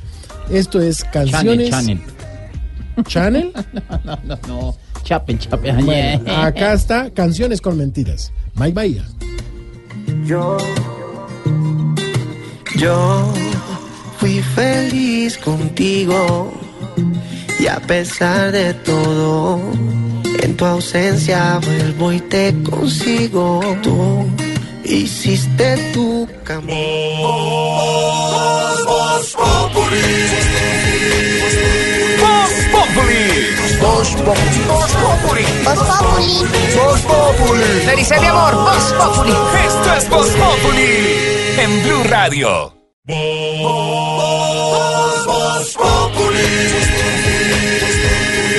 Esto 0.49 0.79
es 0.79 1.03
Canciones... 1.03 1.69
Channel, 1.69 2.01
¿Channel? 3.05 3.51
No, 4.05 4.17
no, 4.23 4.39
no. 4.47 4.90
Chapen, 5.03 5.37
chapen. 5.39 5.85
Bueno, 5.85 6.31
acá 6.31 6.73
está 6.73 7.09
Canciones 7.11 7.61
con 7.61 7.77
Mentiras. 7.77 8.31
Mike 8.55 8.73
Bahía. 8.73 9.05
Yo, 10.25 10.57
yo 12.75 13.33
fui 14.17 14.41
feliz 14.41 15.37
contigo 15.37 16.51
y 17.59 17.67
a 17.67 17.79
pesar 17.79 18.51
de 18.51 18.73
todo, 18.73 19.59
en 20.41 20.57
tu 20.57 20.65
ausencia 20.65 21.59
vuelvo 21.59 22.11
y 22.11 22.19
te 22.21 22.55
consigo. 22.63 23.61
Tú 23.83 24.27
hiciste 24.83 25.91
tu 25.93 26.27
camino. 26.43 26.73
Voz 28.85 29.35
Populi. 33.81 35.45
Voz 35.63 35.79
Populi. 35.79 36.45
Voz 36.75 37.01
Populi. 37.01 37.95
Dice 37.95 38.19
mi 38.19 38.27
amor, 38.27 38.53
Voz 38.55 38.93
Populi. 38.93 39.33
Esto 39.65 39.93
es 39.97 40.09
Voz 40.09 40.29
Populi 40.29 41.55
en 41.57 41.83
Blue 41.83 42.03
Radio. 42.03 42.73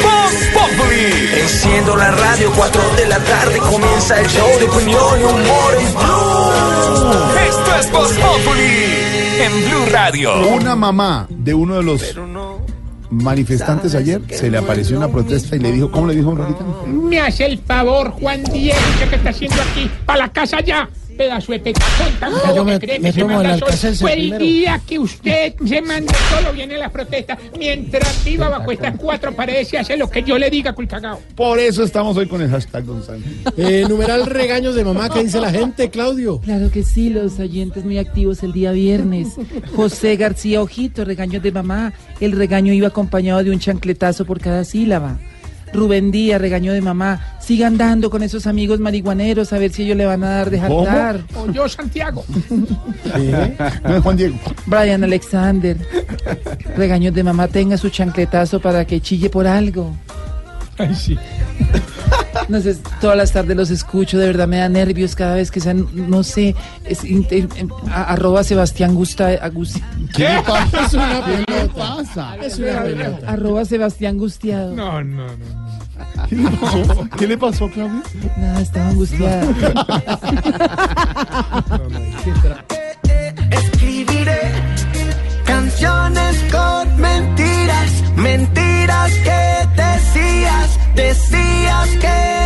Voz 0.03 0.37
Populi. 0.53 1.41
Enciendo 1.41 1.97
la 1.97 2.11
radio, 2.11 2.53
4 2.57 2.83
de 2.97 3.07
la 3.07 3.19
tarde 3.19 3.59
comienza 3.59 4.21
el 4.21 4.27
show 4.29 4.59
de 4.59 4.65
opinión 4.65 5.21
y 5.21 5.25
humor 5.25 5.75
en 5.79 5.95
Blue. 5.95 6.53
Esto 7.49 7.75
es 7.81 7.93
Voz 7.93 8.13
Populi 8.13 9.13
en 9.41 9.65
Blue 9.69 9.87
Radio. 9.91 10.49
Una 10.49 10.75
mamá 10.75 11.27
de 11.29 11.55
uno 11.55 11.77
de 11.77 11.83
los 11.83 12.15
manifestantes 13.13 13.95
ayer 13.95 14.23
se 14.31 14.51
le 14.51 14.59
apareció 14.59 14.97
una 14.97 15.09
protesta 15.09 15.57
y 15.57 15.59
le 15.59 15.73
dijo, 15.73 15.91
¿cómo 15.91 16.07
le 16.07 16.15
dijo 16.15 16.35
Rorita? 16.35 16.65
Me 16.87 17.21
hace 17.21 17.45
el 17.45 17.59
favor, 17.59 18.11
Juan 18.11 18.43
Diego, 18.45 18.79
¿qué 18.99 19.09
que 19.09 19.17
está 19.17 19.31
haciendo 19.31 19.61
aquí? 19.61 19.91
¡Para 20.07 20.27
la 20.27 20.33
casa 20.33 20.61
ya! 20.61 20.89
Pedazo 21.17 21.53
de 21.53 21.59
pecazón 21.61 22.13
tan 22.19 22.33
bobo 22.33 22.55
yo 22.57 22.65
me- 22.65 22.73
que 22.79 22.87
cree 22.87 22.99
me 22.99 23.09
que 23.09 23.13
se 23.13 23.21
tomo 23.21 23.35
manda 23.35 23.55
el 23.55 23.61
Fue 23.97 24.39
día 24.39 24.81
que 24.87 24.99
usted 24.99 25.55
se 25.67 25.83
manda 25.83 26.13
solo, 26.31 26.53
viene 26.53 26.79
la 26.79 26.89
protesta. 26.91 27.39
Mientras 27.59 28.25
viva 28.25 28.49
bajo 28.49 28.73
estas 28.73 28.97
cuatro 28.97 29.33
paredes 29.35 29.73
y 29.73 29.77
hace 29.77 29.97
lo 29.97 30.09
que 30.11 30.23
yo 30.23 30.39
le 30.39 30.51
diga, 30.51 30.73
culcagao. 30.73 31.21
Por 31.35 31.59
eso 31.59 31.83
estamos 31.85 32.17
hoy 32.17 32.27
con 32.27 32.41
el 32.43 32.51
hashtag 32.51 32.85
Don 32.85 33.03
Santos. 33.03 33.31
Eh, 33.57 33.85
numeral 33.89 34.27
regaños 34.27 34.75
de 34.75 34.85
mamá, 34.85 35.09
¿qué 35.11 35.25
dice 35.25 35.41
la 35.41 35.51
gente, 35.51 35.91
Claudio? 35.91 36.41
Claro 36.41 36.71
que 36.71 36.83
sí, 36.83 37.11
los 37.11 37.39
oyentes 37.39 37.85
muy 37.85 37.99
activos 37.99 38.43
el 38.43 38.53
día 38.53 38.73
viernes. 38.73 39.29
José 39.77 40.17
García 40.17 40.63
Ojito, 40.63 41.05
regaños 41.05 41.43
de 41.43 41.53
mamá. 41.53 41.93
El 42.21 42.33
regaño 42.33 42.73
iba 42.73 42.89
acompañado 42.89 43.43
de 43.45 43.51
un 43.51 43.59
chancletazo 43.59 44.25
por 44.25 44.41
cada 44.41 44.65
sílaba. 44.65 45.19
Rubén 45.73 46.11
Díaz, 46.11 46.41
regaño 46.41 46.73
de 46.73 46.81
mamá. 46.81 47.37
Sigan 47.41 47.77
dando 47.79 48.11
con 48.11 48.23
esos 48.23 48.47
amigos 48.47 48.79
marihuaneros 48.81 49.53
a 49.53 49.59
ver 49.59 49.73
si 49.73 49.83
ellos 49.85 49.97
le 49.97 50.07
van 50.07 50.23
a 50.25 50.31
dar 50.31 50.51
de. 50.51 50.61
O 51.35 51.51
yo, 51.53 51.69
Santiago. 51.69 52.25
No 53.85 53.97
es 53.97 54.03
Juan 54.03 54.17
Diego. 54.17 54.37
Brian 54.67 55.05
Alexander, 55.05 55.77
regaños 56.77 57.15
de 57.15 57.23
mamá, 57.23 57.49
tenga 57.49 57.77
su 57.77 57.91
chancletazo 57.91 58.61
para 58.61 58.85
que 58.87 59.01
chille 59.01 59.29
por 59.31 59.47
algo. 59.47 59.95
Ay, 60.79 60.95
sí. 60.95 61.19
No 62.49 62.61
sé, 62.61 62.77
todas 63.01 63.17
las 63.17 63.31
tardes 63.33 63.57
los 63.57 63.71
escucho, 63.71 64.19
de 64.19 64.27
verdad 64.27 64.49
me 64.49 64.59
da 64.59 64.69
nervios 64.69 65.15
cada 65.15 65.35
vez 65.37 65.51
que 65.51 65.61
sean, 65.61 65.87
no 65.95 66.23
sé, 66.23 66.55
es, 66.85 67.05
em, 67.05 67.25
a- 67.91 68.05
arroba 68.05 68.43
Sebastián 68.43 68.95
Gusta, 68.95 69.29
Agus- 69.43 69.79
¿Qué 70.15 70.29
pasa? 70.47 71.23
¿Qué 71.27 71.39
le 71.39 71.45
pelota. 71.45 71.75
pasa? 71.77 72.37
Es 72.43 72.59
una 72.59 72.83
pelota. 72.83 73.31
arroba 73.31 73.65
Sebastián 73.65 74.17
Gustiado. 74.19 74.75
No, 74.75 75.03
no, 75.05 75.27
no. 75.27 75.62
¿Qué 76.29 76.37
le 76.37 76.51
pasó? 76.51 77.09
¿Qué 77.19 77.27
le 77.27 77.39
pasó, 77.39 77.71
Claudio? 77.71 78.03
Nada, 78.39 78.61
estaba 78.61 78.89
angustiada. 78.89 79.43
Escribiré 83.51 84.41
canciones 85.45 86.45
con 86.51 86.97
mentiras, 87.01 87.91
mentiras 88.17 89.13
que 89.13 89.69
decías, 89.77 90.79
decías 90.95 91.89
que 92.01 92.42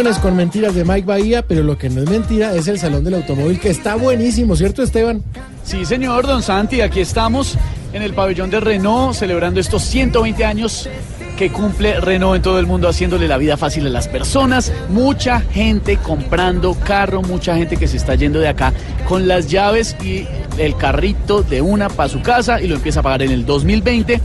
Con 0.00 0.34
mentiras 0.34 0.74
de 0.74 0.82
Mike 0.82 1.06
Bahía, 1.06 1.42
pero 1.42 1.62
lo 1.62 1.76
que 1.76 1.90
no 1.90 2.02
es 2.02 2.08
mentira 2.08 2.54
es 2.54 2.66
el 2.68 2.78
Salón 2.78 3.04
del 3.04 3.14
Automóvil, 3.16 3.60
que 3.60 3.68
está 3.68 3.96
buenísimo, 3.96 4.56
¿cierto, 4.56 4.82
Esteban? 4.82 5.22
Sí, 5.62 5.84
señor, 5.84 6.26
don 6.26 6.42
Santi, 6.42 6.80
aquí 6.80 7.00
estamos 7.00 7.58
en 7.92 8.00
el 8.00 8.14
pabellón 8.14 8.48
de 8.48 8.60
Renault 8.60 9.14
celebrando 9.14 9.60
estos 9.60 9.82
120 9.82 10.42
años 10.42 10.88
que 11.36 11.52
cumple 11.52 12.00
Renault 12.00 12.36
en 12.36 12.42
todo 12.42 12.58
el 12.58 12.66
mundo, 12.66 12.88
haciéndole 12.88 13.28
la 13.28 13.36
vida 13.36 13.58
fácil 13.58 13.86
a 13.86 13.90
las 13.90 14.08
personas. 14.08 14.72
Mucha 14.88 15.42
gente 15.42 15.98
comprando 15.98 16.74
carro, 16.74 17.20
mucha 17.20 17.54
gente 17.54 17.76
que 17.76 17.86
se 17.86 17.98
está 17.98 18.14
yendo 18.14 18.40
de 18.40 18.48
acá 18.48 18.72
con 19.06 19.28
las 19.28 19.48
llaves 19.48 19.96
y 20.02 20.26
el 20.56 20.76
carrito 20.76 21.42
de 21.42 21.60
una 21.60 21.90
para 21.90 22.08
su 22.08 22.22
casa 22.22 22.58
y 22.62 22.68
lo 22.68 22.76
empieza 22.76 23.00
a 23.00 23.02
pagar 23.02 23.22
en 23.22 23.32
el 23.32 23.44
2020. 23.44 24.18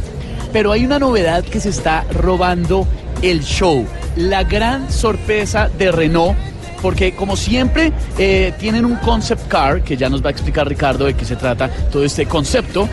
Pero 0.54 0.72
hay 0.72 0.86
una 0.86 1.00
novedad 1.00 1.44
que 1.44 1.60
se 1.60 1.68
está 1.68 2.06
robando 2.14 2.88
el 3.30 3.44
show. 3.44 3.86
La 4.16 4.44
gran 4.44 4.92
sorpresa 4.92 5.70
de 5.78 5.92
Renault 5.92 6.38
porque 6.82 7.16
como 7.16 7.36
siempre 7.36 7.92
eh, 8.20 8.54
tienen 8.60 8.86
un 8.86 8.96
concept 8.98 9.48
car, 9.48 9.82
que 9.82 9.98
ya 9.98 10.08
nos 10.08 10.24
va 10.24 10.28
a 10.28 10.32
explicar 10.32 10.68
Ricardo 10.68 11.06
de 11.06 11.16
qué 11.16 11.26
se 11.26 11.36
trata 11.36 11.68
todo 11.92 12.04
este 12.04 12.28
concepto, 12.28 12.88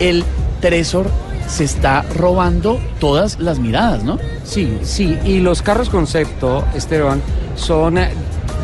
el 0.00 0.24
Tresor 0.60 1.08
se 1.46 1.62
está 1.62 2.02
robando 2.02 2.80
todas 2.98 3.38
las 3.38 3.60
miradas, 3.60 4.02
¿no? 4.02 4.18
Sí, 4.44 4.78
sí, 4.82 5.16
y 5.24 5.38
los 5.38 5.62
carros 5.62 5.88
concepto, 5.88 6.64
Esteban, 6.74 7.22
son 7.54 7.98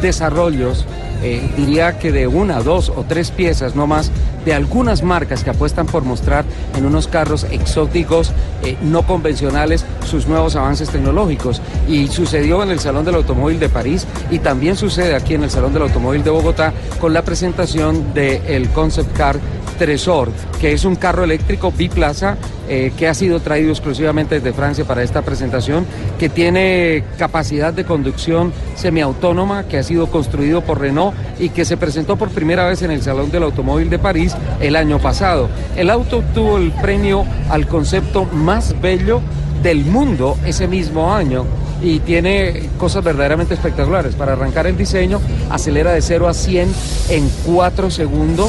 desarrollos 0.02 0.84
eh, 1.22 1.50
diría 1.56 1.98
que 1.98 2.12
de 2.12 2.26
una, 2.26 2.60
dos 2.60 2.90
o 2.90 3.04
tres 3.08 3.30
piezas 3.30 3.74
no 3.74 3.86
más 3.86 4.10
de 4.44 4.52
algunas 4.52 5.02
marcas 5.02 5.42
que 5.42 5.50
apuestan 5.50 5.86
por 5.86 6.04
mostrar 6.04 6.44
en 6.76 6.84
unos 6.84 7.08
carros 7.08 7.44
exóticos 7.50 8.32
eh, 8.62 8.76
no 8.82 9.06
convencionales 9.06 9.84
sus 10.06 10.26
nuevos 10.26 10.56
avances 10.56 10.90
tecnológicos. 10.90 11.60
Y 11.88 12.08
sucedió 12.08 12.62
en 12.62 12.70
el 12.70 12.80
Salón 12.80 13.04
del 13.04 13.14
Automóvil 13.16 13.58
de 13.58 13.68
París 13.68 14.06
y 14.30 14.38
también 14.38 14.76
sucede 14.76 15.14
aquí 15.14 15.34
en 15.34 15.44
el 15.44 15.50
Salón 15.50 15.72
del 15.72 15.82
Automóvil 15.82 16.22
de 16.22 16.30
Bogotá 16.30 16.72
con 17.00 17.12
la 17.12 17.22
presentación 17.22 18.12
del 18.14 18.68
Concept 18.70 19.16
Car 19.16 19.38
Tresor, 19.74 20.30
que 20.60 20.72
es 20.72 20.84
un 20.84 20.96
carro 20.96 21.24
eléctrico 21.24 21.72
biplaza 21.72 22.36
eh, 22.68 22.92
que 22.96 23.08
ha 23.08 23.14
sido 23.14 23.40
traído 23.40 23.70
exclusivamente 23.70 24.36
desde 24.36 24.54
Francia 24.54 24.84
para 24.84 25.02
esta 25.02 25.22
presentación, 25.22 25.84
que 26.18 26.28
tiene 26.28 27.04
capacidad 27.18 27.74
de 27.74 27.84
conducción 27.84 28.52
semiautónoma, 28.74 29.64
que 29.64 29.76
ha 29.76 29.82
sido 29.82 30.06
construido 30.06 30.62
por 30.62 30.80
Renault 30.80 31.14
y 31.38 31.50
que 31.50 31.64
se 31.64 31.76
presentó 31.76 32.16
por 32.16 32.30
primera 32.30 32.66
vez 32.66 32.82
en 32.82 32.90
el 32.90 33.02
Salón 33.02 33.30
del 33.30 33.42
Automóvil 33.42 33.90
de 33.90 33.98
París 33.98 34.34
el 34.60 34.76
año 34.76 34.98
pasado. 34.98 35.50
El 35.76 35.90
auto 35.90 36.18
obtuvo 36.18 36.56
el 36.56 36.72
premio 36.72 37.26
al 37.50 37.66
concepto 37.66 38.24
más 38.24 38.80
bello 38.80 39.20
del 39.62 39.84
mundo 39.84 40.38
ese 40.46 40.66
mismo 40.66 41.14
año 41.14 41.44
y 41.82 41.98
tiene 42.00 42.70
cosas 42.78 43.04
verdaderamente 43.04 43.54
espectaculares. 43.54 44.14
Para 44.14 44.32
arrancar 44.32 44.66
el 44.66 44.76
diseño, 44.76 45.20
acelera 45.50 45.92
de 45.92 46.00
0 46.00 46.28
a 46.28 46.34
100 46.34 46.72
en 47.10 47.30
4 47.44 47.90
segundos. 47.90 48.48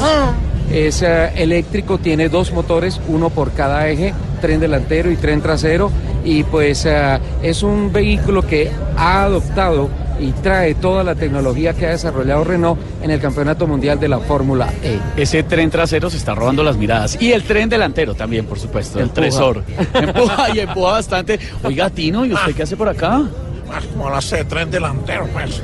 Es 0.72 1.02
eh, 1.02 1.30
eléctrico, 1.36 1.98
tiene 1.98 2.28
dos 2.28 2.52
motores, 2.52 3.00
uno 3.08 3.30
por 3.30 3.52
cada 3.52 3.88
eje, 3.88 4.14
tren 4.40 4.60
delantero 4.60 5.10
y 5.10 5.16
tren 5.16 5.40
trasero. 5.40 5.90
Y 6.24 6.42
pues 6.42 6.84
eh, 6.86 7.18
es 7.42 7.62
un 7.62 7.92
vehículo 7.92 8.42
que 8.42 8.70
ha 8.96 9.24
adoptado 9.24 9.88
y 10.18 10.32
trae 10.32 10.74
toda 10.74 11.04
la 11.04 11.14
tecnología 11.14 11.74
que 11.74 11.86
ha 11.86 11.90
desarrollado 11.90 12.44
Renault 12.44 12.80
en 13.02 13.10
el 13.10 13.20
Campeonato 13.20 13.66
Mundial 13.66 14.00
de 14.00 14.08
la 14.08 14.18
Fórmula 14.18 14.72
E. 14.82 14.98
Ese 15.16 15.42
tren 15.42 15.70
trasero 15.70 16.10
se 16.10 16.16
está 16.16 16.34
robando 16.34 16.62
las 16.62 16.76
miradas. 16.76 17.20
Y 17.20 17.32
el 17.32 17.42
tren 17.42 17.68
delantero 17.68 18.14
también, 18.14 18.46
por 18.46 18.58
supuesto, 18.58 18.98
el 18.98 19.10
tresor. 19.10 19.62
Empuja 19.94 20.54
y 20.54 20.60
empuja 20.60 20.92
bastante. 20.92 21.38
Oiga, 21.62 21.90
Tino, 21.90 22.24
¿y 22.24 22.32
usted 22.32 22.54
qué 22.54 22.62
hace 22.62 22.76
por 22.76 22.88
acá? 22.88 23.24
Ah, 23.72 23.80
Como 23.92 24.10
la 24.10 24.20
C, 24.20 24.44
tren 24.44 24.70
delantero, 24.70 25.26
pues. 25.32 25.62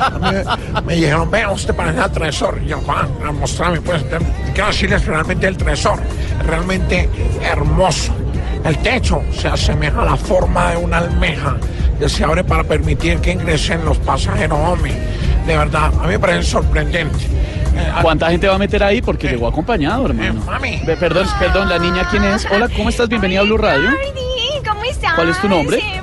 A 0.00 0.80
Me 0.82 0.94
dijeron, 0.94 1.30
vea, 1.30 1.50
usted 1.50 1.74
parece 1.74 2.00
al 2.00 2.12
tresor. 2.12 2.60
Y 2.64 2.68
yo, 2.68 2.78
Juan, 2.80 3.08
a 3.26 3.32
mostrarme, 3.32 3.80
pues. 3.80 4.02
Quiero 4.54 4.68
decirles 4.68 5.04
realmente 5.06 5.46
el 5.46 5.56
tresor. 5.56 5.98
Realmente 6.44 7.08
hermoso. 7.42 8.14
El 8.64 8.76
techo 8.78 9.22
se 9.32 9.48
asemeja 9.48 10.02
a 10.02 10.04
la 10.04 10.16
forma 10.16 10.72
de 10.72 10.76
una 10.78 10.98
almeja 10.98 11.56
que 11.98 12.08
se 12.08 12.24
abre 12.24 12.42
para 12.44 12.64
permitir 12.64 13.18
que 13.20 13.32
ingresen 13.32 13.84
los 13.84 13.98
pasajeros, 13.98 14.58
hombre. 14.58 14.92
De 15.46 15.56
verdad, 15.56 15.92
a 16.00 16.02
mí 16.02 16.08
me 16.08 16.18
parece 16.18 16.42
sorprendente. 16.42 17.24
Eh, 17.76 17.92
¿Cuánta 18.02 18.30
gente 18.30 18.48
va 18.48 18.54
a 18.56 18.58
meter 18.58 18.82
ahí? 18.82 19.00
Porque 19.02 19.28
llegó 19.28 19.46
acompañado, 19.46 20.06
hermano. 20.06 20.42
mami. 20.44 20.80
Perdón, 20.84 21.26
perdón, 21.38 21.68
la 21.68 21.78
niña, 21.78 22.08
¿quién 22.10 22.24
es? 22.24 22.46
Hola, 22.50 22.68
¿cómo 22.74 22.88
estás? 22.88 23.08
Bienvenida 23.08 23.40
a 23.40 23.42
Blue 23.44 23.58
Radio. 23.58 23.90
¿Cómo 24.66 24.82
estás? 24.84 25.14
¿Cuál 25.14 25.28
es 25.28 25.40
tu 25.40 25.48
nombre? 25.48 25.78
Eh. 25.78 26.02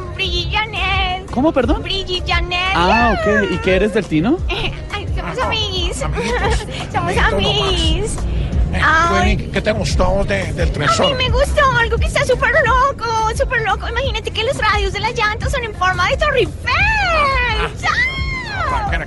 ¿Cómo, 1.34 1.52
perdón? 1.52 1.82
Brigitte 1.82 2.28
Janet. 2.28 2.60
Ah, 2.76 3.16
ok. 3.18 3.52
¿Y 3.54 3.58
qué 3.58 3.76
eres 3.78 3.94
del 3.96 4.06
Tino? 4.06 4.38
Ay, 4.50 5.08
somos 5.16 5.40
amiguis. 5.40 5.98
somos 6.94 7.18
amiguis. 7.18 8.16
Eh, 8.72 8.80
Ay, 8.84 9.38
¿Qué 9.52 9.62
te 9.62 9.72
gustó 9.72 10.24
de- 10.26 10.54
del 10.54 10.70
a 10.70 10.74
tresor? 10.74 11.16
mí 11.16 11.24
me 11.26 11.30
gustó 11.32 11.62
algo 11.80 11.98
que 11.98 12.06
está 12.06 12.24
súper 12.26 12.52
loco, 12.66 13.06
súper 13.36 13.62
loco. 13.64 13.88
Imagínate 13.88 14.30
que 14.32 14.44
los 14.44 14.58
radios 14.58 14.94
de 14.94 15.00
las 15.00 15.14
llantas 15.16 15.52
son 15.52 15.64
en 15.64 15.74
forma 15.76 16.08
de 16.10 16.18
Torre 16.18 16.40
Eiffel. 16.40 16.74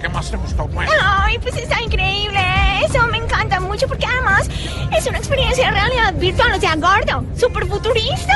¿qué 0.01 0.09
más 0.09 0.31
te 0.31 0.37
gustó? 0.37 0.67
Bueno. 0.69 0.91
Ay, 1.03 1.39
pues 1.39 1.57
está 1.57 1.81
increíble. 1.81 2.41
Eso 2.85 3.07
me 3.09 3.19
encanta 3.19 3.61
mucho 3.61 3.87
porque 3.89 4.07
además 4.07 4.49
es 4.97 5.07
una 5.07 5.19
experiencia 5.19 5.67
de 5.67 5.71
realidad 5.73 6.15
virtual. 6.15 6.53
O 6.55 6.61
sea, 6.61 6.77
gordo, 6.77 7.25
súper 7.37 7.67
futurista. 7.67 8.35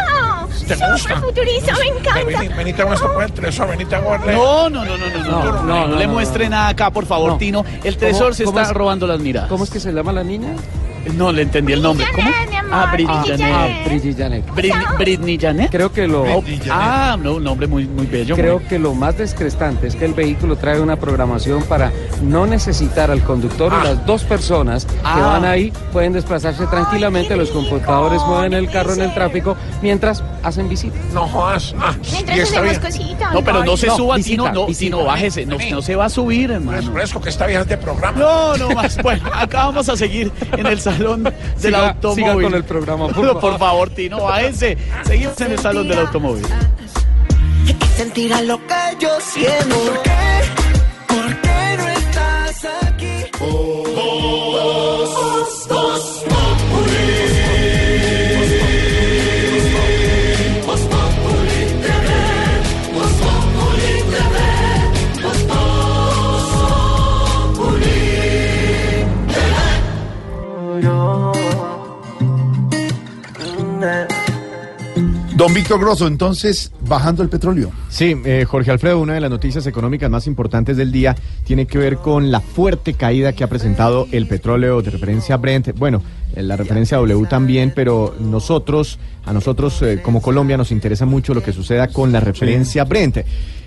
¿Te 0.67 0.75
gusta? 0.75 0.99
Súper 0.99 1.19
futurista, 1.19 1.75
me 1.75 1.87
encanta. 1.87 2.55
Venite 2.57 2.83
a 2.83 2.85
nuestro 2.85 3.15
cuento, 3.15 3.47
eso, 3.47 3.67
venite 3.67 3.95
a 3.95 4.01
gordo. 4.01 4.31
No, 4.31 4.71
no, 4.71 4.85
no, 4.85 4.97
no, 4.97 5.07
no. 5.07 5.25
No, 5.25 5.63
no, 5.63 5.87
no, 5.89 5.97
le 5.97 6.07
muestre 6.07 6.49
nada 6.49 6.69
acá, 6.69 6.91
por 6.91 7.07
favor, 7.07 7.39
Tino. 7.39 7.65
El 7.85 7.97
tesoro 7.97 8.35
se 8.35 8.45
está 8.45 8.73
robando 8.73 9.07
las 9.07 9.21
miradas. 9.21 9.49
¿Cómo 9.49 9.65
es 9.65 9.71
que 9.71 9.81
se 9.81 9.93
llama 9.93 10.13
la 10.13 10.25
niña? 10.25 10.55
No 11.17 11.33
le 11.33 11.43
entendí 11.43 11.73
el 11.73 11.83
nombre. 11.83 12.07
¿Cómo? 12.15 12.31
Ah, 12.73 12.91
Britney 12.93 13.17
Janet. 13.27 13.41
Janet. 13.41 13.85
Brigitte 13.89 14.19
Janet. 14.19 14.55
Britney, 14.55 14.85
Britney 14.97 15.39
Janet. 15.41 15.71
Creo 15.73 15.91
que 15.93 16.07
lo... 16.07 16.25
Ah, 16.71 17.17
no, 17.21 17.35
un 17.35 17.43
nombre 17.45 17.67
muy, 17.67 17.87
muy 17.89 18.07
bello. 18.07 18.37
Creo 18.37 18.61
muy- 18.61 18.69
que 18.69 18.79
lo 18.79 18.95
más 18.95 19.19
descrestante 19.19 19.89
es 19.89 19.97
que 19.97 20.05
el 20.05 20.15
vehículo 20.15 20.55
trae 20.57 20.81
una 20.81 20.95
programación 20.97 21.65
para 21.65 21.91
no 22.23 22.47
necesitar 22.47 23.11
al 23.11 23.23
conductor 23.25 23.73
y 23.81 23.85
las 23.85 24.07
dos 24.07 24.23
personas 24.23 24.85
que 24.85 24.93
Ah. 25.03 25.19
van 25.33 25.45
ahí 25.47 25.73
pueden 25.93 26.13
desplazarse 26.13 26.65
tranquilamente. 26.69 27.35
Los 27.37 27.51
computadores 27.51 28.23
mueven 28.27 28.53
el 28.53 28.71
carro 28.71 28.93
en 28.95 29.01
el 29.01 29.13
tráfico 29.15 29.57
mientras 29.83 30.23
hacen 30.45 30.69
visita. 30.69 30.97
No 31.13 31.27
jodas. 31.27 31.75
Ah, 31.81 31.93
Mientras 32.13 32.39
está 32.39 32.61
hacemos 32.61 32.79
cositas. 32.79 33.33
No, 33.35 33.43
pero 33.43 33.65
no 33.65 33.77
se 33.77 33.87
No, 33.89 33.97
suba, 33.97 34.17
visita, 34.17 34.43
Tino, 34.45 34.53
no, 34.53 34.67
visita. 34.67 34.97
Tino, 34.97 35.05
bájese, 35.07 35.45
no, 35.47 35.57
no 35.71 35.83
se 35.83 35.97
va 35.97 36.05
a 36.05 36.09
subir, 36.09 36.53
hermano. 36.53 36.93
fresco 36.93 37.21
que 37.21 37.31
esta 37.31 37.47
vieja 37.47 37.63
es 37.63 37.69
de 37.69 37.77
programa. 37.79 38.17
No, 38.19 38.57
no 38.57 38.71
más. 38.71 38.97
Bueno, 39.03 39.29
acá 39.35 39.67
vamos 39.67 39.89
a 39.89 39.97
seguir 39.97 40.31
en 40.57 40.67
el 40.67 40.81
salón 40.97 41.25
del 41.25 41.35
Siga- 41.59 41.89
automóvil. 41.91 42.25
siga 42.25 42.35
con 42.43 42.55
el 42.55 42.65
programa, 42.65 43.07
por 43.09 43.15
favor. 43.27 43.41
Por 43.41 43.59
favor, 43.59 43.91
Tino, 43.91 44.23
bájense. 44.23 44.77
Seguimos 45.05 45.41
en 45.41 45.53
el 45.53 45.59
salón 45.59 45.89
del 45.89 45.99
automóvil. 45.99 46.47
Sentirás 47.97 48.43
lo 48.45 48.59
que 48.67 48.75
yo 48.99 49.11
siento. 49.21 49.77
¿Por 49.77 50.03
qué? 50.03 50.11
¿Por 51.09 51.41
qué 51.43 51.77
no 51.77 51.89
estás 51.89 52.67
aquí? 52.87 53.25
Don 75.41 75.55
Víctor 75.55 75.81
Grosso, 75.81 76.07
entonces, 76.07 76.71
bajando 76.87 77.23
el 77.23 77.31
petróleo. 77.31 77.73
Sí, 77.89 78.15
eh, 78.27 78.45
Jorge 78.47 78.73
Alfredo, 78.73 79.01
una 79.01 79.15
de 79.15 79.23
las 79.23 79.31
noticias 79.31 79.67
económicas 79.67 80.11
más 80.11 80.27
importantes 80.27 80.77
del 80.77 80.93
día 80.93 81.17
tiene 81.45 81.67
que 81.67 81.79
ver 81.79 81.97
con 81.97 82.31
la 82.31 82.41
fuerte 82.41 82.93
caída 82.93 83.33
que 83.33 83.43
ha 83.43 83.47
presentado 83.47 84.07
el 84.13 84.27
petróleo 84.27 84.83
de 84.83 84.91
referencia 84.91 85.39
Brent. 85.39 85.75
Bueno, 85.79 86.03
eh, 86.37 86.43
la 86.43 86.57
referencia 86.57 86.99
W 86.99 87.27
también, 87.27 87.73
pero 87.75 88.15
nosotros, 88.21 88.99
a 89.25 89.33
nosotros 89.33 89.81
eh, 89.81 90.03
como 90.03 90.21
Colombia 90.21 90.59
nos 90.59 90.73
interesa 90.73 91.07
mucho 91.07 91.33
lo 91.33 91.43
que 91.43 91.55
suceda 91.55 91.89
con 91.89 92.13
la 92.13 92.21
referencia 92.21 92.85
Brent. 92.85 93.21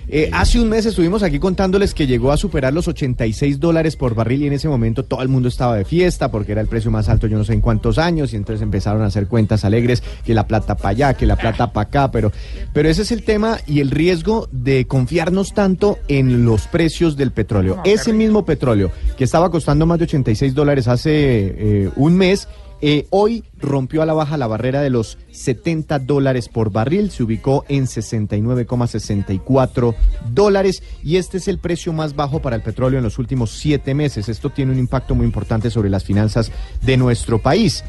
Eh, 0.08 0.30
hace 0.32 0.60
un 0.60 0.68
mes 0.68 0.86
estuvimos 0.86 1.22
aquí 1.22 1.38
contándoles 1.38 1.94
que 1.94 2.06
llegó 2.06 2.32
a 2.32 2.36
superar 2.36 2.72
los 2.72 2.88
86 2.88 3.58
dólares 3.58 3.96
por 3.96 4.14
barril 4.14 4.42
y 4.42 4.46
en 4.48 4.52
ese 4.52 4.68
momento 4.68 5.04
todo 5.04 5.22
el 5.22 5.28
mundo 5.28 5.48
estaba 5.48 5.76
de 5.76 5.84
fiesta 5.84 6.30
porque 6.30 6.52
era 6.52 6.60
el 6.60 6.68
precio 6.68 6.90
más 6.90 7.08
alto 7.08 7.26
yo 7.26 7.38
no 7.38 7.44
sé 7.44 7.54
en 7.54 7.60
cuántos 7.60 7.98
años 7.98 8.32
y 8.32 8.36
entonces 8.36 8.62
empezaron 8.62 9.02
a 9.02 9.06
hacer 9.06 9.26
cuentas 9.26 9.64
alegres 9.64 10.02
que 10.24 10.34
la 10.34 10.46
plata 10.46 10.76
para 10.76 10.90
allá, 10.90 11.14
que 11.14 11.26
la 11.26 11.36
plata 11.36 11.72
para 11.72 11.88
acá, 11.88 12.10
pero, 12.10 12.32
pero 12.72 12.88
ese 12.88 13.02
es 13.02 13.12
el 13.12 13.22
tema 13.22 13.58
y 13.66 13.80
el 13.80 13.90
riesgo 13.90 14.48
de 14.52 14.86
confiarnos 14.86 15.54
tanto 15.54 15.98
en 16.08 16.44
los 16.44 16.66
precios 16.66 17.16
del 17.16 17.32
petróleo. 17.32 17.80
Ese 17.84 18.12
mismo 18.12 18.44
petróleo 18.44 18.90
que 19.16 19.24
estaba 19.24 19.50
costando 19.50 19.86
más 19.86 19.98
de 19.98 20.04
86 20.04 20.54
dólares 20.54 20.88
hace 20.88 21.10
eh, 21.14 21.90
un 21.96 22.16
mes, 22.16 22.48
eh, 22.86 23.06
hoy 23.08 23.44
rompió 23.58 24.02
a 24.02 24.06
la 24.06 24.12
baja 24.12 24.36
la 24.36 24.46
barrera 24.46 24.82
de 24.82 24.90
los 24.90 25.16
70 25.30 26.00
dólares 26.00 26.50
por 26.50 26.70
barril, 26.70 27.10
se 27.10 27.22
ubicó 27.22 27.64
en 27.68 27.86
69,64 27.86 29.94
dólares 30.28 30.82
y 31.02 31.16
este 31.16 31.38
es 31.38 31.48
el 31.48 31.58
precio 31.58 31.94
más 31.94 32.14
bajo 32.14 32.42
para 32.42 32.56
el 32.56 32.62
petróleo 32.62 32.98
en 32.98 33.04
los 33.04 33.18
últimos 33.18 33.52
siete 33.52 33.94
meses. 33.94 34.28
Esto 34.28 34.50
tiene 34.50 34.72
un 34.72 34.78
impacto 34.78 35.14
muy 35.14 35.24
importante 35.24 35.70
sobre 35.70 35.88
las 35.88 36.04
finanzas 36.04 36.52
de 36.82 36.98
nuestro 36.98 37.40
país. 37.40 37.82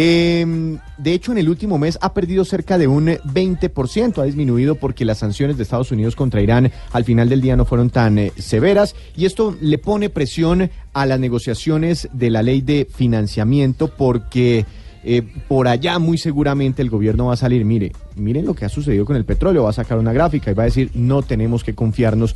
Eh, 0.00 0.78
de 0.96 1.12
hecho, 1.12 1.32
en 1.32 1.38
el 1.38 1.48
último 1.48 1.76
mes 1.76 1.98
ha 2.00 2.14
perdido 2.14 2.44
cerca 2.44 2.78
de 2.78 2.86
un 2.86 3.06
20%, 3.08 4.22
ha 4.22 4.24
disminuido 4.24 4.76
porque 4.76 5.04
las 5.04 5.18
sanciones 5.18 5.56
de 5.56 5.64
Estados 5.64 5.90
Unidos 5.90 6.14
contra 6.14 6.40
Irán 6.40 6.70
al 6.92 7.04
final 7.04 7.28
del 7.28 7.40
día 7.40 7.56
no 7.56 7.64
fueron 7.64 7.90
tan 7.90 8.16
eh, 8.16 8.32
severas. 8.38 8.94
Y 9.16 9.24
esto 9.24 9.56
le 9.60 9.76
pone 9.78 10.08
presión 10.08 10.70
a 10.92 11.04
las 11.04 11.18
negociaciones 11.18 12.08
de 12.12 12.30
la 12.30 12.44
ley 12.44 12.60
de 12.60 12.86
financiamiento 12.88 13.88
porque 13.88 14.66
eh, 15.02 15.22
por 15.48 15.66
allá 15.66 15.98
muy 15.98 16.16
seguramente 16.16 16.80
el 16.80 16.90
gobierno 16.90 17.26
va 17.26 17.32
a 17.32 17.36
salir, 17.36 17.64
mire, 17.64 17.90
miren 18.18 18.44
lo 18.46 18.54
que 18.54 18.64
ha 18.64 18.68
sucedido 18.68 19.04
con 19.04 19.16
el 19.16 19.24
petróleo, 19.24 19.64
va 19.64 19.70
a 19.70 19.72
sacar 19.72 19.98
una 19.98 20.12
gráfica 20.12 20.50
y 20.50 20.54
va 20.54 20.64
a 20.64 20.66
decir, 20.66 20.90
no 20.94 21.22
tenemos 21.22 21.64
que 21.64 21.74
confiarnos 21.74 22.34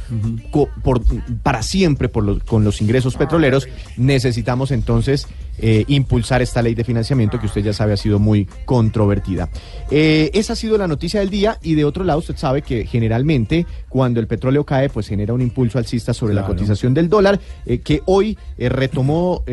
co- 0.50 0.68
por, 0.82 1.02
para 1.42 1.62
siempre 1.62 2.08
por 2.08 2.24
los- 2.24 2.42
con 2.44 2.64
los 2.64 2.80
ingresos 2.80 3.16
petroleros, 3.16 3.68
necesitamos 3.96 4.70
entonces 4.70 5.26
eh, 5.58 5.84
impulsar 5.88 6.40
esta 6.40 6.62
ley 6.62 6.74
de 6.74 6.82
financiamiento 6.82 7.38
que 7.38 7.46
usted 7.46 7.62
ya 7.62 7.72
sabe 7.74 7.92
ha 7.92 7.96
sido 7.98 8.18
muy 8.18 8.46
controvertida. 8.64 9.50
Eh, 9.90 10.30
esa 10.32 10.54
ha 10.54 10.56
sido 10.56 10.78
la 10.78 10.88
noticia 10.88 11.20
del 11.20 11.28
día 11.28 11.58
y 11.62 11.74
de 11.74 11.84
otro 11.84 12.04
lado 12.04 12.20
usted 12.20 12.36
sabe 12.36 12.62
que 12.62 12.86
generalmente 12.86 13.66
cuando 13.90 14.18
el 14.18 14.26
petróleo 14.26 14.64
cae 14.64 14.88
pues 14.88 15.08
genera 15.08 15.34
un 15.34 15.42
impulso 15.42 15.76
alcista 15.78 16.14
sobre 16.14 16.32
la 16.34 16.40
cotización 16.46 16.94
del 16.94 17.08
dólar 17.10 17.38
eh, 17.66 17.78
que 17.78 18.00
hoy 18.06 18.38
retomó 18.58 19.44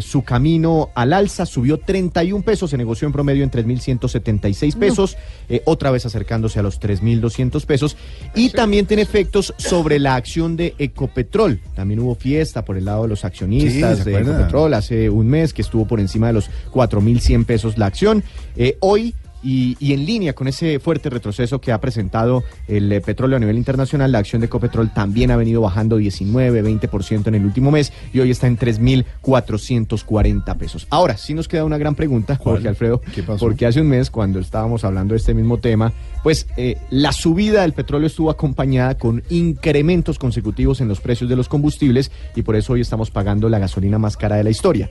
su 0.00 0.22
camino 0.22 0.90
al 0.94 1.12
alza, 1.12 1.46
subió 1.46 1.78
31 1.78 2.44
pesos, 2.44 2.70
se 2.70 2.76
negoció 2.76 3.06
en 3.06 3.12
promedio 3.12 3.42
en 3.42 3.50
3.176 3.50 4.76
pesos, 4.76 5.16
otra 5.76 5.90
vez 5.90 6.04
acercándose 6.04 6.58
a 6.58 6.62
los 6.62 6.80
3.200 6.80 7.64
pesos 7.64 7.96
y 8.34 8.50
también 8.50 8.86
tiene 8.86 9.02
efectos 9.02 9.54
sobre 9.56 9.98
la 9.98 10.16
acción 10.16 10.56
de 10.56 10.74
Ecopetrol. 10.78 11.60
También 11.74 12.00
hubo 12.00 12.14
fiesta 12.14 12.64
por 12.64 12.76
el 12.76 12.84
lado 12.84 13.02
de 13.02 13.08
los 13.08 13.24
accionistas 13.24 13.98
Sí, 13.98 14.04
¿se 14.04 14.10
de? 14.10 14.20
Ecopetrol 14.20 14.74
hace 14.74 15.08
un 15.08 15.28
mes 15.28 15.52
que 15.52 15.62
estuvo 15.62 15.86
por 15.86 16.00
encima 16.00 16.26
de 16.26 16.32
los 16.32 16.50
4.100 16.72 17.44
pesos 17.44 17.78
la 17.78 17.86
acción. 17.86 18.24
Eh, 18.56 18.76
hoy 18.80 19.14
y, 19.42 19.76
y 19.80 19.92
en 19.92 20.06
línea 20.06 20.32
con 20.34 20.48
ese 20.48 20.78
fuerte 20.78 21.10
retroceso 21.10 21.60
que 21.60 21.72
ha 21.72 21.80
presentado 21.80 22.44
el 22.68 22.92
eh, 22.92 23.00
petróleo 23.00 23.36
a 23.36 23.40
nivel 23.40 23.56
internacional, 23.56 24.12
la 24.12 24.18
acción 24.18 24.40
de 24.40 24.46
Ecopetrol 24.46 24.92
también 24.92 25.30
ha 25.30 25.36
venido 25.36 25.60
bajando 25.60 25.96
19, 25.96 26.62
20% 26.62 27.26
en 27.28 27.34
el 27.34 27.44
último 27.44 27.70
mes 27.70 27.92
y 28.12 28.20
hoy 28.20 28.30
está 28.30 28.46
en 28.46 28.58
3.440 28.58 30.56
pesos. 30.56 30.86
Ahora, 30.90 31.16
sí 31.16 31.34
nos 31.34 31.48
queda 31.48 31.64
una 31.64 31.78
gran 31.78 31.94
pregunta, 31.94 32.36
Jorge 32.36 32.68
Alfredo, 32.68 33.00
porque 33.38 33.66
hace 33.66 33.80
un 33.80 33.88
mes, 33.88 34.10
cuando 34.10 34.38
estábamos 34.38 34.84
hablando 34.84 35.14
de 35.14 35.18
este 35.18 35.34
mismo 35.34 35.58
tema, 35.58 35.92
pues 36.22 36.46
eh, 36.56 36.76
la 36.90 37.12
subida 37.12 37.62
del 37.62 37.72
petróleo 37.72 38.06
estuvo 38.06 38.30
acompañada 38.30 38.96
con 38.98 39.22
incrementos 39.30 40.18
consecutivos 40.18 40.80
en 40.80 40.88
los 40.88 41.00
precios 41.00 41.30
de 41.30 41.36
los 41.36 41.48
combustibles 41.48 42.10
y 42.34 42.42
por 42.42 42.56
eso 42.56 42.72
hoy 42.72 42.80
estamos 42.80 43.10
pagando 43.10 43.48
la 43.48 43.58
gasolina 43.58 43.98
más 43.98 44.16
cara 44.16 44.36
de 44.36 44.44
la 44.44 44.50
historia. 44.50 44.90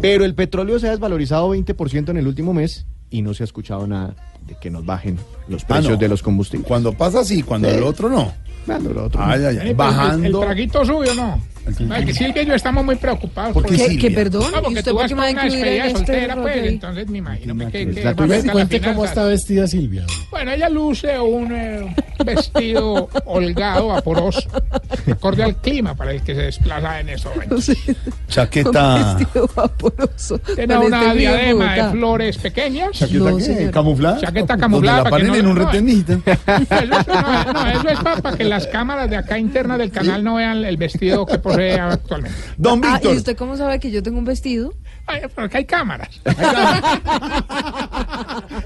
Pero 0.00 0.24
el 0.24 0.34
petróleo 0.34 0.78
se 0.78 0.88
ha 0.88 0.90
desvalorizado 0.90 1.54
20% 1.54 2.10
en 2.10 2.16
el 2.16 2.26
último 2.26 2.52
mes 2.52 2.86
y 3.12 3.22
no 3.22 3.32
se 3.34 3.42
ha 3.42 3.44
escuchado 3.44 3.86
nada 3.86 4.14
de 4.46 4.56
que 4.56 4.70
nos 4.70 4.84
bajen 4.84 5.18
los 5.48 5.62
Ah, 5.64 5.66
precios 5.68 5.92
no. 5.92 5.96
de 5.98 6.08
los 6.08 6.22
combustibles. 6.22 6.66
Cuando 6.66 6.92
pasa 6.92 7.20
así, 7.20 7.42
cuando 7.44 7.68
Sí. 7.70 7.76
el 7.76 7.82
otro 7.84 8.08
no. 8.08 8.32
Cuando 8.66 8.92
lo 8.92 9.04
otro 9.04 9.20
no. 9.20 9.26
Ay, 9.32 9.44
ay, 9.44 9.44
ay. 9.44 9.54
Eh, 9.56 9.58
pues, 9.58 9.68
El, 9.70 9.74
Bajando. 9.76 10.26
el 10.26 10.46
traguito 10.46 10.84
suyo, 10.84 11.14
¿no? 11.14 11.40
No, 11.80 11.94
que 12.04 12.12
Silvia 12.12 12.42
y 12.42 12.46
yo 12.46 12.54
estamos 12.54 12.84
muy 12.84 12.96
preocupados. 12.96 13.52
¿Por 13.54 13.64
qué 13.66 13.76
porque-? 13.76 13.98
Que 13.98 14.10
perdón, 14.10 14.50
No, 14.52 14.58
¿y 14.58 14.62
porque 14.62 14.78
usted 14.80 14.90
tú 14.90 14.96
por 14.96 15.02
vas 15.02 15.08
qué 15.10 15.14
con 15.14 15.16
me 15.16 15.22
va 15.22 15.28
a 15.28 15.32
una 15.32 15.44
incluir 15.46 15.66
en 15.66 15.82
este 15.82 15.96
soltera, 15.96 16.36
pues, 16.36 16.56
ahí? 16.56 16.68
entonces 16.68 17.08
me 17.08 17.18
imagino 17.18 17.56
que... 17.58 17.66
que, 17.70 17.90
que 17.94 18.04
La 18.04 18.12
va 18.14 18.24
a 18.24 18.52
cuente, 18.52 18.80
cómo 18.80 19.04
está 19.04 19.24
vestida 19.24 19.66
Silvia. 19.66 20.04
Bueno, 20.30 20.50
ella 20.52 20.68
luce 20.68 21.18
un 21.20 21.52
eh, 21.52 21.94
vestido 22.24 23.08
holgado, 23.26 23.88
vaporoso, 23.88 24.42
acorde 25.10 25.42
al 25.44 25.56
clima 25.56 25.94
para 25.94 26.12
el 26.12 26.22
que 26.22 26.34
se 26.34 26.42
desplaza 26.42 27.00
en 27.00 27.08
estos 27.10 27.32
momentos. 27.34 27.70
Chaqueta. 28.28 29.14
Vestido 29.16 29.48
vaporoso. 29.54 30.38
Tiene 30.38 30.78
una 30.78 31.02
este 31.08 31.18
diadema 31.18 31.74
de 31.74 31.90
flores 31.92 32.38
pequeñas. 32.38 32.90
¿Chaqueta 32.92 33.18
No, 33.30 33.36
qué? 33.38 33.70
¿Camuflada? 33.72 34.20
Chaqueta 34.20 34.46
Donde 34.54 34.60
camuflada. 34.60 35.02
la 35.04 35.10
para 35.10 35.22
que 35.22 35.28
ponen 35.28 35.44
no- 35.44 35.50
en 35.52 35.58
un 35.58 35.64
retenito. 35.66 36.12
Eso, 36.72 37.52
no, 37.52 37.68
eso 37.70 37.88
es 37.88 37.98
para, 38.20 38.36
que 38.36 38.44
las 38.44 38.66
cámaras 38.66 39.08
de 39.10 39.16
acá 39.16 39.38
internas 39.38 39.78
del 39.78 39.90
canal 39.90 40.22
no 40.24 40.36
vean 40.36 40.64
el 40.64 40.76
vestido 40.76 41.26
que 41.26 41.38
posee 41.52 41.80
actualmente. 41.80 42.38
Don 42.56 42.80
Ah, 42.84 42.88
¿y 42.88 42.92
Víctor. 42.94 43.16
usted 43.16 43.36
cómo 43.36 43.56
sabe 43.56 43.78
que 43.80 43.90
yo 43.90 44.02
tengo 44.02 44.18
un 44.18 44.24
vestido? 44.24 44.72
Ay, 45.06 45.22
porque 45.34 45.58
hay 45.58 45.64
cámaras. 45.64 46.08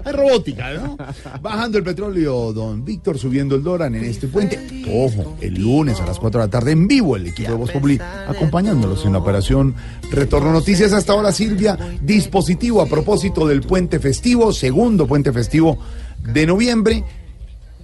Es 0.05 0.13
robótica, 0.13 0.73
¿no? 0.75 0.97
Bajando 1.41 1.79
el 1.79 1.85
petróleo, 1.85 2.53
don 2.53 2.85
Víctor, 2.85 3.19
subiendo 3.19 3.55
el 3.57 3.63
dólar 3.63 3.95
en 3.95 4.05
este 4.05 4.29
puente. 4.29 4.85
Ojo, 4.93 5.37
el 5.41 5.55
lunes 5.61 6.01
a 6.01 6.07
las 6.07 6.19
4 6.19 6.41
de 6.41 6.47
la 6.47 6.51
tarde 6.51 6.73
en 6.73 6.87
vivo 6.87 7.17
el 7.17 7.27
equipo 7.27 7.51
de 7.51 7.57
Voz 7.57 7.71
Populi 7.71 7.99
acompañándolos 8.29 9.05
en 9.05 9.13
la 9.13 9.19
operación 9.19 9.75
Retorno 10.11 10.53
Noticias. 10.53 10.93
Hasta 10.93 11.13
ahora, 11.13 11.33
Silvia, 11.33 11.77
dispositivo 12.01 12.81
a 12.83 12.87
propósito 12.87 13.47
del 13.47 13.63
puente 13.63 13.99
festivo, 13.99 14.53
segundo 14.53 15.07
puente 15.07 15.33
festivo 15.33 15.79
de 16.23 16.47
noviembre. 16.47 17.05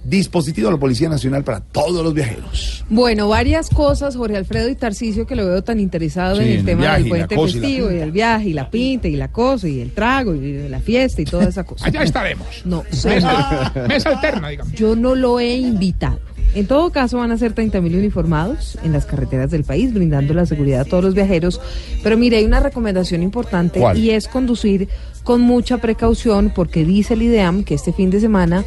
Dispositivo 0.03 0.67
de 0.67 0.73
la 0.73 0.79
Policía 0.79 1.07
Nacional 1.07 1.43
para 1.43 1.61
todos 1.61 2.03
los 2.03 2.13
viajeros. 2.13 2.83
Bueno, 2.89 3.29
varias 3.29 3.69
cosas, 3.69 4.15
Jorge 4.17 4.35
Alfredo 4.35 4.67
y 4.69 4.75
Tarcisio, 4.75 5.25
que 5.25 5.35
lo 5.35 5.45
veo 5.45 5.63
tan 5.63 5.79
interesado 5.79 6.35
Sí, 6.35 6.41
en 6.43 6.47
el 6.49 6.57
el 6.59 6.65
tema 6.65 6.81
viaje 6.81 6.97
del 6.97 7.05
y 7.05 7.09
puente 7.09 7.35
cosa 7.35 7.49
y 7.57 7.59
festivo 7.61 7.85
y, 7.85 7.89
pinta. 7.89 8.03
el 8.03 8.11
viaje 8.11 8.49
y 8.49 8.53
la 8.53 8.69
pinta 8.69 9.07
y 9.07 9.15
la 9.15 9.31
cosa 9.31 9.67
y 9.69 9.79
el 9.79 9.91
trago 9.91 10.35
y 10.35 10.67
la 10.67 10.79
fiesta 10.81 11.21
y 11.21 11.25
toda 11.25 11.45
esa 11.45 11.63
cosa. 11.63 11.85
Allá 11.85 12.03
estaremos. 12.03 12.47
No, 12.65 12.83
Mes, 12.91 12.99
señor. 12.99 13.87
mes 13.87 14.05
alterna, 14.05 14.49
digamos. 14.49 14.73
Yo 14.73 14.95
no 14.95 15.15
lo 15.15 15.39
he 15.39 15.55
invitado. 15.55 16.19
En 16.55 16.67
todo 16.67 16.91
caso, 16.91 17.17
van 17.17 17.31
a 17.31 17.37
ser 17.37 17.53
30 17.53 17.81
mil 17.81 17.95
uniformados 17.95 18.77
en 18.83 18.91
las 18.91 19.05
carreteras 19.05 19.49
del 19.49 19.63
país, 19.63 19.91
brindando 19.93 20.35
la 20.35 20.45
seguridad 20.45 20.81
a 20.81 20.85
todos 20.85 21.03
los 21.03 21.15
viajeros. 21.15 21.59
Pero 22.03 22.15
mire, 22.17 22.37
hay 22.37 22.45
una 22.45 22.59
recomendación 22.59 23.23
importante 23.23 23.79
¿Cuál? 23.79 23.97
y 23.97 24.11
es 24.11 24.27
conducir 24.27 24.87
con 25.23 25.41
mucha 25.41 25.77
precaución 25.79 26.51
porque 26.53 26.85
dice 26.85 27.15
el 27.15 27.23
IDEAM 27.23 27.63
que 27.63 27.73
este 27.73 27.91
fin 27.93 28.11
de 28.11 28.19
semana 28.19 28.63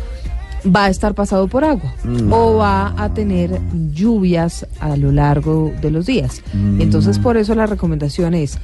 va 0.74 0.86
a 0.86 0.88
estar 0.90 1.14
pasado 1.14 1.48
por 1.48 1.64
agua 1.64 1.92
Mm. 2.04 2.32
o 2.32 2.54
va 2.56 2.94
a 2.96 3.12
tener 3.14 3.60
lluvias 3.92 4.66
a 4.80 4.96
lo 4.96 5.12
largo 5.12 5.72
de 5.80 5.90
los 5.90 6.06
días. 6.06 6.42
Mm. 6.54 6.80
Entonces, 6.80 7.18
por 7.18 7.36
eso 7.36 7.54
la 7.54 7.66
recomendación 7.66 8.34
es 8.34 8.58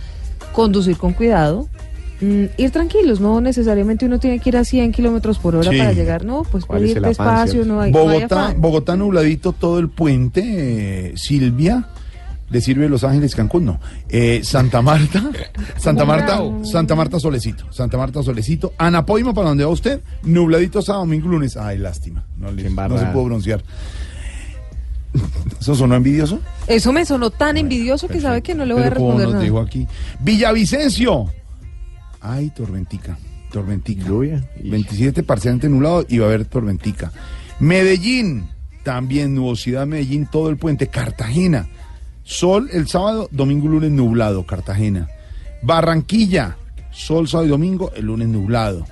conducir 0.52 0.96
con 0.96 1.12
cuidado. 1.12 1.68
mm, 2.20 2.44
ir 2.56 2.70
tranquilos, 2.70 3.18
no 3.20 3.40
necesariamente 3.40 4.06
uno 4.06 4.20
tiene 4.20 4.38
que 4.38 4.50
ir 4.50 4.56
a 4.56 4.62
100 4.64 4.92
kilómetros 4.92 5.38
por 5.40 5.56
hora 5.56 5.72
Sí. 5.72 5.76
para 5.78 5.92
llegar, 5.92 6.24
no, 6.24 6.44
pues 6.44 6.64
¿Cuál 6.64 6.78
puede 6.82 6.92
ir 6.92 7.00
despacio, 7.00 7.64
no 7.64 7.80
hay, 7.80 7.90
no 7.90 7.98
hay 8.08 8.18
Bogotá. 8.20 8.54
Bogotá 8.56 8.96
nubladito 8.96 9.52
todo 9.52 9.80
el 9.80 9.88
puente, 9.88 10.40
eh, 10.44 11.12
Silvia. 11.16 11.88
Le 12.52 12.60
sirve 12.60 12.88
Los 12.88 13.02
Ángeles, 13.02 13.34
Cancún, 13.34 13.64
no. 13.64 13.80
Eh, 14.08 14.42
Santa 14.44 14.82
Marta, 14.82 15.30
Santa 15.78 16.04
Marta. 16.04 16.40
Santa 16.62 16.94
Marta 16.94 17.18
Solecito, 17.18 17.64
Santa 17.72 17.96
Marta 17.96 18.22
Solecito. 18.22 18.74
Anapoima, 18.78 19.32
para 19.34 19.48
donde 19.48 19.64
va 19.64 19.70
usted, 19.70 20.00
nubladito 20.22 20.82
sábado, 20.82 21.04
domingo, 21.06 21.28
lunes. 21.28 21.56
Ay, 21.56 21.78
lástima, 21.78 22.24
no, 22.36 22.52
le- 22.52 22.68
no 22.70 22.98
se 22.98 23.06
pudo 23.06 23.24
broncear. 23.24 23.62
¿Eso 25.60 25.74
sonó 25.74 25.94
envidioso? 25.94 26.40
Eso 26.66 26.92
me 26.92 27.04
sonó 27.04 27.30
tan 27.30 27.56
envidioso 27.56 28.08
que 28.08 28.20
sabe 28.20 28.42
que 28.42 28.54
no 28.54 28.64
le 28.64 28.74
voy 28.74 28.82
a 28.84 28.90
responder 28.90 29.28
nos 29.28 29.42
dijo 29.42 29.54
nada. 29.56 29.66
aquí. 29.66 29.86
Villavicencio. 30.20 31.26
Ay, 32.20 32.50
tormentica, 32.50 33.18
tormentica. 33.52 34.06
Lluvia. 34.06 34.42
27 34.62 35.22
parcialmente 35.22 35.68
nublado 35.68 36.06
y 36.08 36.18
va 36.18 36.26
a 36.26 36.28
haber 36.28 36.44
tormentica. 36.46 37.12
Medellín, 37.60 38.44
también 38.84 39.34
nubosidad 39.34 39.86
Medellín, 39.86 40.26
todo 40.30 40.48
el 40.48 40.56
puente. 40.56 40.86
Cartagena, 40.86 41.68
sol 42.24 42.68
el 42.72 42.88
sábado, 42.88 43.28
domingo 43.32 43.66
y 43.66 43.70
lunes 43.70 43.90
nublado, 43.90 44.44
Cartagena. 44.46 45.08
Barranquilla, 45.62 46.56
sol 46.90 47.28
sábado 47.28 47.46
y 47.46 47.50
domingo, 47.50 47.92
el 47.94 48.06
lunes 48.06 48.28
nublado. 48.28 48.86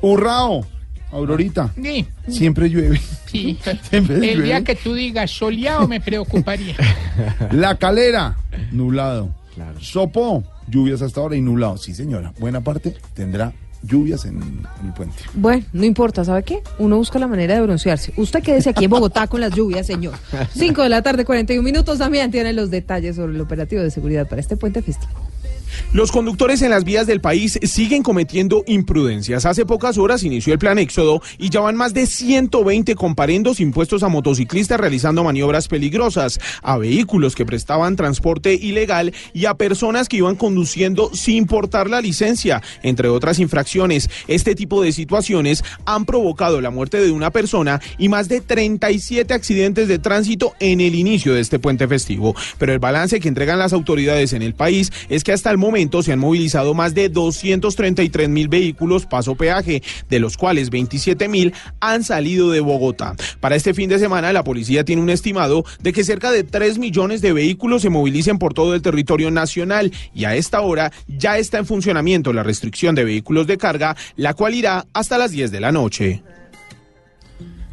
Urrao, 0.00 0.64
Aurorita, 1.12 1.72
Sí, 1.82 2.06
siempre 2.28 2.68
llueve. 2.68 3.00
sí. 3.26 3.58
Siempre 3.90 4.32
El 4.32 4.42
día 4.42 4.62
que 4.64 4.74
tú 4.74 4.92
digas 4.94 5.30
soleado 5.30 5.86
me 5.88 6.00
preocuparía. 6.00 6.74
La 7.52 7.76
Calera, 7.76 8.36
nublado. 8.72 9.30
Claro. 9.54 9.80
Sopó, 9.80 10.44
lluvias 10.68 11.00
hasta 11.02 11.20
ahora 11.20 11.36
y 11.36 11.40
nublado. 11.40 11.78
Sí, 11.78 11.94
señora. 11.94 12.32
Buena 12.38 12.60
parte 12.60 12.94
tendrá 13.14 13.52
lluvias 13.82 14.24
en, 14.24 14.36
el 14.84 14.92
puente. 14.94 15.16
Bueno, 15.34 15.64
no 15.72 15.84
importa, 15.84 16.24
¿sabe 16.24 16.42
qué? 16.42 16.62
Uno 16.78 16.96
busca 16.96 17.18
la 17.18 17.26
manera 17.26 17.54
de 17.54 17.62
broncearse. 17.62 18.12
Usted 18.16 18.42
quédese 18.42 18.70
aquí 18.70 18.84
en 18.84 18.90
Bogotá 18.90 19.26
con 19.26 19.40
las 19.40 19.52
lluvias, 19.54 19.86
señor. 19.86 20.14
5 20.54 20.82
de 20.82 20.88
la 20.88 21.02
tarde, 21.02 21.24
41 21.24 21.62
minutos. 21.62 21.98
También 21.98 22.30
tiene 22.30 22.52
los 22.52 22.70
detalles 22.70 23.16
sobre 23.16 23.34
el 23.34 23.40
operativo 23.40 23.82
de 23.82 23.90
seguridad 23.90 24.28
para 24.28 24.40
este 24.40 24.56
puente 24.56 24.82
festivo. 24.82 25.25
Los 25.92 26.12
conductores 26.12 26.62
en 26.62 26.70
las 26.70 26.84
vías 26.84 27.06
del 27.06 27.20
país 27.20 27.58
siguen 27.62 28.02
cometiendo 28.02 28.64
imprudencias. 28.66 29.46
Hace 29.46 29.66
pocas 29.66 29.98
horas 29.98 30.22
inició 30.22 30.52
el 30.52 30.58
plan 30.58 30.78
Éxodo 30.78 31.22
y 31.38 31.50
ya 31.50 31.60
van 31.60 31.76
más 31.76 31.94
de 31.94 32.06
120 32.06 32.94
comparendos 32.94 33.60
impuestos 33.60 34.02
a 34.02 34.08
motociclistas 34.08 34.80
realizando 34.80 35.24
maniobras 35.24 35.68
peligrosas, 35.68 36.38
a 36.62 36.76
vehículos 36.78 37.34
que 37.34 37.46
prestaban 37.46 37.96
transporte 37.96 38.54
ilegal 38.54 39.12
y 39.32 39.46
a 39.46 39.54
personas 39.54 40.08
que 40.08 40.18
iban 40.18 40.36
conduciendo 40.36 41.10
sin 41.14 41.46
portar 41.46 41.88
la 41.88 42.00
licencia, 42.00 42.62
entre 42.82 43.08
otras 43.08 43.38
infracciones. 43.38 44.10
Este 44.28 44.54
tipo 44.54 44.82
de 44.82 44.92
situaciones 44.92 45.64
han 45.84 46.04
provocado 46.04 46.60
la 46.60 46.70
muerte 46.70 47.00
de 47.00 47.10
una 47.10 47.30
persona 47.30 47.80
y 47.98 48.08
más 48.08 48.28
de 48.28 48.40
37 48.40 49.32
accidentes 49.34 49.88
de 49.88 49.98
tránsito 49.98 50.54
en 50.60 50.80
el 50.80 50.94
inicio 50.94 51.34
de 51.34 51.40
este 51.40 51.58
puente 51.58 51.88
festivo. 51.88 52.34
Pero 52.58 52.72
el 52.72 52.78
balance 52.78 53.20
que 53.20 53.28
entregan 53.28 53.58
las 53.58 53.72
autoridades 53.72 54.32
en 54.32 54.42
el 54.42 54.54
país 54.54 54.92
es 55.08 55.24
que 55.24 55.32
hasta 55.32 55.50
el 55.50 55.55
momento 55.58 56.02
se 56.02 56.12
han 56.12 56.18
movilizado 56.18 56.74
más 56.74 56.94
de 56.94 57.08
233 57.08 58.28
mil 58.28 58.48
vehículos 58.48 59.06
paso 59.06 59.34
peaje, 59.34 59.82
de 60.08 60.18
los 60.18 60.36
cuales 60.36 60.70
27 60.70 61.28
mil 61.28 61.52
han 61.80 62.04
salido 62.04 62.50
de 62.50 62.60
Bogotá. 62.60 63.14
Para 63.40 63.56
este 63.56 63.74
fin 63.74 63.88
de 63.88 63.98
semana, 63.98 64.32
la 64.32 64.44
policía 64.44 64.84
tiene 64.84 65.02
un 65.02 65.10
estimado 65.10 65.64
de 65.80 65.92
que 65.92 66.04
cerca 66.04 66.30
de 66.30 66.44
3 66.44 66.78
millones 66.78 67.20
de 67.20 67.32
vehículos 67.32 67.82
se 67.82 67.90
movilicen 67.90 68.38
por 68.38 68.54
todo 68.54 68.74
el 68.74 68.82
territorio 68.82 69.30
nacional 69.30 69.92
y 70.14 70.24
a 70.24 70.34
esta 70.36 70.60
hora 70.60 70.92
ya 71.08 71.38
está 71.38 71.58
en 71.58 71.66
funcionamiento 71.66 72.32
la 72.32 72.42
restricción 72.42 72.94
de 72.94 73.04
vehículos 73.04 73.46
de 73.46 73.58
carga, 73.58 73.96
la 74.16 74.34
cual 74.34 74.54
irá 74.54 74.86
hasta 74.92 75.18
las 75.18 75.30
10 75.30 75.50
de 75.50 75.60
la 75.60 75.72
noche. 75.72 76.22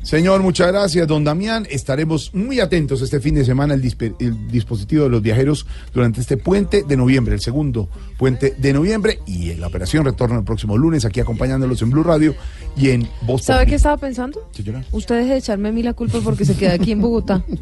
Señor, 0.03 0.41
muchas 0.41 0.67
gracias, 0.67 1.07
don 1.07 1.23
Damián. 1.23 1.65
Estaremos 1.69 2.33
muy 2.33 2.59
atentos 2.59 3.01
este 3.01 3.21
fin 3.21 3.35
de 3.35 3.45
semana 3.45 3.73
al 3.73 3.81
el 4.19 4.47
dispositivo 4.49 5.05
de 5.05 5.09
los 5.09 5.21
viajeros 5.21 5.65
durante 5.93 6.19
este 6.19 6.35
puente 6.35 6.83
de 6.83 6.97
noviembre, 6.97 7.33
el 7.35 7.39
segundo 7.39 7.87
puente 8.17 8.53
de 8.57 8.73
noviembre, 8.73 9.19
y 9.25 9.51
en 9.51 9.61
la 9.61 9.67
operación 9.67 10.03
retorno 10.03 10.37
el 10.37 10.43
próximo 10.43 10.77
lunes, 10.77 11.05
aquí 11.05 11.21
acompañándolos 11.21 11.81
en 11.81 11.89
Blue 11.89 12.03
Radio 12.03 12.35
y 12.75 12.89
en 12.89 13.07
Voz 13.21 13.43
¿Sabe 13.43 13.65
qué 13.65 13.75
estaba 13.75 13.95
pensando? 13.95 14.45
Señora. 14.51 14.83
Usted 14.91 15.19
deje 15.19 15.31
de 15.31 15.37
echarme 15.37 15.69
a 15.69 15.71
mí 15.71 15.81
la 15.81 15.93
culpa 15.93 16.19
porque 16.21 16.43
se 16.43 16.55
queda 16.55 16.73
aquí 16.73 16.91
en 16.91 17.01
Bogotá. 17.01 17.43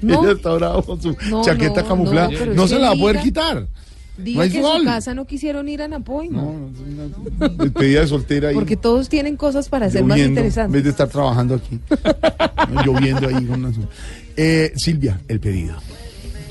No. 0.00 0.22
Ella 0.22 0.32
está 0.32 0.54
bravo 0.54 0.82
con 0.82 1.02
su 1.02 1.14
No, 1.28 1.42
chaqueta 1.44 1.82
no, 1.82 1.88
camuflada. 1.88 2.30
no, 2.54 2.66
se 2.66 2.78
la 2.78 2.88
va 2.88 2.94
a 2.94 2.96
poder 2.96 3.20
quitar. 3.20 3.66
Diga 4.18 4.44
no 4.46 4.50
que 4.50 4.58
en 4.58 4.64
su 4.78 4.84
casa 4.84 5.14
no 5.14 5.26
quisieron 5.26 5.68
ir 5.68 5.82
a 5.82 5.88
Napoima. 5.88 6.42
Despedida 7.58 8.00
de 8.00 8.06
soltera 8.06 8.48
ahí. 8.48 8.54
Porque 8.54 8.76
todos 8.76 9.08
tienen 9.08 9.36
cosas 9.36 9.68
para 9.68 9.90
ser 9.90 10.04
más 10.04 10.16
lloviendo, 10.16 10.40
En 10.40 10.46
interesantes. 10.46 10.72
vez 10.72 10.84
de 10.84 10.90
estar 10.90 11.08
trabajando 11.08 11.54
aquí. 11.56 11.78
No, 12.72 12.82
lloviendo 12.84 13.28
ahí. 13.28 13.44
con 13.46 13.64
una- 13.64 13.72
Eh, 14.36 14.72
Silvia, 14.76 15.20
el 15.28 15.40
pedido. 15.40 15.76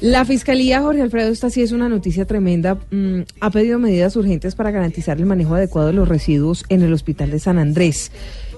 La 0.02 0.26
Fiscalía, 0.26 0.82
Jorge 0.82 1.02
Alfredo, 1.02 1.32
esta 1.32 1.50
sí 1.50 1.62
es 1.62 1.72
una 1.72 1.90
noticia 1.90 2.26
tremenda, 2.26 2.76
mm, 2.92 3.22
ha 3.40 3.50
pedido 3.50 3.80
medidas 3.80 4.16
urgentes 4.16 4.54
para 4.54 4.70
garantizar 4.70 5.18
el 5.18 5.26
manejo 5.26 5.56
adecuado 5.56 5.88
de 5.88 5.94
los 5.94 6.08
residuos 6.08 6.66
en 6.70 6.84
el 6.84 6.94
Hospital 6.94 7.32
de 7.32 7.40
San 7.40 7.58
Andrés. 7.58 8.12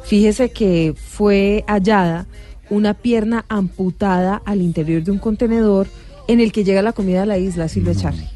Fíjese 0.04 0.50
que 0.52 0.94
fue 0.98 1.64
hallada 1.68 2.26
una 2.70 2.94
pierna 2.96 3.46
amputada 3.50 4.42
al 4.46 4.62
interior 4.62 5.04
de 5.04 5.12
un 5.12 5.20
contenedor 5.20 5.88
en 6.28 6.40
el 6.42 6.52
que 6.52 6.64
llega 6.66 6.82
la 6.82 6.92
comida 6.94 7.24
a 7.24 7.26
la 7.26 7.38
isla, 7.38 7.70
Silvia 7.70 7.96
Charly. 7.96 8.28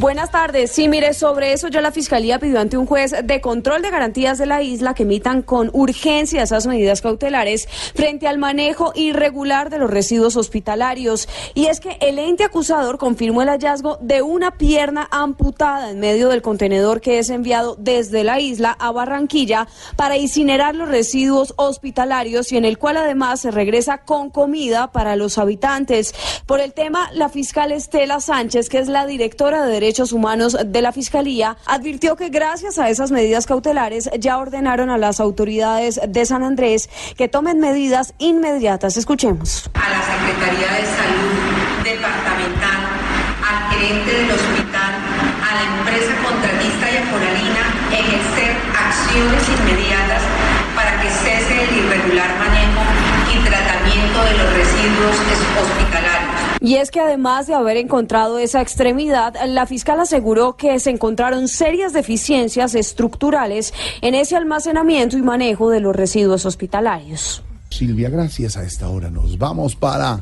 Buenas 0.00 0.30
tardes. 0.30 0.70
Sí, 0.70 0.88
mire, 0.88 1.12
sobre 1.12 1.52
eso 1.52 1.68
ya 1.68 1.82
la 1.82 1.92
Fiscalía 1.92 2.38
pidió 2.38 2.58
ante 2.58 2.78
un 2.78 2.86
juez 2.86 3.14
de 3.22 3.40
control 3.42 3.82
de 3.82 3.90
garantías 3.90 4.38
de 4.38 4.46
la 4.46 4.62
isla 4.62 4.94
que 4.94 5.02
emitan 5.02 5.42
con 5.42 5.68
urgencia 5.74 6.42
esas 6.42 6.66
medidas 6.66 7.02
cautelares 7.02 7.68
frente 7.94 8.26
al 8.26 8.38
manejo 8.38 8.92
irregular 8.94 9.68
de 9.68 9.76
los 9.76 9.90
residuos 9.90 10.36
hospitalarios. 10.36 11.28
Y 11.52 11.66
es 11.66 11.80
que 11.80 11.98
el 12.00 12.18
ente 12.18 12.44
acusador 12.44 12.96
confirmó 12.96 13.42
el 13.42 13.50
hallazgo 13.50 13.98
de 14.00 14.22
una 14.22 14.52
pierna 14.52 15.06
amputada 15.10 15.90
en 15.90 16.00
medio 16.00 16.30
del 16.30 16.40
contenedor 16.40 17.02
que 17.02 17.18
es 17.18 17.28
enviado 17.28 17.76
desde 17.78 18.24
la 18.24 18.40
isla 18.40 18.74
a 18.80 18.92
Barranquilla 18.92 19.68
para 19.96 20.16
incinerar 20.16 20.74
los 20.74 20.88
residuos 20.88 21.52
hospitalarios 21.58 22.52
y 22.52 22.56
en 22.56 22.64
el 22.64 22.78
cual 22.78 22.96
además 22.96 23.40
se 23.40 23.50
regresa 23.50 23.98
con 23.98 24.30
comida 24.30 24.92
para 24.92 25.14
los 25.14 25.36
habitantes. 25.36 26.14
Por 26.46 26.60
el 26.60 26.72
tema, 26.72 27.10
la 27.12 27.28
fiscal 27.28 27.70
Estela 27.70 28.20
Sánchez, 28.20 28.70
que 28.70 28.78
es 28.78 28.88
la 28.88 29.04
directora 29.04 29.66
de 29.66 29.89
Derechos 29.90 30.12
Humanos 30.12 30.56
de 30.64 30.82
la 30.82 30.92
Fiscalía, 30.92 31.56
advirtió 31.66 32.14
que 32.14 32.28
gracias 32.28 32.78
a 32.78 32.88
esas 32.90 33.10
medidas 33.10 33.46
cautelares 33.46 34.08
ya 34.20 34.38
ordenaron 34.38 34.88
a 34.88 34.98
las 34.98 35.18
autoridades 35.18 35.98
de 36.06 36.24
San 36.26 36.44
Andrés 36.44 36.88
que 37.16 37.26
tomen 37.26 37.58
medidas 37.58 38.14
inmediatas. 38.18 38.96
Escuchemos. 38.96 39.68
a 39.74 39.90
la 39.90 39.98
Secretaría 40.00 40.68
de 40.78 40.86
Salud 40.86 41.34
departamental, 41.82 42.80
al 43.42 43.58
gerente 43.74 44.12
del 44.14 44.30
hospital, 44.30 44.92
a 45.42 45.50
la 45.58 45.62
empresa 45.74 46.12
contratista 46.22 46.86
y 46.86 46.96
a 46.96 47.02
Foralina 47.10 47.62
ejercer 47.90 48.54
acciones 48.70 49.42
inmediatas 49.58 50.22
para 50.78 51.02
que 51.02 51.10
cese 51.10 51.64
el 51.66 51.78
irregular 51.82 52.30
manejo 52.38 52.82
y 53.34 53.42
tratamiento 53.42 54.18
de 54.22 54.38
los 54.38 54.52
residuos 54.54 55.16
es- 55.34 55.62
hospitalarios. 55.66 56.09
Y 56.60 56.74
es 56.74 56.90
que 56.90 57.00
además 57.00 57.46
de 57.46 57.54
haber 57.54 57.78
encontrado 57.78 58.38
esa 58.38 58.60
extremidad, 58.60 59.34
la 59.46 59.64
fiscal 59.66 59.98
aseguró 59.98 60.56
que 60.56 60.78
se 60.78 60.90
encontraron 60.90 61.48
serias 61.48 61.92
deficiencias 61.94 62.74
estructurales 62.74 63.72
en 64.02 64.14
ese 64.14 64.36
almacenamiento 64.36 65.16
y 65.16 65.22
manejo 65.22 65.70
de 65.70 65.80
los 65.80 65.96
residuos 65.96 66.44
hospitalarios. 66.44 67.42
Silvia, 67.70 68.10
gracias 68.10 68.56
a 68.56 68.64
esta 68.64 68.88
hora. 68.88 69.10
Nos 69.10 69.38
vamos 69.38 69.74
para 69.74 70.20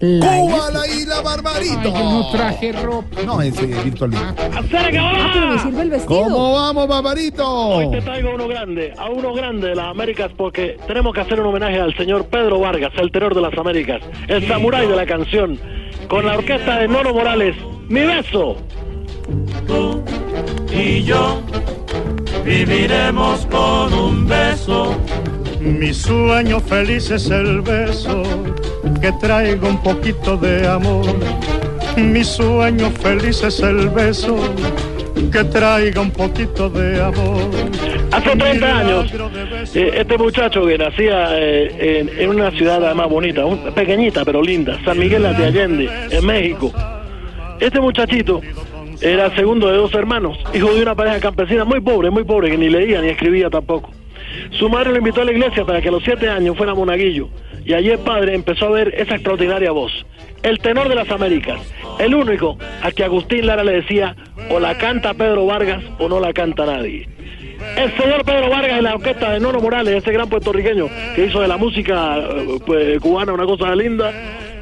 La 0.00 0.36
Cuba, 0.36 0.70
la 0.70 0.86
isla 0.86 1.20
Barbarito. 1.22 1.80
Ay, 1.80 1.92
yo 1.92 2.04
no 2.04 2.30
traje 2.30 2.70
ropa. 2.70 3.22
No, 3.26 3.42
ese 3.42 3.66
virtualmente. 3.66 4.42
Ah, 4.54 4.62
pero 4.70 5.48
me 5.48 5.58
sirve 5.58 5.82
el 5.82 5.90
vestido. 5.90 6.22
¿Cómo 6.22 6.52
vamos, 6.52 6.86
Barbarito? 6.86 7.48
Hoy 7.48 7.90
te 7.90 8.00
traigo 8.02 8.32
uno 8.32 8.46
grande, 8.46 8.94
a 8.96 9.10
uno 9.10 9.34
grande 9.34 9.70
de 9.70 9.74
las 9.74 9.86
Américas, 9.86 10.30
porque 10.36 10.78
tenemos 10.86 11.12
que 11.12 11.22
hacer 11.22 11.40
un 11.40 11.46
homenaje 11.46 11.80
al 11.80 11.96
señor 11.96 12.26
Pedro 12.26 12.60
Vargas, 12.60 12.92
el 12.96 13.10
terror 13.10 13.34
de 13.34 13.40
las 13.40 13.58
Américas, 13.58 14.00
el 14.28 14.46
samurái 14.46 14.86
de 14.86 14.94
la 14.94 15.04
canción, 15.04 15.58
con 16.08 16.24
la 16.24 16.38
orquesta 16.38 16.78
de 16.78 16.86
Nono 16.86 17.12
Morales. 17.12 17.56
¡Mi 17.88 18.02
beso! 18.02 18.56
y 20.72 21.02
yo 21.02 21.40
viviremos 22.44 23.46
con 23.46 23.92
un 23.92 24.28
beso. 24.28 24.96
Mi 25.60 25.92
sueño 25.92 26.60
feliz 26.60 27.10
es 27.10 27.30
el 27.30 27.60
beso 27.62 28.22
que 29.00 29.12
traiga 29.20 29.68
un 29.68 29.82
poquito 29.82 30.36
de 30.36 30.66
amor. 30.66 31.06
Mi 31.96 32.22
sueño 32.22 32.90
feliz 32.90 33.42
es 33.42 33.60
el 33.60 33.88
beso 33.88 34.36
que 35.32 35.44
traiga 35.44 36.00
un 36.00 36.10
poquito 36.12 36.70
de 36.70 37.02
amor. 37.02 37.42
Hace 38.12 38.36
30 38.36 38.78
años, 38.78 39.12
eh, 39.74 39.90
este 39.96 40.16
muchacho 40.16 40.64
que 40.66 40.78
nacía 40.78 41.28
eh, 41.38 42.00
en, 42.00 42.10
en 42.22 42.30
una 42.30 42.50
ciudad 42.52 42.82
además 42.84 43.08
bonita, 43.08 43.44
un- 43.44 43.72
pequeñita 43.74 44.24
pero 44.24 44.40
linda, 44.42 44.78
San 44.84 44.98
Miguel 44.98 45.22
de 45.22 45.44
Allende, 45.44 45.88
en 46.10 46.24
México. 46.26 46.72
Este 47.60 47.80
muchachito 47.80 48.40
era 49.00 49.26
el 49.26 49.34
segundo 49.36 49.68
de 49.68 49.76
dos 49.76 49.92
hermanos, 49.94 50.38
hijo 50.54 50.72
de 50.72 50.82
una 50.82 50.94
pareja 50.94 51.18
campesina 51.20 51.64
muy 51.64 51.80
pobre, 51.80 52.10
muy 52.10 52.24
pobre, 52.24 52.50
que 52.50 52.56
ni 52.58 52.68
leía 52.70 53.00
ni 53.02 53.08
escribía 53.08 53.50
tampoco. 53.50 53.90
Su 54.52 54.68
madre 54.68 54.90
lo 54.90 54.98
invitó 54.98 55.22
a 55.22 55.24
la 55.24 55.32
iglesia 55.32 55.64
para 55.64 55.80
que 55.80 55.88
a 55.88 55.92
los 55.92 56.02
siete 56.02 56.28
años 56.28 56.56
fuera 56.56 56.74
monaguillo. 56.74 57.28
Y 57.64 57.74
allí 57.74 57.90
el 57.90 57.98
padre 57.98 58.34
empezó 58.34 58.66
a 58.66 58.70
ver 58.70 58.94
esa 58.96 59.14
extraordinaria 59.14 59.72
voz. 59.72 59.92
El 60.42 60.58
tenor 60.58 60.88
de 60.88 60.94
las 60.94 61.10
Américas. 61.10 61.60
El 61.98 62.14
único 62.14 62.56
a 62.82 62.90
que 62.92 63.04
Agustín 63.04 63.46
Lara 63.46 63.64
le 63.64 63.72
decía, 63.72 64.16
o 64.50 64.60
la 64.60 64.78
canta 64.78 65.14
Pedro 65.14 65.46
Vargas 65.46 65.82
o 65.98 66.08
no 66.08 66.20
la 66.20 66.32
canta 66.32 66.64
nadie. 66.64 67.08
El 67.76 67.96
señor 67.96 68.24
Pedro 68.24 68.48
Vargas 68.48 68.78
en 68.78 68.84
la 68.84 68.94
orquesta 68.94 69.32
de 69.32 69.40
Nono 69.40 69.60
Morales, 69.60 69.94
ese 69.94 70.12
gran 70.12 70.28
puertorriqueño 70.28 70.86
que 71.14 71.26
hizo 71.26 71.40
de 71.40 71.48
la 71.48 71.56
música 71.56 72.18
eh, 72.18 72.58
pues, 72.64 73.00
cubana 73.00 73.32
una 73.32 73.44
cosa 73.44 73.74
linda, 73.74 74.12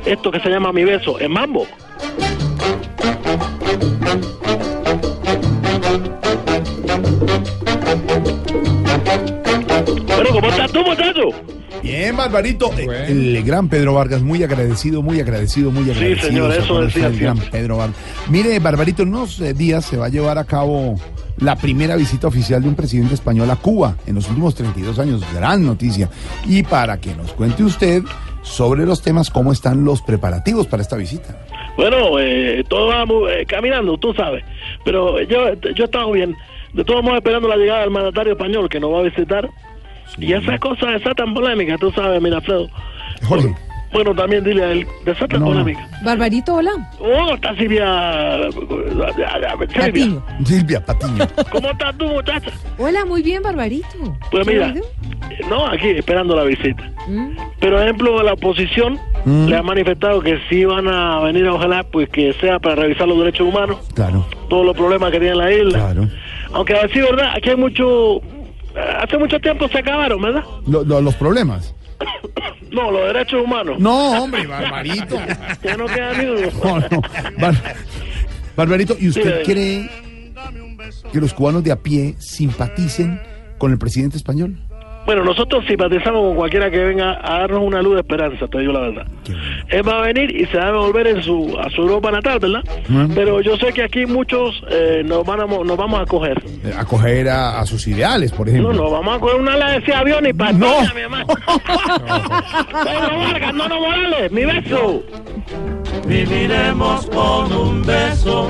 esto 0.05 0.31
que 0.31 0.41
se 0.41 0.49
llama 0.49 0.73
Mi 0.73 0.85
Beso, 0.85 1.21
en 1.21 1.31
mambo. 1.31 1.67
¿Cómo 10.32 10.48
estás 10.48 10.73
tú, 10.73 10.81
muchacho? 10.85 11.23
Bien, 11.82 12.16
Barbarito. 12.16 12.70
Eh, 12.78 13.07
El 13.09 13.43
gran 13.44 13.69
Pedro 13.69 13.94
Vargas, 13.94 14.23
muy 14.23 14.43
agradecido, 14.43 15.03
muy 15.03 15.20
agradecido, 15.20 15.70
muy 15.70 15.90
agradecido. 15.90 16.28
señor, 16.28 16.53
Se 16.53 16.59
eso 16.61 16.81
decía 16.81 17.07
el 17.07 17.19
gran. 17.19 17.39
Pedro 17.39 17.77
Vargas. 17.78 17.97
Mire, 18.31 18.59
Barbarito, 18.59 19.03
en 19.03 19.09
unos 19.11 19.40
eh, 19.40 19.55
días 19.55 19.85
se 19.85 19.97
va 19.97 20.07
a 20.07 20.09
llevar 20.09 20.39
a 20.39 20.44
cabo 20.44 20.97
la 21.39 21.57
primera 21.57 21.97
visita 21.97 22.27
oficial 22.28 22.62
de 22.62 22.69
un 22.69 22.74
presidente 22.74 23.15
español 23.15 23.51
a 23.51 23.57
Cuba 23.57 23.97
en 24.07 24.15
los 24.15 24.28
últimos 24.28 24.55
32 24.55 24.98
años. 24.98 25.23
Gran 25.35 25.65
noticia. 25.66 26.09
Y 26.47 26.62
para 26.62 26.98
que 26.98 27.15
nos 27.15 27.32
cuente 27.32 27.62
usted 27.62 28.03
sobre 28.43 28.86
los 28.86 29.03
temas, 29.03 29.28
cómo 29.31 29.53
están 29.53 29.85
los 29.85 30.01
preparativos 30.03 30.66
para 30.66 30.82
esta 30.82 30.97
visita. 30.97 31.36
Bueno, 31.77 32.19
eh, 32.19 32.65
todo 32.69 32.86
va 32.86 33.05
muy- 33.05 33.31
eh, 33.32 33.44
caminando, 33.47 33.98
tú 33.98 34.15
sabes. 34.15 34.44
Pero 34.85 35.20
yo, 35.23 35.53
yo 35.74 35.82
he 35.82 35.85
estado 35.85 36.11
bien. 36.12 36.35
De 36.73 36.85
todos 36.85 37.03
modos, 37.03 37.19
esperando 37.19 37.48
la 37.48 37.57
llegada 37.57 37.81
del 37.81 37.90
mandatario 37.90 38.32
español 38.32 38.69
que 38.69 38.81
nos 38.81 38.93
va 38.93 39.01
a 39.01 39.03
visitar. 39.03 39.48
Y 40.19 40.33
esas 40.33 40.59
cosas, 40.61 41.01
esa 41.01 41.15
tan 41.15 41.35
polémica, 41.35 41.77
tú 41.78 41.91
sabes, 41.93 42.20
Mirafredo. 42.23 42.69
Jorge. 43.24 43.55
Bueno, 43.93 44.15
también 44.15 44.43
dile 44.45 44.65
a 44.65 44.73
él, 44.73 44.87
de 45.05 45.12
esa 45.12 45.27
tan 45.28 45.41
No. 45.41 45.47
polémica. 45.47 45.89
Barbarito, 46.05 46.55
hola. 46.57 46.70
¿Cómo 46.99 47.35
está 47.35 47.55
Silvia? 47.57 48.41
Silvia. 48.53 49.57
Patiño. 49.59 50.23
Silvia 50.45 50.85
Patiño. 50.85 51.27
¿Cómo 51.51 51.70
estás 51.70 51.97
tú, 51.97 52.07
muchacha? 52.09 52.51
Hola, 52.78 53.05
muy 53.05 53.23
bien, 53.23 53.43
Barbarito. 53.43 53.87
Pues 54.31 54.47
¿Qué 54.47 54.53
mira, 54.55 54.74
no, 55.49 55.66
aquí 55.66 55.89
esperando 55.91 56.35
la 56.37 56.43
visita. 56.45 56.83
Mm. 57.07 57.37
Pero, 57.61 57.81
ejemplo, 57.81 58.23
la 58.23 58.33
oposición 58.35 58.99
Mm. 59.24 59.47
le 59.49 59.57
ha 59.57 59.62
manifestado 59.62 60.20
que 60.20 60.39
si 60.49 60.65
van 60.65 60.89
a 60.89 61.20
venir, 61.20 61.49
ojalá, 61.49 61.83
pues 61.85 62.09
que 62.11 62.33
sea 62.35 62.59
para 62.59 62.74
revisar 62.77 63.09
los 63.09 63.19
derechos 63.19 63.49
humanos, 63.49 63.78
Claro, 63.95 64.27
todos 64.49 64.65
los 64.66 64.77
problemas 64.77 65.11
que 65.11 65.20
tiene 65.20 65.35
la 65.37 65.53
isla. 65.53 65.78
claro. 65.78 66.09
Aunque 66.53 66.74
a 66.77 66.83
decir 66.83 67.03
verdad, 67.03 67.33
aquí 67.37 67.51
hay 67.51 67.57
mucho. 67.57 68.20
Hace 69.03 69.19
mucho 69.19 69.39
tiempo 69.40 69.69
se 69.69 69.78
acabaron, 69.78 70.20
¿verdad? 70.23 70.44
Lo- 70.66 70.85
lo- 70.85 71.01
los 71.01 71.15
problemas. 71.16 71.74
No, 72.70 72.90
los 72.90 73.07
derechos 73.12 73.43
humanos. 73.43 73.78
No, 73.78 74.24
hombre, 74.24 74.47
Barbarito. 74.47 75.16
Ya 75.62 75.77
no 75.78 75.86
queda 75.86 76.12
ni 76.15 76.27
uno. 76.27 76.48
No, 76.62 76.78
no. 76.81 77.03
Bar- 77.39 77.74
Barbarito, 78.55 78.97
¿y 79.01 79.09
usted 79.09 79.39
Sí, 79.44 79.53
cree 79.53 79.90
que 81.12 81.20
los 81.20 81.32
cubanos 81.32 81.65
de 81.65 81.73
a 81.73 81.77
pie 81.77 82.15
simpaticen 82.19 83.19
con 83.57 83.73
el 83.73 83.78
presidente 83.78 84.19
español? 84.19 84.59
Bueno, 85.07 85.23
nosotros 85.24 85.65
simpatizamos 85.69 86.20
con 86.20 86.35
cualquiera 86.35 86.70
que 86.70 86.78
venga 86.78 87.20
a 87.23 87.39
darnos 87.41 87.61
una 87.62 87.81
luz 87.81 87.95
de 87.95 88.01
esperanza, 88.01 88.47
te 88.49 88.59
digo 88.59 88.73
la 88.73 88.81
verdad. 88.81 89.07
él 89.69 89.89
va 89.89 89.99
a 89.99 90.01
venir 90.03 90.35
y 90.35 90.47
se 90.47 90.59
va 90.59 90.69
a 90.69 90.73
volver 90.73 91.07
en 91.07 91.23
su, 91.23 91.57
a 91.61 91.70
su 91.70 91.83
Europa 91.83 92.11
natal, 92.11 92.41
¿verdad? 92.41 92.65
Mm. 92.89 93.12
Pero 93.15 93.41
yo 93.41 93.57
sé 93.57 93.73
que 93.73 93.85
aquí 93.85 94.05
muchos 94.05 94.61
eh, 94.69 95.03
nos, 95.05 95.24
van 95.24 95.41
a, 95.43 95.47
nos 95.47 95.77
vamos 95.77 96.01
a 96.01 96.07
coger. 96.07 96.43
Acoger 96.77 97.28
a, 97.28 97.61
a 97.61 97.66
sus 97.66 97.87
ideales, 97.87 98.33
por 98.33 98.47
No, 98.49 98.53
ejemplo. 98.53 98.73
no, 98.73 98.91
vamos 98.91 99.16
a 99.16 99.20
coger 99.20 99.41
una 99.41 99.55
ala 99.55 99.70
de 99.73 99.78
ese 99.78 99.95
avión 99.95 100.27
y 100.27 100.33
para 100.33 100.51
España, 100.51 100.93
mi 100.95 101.01
hermano. 101.03 101.27
Pedro 102.85 103.19
Vargas, 103.19 103.55
no, 103.55 103.69
no, 103.69 103.81
Morales, 103.81 104.33
mi 104.33 104.45
beso. 104.45 105.03
Viviremos 106.07 107.07
con 107.07 107.53
un 107.53 107.83
beso, 107.85 108.49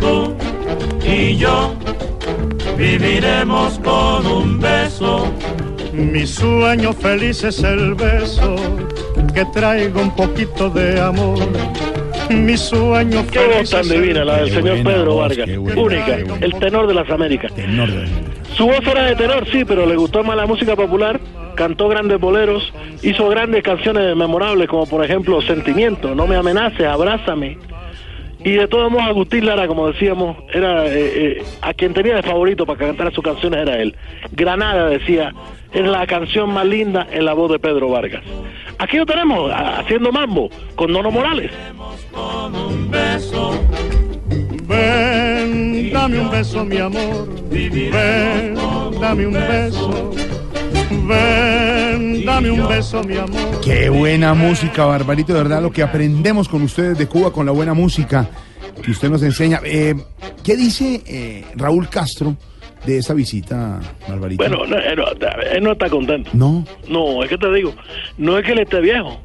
tú 0.00 0.34
y 1.06 1.36
yo. 1.36 1.72
Viviremos 2.76 3.78
con 3.80 4.26
un 4.26 4.60
beso. 4.60 5.32
Mi 5.92 6.26
sueño 6.26 6.92
feliz 6.92 7.42
es 7.44 7.62
el 7.62 7.94
beso 7.94 8.56
que 9.34 9.44
traiga 9.46 10.00
un 10.00 10.14
poquito 10.14 10.68
de 10.70 11.00
amor. 11.00 11.38
Mi 12.28 12.56
sueño 12.56 13.24
Qué 13.30 13.38
feliz 13.38 13.56
voz 13.60 13.70
tan 13.70 13.80
es 13.80 13.90
el 13.90 14.02
divina 14.02 14.24
la 14.24 14.36
del 14.38 14.48
señor 14.50 14.62
buena 14.62 14.90
Pedro 14.90 15.14
voz, 15.14 15.28
Vargas. 15.36 15.56
buena, 15.58 15.80
Única, 15.80 16.16
el 16.40 16.54
tenor 16.58 16.86
de 16.86 16.94
las 16.94 17.08
Américas. 17.10 17.54
Tenor 17.54 17.90
de- 17.90 18.08
Su 18.56 18.66
voz 18.66 18.80
era 18.86 19.04
de 19.04 19.16
tenor, 19.16 19.46
sí, 19.50 19.64
pero 19.64 19.86
le 19.86 19.96
gustó 19.96 20.22
más 20.24 20.36
la 20.36 20.46
música 20.46 20.74
popular. 20.76 21.20
Cantó 21.54 21.88
grandes 21.88 22.20
boleros, 22.20 22.72
hizo 23.02 23.28
grandes 23.30 23.62
canciones 23.62 24.14
memorables, 24.16 24.68
como 24.68 24.86
por 24.86 25.02
ejemplo 25.04 25.40
Sentimiento, 25.40 26.14
No 26.14 26.26
me 26.26 26.36
amenaces, 26.36 26.84
Abrázame. 26.86 27.58
Y 28.46 28.52
de 28.52 28.68
todos 28.68 28.92
modos, 28.92 29.08
Agustín 29.08 29.44
Lara, 29.44 29.66
como 29.66 29.88
decíamos, 29.88 30.36
era 30.54 30.86
eh, 30.86 30.92
eh, 31.40 31.44
a 31.62 31.74
quien 31.74 31.92
tenía 31.92 32.14
de 32.14 32.22
favorito 32.22 32.64
para 32.64 32.78
cantar 32.78 33.12
sus 33.12 33.24
canciones 33.24 33.62
era 33.62 33.76
él. 33.82 33.96
Granada 34.30 34.88
decía, 34.88 35.34
es 35.72 35.84
la 35.84 36.06
canción 36.06 36.50
más 36.50 36.64
linda 36.64 37.08
en 37.10 37.24
la 37.24 37.32
voz 37.32 37.50
de 37.50 37.58
Pedro 37.58 37.88
Vargas. 37.88 38.22
Aquí 38.78 38.98
lo 38.98 39.04
tenemos, 39.04 39.50
haciendo 39.52 40.12
mambo, 40.12 40.48
con 40.76 40.92
Nono 40.92 41.10
Morales. 41.10 41.50
Ven, 44.62 45.92
dame 45.92 46.20
un 46.20 46.30
beso, 46.30 46.64
mi 46.64 46.76
amor. 46.76 47.28
Ven, 47.50 48.54
dame 49.00 49.26
un 49.26 49.32
beso. 49.32 50.12
Ven, 50.90 52.24
dame 52.24 52.50
un 52.50 52.68
beso, 52.68 53.02
mi 53.02 53.16
amor. 53.16 53.60
Qué 53.62 53.88
buena 53.88 54.34
música, 54.34 54.84
Barbarito, 54.84 55.32
de 55.32 55.40
verdad, 55.42 55.62
lo 55.62 55.70
que 55.70 55.82
aprendemos 55.82 56.48
con 56.48 56.62
ustedes 56.62 56.96
de 56.98 57.06
Cuba, 57.06 57.32
con 57.32 57.46
la 57.46 57.52
buena 57.52 57.74
música 57.74 58.28
que 58.82 58.90
usted 58.90 59.10
nos 59.10 59.22
enseña. 59.22 59.60
Eh, 59.64 59.94
¿Qué 60.44 60.56
dice 60.56 61.02
eh, 61.06 61.44
Raúl 61.56 61.88
Castro 61.88 62.36
de 62.84 62.98
esa 62.98 63.14
visita, 63.14 63.80
Barbarito? 64.08 64.44
Bueno, 64.44 64.66
no, 64.66 64.76
él, 64.78 64.96
no, 64.96 65.04
él 65.40 65.62
no 65.64 65.72
está 65.72 65.90
contento. 65.90 66.30
No. 66.32 66.64
No, 66.88 67.22
es 67.22 67.28
que 67.28 67.38
te 67.38 67.52
digo, 67.52 67.74
no 68.18 68.38
es 68.38 68.44
que 68.44 68.52
él 68.52 68.60
esté 68.60 68.80
viejo, 68.80 69.20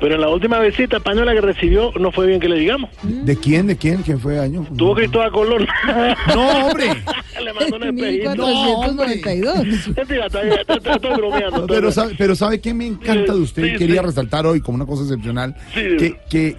pero 0.00 0.14
en 0.14 0.20
la 0.20 0.28
última 0.28 0.58
visita 0.60 0.96
española 0.96 1.32
que 1.32 1.40
recibió 1.40 1.92
no 1.98 2.10
fue 2.12 2.26
bien 2.26 2.40
que 2.40 2.48
le 2.48 2.58
digamos. 2.58 2.90
¿De 3.02 3.36
quién? 3.36 3.66
¿De 3.66 3.76
quién? 3.76 4.02
¿Quién 4.02 4.18
fue 4.18 4.38
año? 4.38 4.66
Tuvo 4.76 4.94
Cristóbal 4.94 5.30
Colón. 5.30 5.66
No, 6.34 6.66
hombre. 6.66 6.86
Le 7.44 7.52
mandó 7.54 7.76
un 7.76 7.82
espejito. 7.84 8.30
1492. 8.30 9.88
Mentira, 9.96 10.26
está- 10.26 10.42
está- 10.42 10.74
está- 10.74 10.92
estoy 10.94 11.14
bromeando. 11.16 11.66
Pero 11.66 11.90
sabe, 11.92 12.14
pero 12.18 12.34
¿sabe 12.34 12.60
qué 12.60 12.74
me 12.74 12.86
encanta 12.86 13.32
de 13.34 13.40
usted? 13.40 13.62
Sí, 13.64 13.70
y 13.70 13.76
Quería 13.76 14.00
sí. 14.00 14.06
resaltar 14.06 14.46
hoy 14.46 14.60
como 14.60 14.76
una 14.76 14.86
cosa 14.86 15.02
excepcional. 15.04 15.54
Sí, 15.74 15.80
que, 15.98 16.16
que, 16.28 16.56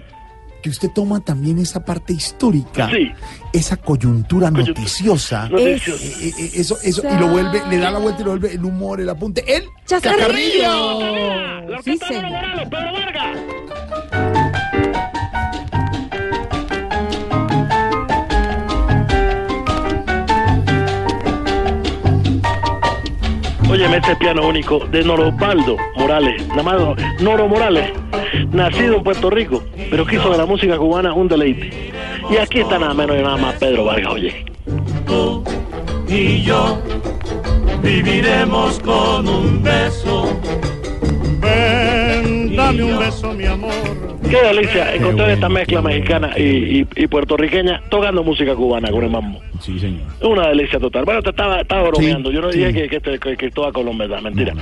que 0.62 0.70
usted 0.70 0.90
toma 0.94 1.20
también 1.20 1.58
esa 1.58 1.84
parte 1.84 2.12
histórica. 2.12 2.88
Sí. 2.90 3.10
Esa 3.52 3.76
coyuntura 3.76 4.50
noticiosa. 4.50 5.48
Noticiosa. 5.48 6.02
Eh, 6.04 6.12
eh, 6.22 6.32
eh, 6.38 6.50
eso, 6.54 6.78
eso, 6.82 7.02
y 7.12 7.18
lo 7.18 7.28
vuelve, 7.28 7.62
le 7.68 7.76
da 7.78 7.90
la 7.90 7.98
vuelta 7.98 8.22
y 8.22 8.24
lo 8.24 8.30
vuelve 8.30 8.54
el 8.54 8.64
humor, 8.64 9.00
el 9.00 9.10
apunte. 9.10 9.44
¡El 9.46 9.64
¡Chascarrillo! 9.84 11.00
La 11.68 11.82
Sí, 11.82 11.90
orquesta 11.90 12.06
señor. 12.08 12.22
Nono 12.22 12.36
Morales, 12.36 12.68
Pedro 12.68 12.92
Vargas. 12.92 14.51
Óyeme 23.72 23.96
este 23.96 24.14
piano 24.16 24.46
único 24.46 24.80
de 24.90 25.02
Norosvaldo 25.02 25.78
Morales, 25.96 26.46
nada 26.48 26.62
más 26.62 27.22
Noro 27.22 27.48
Morales, 27.48 27.90
nacido 28.50 28.96
en 28.96 29.02
Puerto 29.02 29.30
Rico, 29.30 29.62
pero 29.88 30.04
que 30.04 30.16
hizo 30.16 30.30
de 30.30 30.36
la 30.36 30.44
música 30.44 30.76
cubana 30.76 31.14
un 31.14 31.26
deleite. 31.26 31.90
Y 32.30 32.36
aquí 32.36 32.60
está 32.60 32.78
nada 32.78 32.92
menos 32.92 33.16
y 33.18 33.22
nada 33.22 33.38
más 33.38 33.54
Pedro 33.54 33.86
Vargas, 33.86 34.12
oye. 34.12 34.44
Tú 35.06 35.42
y 36.06 36.42
yo 36.42 36.82
viviremos 37.82 38.78
con 38.80 39.26
un 39.26 39.62
beso. 39.62 40.38
Dame 42.56 42.82
un 42.84 42.98
beso, 42.98 43.32
mi 43.34 43.44
amor. 43.46 43.72
Qué 44.28 44.40
delicia 44.42 44.94
encontrar 44.94 45.30
esta 45.30 45.48
mezcla 45.48 45.82
mexicana 45.82 46.30
y, 46.36 46.80
y- 46.80 46.86
y 46.96 47.06
puertorriqueña 47.06 47.82
tocando 47.90 48.22
música 48.22 48.54
cubana 48.54 48.90
con 48.90 49.04
el 49.04 49.10
mambo. 49.10 49.40
Sí, 49.60 49.78
señor. 49.78 50.00
Una 50.22 50.48
delicia 50.48 50.78
total. 50.80 51.04
Bueno, 51.04 51.22
te 51.22 51.30
estaba, 51.30 51.60
estaba 51.60 51.88
bromeando. 51.88 52.30
Sí, 52.30 52.34
Yo 52.34 52.40
no 52.42 52.50
sí. 52.52 52.58
dije 52.58 52.72
que, 52.72 52.88
que, 52.88 52.96
este- 52.96 53.18
que, 53.18 53.36
que 53.36 53.50
toda 53.50 53.72
Colombia 53.72 54.06
era 54.06 54.20
mentira. 54.20 54.54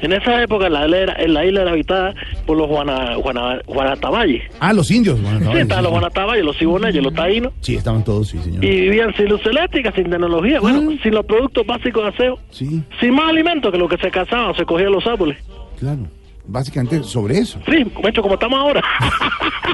En 0.00 0.12
esa 0.12 0.42
época 0.42 0.68
la 0.68 0.84
isla, 0.86 0.98
era, 0.98 1.14
en 1.18 1.34
la 1.34 1.44
isla 1.44 1.62
era 1.62 1.70
habitada 1.72 2.14
por 2.46 2.56
los 2.56 2.66
Juana, 2.68 3.14
Juana, 3.16 3.60
Juanatavalles. 3.66 4.42
Ah, 4.60 4.72
los 4.72 4.90
indios. 4.90 5.18
Sí, 5.18 5.24
estaban 5.58 5.82
los 5.84 5.92
sí, 5.92 5.98
Juanatavalles, 5.98 6.44
los 6.44 6.56
ciboneyes, 6.58 7.02
los 7.02 7.14
taínos. 7.14 7.52
sí, 7.60 7.74
estaban 7.76 8.04
todos, 8.04 8.28
sí, 8.28 8.38
señor. 8.38 8.64
Y 8.64 8.68
vivían 8.82 9.14
sin 9.16 9.28
luz 9.28 9.44
eléctrica, 9.46 9.92
sin 9.92 10.04
tecnología, 10.10 10.60
bueno, 10.60 10.92
sin 11.02 11.14
los 11.14 11.24
productos 11.26 11.66
básicos 11.66 12.02
de 12.04 12.08
aseo, 12.10 12.38
Sí, 12.50 12.80
sin 13.00 13.14
más 13.14 13.28
alimentos 13.30 13.72
que 13.72 13.78
lo 13.78 13.88
que 13.88 13.96
se 13.98 14.10
cazaban, 14.10 14.54
se 14.56 14.64
cogían 14.64 14.92
los 14.92 15.06
árboles. 15.06 15.38
claro. 15.78 16.00
Básicamente 16.48 17.02
sobre 17.02 17.38
eso. 17.38 17.58
Sí, 17.66 17.84
hecho 18.04 18.22
como 18.22 18.34
estamos 18.34 18.58
ahora. 18.58 18.80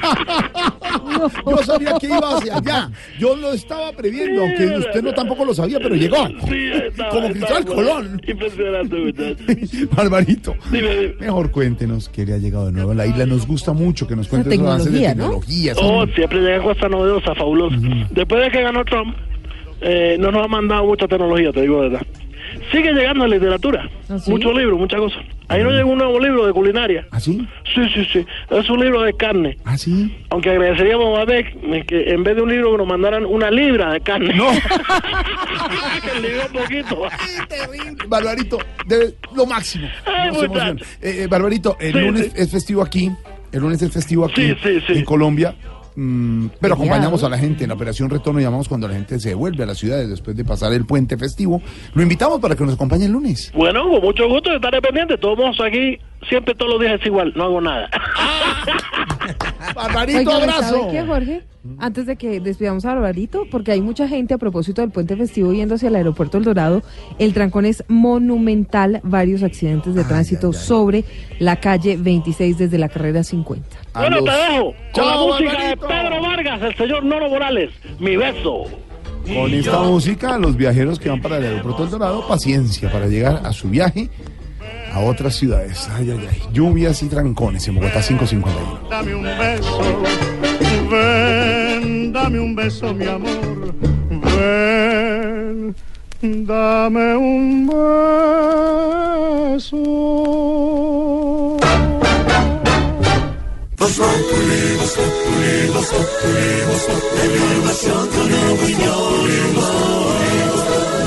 Yo 1.46 1.56
sabía 1.58 1.94
que 2.00 2.06
iba 2.06 2.36
hacia 2.36 2.56
allá. 2.56 2.90
Yo 3.18 3.36
lo 3.36 3.52
estaba 3.52 3.92
previendo, 3.92 4.42
aunque 4.42 4.66
usted 4.78 5.02
no 5.02 5.12
tampoco 5.12 5.44
lo 5.44 5.54
sabía, 5.54 5.78
pero 5.80 5.94
llegó. 5.94 6.26
Sí, 6.48 6.70
estaba- 6.88 7.10
Como 7.10 7.28
Cristóbal 7.30 7.64
Colón. 7.66 8.20
Impresionante. 8.26 9.36
Barbarito, 9.96 10.54
Dime, 10.70 10.96
dime. 10.96 11.14
mejor 11.20 11.50
cuéntenos 11.50 12.08
que 12.08 12.24
le 12.26 12.34
ha 12.34 12.38
llegado 12.38 12.66
de 12.66 12.72
nuevo 12.72 12.92
a 12.92 12.94
la 12.94 13.06
isla. 13.06 13.26
Nos 13.26 13.46
gusta 13.46 13.72
mucho 13.72 14.06
que 14.06 14.16
nos 14.16 14.28
cuente 14.28 14.48
La 14.50 14.54
esos 14.54 14.66
avances 14.66 14.92
de 14.92 14.98
tecnología, 15.00 15.14
¿no? 15.14 15.40
tecnología. 15.42 15.74
Oh, 15.76 16.06
siempre 16.14 16.40
llegan 16.40 16.62
cosas 16.62 16.90
novedosas, 16.90 17.36
fabulosas. 17.38 17.80
Después 18.10 18.42
de 18.42 18.50
que 18.50 18.62
ganó 18.62 18.84
Trump, 18.84 19.14
eh, 19.82 20.16
no 20.18 20.30
nos 20.30 20.44
ha 20.44 20.48
mandado 20.48 20.84
mucha 20.86 21.06
tecnología, 21.06 21.52
te 21.52 21.62
digo 21.62 21.82
de 21.82 21.88
verdad. 21.90 22.06
Sigue 22.70 22.92
llegando 22.92 23.26
la 23.26 23.34
literatura, 23.36 23.88
¿Ah, 24.08 24.18
sí? 24.18 24.30
muchos 24.30 24.54
libros, 24.54 24.78
muchas 24.78 25.00
cosas. 25.00 25.22
Ahí 25.48 25.62
no 25.62 25.70
llega 25.70 25.84
un 25.84 25.98
nuevo 25.98 26.18
libro 26.18 26.46
de 26.46 26.52
culinaria. 26.52 27.06
¿Ah, 27.10 27.20
sí? 27.20 27.46
Sí, 27.74 27.82
sí, 27.94 28.06
sí. 28.10 28.26
Es 28.50 28.70
un 28.70 28.80
libro 28.80 29.02
de 29.02 29.12
carne. 29.14 29.58
¿Ah, 29.64 29.76
sí? 29.76 30.16
Aunque 30.30 30.50
agradeceríamos 30.50 31.18
a 31.18 31.24
Beck 31.26 31.86
que 31.86 32.10
en 32.10 32.24
vez 32.24 32.36
de 32.36 32.42
un 32.42 32.48
libro 32.50 32.70
que 32.72 32.78
nos 32.78 32.86
mandaran 32.86 33.26
una 33.26 33.50
libra 33.50 33.92
de 33.92 34.00
carne. 34.00 34.32
No. 34.34 34.48
que 36.14 36.20
le 36.20 36.32
dio 36.34 36.42
un 36.46 36.52
poquito. 36.52 37.02
Barbarito, 38.08 38.58
de 38.86 39.14
lo 39.34 39.46
máximo. 39.46 39.88
Ay. 40.06 40.30
Eh, 41.00 41.22
eh, 41.22 41.26
Barbarito, 41.28 41.76
el 41.80 41.92
Sí, 41.92 41.98
lunes 42.00 42.24
sí. 42.26 42.32
es 42.36 42.50
festivo 42.50 42.82
aquí. 42.82 43.10
El 43.52 43.60
lunes 43.60 43.82
es 43.82 43.92
festivo 43.92 44.24
aquí 44.24 44.42
Sí, 44.42 44.56
sí, 44.62 44.80
sí. 44.86 44.92
en 44.94 45.04
Colombia. 45.04 45.54
Mm, 45.94 46.46
pero 46.60 46.74
acompañamos 46.74 47.22
a 47.24 47.28
la 47.28 47.38
gente 47.38 47.64
en 47.64 47.68
la 47.68 47.74
operación 47.74 48.08
retorno, 48.10 48.40
llamamos 48.40 48.68
cuando 48.68 48.88
la 48.88 48.94
gente 48.94 49.18
se 49.20 49.30
devuelve 49.30 49.62
a 49.62 49.66
las 49.66 49.78
ciudades 49.78 50.08
después 50.08 50.36
de 50.36 50.44
pasar 50.44 50.72
el 50.72 50.86
puente 50.86 51.16
festivo. 51.16 51.60
Lo 51.94 52.02
invitamos 52.02 52.40
para 52.40 52.56
que 52.56 52.64
nos 52.64 52.74
acompañe 52.74 53.06
el 53.06 53.12
lunes. 53.12 53.52
Bueno, 53.54 53.88
con 53.88 54.00
mucho 54.00 54.28
gusto, 54.28 54.52
estaré 54.54 54.80
pendiente. 54.80 55.18
Todos 55.18 55.60
aquí, 55.60 55.98
siempre 56.28 56.54
todos 56.54 56.72
los 56.72 56.80
días 56.80 57.00
es 57.00 57.06
igual, 57.06 57.32
no 57.36 57.44
hago 57.44 57.60
nada. 57.60 57.88
Barbarito, 59.74 60.18
Oiga, 60.18 60.36
abrazo. 60.36 60.62
¿sabe 60.80 60.92
qué, 60.92 61.02
Jorge? 61.02 61.42
Antes 61.78 62.06
de 62.06 62.16
que 62.16 62.40
despidamos 62.40 62.84
a 62.84 62.94
Barbarito, 62.94 63.44
porque 63.50 63.70
hay 63.72 63.80
mucha 63.80 64.08
gente 64.08 64.34
a 64.34 64.38
propósito 64.38 64.80
del 64.82 64.90
puente 64.90 65.16
festivo 65.16 65.52
yendo 65.52 65.76
hacia 65.76 65.88
el 65.88 65.96
aeropuerto 65.96 66.36
El 66.38 66.44
Dorado, 66.44 66.82
el 67.18 67.32
trancón 67.32 67.64
es 67.66 67.84
monumental, 67.88 69.00
varios 69.04 69.42
accidentes 69.44 69.94
de 69.94 70.02
tránsito 70.04 70.52
sobre 70.52 71.04
la 71.38 71.56
calle 71.56 71.96
26 71.96 72.58
desde 72.58 72.78
la 72.78 72.88
carrera 72.88 73.22
50. 73.22 73.64
A 73.94 74.00
bueno, 74.00 74.16
los- 74.20 74.24
te 74.24 74.30
dejo 74.52 74.74
con 74.92 75.06
la 75.06 75.16
música 75.16 75.52
Barbarito. 75.52 75.86
de 75.86 75.94
Pedro 75.94 76.22
Vargas, 76.22 76.62
el 76.62 76.76
señor 76.76 77.04
Nono 77.04 77.28
Morales. 77.28 77.70
Mi 78.00 78.16
beso. 78.16 78.64
Con 79.32 79.54
esta 79.54 79.78
música, 79.82 80.36
los 80.38 80.56
viajeros 80.56 80.98
que 80.98 81.08
van 81.08 81.20
para 81.22 81.36
el 81.38 81.44
aeropuerto 81.44 81.84
El 81.84 81.90
Dorado, 81.90 82.26
paciencia 82.26 82.90
para 82.90 83.06
llegar 83.06 83.40
a 83.44 83.52
su 83.52 83.68
viaje 83.68 84.10
a 84.92 85.00
otras 85.00 85.34
ciudades. 85.34 85.88
Ay, 85.90 86.10
ay, 86.10 86.28
ay. 86.30 86.42
Lluvias 86.52 87.02
y 87.02 87.08
trancones 87.08 87.66
en 87.68 87.76
Bogotá 87.76 88.00
551. 88.00 88.88
Dame 88.90 89.14
un 89.14 89.24
beso, 89.24 90.02
ven, 90.90 92.12
dame 92.12 92.40
un 92.40 92.54
beso, 92.54 92.94
mi 92.94 93.06
amor. 93.06 93.74
Ven, 94.10 95.74
dame 96.46 97.16
un 97.16 97.66
beso. 97.66 97.82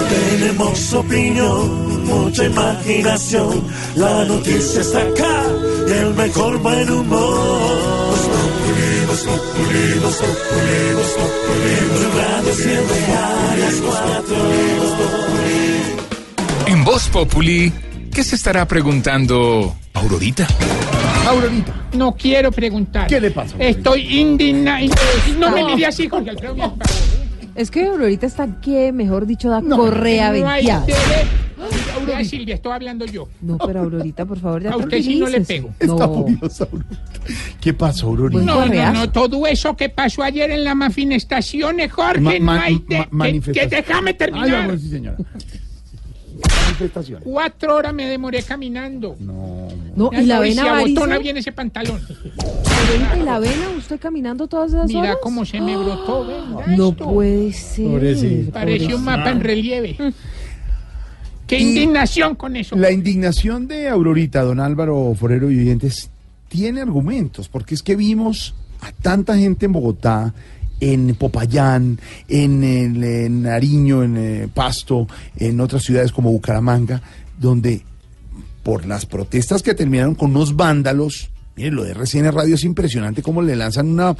Tenemos 0.10 0.94
opinión, 0.94 1.95
mucha 2.06 2.46
imaginación. 2.46 3.64
La 3.96 4.26
noticia 4.26 4.82
está 4.82 5.02
acá 5.02 5.44
y 5.88 5.92
el 5.92 6.14
mejor 6.14 6.58
buen 6.60 6.90
humor. 6.90 7.38
Voz 8.10 8.20
Populi, 8.22 9.06
Voz 9.08 9.22
Populi, 9.24 10.00
Voz 10.02 10.16
Populi, 10.16 10.94
Voz 10.96 11.12
Populi. 11.20 11.76
Blue 11.92 12.12
Radio 12.22 12.54
siempre 12.54 12.98
a 13.14 13.56
las 13.60 13.76
cuatro. 13.76 14.36
Voz 14.80 14.94
Populi. 15.02 16.72
En 16.72 16.84
Voz 16.84 17.08
Populi, 17.10 17.74
¿qué 18.14 18.24
se 18.24 18.36
estará 18.36 18.68
preguntando 18.68 19.76
Aurorita? 19.94 20.48
Aurorita. 21.28 21.74
No 21.94 22.16
quiero 22.16 22.52
preguntar. 22.52 23.08
¿Qué 23.08 23.20
le 23.20 23.32
pasa? 23.32 23.56
Estoy 23.58 24.20
indigna. 24.20 24.80
No 25.40 25.52
me 25.52 25.64
mire 25.64 25.88
así, 25.88 26.08
Jorge 26.08 26.30
Alfredo. 26.32 26.76
Es 27.56 27.72
que 27.72 27.86
ahorita 27.86 28.28
está 28.28 28.60
que, 28.60 28.92
mejor 28.92 29.26
dicho, 29.26 29.50
da 29.50 29.62
correa 29.62 30.32
venteada. 30.32 30.86
Silvia, 32.26 32.56
estoy 32.56 32.72
hablando 32.72 33.06
yo. 33.06 33.28
No, 33.42 33.58
pero 33.58 33.80
Aurorita, 33.84 34.26
por 34.26 34.40
favor, 34.40 34.64
ya 34.64 34.72
A 34.72 34.78
usted 34.78 35.02
sí 35.02 35.16
no 35.20 35.28
le 35.28 35.42
pego. 35.42 35.74
No. 35.86 36.26
¿Qué 37.60 37.74
pasó, 37.74 38.08
Aurorita? 38.08 38.42
No, 38.44 38.66
no, 38.66 38.94
no, 38.94 39.12
todo 39.12 39.46
eso 39.48 39.76
que 39.76 39.90
pasó 39.90 40.24
ayer 40.24 40.52
en 40.52 40.64
la 40.64 40.76
manifestación, 40.76 41.78
Jorge, 41.90 42.40
Ma- 42.40 42.70
no 42.70 42.86
que- 43.52 43.68
déjame 43.68 44.12
Ay, 44.12 44.18
terminar. 44.18 44.68
vamos, 44.68 44.82
sí, 44.82 44.90
señora. 44.90 45.18
Manifestación. 46.66 47.22
Cuatro 47.24 47.76
horas 47.76 47.94
me 47.94 48.06
demoré 48.08 48.44
caminando. 48.44 49.16
No. 49.20 49.68
No, 49.96 50.10
y 50.12 50.26
la 50.26 50.40
vena 50.40 50.78
abotona 50.78 51.18
bien 51.18 51.38
ese 51.38 51.52
pantalón. 51.54 52.02
Aurorita, 52.02 53.18
¿y 53.18 53.24
la 53.24 53.40
vena 53.40 53.70
usted 53.78 54.00
caminando 54.00 54.48
todas 54.48 54.72
esas 54.74 54.88
Mira 54.88 55.00
horas? 55.02 55.18
cómo 55.22 55.46
se 55.46 55.62
me 55.62 55.78
brotó, 55.78 56.26
venga. 56.28 56.68
No 56.76 56.92
puede 56.92 57.54
ser. 57.54 58.52
Pareció 58.52 58.98
un 58.98 59.04
mapa 59.06 59.32
en 59.32 59.40
relieve. 59.42 59.98
Qué 61.48 61.60
indignación 61.60 62.36
con 62.36 62.56
eso. 62.56 62.76
La 62.76 62.92
indignación 62.92 63.68
de 63.68 63.88
Aurorita, 63.90 64.42
don 64.44 64.60
Álvaro 64.60 65.14
Forero 65.18 65.52
y 65.52 65.60
oyentes, 65.60 66.10
tiene 66.48 66.82
argumentos, 66.82 67.48
porque 67.50 67.76
es 67.76 67.84
que 67.84 67.96
vimos 67.96 68.56
a 68.82 68.92
tanta 68.92 69.38
gente 69.38 69.66
en 69.68 69.72
Bogotá, 69.74 70.34
en 70.80 71.16
Popayán, 71.16 72.00
en, 72.28 72.64
el- 72.64 73.04
en 73.04 73.42
Nariño, 73.44 74.04
en 74.04 74.18
eh, 74.18 74.48
Pasto, 74.54 75.08
en 75.38 75.60
otras 75.62 75.84
ciudades 75.84 76.12
como 76.12 76.32
Bucaramanga, 76.32 77.02
donde 77.40 77.82
por 78.64 78.86
las 78.86 79.06
protestas 79.06 79.62
que 79.62 79.74
terminaron 79.76 80.16
con 80.16 80.32
unos 80.32 80.56
vándalos, 80.56 81.30
miren, 81.56 81.76
lo 81.76 81.84
de 81.84 81.92
RCN 81.92 82.32
Radio 82.32 82.56
es 82.56 82.64
impresionante 82.64 83.22
cómo 83.22 83.42
le 83.44 83.56
lanzan 83.56 83.88
una 83.88 84.12
uh, 84.12 84.18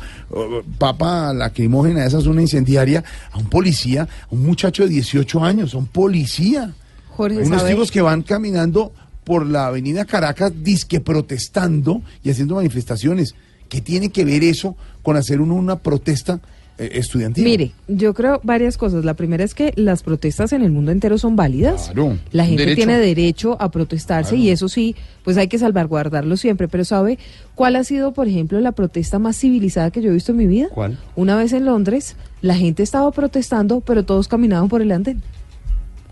papa 0.78 1.34
lacrimógena, 1.34 2.06
esa 2.06 2.20
es 2.20 2.28
una 2.28 2.42
incendiaria, 2.42 3.04
a 3.32 3.38
un 3.40 3.50
policía, 3.50 4.04
a 4.04 4.28
un 4.30 4.46
muchacho 4.46 4.84
de 4.84 4.90
18 4.90 5.44
años, 5.44 5.74
a 5.74 5.78
un 5.80 5.88
policía. 5.88 6.72
Jorge, 7.16 7.38
unos 7.40 7.60
¿sabe? 7.62 7.72
tipos 7.72 7.92
que 7.92 8.02
van 8.02 8.22
caminando 8.22 8.92
por 9.24 9.46
la 9.46 9.68
avenida 9.68 10.06
Caracas, 10.06 10.54
disque 10.64 11.00
protestando 11.00 12.02
y 12.24 12.30
haciendo 12.30 12.56
manifestaciones. 12.56 13.34
¿Qué 13.70 13.82
tiene 13.82 14.10
que 14.10 14.24
ver 14.26 14.44
eso 14.44 14.76
con 15.02 15.18
hacer 15.18 15.42
uno 15.42 15.56
una 15.56 15.78
protesta 15.78 16.40
eh, 16.78 16.90
estudiantil? 16.94 17.44
Mire, 17.44 17.72
yo 17.88 18.14
creo 18.14 18.40
varias 18.44 18.78
cosas. 18.78 19.04
La 19.04 19.16
primera 19.16 19.44
es 19.44 19.56
que 19.56 19.74
las 19.76 20.04
protestas 20.04 20.54
en 20.54 20.62
el 20.62 20.72
mundo 20.72 20.92
entero 20.92 21.18
son 21.18 21.36
válidas. 21.36 21.86
Claro. 21.92 22.18
La 22.32 22.46
gente 22.46 22.62
Derecho. 22.62 22.76
tiene 22.76 22.98
derecho 23.00 23.58
a 23.60 23.72
protestarse 23.72 24.32
Claro. 24.32 24.44
y 24.44 24.50
eso 24.52 24.70
sí, 24.70 24.96
pues 25.24 25.38
hay 25.38 25.48
que 25.48 25.58
salvaguardarlo 25.58 26.38
siempre. 26.38 26.68
Pero 26.68 26.86
¿sabe 26.86 27.18
cuál 27.56 27.76
ha 27.78 27.84
sido, 27.84 28.14
por 28.14 28.28
ejemplo, 28.28 28.60
la 28.60 28.74
protesta 28.74 29.18
más 29.18 29.36
civilizada 29.38 29.90
que 29.90 30.04
yo 30.04 30.12
he 30.12 30.14
visto 30.14 30.34
en 30.34 30.38
mi 30.38 30.46
vida? 30.46 30.68
¿Cuál? 30.72 31.00
Una 31.16 31.36
vez 31.36 31.52
en 31.54 31.66
Londres, 31.66 32.16
la 32.42 32.54
gente 32.56 32.84
estaba 32.84 33.10
protestando, 33.12 33.82
pero 33.82 34.06
todos 34.06 34.28
caminaban 34.28 34.70
por 34.70 34.84
el 34.84 34.92
andén. 34.92 35.24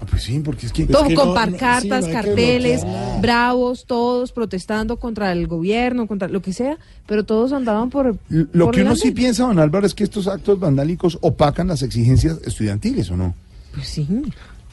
Ah, 0.03 0.07
pues 0.09 0.23
sí, 0.23 0.39
porque 0.43 0.65
es 0.65 0.73
que... 0.73 0.85
Todos 0.85 1.03
es 1.03 1.09
que 1.09 1.15
con 1.15 1.29
no- 1.29 1.33
pancartas, 1.33 2.05
sí, 2.05 2.11
no 2.11 2.13
carteles, 2.13 2.81
bravos, 3.21 3.85
todos 3.85 4.31
protestando 4.31 4.97
contra 4.97 5.31
el 5.31 5.47
gobierno, 5.47 6.07
contra 6.07 6.27
lo 6.27 6.41
que 6.41 6.51
sea, 6.51 6.77
pero 7.05 7.23
todos 7.23 7.53
andaban 7.53 7.89
por... 7.89 8.17
Lo 8.29 8.65
por 8.65 8.75
que 8.75 8.81
uno 8.81 8.95
sí 8.95 9.11
piensa, 9.11 9.43
don 9.43 9.59
Álvaro, 9.59 9.85
es 9.85 9.93
que 9.93 10.03
estos 10.03 10.27
actos 10.27 10.59
vandálicos 10.59 11.17
opacan 11.21 11.67
las 11.67 11.83
exigencias 11.83 12.39
estudiantiles, 12.45 13.09
¿o 13.11 13.17
no? 13.17 13.33
Pues 13.73 13.87
sí. 13.87 14.07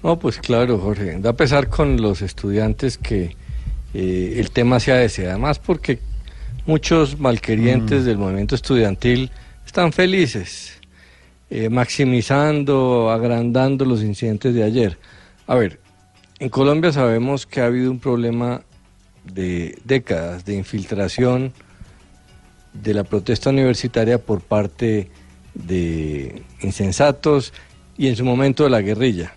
No, 0.02 0.19
pues 0.19 0.39
claro, 0.39 0.78
Jorge. 0.78 1.19
Da 1.20 1.35
pesar 1.35 1.69
con 1.69 2.01
los 2.01 2.23
estudiantes 2.23 2.98
que 2.98 3.36
eh, 3.94 4.35
el 4.36 4.51
tema 4.51 4.81
sea 4.81 5.02
ese. 5.02 5.28
Además, 5.28 5.59
porque 5.59 6.01
muchos 6.66 7.20
malquerientes 7.20 8.05
del 8.05 8.19
movimiento 8.19 8.55
estudiantil 8.55 9.31
están 9.65 9.93
felices, 9.93 10.73
eh, 11.51 11.69
maximizando, 11.69 13.11
agrandando 13.11 13.85
los 13.85 14.02
incidentes 14.02 14.55
de 14.55 14.65
ayer. 14.65 14.98
A 15.51 15.56
ver, 15.56 15.81
en 16.39 16.48
Colombia 16.48 16.93
sabemos 16.93 17.44
que 17.44 17.60
ha 17.60 17.66
habido 17.66 17.90
un 17.90 17.98
problema 17.98 18.62
de 19.24 19.77
décadas 19.82 20.44
de 20.44 20.55
infiltración 20.55 21.52
de 22.72 22.94
la 22.94 23.02
protesta 23.02 23.51
universitaria 23.51 24.18
por 24.18 24.43
parte 24.43 25.10
de 25.55 26.44
insensatos 26.60 27.52
y 27.98 28.06
en 28.06 28.14
su 28.14 28.24
momento 28.24 28.62
de 28.62 28.70
la 28.70 28.81
guerrilla. 28.81 29.35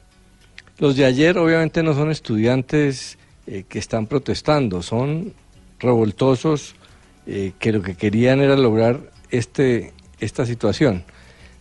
Los 0.78 0.96
de 0.98 1.06
ayer 1.06 1.36
obviamente 1.40 1.82
no 1.82 1.96
son 1.96 2.12
estudiantes 2.12 3.18
eh, 3.48 3.64
que 3.68 3.80
están 3.80 4.06
protestando, 4.06 4.84
son 4.84 5.34
revoltosos 5.80 6.76
eh, 7.26 7.54
que 7.58 7.72
lo 7.72 7.82
que 7.82 7.96
querían 7.96 8.40
era 8.40 8.56
lograr 8.56 9.00
este, 9.32 9.94
esta 10.20 10.46
situación. 10.46 11.06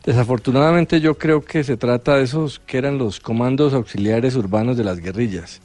Desafortunadamente 0.04 1.00
yo 1.00 1.16
creo 1.16 1.44
que 1.44 1.62
se 1.62 1.76
trata 1.76 2.16
de 2.16 2.24
esos 2.24 2.58
que 2.58 2.78
eran 2.78 2.98
los 2.98 3.20
comandos 3.20 3.72
auxiliares 3.72 4.34
urbanos 4.34 4.76
de 4.76 4.82
las 4.82 4.98
guerrillas, 4.98 5.60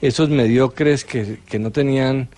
esos 0.00 0.30
mediocres 0.30 1.04
que, 1.04 1.40
que 1.46 1.58
no 1.58 1.70
tenían 1.70 2.28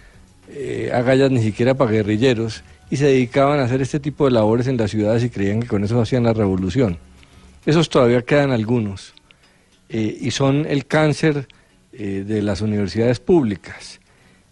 eh, 0.51 0.91
agallas 0.93 1.31
ni 1.31 1.43
siquiera 1.43 1.75
para 1.75 1.91
guerrilleros 1.91 2.65
y 2.91 2.97
se 2.97 3.07
dedicaban 3.07 3.61
a 3.61 3.65
hacer 3.65 3.83
este 3.83 4.01
tipo 4.01 4.25
de 4.25 4.33
labores 4.33 4.67
en 4.67 4.77
las 4.77 4.91
ciudades 4.91 5.23
y 5.23 5.31
creían 5.31 5.61
que 5.61 5.69
con 5.69 5.85
eso 5.85 6.01
hacían 6.01 6.25
la 6.25 6.33
revolución. 6.33 6.99
Esos 7.67 7.89
todavía 7.89 8.23
quedan 8.23 8.51
algunos 8.51 9.15
eh, 9.91 10.17
y 10.21 10.31
son 10.33 10.67
el 10.67 10.87
cáncer 10.87 11.47
eh, 11.93 12.25
de 12.27 12.43
las 12.43 12.63
universidades 12.63 13.21
públicas. 13.21 14.01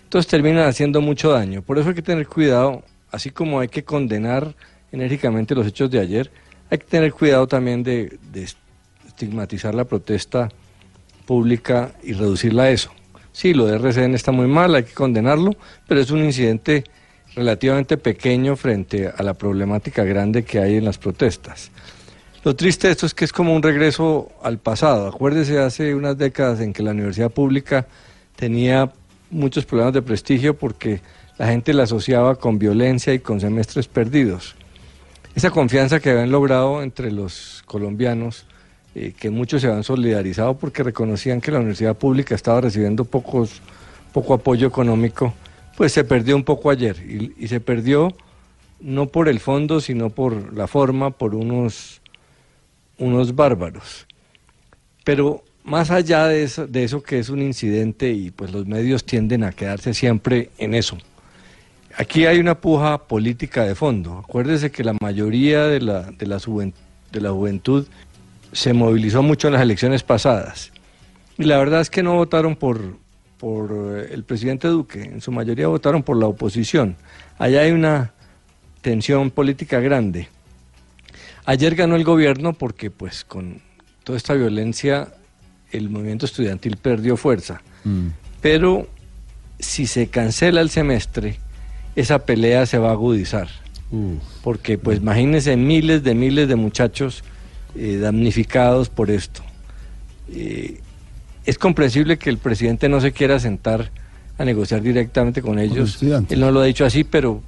Entonces 0.04 0.30
terminan 0.30 0.68
haciendo 0.68 1.00
mucho 1.00 1.30
daño. 1.30 1.62
Por 1.62 1.78
eso 1.78 1.88
hay 1.88 1.94
que 1.94 2.02
tener 2.02 2.28
cuidado, 2.28 2.84
así 3.10 3.30
como 3.30 3.58
hay 3.58 3.68
que 3.68 3.82
condenar 3.82 4.54
enérgicamente 4.92 5.54
los 5.54 5.66
hechos 5.66 5.90
de 5.90 5.98
ayer, 5.98 6.30
hay 6.70 6.78
que 6.78 6.86
tener 6.86 7.12
cuidado 7.12 7.46
también 7.46 7.82
de, 7.82 8.18
estigmatizar 9.06 9.74
la 9.74 9.84
protesta 9.84 10.48
pública 11.24 11.92
y 12.02 12.12
reducirla 12.12 12.64
a 12.64 12.70
eso. 12.70 12.90
Sí, 13.32 13.54
lo 13.54 13.66
de 13.66 13.76
RCN 13.76 14.14
está 14.14 14.32
muy 14.32 14.46
mal, 14.46 14.74
hay 14.74 14.84
que 14.84 14.92
condenarlo, 14.92 15.52
pero 15.86 16.00
es 16.00 16.10
un 16.10 16.24
incidente 16.24 16.84
relativamente 17.34 17.96
pequeño 17.96 18.56
frente 18.56 19.08
a 19.08 19.22
la 19.22 19.34
problemática 19.34 20.04
grande 20.04 20.44
que 20.44 20.58
hay 20.58 20.76
en 20.76 20.84
las 20.84 20.98
protestas. 20.98 21.70
Lo 22.44 22.54
triste 22.54 22.86
de 22.86 22.92
esto 22.92 23.06
es 23.06 23.14
que 23.14 23.24
es 23.24 23.32
como 23.32 23.54
un 23.54 23.62
regreso 23.62 24.30
al 24.42 24.58
pasado. 24.58 25.08
Acuérdese 25.08 25.58
hace 25.58 25.94
unas 25.94 26.16
décadas 26.16 26.60
en 26.60 26.72
que 26.72 26.82
la 26.82 26.92
universidad 26.92 27.30
pública 27.30 27.86
tenía 28.36 28.92
muchos 29.30 29.66
problemas 29.66 29.94
de 29.94 30.02
prestigio 30.02 30.56
porque 30.56 31.00
la 31.38 31.48
gente 31.48 31.74
la 31.74 31.82
asociaba 31.82 32.36
con 32.36 32.58
violencia 32.58 33.12
y 33.12 33.18
con 33.18 33.40
semestres 33.40 33.88
perdidos. 33.88 34.54
Esa 35.36 35.50
confianza 35.50 36.00
que 36.00 36.08
habían 36.08 36.30
logrado 36.30 36.82
entre 36.82 37.12
los 37.12 37.62
colombianos, 37.66 38.46
eh, 38.94 39.12
que 39.12 39.28
muchos 39.28 39.60
se 39.60 39.66
habían 39.66 39.84
solidarizado 39.84 40.56
porque 40.56 40.82
reconocían 40.82 41.42
que 41.42 41.50
la 41.50 41.58
universidad 41.58 41.94
pública 41.94 42.34
estaba 42.34 42.62
recibiendo 42.62 43.04
pocos, 43.04 43.60
poco 44.14 44.32
apoyo 44.32 44.66
económico, 44.66 45.34
pues 45.76 45.92
se 45.92 46.04
perdió 46.04 46.36
un 46.36 46.42
poco 46.42 46.70
ayer. 46.70 46.96
Y, 47.06 47.34
y 47.36 47.48
se 47.48 47.60
perdió 47.60 48.16
no 48.80 49.08
por 49.08 49.28
el 49.28 49.38
fondo, 49.38 49.82
sino 49.82 50.08
por 50.08 50.54
la 50.56 50.66
forma, 50.66 51.10
por 51.10 51.34
unos, 51.34 52.00
unos 52.96 53.34
bárbaros. 53.34 54.06
Pero 55.04 55.44
más 55.64 55.90
allá 55.90 56.28
de 56.28 56.44
eso, 56.44 56.66
de 56.66 56.84
eso 56.84 57.02
que 57.02 57.18
es 57.18 57.28
un 57.28 57.42
incidente 57.42 58.10
y 58.10 58.30
pues 58.30 58.52
los 58.52 58.64
medios 58.64 59.04
tienden 59.04 59.44
a 59.44 59.52
quedarse 59.52 59.92
siempre 59.92 60.48
en 60.56 60.72
eso. 60.72 60.96
Aquí 61.98 62.26
hay 62.26 62.38
una 62.38 62.60
puja 62.60 62.98
política 63.06 63.64
de 63.64 63.74
fondo. 63.74 64.18
Acuérdese 64.18 64.70
que 64.70 64.84
la 64.84 64.94
mayoría 65.00 65.64
de 65.66 65.80
la, 65.80 66.02
de 66.10 66.26
la, 66.26 66.36
juven- 66.38 66.74
de 67.10 67.20
la 67.20 67.30
juventud 67.30 67.86
se 68.52 68.72
movilizó 68.72 69.22
mucho 69.22 69.48
en 69.48 69.54
las 69.54 69.62
elecciones 69.62 70.02
pasadas. 70.02 70.72
Y 71.38 71.44
la 71.44 71.58
verdad 71.58 71.80
es 71.80 71.90
que 71.90 72.02
no 72.02 72.14
votaron 72.14 72.56
por, 72.56 72.98
por 73.38 73.70
eh, 73.98 74.08
el 74.12 74.24
presidente 74.24 74.68
Duque, 74.68 75.02
en 75.02 75.20
su 75.20 75.32
mayoría 75.32 75.68
votaron 75.68 76.02
por 76.02 76.16
la 76.18 76.26
oposición. 76.26 76.96
Allá 77.38 77.60
hay 77.62 77.72
una 77.72 78.12
tensión 78.82 79.30
política 79.30 79.80
grande. 79.80 80.28
Ayer 81.44 81.74
ganó 81.76 81.96
el 81.96 82.04
gobierno 82.04 82.52
porque 82.52 82.90
pues 82.90 83.24
con 83.24 83.60
toda 84.04 84.16
esta 84.16 84.34
violencia 84.34 85.08
el 85.72 85.88
movimiento 85.90 86.26
estudiantil 86.26 86.76
perdió 86.76 87.16
fuerza. 87.16 87.62
Pero 88.40 88.88
si 89.58 89.86
se 89.86 90.08
cancela 90.08 90.60
el 90.60 90.70
semestre, 90.70 91.38
esa 91.96 92.20
pelea 92.20 92.66
se 92.66 92.78
va 92.78 92.90
a 92.90 92.92
agudizar. 92.92 93.48
Porque 94.42 94.78
pues 94.78 94.98
imagínense 94.98 95.56
miles 95.56 96.02
de 96.02 96.14
miles 96.14 96.48
de 96.48 96.56
muchachos 96.56 97.24
eh, 97.74 97.96
damnificados 97.96 98.88
por 98.88 99.10
esto. 99.10 99.42
Eh, 100.30 100.80
es 101.46 101.58
comprensible 101.58 102.18
que 102.18 102.28
el 102.28 102.38
presidente 102.38 102.88
no 102.88 103.00
se 103.00 103.12
quiera 103.12 103.38
sentar 103.38 103.90
a 104.38 104.44
negociar 104.44 104.82
directamente 104.82 105.40
con 105.40 105.58
ellos. 105.58 106.02
Él 106.02 106.40
no 106.40 106.50
lo 106.50 106.60
ha 106.60 106.64
dicho 106.64 106.84
así, 106.84 107.04
pero 107.04 107.40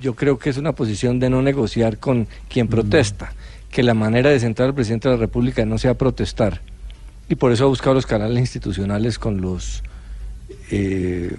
yo 0.00 0.14
creo 0.14 0.38
que 0.38 0.50
es 0.50 0.56
una 0.56 0.72
posición 0.72 1.18
de 1.18 1.28
no 1.28 1.42
negociar 1.42 1.98
con 1.98 2.26
quien 2.48 2.68
protesta, 2.68 3.32
que 3.70 3.82
la 3.82 3.94
manera 3.94 4.30
de 4.30 4.40
sentar 4.40 4.66
al 4.66 4.74
presidente 4.74 5.08
de 5.08 5.16
la 5.16 5.20
República 5.20 5.66
no 5.66 5.78
sea 5.78 5.94
protestar. 5.94 6.60
Y 7.28 7.34
por 7.34 7.52
eso 7.52 7.64
ha 7.64 7.68
buscado 7.68 7.94
los 7.94 8.06
canales 8.06 8.38
institucionales 8.38 9.18
con 9.18 9.40
los 9.40 9.82
eh, 10.70 11.36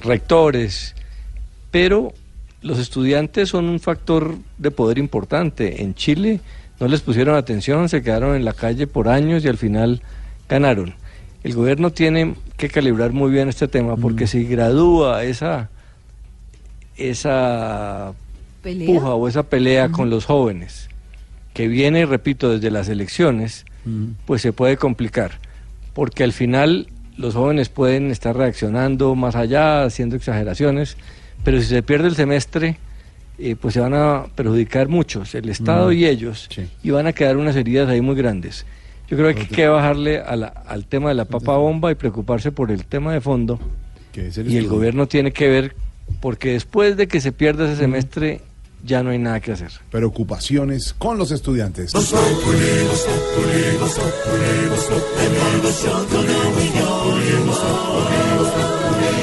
rectores. 0.00 0.94
Pero 1.70 2.12
los 2.62 2.78
estudiantes 2.78 3.50
son 3.50 3.66
un 3.66 3.80
factor 3.80 4.36
de 4.58 4.70
poder 4.70 4.98
importante. 4.98 5.82
En 5.82 5.94
Chile 5.94 6.40
no 6.80 6.88
les 6.88 7.00
pusieron 7.00 7.36
atención, 7.36 7.88
se 7.88 8.02
quedaron 8.02 8.36
en 8.36 8.44
la 8.44 8.52
calle 8.52 8.86
por 8.86 9.08
años 9.08 9.44
y 9.44 9.48
al 9.48 9.56
final 9.56 10.02
ganaron. 10.48 10.94
El 11.42 11.54
gobierno 11.54 11.90
tiene 11.90 12.34
que 12.56 12.68
calibrar 12.68 13.12
muy 13.12 13.30
bien 13.30 13.48
este 13.48 13.68
tema 13.68 13.96
porque 13.96 14.26
si 14.26 14.44
gradúa 14.44 15.22
esa 15.24 15.70
esa 16.96 18.14
¿Pelea? 18.62 18.86
puja 18.86 19.14
o 19.14 19.28
esa 19.28 19.44
pelea 19.44 19.90
con 19.90 20.10
los 20.10 20.24
jóvenes 20.24 20.88
que 21.56 21.68
viene, 21.68 22.04
repito, 22.04 22.50
desde 22.50 22.70
las 22.70 22.88
elecciones, 22.88 23.64
pues 24.26 24.42
se 24.42 24.52
puede 24.52 24.76
complicar, 24.76 25.38
porque 25.94 26.22
al 26.22 26.34
final 26.34 26.88
los 27.16 27.34
jóvenes 27.34 27.70
pueden 27.70 28.10
estar 28.10 28.36
reaccionando 28.36 29.14
más 29.14 29.36
allá, 29.36 29.84
haciendo 29.84 30.16
exageraciones, 30.16 30.98
pero 31.46 31.60
si 31.60 31.66
se 31.68 31.82
pierde 31.82 32.08
el 32.08 32.16
semestre, 32.16 32.76
eh, 33.38 33.54
pues 33.54 33.74
se 33.74 33.80
van 33.80 33.94
a 33.94 34.24
perjudicar 34.34 34.88
muchos, 34.88 35.34
el 35.36 35.48
Estado 35.48 35.92
y 35.92 36.04
ellos, 36.04 36.48
y 36.82 36.90
van 36.90 37.06
a 37.06 37.12
quedar 37.12 37.36
unas 37.36 37.54
heridas 37.54 37.88
ahí 37.88 38.00
muy 38.00 38.16
grandes. 38.16 38.66
Yo 39.08 39.16
creo 39.16 39.32
que 39.32 39.42
hay 39.42 39.46
que 39.46 39.66
bajarle 39.68 40.18
a 40.18 40.34
la- 40.34 40.48
al 40.48 40.84
tema 40.86 41.10
de 41.10 41.14
la 41.14 41.24
papa 41.26 41.56
bomba 41.56 41.92
y 41.92 41.94
preocuparse 41.94 42.50
por 42.50 42.72
el 42.72 42.84
tema 42.86 43.12
de 43.12 43.20
fondo. 43.20 43.60
El 44.40 44.50
Y 44.50 44.56
el 44.56 44.64
gobierno 44.68 45.06
tiene 45.06 45.30
que 45.32 45.48
ver, 45.48 45.76
porque 46.20 46.52
después 46.54 46.96
de 46.96 47.06
que 47.06 47.20
se 47.20 47.30
pierda 47.30 47.66
ese 47.66 47.76
semestre, 47.76 48.40
ya 48.84 49.02
no 49.04 49.10
hay 49.10 49.18
nada 49.18 49.38
que 49.40 49.52
hacer. 49.52 49.70
Preocupaciones 49.90 50.94
con 50.98 51.16
los 51.18 51.30
estudiantes. 51.30 51.92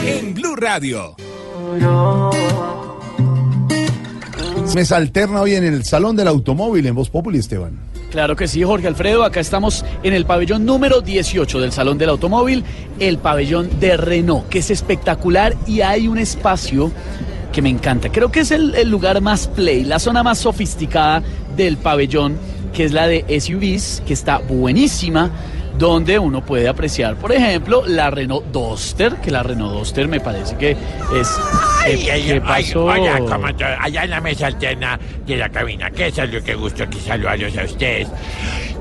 En 0.07 0.33
Blue 0.33 0.55
Radio. 0.55 1.15
Mesa 4.75 4.97
alterna 4.97 5.41
hoy 5.41 5.55
en 5.55 5.63
el 5.63 5.83
Salón 5.83 6.15
del 6.15 6.27
Automóvil 6.27 6.85
en 6.87 6.95
Voz 6.95 7.09
Populi, 7.09 7.37
Esteban. 7.37 7.77
Claro 8.09 8.35
que 8.35 8.47
sí, 8.47 8.63
Jorge 8.63 8.87
Alfredo. 8.87 9.23
Acá 9.23 9.39
estamos 9.39 9.83
en 10.03 10.13
el 10.13 10.25
pabellón 10.25 10.65
número 10.65 11.01
18 11.01 11.59
del 11.59 11.71
Salón 11.71 11.97
del 11.97 12.09
Automóvil, 12.09 12.63
el 12.99 13.17
pabellón 13.17 13.79
de 13.79 13.97
Renault, 13.97 14.47
que 14.49 14.59
es 14.59 14.69
espectacular 14.69 15.55
y 15.67 15.81
hay 15.81 16.07
un 16.07 16.17
espacio 16.17 16.91
que 17.51 17.61
me 17.61 17.69
encanta. 17.69 18.11
Creo 18.11 18.31
que 18.31 18.41
es 18.41 18.51
el, 18.51 18.75
el 18.75 18.89
lugar 18.89 19.21
más 19.21 19.47
play, 19.47 19.83
la 19.83 19.99
zona 19.99 20.23
más 20.23 20.39
sofisticada 20.39 21.23
del 21.55 21.77
pabellón, 21.77 22.37
que 22.73 22.83
es 22.83 22.93
la 22.93 23.07
de 23.07 23.25
SUVs, 23.39 24.01
que 24.05 24.13
está 24.13 24.39
buenísima 24.39 25.31
donde 25.77 26.19
uno 26.19 26.45
puede 26.45 26.67
apreciar, 26.67 27.15
por 27.15 27.31
ejemplo, 27.31 27.83
la 27.85 28.09
Renault 28.09 28.45
Duster, 28.51 29.15
que 29.17 29.31
la 29.31 29.43
Renault 29.43 29.73
Duster 29.73 30.07
me 30.07 30.19
parece 30.19 30.55
que 30.57 30.71
es... 30.71 31.39
Ay, 31.83 31.93
eh, 32.07 32.11
ay, 32.11 32.23
¿qué 32.23 32.33
ay, 32.45 32.63
pasó? 32.63 32.85
hola, 32.85 33.19
¿cómo 33.19 33.47
allá 33.79 34.03
en 34.03 34.09
la 34.09 34.21
mesa 34.21 34.47
alterna 34.47 34.99
de 35.25 35.37
la 35.37 35.49
cabina. 35.49 35.89
Qué 35.91 36.11
salud, 36.11 36.41
qué 36.43 36.55
gusto 36.55 36.87
que 36.89 36.99
saludarlos 36.99 37.57
a 37.57 37.63
ustedes. 37.63 38.07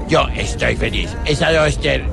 Yo 0.08 0.26
estoy 0.36 0.76
feliz. 0.76 1.16
Esa 1.24 1.52
Duster, 1.52 2.04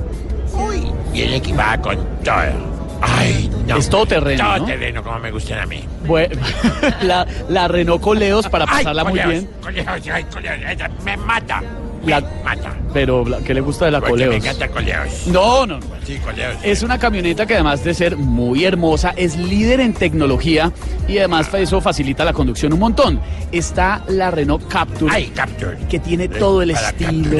uy, 0.54 0.90
viene 1.12 1.36
equipada 1.36 1.80
con 1.80 1.96
todo. 2.24 2.70
Ay, 3.02 3.50
no. 3.66 3.76
Es 3.76 3.88
todoterreno, 3.88 4.44
Todo 4.44 4.58
¿no? 4.58 4.64
terreno, 4.66 5.02
como 5.02 5.18
me 5.20 5.30
gustan 5.30 5.60
a 5.60 5.66
mí. 5.66 5.82
Bueno, 6.06 6.40
la, 7.02 7.26
la 7.48 7.68
Renault 7.68 8.02
Coleos 8.02 8.46
para 8.48 8.64
Ay, 8.68 8.78
pasarla 8.84 9.04
muy 9.04 9.12
coleos, 9.20 9.30
bien. 9.30 9.50
Coleos, 9.62 9.86
ay, 10.12 10.24
coleos, 10.24 10.56
esa 10.68 10.88
me 11.04 11.16
mata. 11.16 11.62
La- 12.06 12.20
mata. 12.44 12.74
Pero, 12.92 13.24
¿qué 13.44 13.54
le 13.54 13.60
gusta 13.60 13.84
de 13.84 13.90
la 13.92 14.00
Porque 14.00 14.12
Coleos? 14.24 14.30
Me 14.30 14.36
encanta 14.38 14.68
coleos. 14.68 15.26
No, 15.28 15.64
no, 15.66 15.78
no. 15.78 15.86
Sí, 16.04 16.16
coleos. 16.24 16.56
Es 16.62 16.82
una 16.82 16.98
camioneta 16.98 17.46
que 17.46 17.54
además 17.54 17.84
de 17.84 17.94
ser 17.94 18.16
muy 18.16 18.64
hermosa, 18.64 19.12
es 19.16 19.36
líder 19.36 19.80
en 19.80 19.92
tecnología 19.94 20.72
y 21.06 21.18
además 21.18 21.48
eso 21.54 21.80
facilita 21.80 22.24
la 22.24 22.32
conducción 22.32 22.72
un 22.72 22.80
montón. 22.80 23.20
Está 23.52 24.02
la 24.08 24.30
Renault 24.30 24.66
Capture. 24.68 25.12
Ay, 25.14 25.26
Capture. 25.34 25.76
Que 25.88 25.98
tiene 26.00 26.28
todo 26.28 26.62
el 26.62 26.70
estilo. 26.72 27.38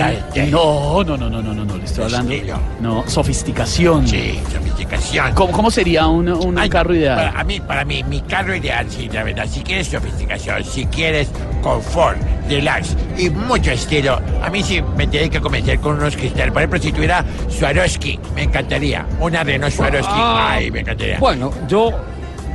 No, 0.50 1.02
no, 1.04 1.16
no, 1.16 1.28
no, 1.30 1.42
no, 1.42 1.52
no, 1.54 1.64
no, 1.64 1.76
le 1.76 1.84
estoy 1.84 2.04
hablando. 2.04 2.32
No, 2.80 3.04
sofisticación. 3.08 4.06
Sí, 4.06 4.38
sofisticación. 4.52 5.34
¿Cómo, 5.34 5.52
cómo 5.52 5.70
sería 5.70 6.06
un, 6.06 6.28
un 6.28 6.58
Ay, 6.58 6.68
carro 6.68 6.94
ideal? 6.94 7.16
Para 7.16 7.40
a 7.40 7.44
mí, 7.44 7.60
para 7.60 7.84
mí, 7.84 8.04
mi 8.04 8.20
carro 8.22 8.54
ideal, 8.54 8.86
sí, 8.88 9.08
la 9.12 9.24
verdad. 9.24 9.46
Si 9.50 9.60
quieres 9.60 9.88
sofisticación, 9.88 10.64
si 10.64 10.86
quieres 10.86 11.28
confort, 11.62 12.18
relax 12.48 12.96
y 13.18 13.30
mucho 13.30 13.70
estilo, 13.70 14.20
a 14.42 14.49
mí 14.50 14.62
sí 14.62 14.82
me 14.96 15.06
tiene 15.06 15.30
que 15.30 15.40
convencer 15.40 15.78
con 15.80 15.96
unos 15.96 16.16
cristales. 16.16 16.52
Por 16.52 16.62
ejemplo, 16.62 16.80
si 16.80 16.92
tuviera 16.92 17.24
Swarovski, 17.48 18.18
me 18.34 18.44
encantaría. 18.44 19.06
Una 19.20 19.44
Renault 19.44 19.72
Swarovski. 19.72 20.12
Ah, 20.14 20.52
Ay, 20.52 20.70
me 20.70 20.80
encantaría. 20.80 21.18
Bueno, 21.18 21.50
yo, 21.68 21.92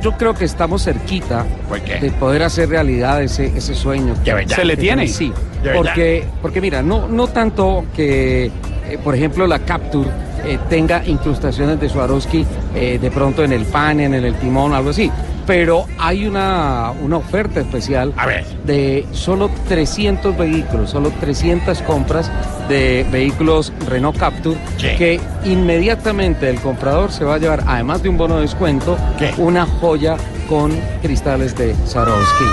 yo 0.02 0.12
creo 0.12 0.34
que 0.34 0.44
estamos 0.44 0.84
cerquita 0.84 1.44
de 2.00 2.10
poder 2.12 2.42
hacer 2.42 2.68
realidad 2.68 3.22
ese, 3.22 3.46
ese 3.56 3.74
sueño. 3.74 4.14
¿De 4.24 4.34
verdad? 4.34 4.56
¿Se 4.56 4.64
le 4.64 4.74
Que 4.76 4.80
tiene? 4.82 5.08
Sí, 5.08 5.32
porque, 5.74 6.24
porque 6.42 6.60
mira, 6.60 6.82
no, 6.82 7.08
no 7.08 7.26
tanto 7.28 7.86
que, 7.94 8.46
eh, 8.46 8.98
por 9.02 9.14
ejemplo, 9.14 9.46
la 9.46 9.58
Capture 9.60 10.08
eh, 10.46 10.58
tenga 10.68 11.04
incrustaciones 11.04 11.80
de 11.80 11.88
Swarovski 11.88 12.46
eh, 12.74 12.98
de 13.00 13.10
pronto 13.10 13.42
en 13.42 13.52
el 13.52 13.64
panel, 13.64 14.14
en 14.14 14.24
el 14.24 14.34
timón, 14.36 14.72
algo 14.72 14.90
así. 14.90 15.10
Pero 15.46 15.86
hay 15.98 16.26
una, 16.26 16.92
una 17.02 17.18
oferta 17.18 17.60
especial 17.60 18.12
de 18.64 19.06
solo 19.12 19.50
300 19.68 20.36
vehículos, 20.36 20.90
solo 20.90 21.10
300 21.20 21.82
compras 21.82 22.30
de 22.68 23.06
vehículos 23.12 23.72
Renault 23.88 24.18
Capture 24.18 24.58
que 24.76 25.20
inmediatamente 25.44 26.50
el 26.50 26.60
comprador 26.60 27.12
se 27.12 27.24
va 27.24 27.36
a 27.36 27.38
llevar, 27.38 27.62
además 27.66 28.02
de 28.02 28.08
un 28.08 28.18
bono 28.18 28.36
de 28.36 28.42
descuento, 28.42 28.96
una 29.36 29.66
joya 29.66 30.16
con 30.48 30.72
cristales 31.00 31.56
de 31.56 31.76
Swarovski. 31.86 32.44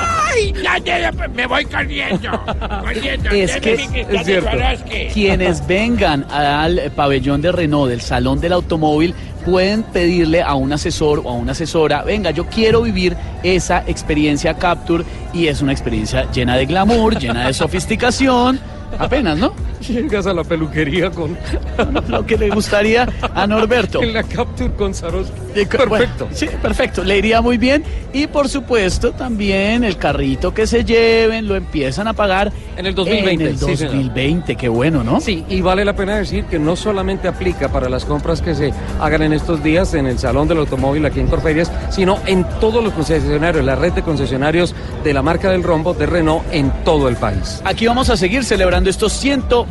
Ay, 0.32 0.52
ya, 0.62 0.78
ya, 0.78 0.98
ya, 1.00 1.12
me 1.28 1.46
voy 1.46 1.64
corriendo. 1.64 2.30
corriendo. 2.82 3.30
Es 3.30 3.56
que 3.56 3.76
mi 3.76 4.24
de 4.24 4.40
Swarovski. 4.40 5.06
quienes 5.12 5.66
vengan 5.66 6.24
al 6.30 6.92
pabellón 6.94 7.42
de 7.42 7.52
Renault, 7.52 7.90
del 7.90 8.00
Salón 8.00 8.40
del 8.40 8.52
Automóvil, 8.52 9.14
pueden 9.44 9.82
pedirle 9.82 10.42
a 10.42 10.54
un 10.54 10.72
asesor 10.72 11.22
o 11.24 11.30
a 11.30 11.32
una 11.34 11.52
asesora, 11.52 12.02
venga, 12.02 12.30
yo 12.30 12.46
quiero 12.46 12.82
vivir 12.82 13.16
esa 13.42 13.82
experiencia 13.86 14.54
Capture 14.54 15.04
y 15.32 15.46
es 15.46 15.62
una 15.62 15.72
experiencia 15.72 16.30
llena 16.30 16.56
de 16.56 16.66
glamour, 16.66 17.18
llena 17.18 17.46
de 17.46 17.54
sofisticación, 17.54 18.60
apenas, 18.98 19.38
¿no? 19.38 19.54
Llegas 19.88 20.26
a 20.26 20.34
la 20.34 20.44
peluquería 20.44 21.10
con 21.10 21.36
lo 22.08 22.26
que 22.26 22.36
le 22.36 22.50
gustaría 22.50 23.08
a 23.34 23.46
Norberto. 23.46 24.02
En 24.10 24.14
la 24.14 24.22
Capture 24.22 24.72
con 24.74 24.94
Swarovski. 24.94 25.64
Perfecto. 25.66 26.28
sí, 26.32 26.46
perfecto. 26.62 27.04
Le 27.04 27.18
iría 27.18 27.40
muy 27.40 27.58
bien. 27.58 27.84
Y 28.12 28.26
por 28.26 28.48
supuesto, 28.48 29.12
también 29.12 29.84
el 29.84 29.96
carrito 29.96 30.52
que 30.54 30.66
se 30.66 30.84
lleven 30.84 31.46
lo 31.46 31.56
empiezan 31.56 32.08
a 32.08 32.12
pagar 32.12 32.52
En 32.76 32.86
el 32.86 32.94
2020. 32.94 33.44
En 33.44 33.50
el 33.50 33.58
sí, 33.58 33.76
señor. 33.76 33.94
2020, 33.94 34.56
qué 34.56 34.68
bueno, 34.68 35.04
¿no? 35.04 35.20
Sí, 35.20 35.44
y 35.48 35.60
vale 35.60 35.84
la 35.84 35.94
pena 35.94 36.16
decir 36.16 36.44
que 36.44 36.58
no 36.58 36.76
solamente 36.76 37.28
aplica 37.28 37.68
para 37.68 37.88
las 37.88 38.04
compras 38.04 38.40
que 38.42 38.54
se 38.54 38.72
hagan 39.00 39.22
en 39.22 39.32
estos 39.32 39.62
días 39.62 39.94
en 39.94 40.06
el 40.06 40.18
Salón 40.18 40.48
del 40.48 40.58
Automóvil 40.58 41.04
aquí 41.06 41.20
en 41.20 41.26
Corferias, 41.26 41.70
sino 41.90 42.18
en 42.26 42.44
todos 42.60 42.82
los 42.82 42.92
concesionarios, 42.92 43.64
la 43.64 43.76
red 43.76 43.92
de 43.92 44.02
concesionarios 44.02 44.74
de 45.04 45.14
la 45.14 45.22
marca 45.22 45.50
del 45.50 45.62
rombo 45.62 45.94
de 45.94 46.06
Renault 46.06 46.44
en 46.52 46.72
todo 46.84 47.08
el 47.08 47.16
país. 47.16 47.60
Aquí 47.64 47.86
vamos 47.86 48.10
a 48.10 48.16
seguir 48.16 48.44
celebrando 48.44 48.90
estos 48.90 49.12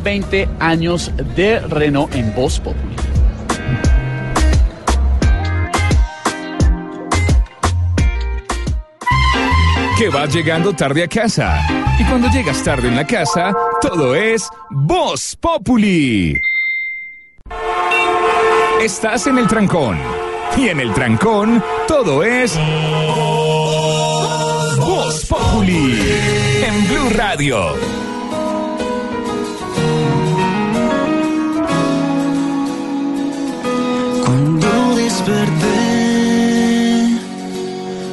120 0.02 0.48
años 0.58 1.12
de 1.36 1.60
Renault 1.60 2.14
en 2.14 2.34
Voz 2.34 2.58
Populi. 2.58 2.96
Que 9.98 10.08
vas 10.08 10.32
llegando 10.32 10.72
tarde 10.72 11.04
a 11.04 11.08
casa. 11.08 11.60
Y 11.98 12.04
cuando 12.04 12.28
llegas 12.30 12.62
tarde 12.62 12.88
en 12.88 12.96
la 12.96 13.06
casa, 13.06 13.54
todo 13.82 14.14
es 14.14 14.48
Voz 14.70 15.36
Populi. 15.36 16.40
Estás 18.80 19.26
en 19.26 19.36
el 19.36 19.46
trancón. 19.46 19.98
Y 20.56 20.68
en 20.68 20.80
el 20.80 20.94
trancón, 20.94 21.62
todo 21.86 22.24
es 22.24 22.58
Voz 24.78 25.26
Populi. 25.26 26.00
En 26.64 26.88
Blue 26.88 27.10
Radio. 27.14 27.99
Desperté, 35.10 35.82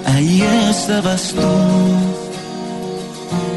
ahí 0.05 0.41
estabas 0.69 1.33
tú, 1.37 1.53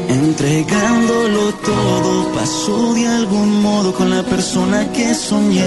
entregándolo 0.09 1.43
todo. 1.69 2.31
Pasó 2.35 2.93
de 2.93 3.07
algún 3.07 3.61
modo 3.61 3.93
con 3.93 4.09
la 4.11 4.23
persona 4.23 4.79
que 4.93 5.13
soñé. 5.15 5.65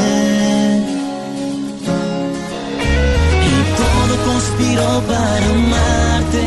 Y 3.51 3.55
todo 3.81 4.13
conspiró 4.31 4.91
para 5.11 5.47
amarte. 5.59 6.43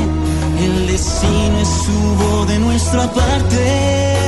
El 0.66 0.88
destino 0.88 1.56
estuvo 1.70 2.46
de 2.46 2.60
nuestra 2.60 3.04
parte. 3.12 4.27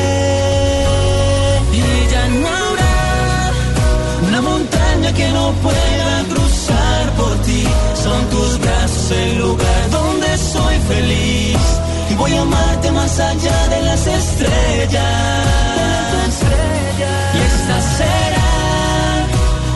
Más 12.91 13.19
allá 13.19 13.67
de 13.67 13.81
las 13.81 14.07
estrellas. 14.07 15.03
Y 17.35 17.37
esta 17.51 17.81
será 17.97 18.49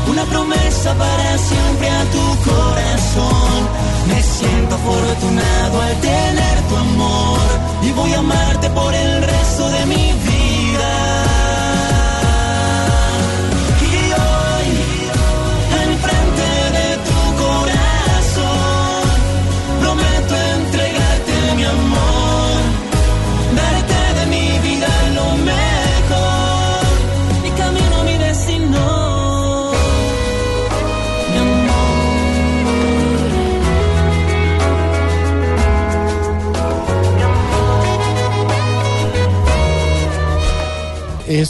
una 0.10 0.24
promesa 0.26 0.94
para 0.96 1.38
siempre 1.38 1.90
a 1.90 2.04
tu 2.16 2.26
corazón. 2.50 3.60
Me 4.08 4.22
siento 4.22 4.76
afortunado 4.76 5.82
al 5.82 5.96
tener 6.02 6.62
tu 6.70 6.76
amor. 6.76 7.40
Y 7.84 7.92
voy 7.92 8.14
a 8.14 8.20
amarte 8.20 8.70
por 8.70 8.94
el 8.94 9.22
resto 9.22 9.70
de 9.70 9.86
mi 9.86 10.14
vida. 10.14 10.43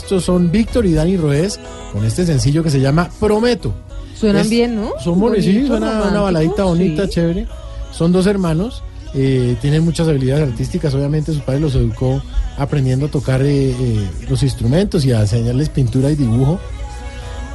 Estos 0.04 0.22
son 0.24 0.50
Víctor 0.52 0.84
y 0.84 0.92
Dani 0.92 1.16
Roes 1.16 1.58
con 1.90 2.04
este 2.04 2.26
sencillo 2.26 2.62
que 2.62 2.68
se 2.70 2.78
llama 2.78 3.08
Prometo. 3.18 3.72
Suenan 4.14 4.42
Es- 4.42 4.50
bien, 4.50 4.76
¿no? 4.76 4.90
Son 5.02 5.18
bonitos, 5.18 5.44
sí, 5.46 5.66
suena 5.66 6.02
una 6.10 6.20
baladita 6.20 6.64
bonita, 6.64 7.04
sí. 7.06 7.10
chévere. 7.12 7.46
Son 7.90 8.12
dos 8.12 8.26
hermanos, 8.26 8.82
eh, 9.14 9.56
tienen 9.62 9.82
muchas 9.82 10.06
habilidades 10.06 10.46
artísticas. 10.50 10.94
Obviamente, 10.94 11.32
su 11.32 11.40
padre 11.40 11.60
los 11.60 11.74
educó 11.74 12.22
aprendiendo 12.58 13.06
a 13.06 13.08
tocar 13.10 13.40
eh, 13.42 13.70
eh, 13.70 14.08
los 14.28 14.42
instrumentos 14.42 15.06
y 15.06 15.12
a 15.12 15.22
enseñarles 15.22 15.70
pintura 15.70 16.10
y 16.10 16.16
dibujo. 16.16 16.60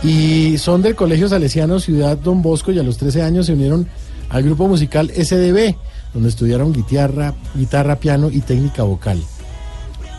Y 0.04 0.58
son 0.58 0.82
del 0.82 0.96
Colegio 0.96 1.30
Salesiano 1.30 1.80
Ciudad 1.80 2.18
Don 2.18 2.42
Bosco 2.42 2.72
y 2.72 2.80
a 2.80 2.84
los 2.84 2.98
13 2.98 3.22
años 3.22 3.46
se 3.46 3.54
unieron 3.54 3.88
al 4.30 4.42
grupo 4.44 4.68
musical 4.68 5.12
SDB, 5.12 5.76
donde 6.16 6.30
estudiaron 6.30 6.74
guitarra, 6.74 7.36
guitarra, 7.54 7.98
piano 7.98 8.30
y 8.32 8.40
técnica 8.42 8.84
vocal. 8.84 9.22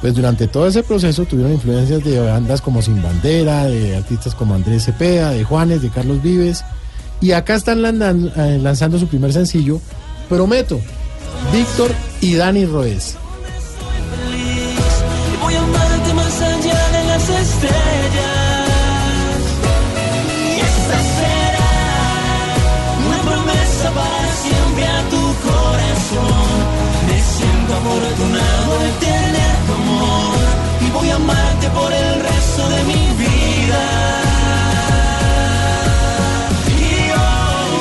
Pues 0.01 0.15
durante 0.15 0.49
todo 0.49 0.67
ese 0.67 0.83
proceso 0.83 1.27
tuvieron 1.27 1.53
influencias 1.53 2.03
de 2.03 2.19
bandas 2.21 2.63
como 2.63 2.81
Sin 2.81 3.03
Bandera, 3.03 3.65
de 3.65 3.97
artistas 3.97 4.35
como 4.35 4.55
Andrés 4.55 4.85
Cepeda, 4.85 5.31
de 5.31 5.45
Juanes, 5.45 5.83
de 5.83 5.91
Carlos 5.91 6.23
Vives. 6.23 6.65
Y 7.21 7.33
acá 7.33 7.55
están 7.57 7.85
eh, 7.85 8.59
lanzando 8.63 8.99
su 8.99 9.07
primer 9.09 9.33
sencillo, 9.33 9.79
Prometo, 10.29 10.81
Víctor 11.53 11.91
y 12.23 12.35
Dani 12.35 12.65
Roes. 12.65 13.17
Y 20.37 20.61
esta 20.61 20.99
será 21.19 21.71
una 23.07 23.19
promesa 23.23 23.91
para 23.91 24.33
siempre 24.43 24.87
a 24.87 25.09
tu 25.11 25.35
corazón. 25.47 26.51
Afortunado. 27.71 29.40
Y 31.11 31.13
a 31.13 31.17
amarte 31.17 31.69
por 31.71 31.93
el 31.93 32.21
resto 32.23 32.63
de 32.69 32.85
mi 32.85 33.05
vida. 33.19 33.85
Y 36.69 36.71
hoy, 37.23 37.75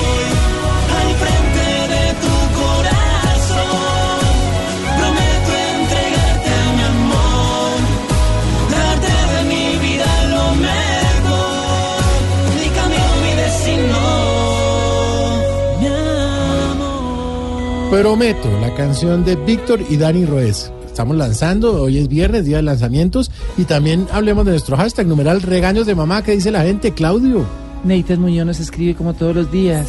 al 0.99 1.09
frente 1.21 1.65
de 1.93 2.05
tu 2.23 2.35
corazón, 2.59 4.19
prometo 4.97 5.51
entregarte 5.75 6.53
mi 6.75 6.83
amor, 6.95 7.77
darte 8.73 9.13
de 9.33 9.41
mi 9.51 9.65
vida 9.85 10.09
lo 10.33 10.45
mejor, 10.67 12.01
mi 12.57 12.67
camino, 12.79 13.11
mi 13.25 13.33
destino, 13.43 14.01
mi 15.79 15.87
amor. 16.71 17.89
Prometo, 17.91 18.49
la 18.59 18.71
canción 18.73 19.23
de 19.23 19.35
Víctor 19.35 19.79
y 19.87 19.97
Dani 19.97 20.25
Roes. 20.25 20.71
Estamos 20.99 21.15
lanzando, 21.15 21.81
hoy 21.81 21.97
es 21.97 22.09
viernes, 22.09 22.43
día 22.43 22.57
de 22.57 22.63
lanzamientos, 22.63 23.31
y 23.55 23.63
también 23.63 24.05
hablemos 24.11 24.43
de 24.43 24.51
nuestro 24.51 24.75
hashtag, 24.75 25.07
numeral 25.07 25.41
regaños 25.41 25.87
de 25.87 25.95
mamá, 25.95 26.23
que 26.23 26.33
dice 26.33 26.51
la 26.51 26.63
gente, 26.63 26.93
Claudio. 26.93 27.68
Neitas 27.83 28.19
Muñoz 28.19 28.45
nos 28.45 28.59
escribe 28.59 28.93
como 28.93 29.13
todos 29.13 29.35
los 29.35 29.51
días. 29.51 29.87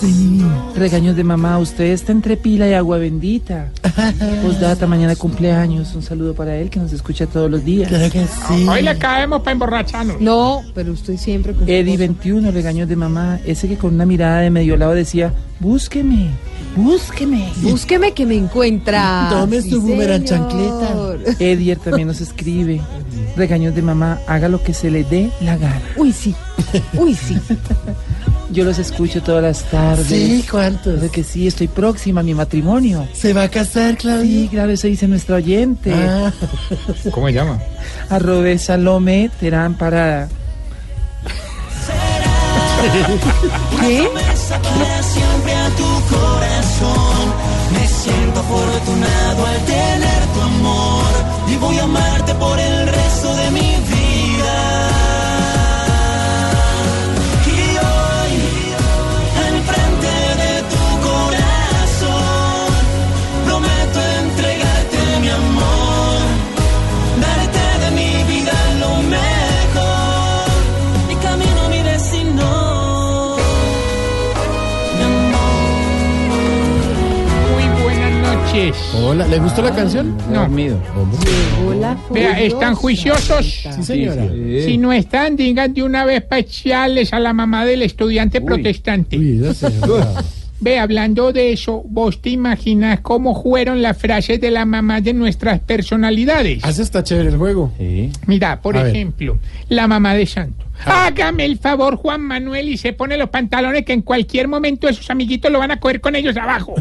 Regaños 0.77 1.17
de 1.17 1.25
mamá, 1.25 1.59
usted 1.59 1.87
está 1.87 2.13
entre 2.13 2.37
pila 2.37 2.69
y 2.69 2.73
agua 2.75 2.99
bendita. 2.99 3.71
Postdata, 4.43 4.87
mañana 4.87 5.17
cumpleaños. 5.17 5.95
Un 5.95 6.03
saludo 6.03 6.35
para 6.35 6.57
él 6.57 6.71
que 6.71 6.79
nos 6.79 6.93
escucha 6.93 7.27
todos 7.27 7.51
los 7.51 7.65
días. 7.65 7.91
Hoy 8.69 8.83
le 8.83 8.97
caemos 8.97 9.41
para 9.41 9.53
emborracharnos. 9.53 10.21
No, 10.21 10.63
pero 10.75 10.93
usted 10.93 11.17
siempre 11.17 11.53
con 11.53 11.69
Eddie 11.69 11.95
cosa. 11.95 11.99
21, 11.99 12.51
regaños 12.53 12.89
de 12.89 12.97
mamá. 12.97 13.41
Ese 13.45 13.69
que 13.69 13.77
con 13.77 13.95
una 13.95 14.07
mirada 14.07 14.41
de 14.41 14.51
medio 14.51 14.77
lado 14.77 14.95
decía, 14.95 15.33
búsqueme, 15.59 16.29
búsqueme. 16.77 17.53
Búsqueme 17.57 18.13
que 18.13 18.25
me 18.25 18.37
encuentra. 18.37 19.29
Tome 19.31 19.63
Sí, 19.63 19.71
su 19.71 19.83
boomerang 19.83 20.27
señor. 20.27 21.19
Edier 21.39 21.79
también 21.79 22.07
nos 22.07 22.21
escribe. 22.21 22.81
Regaños 23.37 23.75
de 23.75 23.83
mamá, 23.83 24.19
haga 24.27 24.49
lo 24.49 24.63
que 24.63 24.75
se 24.75 24.91
le 24.91 25.05
dé 25.05 25.31
la 25.41 25.57
gana. 25.57 25.83
Uy, 25.97 26.13
sí. 26.13 26.35
Uy, 26.95 27.15
sí. 27.15 27.37
Yo 28.53 28.65
los 28.65 28.79
escucho 28.79 29.23
todas 29.23 29.43
las 29.43 29.63
tardes. 29.71 30.07
Sí, 30.07 30.45
¿cuántos? 30.51 30.95
Claro 30.95 31.13
que 31.13 31.23
sí, 31.23 31.47
estoy 31.47 31.69
próxima 31.69 32.21
a 32.21 32.25
mi 32.25 32.35
matrimonio. 32.35 33.07
¿Se 33.13 33.33
va 33.33 33.45
a 33.45 33.49
casar, 33.49 33.97
Claudio? 33.97 34.25
Sí, 34.25 34.49
claro, 34.51 34.73
eso 34.73 34.89
dice 34.89 35.07
nuestra 35.07 35.37
oyente. 35.37 35.93
Ah. 35.95 36.33
¿Cómo 37.13 37.29
se 37.29 37.35
llama? 37.35 37.61
Arrobe 38.09 38.59
Salome 38.59 39.31
Terán 39.39 39.75
Parada. 39.75 40.29
¿Qué? 43.81 44.09
Para 44.49 45.03
siempre 45.03 45.55
a 45.55 45.69
tu 45.71 45.85
corazón. 46.15 47.35
Me 47.73 47.87
siento 47.87 48.41
afortunado 48.41 49.47
al 49.47 49.65
tener 49.65 50.27
tu 50.35 50.41
amor. 50.41 51.05
Y 51.49 51.57
voy 51.57 51.79
a 51.79 51.85
amarte 51.85 52.35
por 52.35 52.59
el 52.59 52.90
noches. 78.51 78.77
Hola, 78.95 79.27
¿le 79.27 79.39
gustó 79.39 79.63
la 79.63 79.75
canción? 79.75 80.17
No. 80.31 80.49
Hola, 81.67 81.97
Vea, 82.11 82.41
¿están 82.41 82.75
juiciosos? 82.75 83.63
Sí, 83.77 83.83
señora. 83.83 84.27
Si 84.65 84.79
no 84.79 84.93
están, 84.93 85.37
digan 85.37 85.73
de 85.75 85.83
una 85.83 86.05
vez 86.05 86.23
para 86.23 86.41
echarles 86.41 87.13
a 87.13 87.21
la 87.21 87.33
mamá 87.33 87.65
del 87.65 87.83
estudiante 87.83 88.41
protestante. 88.41 89.19
Uy, 89.19 89.43
señora. 89.55 90.13
Ve, 90.63 90.79
hablando 90.79 91.33
de 91.33 91.53
eso, 91.53 91.83
¿vos 91.87 92.21
te 92.21 92.31
imaginas 92.31 93.01
cómo 93.01 93.41
fueron 93.43 93.81
las 93.81 93.97
frases 93.97 94.41
de 94.41 94.51
la 94.51 94.67
mamá 94.67 95.01
de 95.01 95.15
nuestras 95.15 95.61
personalidades? 95.61 96.63
Hace 96.65 96.83
está 96.83 97.03
chévere 97.03 97.31
el 97.31 97.37
juego. 97.39 97.73
Mira, 98.27 98.61
por 98.61 98.77
A 98.77 98.83
ver. 98.83 98.95
ejemplo, 98.95 99.39
la 99.69 99.89
mamá 99.89 100.15
de 100.15 100.27
Santo. 100.27 100.67
Hágame 100.85 101.45
el 101.45 101.59
favor, 101.59 101.97
Juan 101.97 102.23
Manuel, 102.23 102.69
y 102.71 102.79
se 102.79 102.95
pone 102.95 103.19
los 103.19 103.29
pantalones 103.29 103.85
que 103.85 103.93
en 103.93 104.01
cualquier 104.01 104.49
momento 104.49 104.89
esos 104.89 105.11
amiguitos 105.11 105.53
lo 105.53 105.59
van 105.59 105.71
a 105.73 105.79
coger 105.79 106.01
con 106.01 106.17
ellos 106.17 106.35
abajo. 106.39 106.75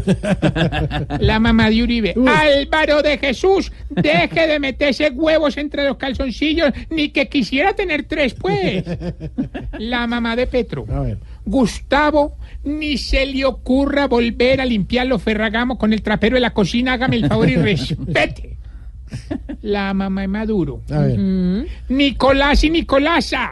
La 1.20 1.38
mamá 1.38 1.68
de 1.68 1.82
Uribe. 1.82 2.14
Álvaro 2.26 3.02
de 3.02 3.18
Jesús, 3.18 3.70
deje 3.90 4.46
de 4.46 4.58
meterse 4.58 5.10
huevos 5.10 5.58
entre 5.58 5.84
los 5.84 5.98
calzoncillos, 5.98 6.70
ni 6.88 7.10
que 7.10 7.28
quisiera 7.28 7.74
tener 7.74 8.04
tres, 8.04 8.32
pues. 8.32 8.84
La 9.78 10.06
mamá 10.06 10.34
de 10.34 10.46
Petro. 10.46 10.86
A 10.90 11.00
ver. 11.00 11.18
Gustavo, 11.44 12.36
ni 12.64 12.98
se 12.98 13.26
le 13.26 13.44
ocurra 13.44 14.06
volver 14.06 14.60
a 14.60 14.64
limpiar 14.66 15.06
los 15.06 15.22
ferragamos 15.22 15.78
con 15.78 15.92
el 15.92 16.02
trapero 16.02 16.34
de 16.34 16.40
la 16.40 16.50
cocina, 16.50 16.92
hágame 16.94 17.16
el 17.16 17.26
favor 17.28 17.48
y 17.48 17.56
respete. 17.56 18.56
La 19.62 19.92
mamá 19.92 20.20
de 20.20 20.28
Maduro. 20.28 20.82
A 20.90 21.00
ver. 21.00 21.18
Nicolás 21.88 22.62
y 22.62 22.70
Nicolasa. 22.70 23.50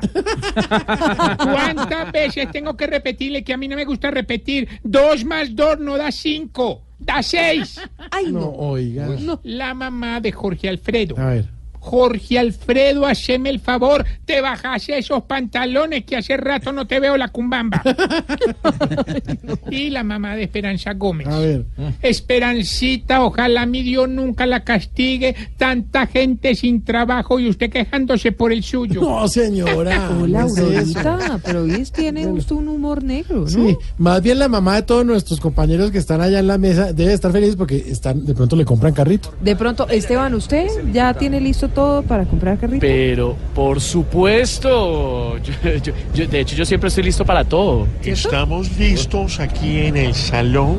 ¿Cuántas 1.37 2.13
veces 2.13 2.51
tengo 2.53 2.77
que 2.77 2.87
repetirle 2.87 3.43
que 3.43 3.53
a 3.53 3.57
mí 3.57 3.67
no 3.69 3.77
me 3.77 3.85
gusta 3.85 4.11
repetir? 4.11 4.69
Dos 4.85 5.25
más 5.25 5.55
dos 5.57 5.79
no 5.81 5.97
da 5.97 6.13
cinco, 6.13 6.83
da 6.99 7.23
seis. 7.23 7.81
Ay, 8.11 8.31
No, 8.31 8.51
oiga. 8.51 9.09
La 9.43 9.75
mamá 9.75 10.21
de 10.21 10.31
Jorge 10.33 10.69
Alfredo. 10.69 11.19
A 11.19 11.27
ver. 11.31 11.58
Jorge 11.89 12.39
Alfredo, 12.39 13.07
haceme 13.07 13.49
el 13.49 13.61
favor, 13.61 14.05
te 14.27 14.43
bajas 14.43 14.87
esos 14.91 15.23
pantalones 15.23 16.05
que 16.05 16.17
hace 16.19 16.37
rato 16.37 16.71
no 16.71 16.87
te 16.87 17.01
veo 17.01 17.17
la 17.17 17.29
cumbamba. 17.29 17.83
y 19.71 19.89
la 19.89 20.05
mamá 20.05 20.37
de 20.37 20.43
Esperanza 20.43 20.93
Gómez. 20.93 21.27
A 21.29 21.39
ver. 21.39 21.65
Esperancita, 22.03 23.25
ojalá 23.25 23.65
mi 23.65 23.83
Dios 23.83 24.07
nunca 24.07 24.45
la 24.45 24.65
castigue. 24.65 25.35
Tanta 25.57 26.07
gente 26.07 26.55
sin 26.55 26.85
trabajo 26.85 27.41
y 27.41 27.49
usted 27.49 27.71
quejándose 27.71 28.33
por 28.33 28.53
el 28.53 28.63
suyo. 28.63 29.01
No, 29.01 29.27
señora. 29.29 30.11
Hola. 30.23 30.43
Aurorita, 30.43 31.41
pero 31.43 31.63
hoy 31.63 31.71
es- 31.73 31.91
tiene 31.93 32.27
usted 32.27 32.55
un 32.55 32.69
humor 32.69 33.03
negro, 33.03 33.41
¿no? 33.41 33.49
Sí, 33.49 33.77
más 33.97 34.23
bien 34.23 34.39
la 34.39 34.49
mamá 34.49 34.77
de 34.77 34.83
todos 34.83 35.07
nuestros 35.07 35.41
compañeros 35.41 35.91
que 35.91 35.99
están 35.99 36.21
allá 36.21 36.39
en 36.41 36.47
la 36.49 36.59
mesa 36.59 36.93
debe 36.93 37.15
estar 37.15 37.33
feliz 37.33 37.57
porque 37.57 37.77
están, 37.89 38.27
de 38.27 38.35
pronto 38.35 38.57
le 38.57 38.67
compran 38.67 38.93
carrito. 38.93 39.33
De 39.41 39.57
pronto, 39.57 39.89
Esteban, 39.89 40.35
¿usted 40.35 40.67
ya 40.93 41.15
tiene 41.15 41.41
listo 41.41 41.69
todo 41.69 41.78
para 42.07 42.25
comprar 42.25 42.59
carrito? 42.59 42.81
Pero, 42.81 43.37
por 43.55 43.81
supuesto. 43.81 45.39
Yo- 45.39 45.53
yo- 45.83 45.93
yo- 46.15 46.27
de 46.27 46.41
hecho, 46.41 46.57
yo 46.57 46.65
siempre 46.65 46.89
estoy 46.89 47.05
listo 47.05 47.25
para 47.25 47.45
todo. 47.45 47.87
Estamos 48.03 48.77
listos 48.79 49.41
aquí 49.41 49.81
en 49.87 49.97
el 49.97 50.15
salón 50.15 50.79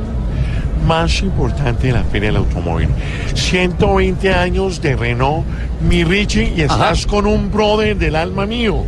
más 0.87 1.21
importante 1.21 1.87
de 1.87 1.93
la 1.93 2.03
Feria 2.03 2.29
del 2.29 2.37
Automóvil. 2.37 2.87
120 3.35 4.33
años 4.33 4.81
de 4.81 4.95
Renault, 4.95 5.45
mi 5.87 6.03
Richie, 6.03 6.53
y 6.55 6.61
estás 6.61 7.05
con 7.05 7.25
un 7.27 7.51
brother 7.51 7.95
del 7.97 8.15
alma 8.15 8.45
mío. 8.45 8.83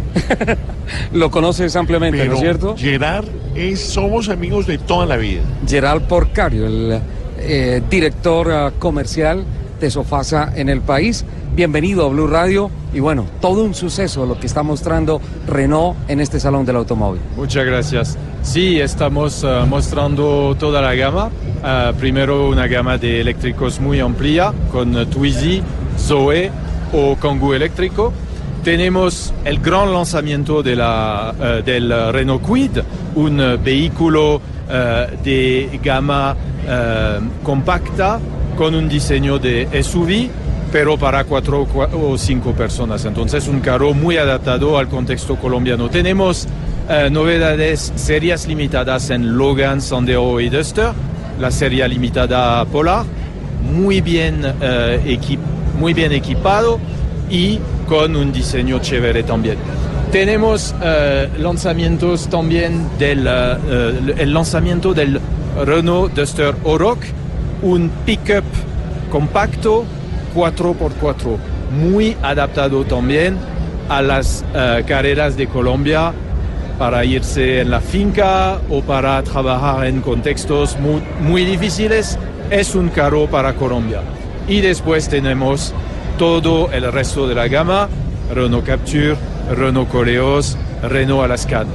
Lo 1.13 1.29
conoces 1.29 1.75
ampliamente, 1.75 2.25
¿no 2.25 2.33
es 2.33 2.39
cierto? 2.39 2.75
Gerard, 2.77 3.25
es, 3.55 3.79
somos 3.81 4.29
amigos 4.29 4.67
de 4.67 4.77
toda 4.77 5.05
la 5.05 5.17
vida. 5.17 5.41
Gerald 5.67 6.03
Porcario, 6.03 6.65
el 6.65 6.99
eh, 7.39 7.81
director 7.89 8.51
ah, 8.51 8.71
comercial 8.79 9.43
de 9.81 9.91
Sofasa 9.91 10.53
en 10.55 10.69
el 10.69 10.79
país. 10.79 11.25
Bienvenido 11.53 12.05
a 12.05 12.09
Blue 12.09 12.27
Radio 12.27 12.69
y 12.93 13.01
bueno, 13.01 13.25
todo 13.41 13.63
un 13.63 13.73
suceso 13.73 14.25
lo 14.25 14.39
que 14.39 14.47
está 14.47 14.63
mostrando 14.63 15.19
Renault 15.47 15.97
en 16.07 16.21
este 16.21 16.39
Salón 16.39 16.65
del 16.65 16.77
Automóvil. 16.77 17.19
Muchas 17.35 17.65
gracias. 17.65 18.17
Sí, 18.43 18.79
estamos 18.79 19.43
eh, 19.43 19.65
mostrando 19.67 20.55
toda 20.57 20.81
la 20.81 20.93
gama. 20.95 21.29
Eh, 21.65 21.93
primero 21.99 22.47
una 22.47 22.67
gama 22.67 22.97
de 22.97 23.19
eléctricos 23.19 23.81
muy 23.81 23.99
amplia 23.99 24.53
con 24.71 24.95
eh, 24.95 25.05
Twizy, 25.07 25.61
Zoe 25.97 26.51
o 26.93 27.15
Kangoo 27.17 27.53
eléctrico. 27.53 28.13
Tenemos 28.63 29.33
el 29.43 29.59
gran 29.59 29.91
lanzamiento 29.91 30.61
de 30.61 30.75
la, 30.75 31.33
del 31.65 32.13
Renault 32.13 32.43
Kwid, 32.43 32.77
un 33.15 33.41
eh, 33.41 33.57
vehículo 33.57 34.35
eh, 34.35 34.50
de 35.23 35.79
gama 35.83 36.35
eh, 36.67 37.19
compacta 37.43 38.19
con 38.57 38.75
un 38.75 38.87
diseño 38.87 39.37
de 39.39 39.67
SUV 39.83 40.29
pero 40.71 40.97
para 40.97 41.25
cuatro 41.25 41.67
cua- 41.67 41.89
o 41.93 42.17
cinco 42.17 42.53
personas. 42.53 43.03
Entonces, 43.03 43.45
un 43.49 43.59
carro 43.59 43.93
muy 43.93 44.15
adaptado 44.15 44.77
al 44.77 44.87
contexto 44.87 45.35
colombiano. 45.35 45.89
Tenemos 45.89 46.47
eh, 46.89 47.09
novedades, 47.11 47.91
series 47.95 48.47
limitadas 48.47 49.09
en 49.09 49.37
Logan, 49.37 49.81
Sandero 49.81 50.39
y 50.39 50.47
Duster, 50.47 50.91
la 51.41 51.51
serie 51.51 51.85
limitada 51.89 52.63
Polar, 52.63 53.03
muy 53.75 53.99
bien, 53.99 54.45
eh, 54.61 55.01
equip- 55.19 55.39
muy 55.77 55.93
bien 55.93 56.13
equipado 56.13 56.79
y 57.29 57.59
con 57.85 58.15
un 58.15 58.31
diseño 58.31 58.79
chévere 58.79 59.23
también. 59.23 59.57
Tenemos 60.11 60.75
eh, 60.83 61.29
lanzamientos 61.37 62.27
también 62.27 62.89
del 62.99 63.25
eh, 63.25 63.31
eh, 63.69 64.15
el 64.17 64.33
lanzamiento 64.33 64.93
del 64.93 65.21
Renault 65.65 66.13
Duster 66.13 66.53
Oroch, 66.65 66.99
un 67.61 67.89
pickup 68.05 68.43
compacto 69.09 69.85
4x4, 70.35 71.37
muy 71.71 72.17
adaptado 72.21 72.83
también 72.83 73.37
a 73.87 74.01
las 74.01 74.43
eh, 74.53 74.83
carreras 74.85 75.37
de 75.37 75.47
Colombia 75.47 76.11
para 76.77 77.05
irse 77.05 77.61
en 77.61 77.71
la 77.71 77.79
finca 77.79 78.59
o 78.69 78.81
para 78.81 79.23
trabajar 79.23 79.85
en 79.85 80.01
contextos 80.01 80.77
muy, 80.77 81.01
muy 81.21 81.45
difíciles. 81.45 82.19
Es 82.49 82.75
un 82.75 82.89
carro 82.89 83.27
para 83.27 83.53
Colombia. 83.53 84.01
Y 84.45 84.59
después 84.59 85.07
tenemos 85.07 85.73
todo 86.17 86.69
el 86.73 86.91
resto 86.91 87.29
de 87.29 87.35
la 87.35 87.47
gama, 87.47 87.87
Renault 88.33 88.65
Capture, 88.65 89.15
Renault 89.49 89.89
Coleos, 89.89 90.57
Renault 90.83 91.23
Alaskan. 91.23 91.67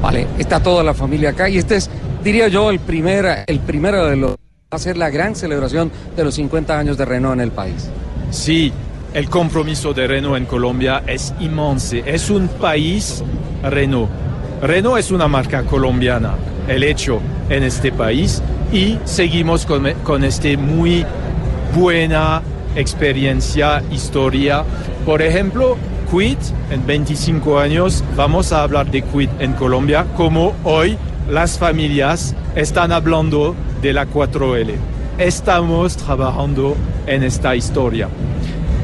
Vale, 0.00 0.26
está 0.38 0.60
toda 0.60 0.82
la 0.82 0.94
familia 0.94 1.30
acá 1.30 1.48
y 1.48 1.58
este 1.58 1.76
es, 1.76 1.90
diría 2.24 2.48
yo, 2.48 2.70
el, 2.70 2.80
primer, 2.80 3.44
el 3.46 3.60
primero 3.60 4.06
de 4.06 4.16
los... 4.16 4.30
Va 4.32 4.76
a 4.76 4.78
ser 4.78 4.96
la 4.96 5.10
gran 5.10 5.36
celebración 5.36 5.92
de 6.16 6.24
los 6.24 6.34
50 6.34 6.78
años 6.78 6.96
de 6.96 7.04
Renault 7.04 7.34
en 7.34 7.40
el 7.40 7.50
país. 7.50 7.90
Sí, 8.30 8.72
el 9.12 9.28
compromiso 9.28 9.92
de 9.92 10.06
Renault 10.06 10.38
en 10.38 10.46
Colombia 10.46 11.02
es 11.06 11.34
inmenso. 11.40 11.96
Es 11.96 12.30
un 12.30 12.48
país 12.48 13.22
Renault. 13.62 14.08
Renault 14.62 14.98
es 14.98 15.10
una 15.10 15.28
marca 15.28 15.64
colombiana, 15.64 16.34
el 16.68 16.82
hecho 16.84 17.20
en 17.50 17.64
este 17.64 17.92
país 17.92 18.42
y 18.72 18.98
seguimos 19.04 19.66
con, 19.66 19.92
con 20.02 20.24
este 20.24 20.56
muy 20.56 21.04
buena 21.74 22.42
experiencia, 22.74 23.82
historia. 23.90 24.64
Por 25.04 25.20
ejemplo, 25.20 25.76
Quid, 26.12 26.36
en 26.70 26.86
25 26.86 27.58
años 27.58 28.04
vamos 28.14 28.52
a 28.52 28.62
hablar 28.62 28.90
de 28.90 29.00
Quid 29.00 29.30
en 29.38 29.54
Colombia, 29.54 30.04
como 30.14 30.52
hoy 30.62 30.98
las 31.30 31.58
familias 31.58 32.34
están 32.54 32.92
hablando 32.92 33.56
de 33.80 33.94
la 33.94 34.06
4L. 34.06 34.74
Estamos 35.16 35.96
trabajando 35.96 36.76
en 37.06 37.22
esta 37.22 37.56
historia 37.56 38.10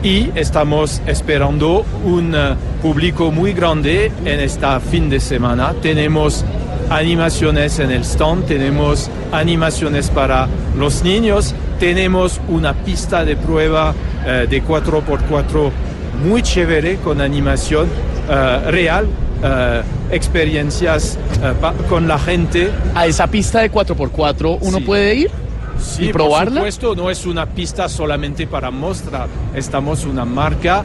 y 0.02 0.30
estamos 0.36 1.02
esperando 1.06 1.84
un 2.02 2.34
eh, 2.34 2.54
público 2.80 3.30
muy 3.30 3.52
grande 3.52 4.10
en 4.24 4.40
esta 4.40 4.80
fin 4.80 5.10
de 5.10 5.20
semana. 5.20 5.74
Tenemos 5.82 6.46
animaciones 6.88 7.78
en 7.78 7.90
el 7.90 8.04
stand, 8.04 8.46
tenemos 8.46 9.10
animaciones 9.32 10.08
para 10.08 10.48
los 10.78 11.04
niños, 11.04 11.54
tenemos 11.78 12.40
una 12.48 12.72
pista 12.72 13.26
de 13.26 13.36
prueba 13.36 13.94
eh, 14.24 14.46
de 14.48 14.64
4x4 14.64 15.70
muy 16.24 16.42
chévere 16.42 16.96
con 16.96 17.20
animación 17.20 17.88
eh, 18.30 18.60
real, 18.70 19.06
eh, 19.42 19.82
experiencias 20.10 21.18
pa- 21.60 21.72
con 21.88 22.06
la 22.08 22.18
gente. 22.18 22.70
¿A 22.94 23.06
esa 23.06 23.26
pista 23.26 23.60
de 23.60 23.70
4x4 23.70 24.58
uno 24.60 24.78
Sí. 24.78 24.84
puede 24.84 25.14
ir? 25.14 25.30
Sí, 25.80 26.06
¿Y 26.06 26.12
probarla? 26.12 26.60
Por 26.60 26.72
supuesto, 26.72 26.94
no 26.96 27.08
es 27.10 27.24
una 27.24 27.46
pista 27.46 27.88
solamente 27.88 28.46
para 28.46 28.70
mostrar. 28.70 29.28
Estamos 29.54 30.04
una 30.04 30.24
marca 30.24 30.82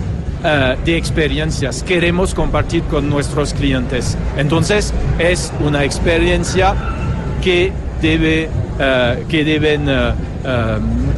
de 0.86 0.98
experiencias. 0.98 1.82
Queremos 1.84 2.34
compartir 2.36 2.84
con 2.84 3.10
nuestros 3.10 3.54
clientes. 3.54 4.18
Entonces, 4.38 4.94
es 5.18 5.52
una 5.62 5.84
experiencia 5.86 6.76
que 7.42 7.72
debe, 8.04 8.50
eh, 8.80 9.24
que 9.28 9.44
deben 9.44 9.86
eh, 9.90 10.14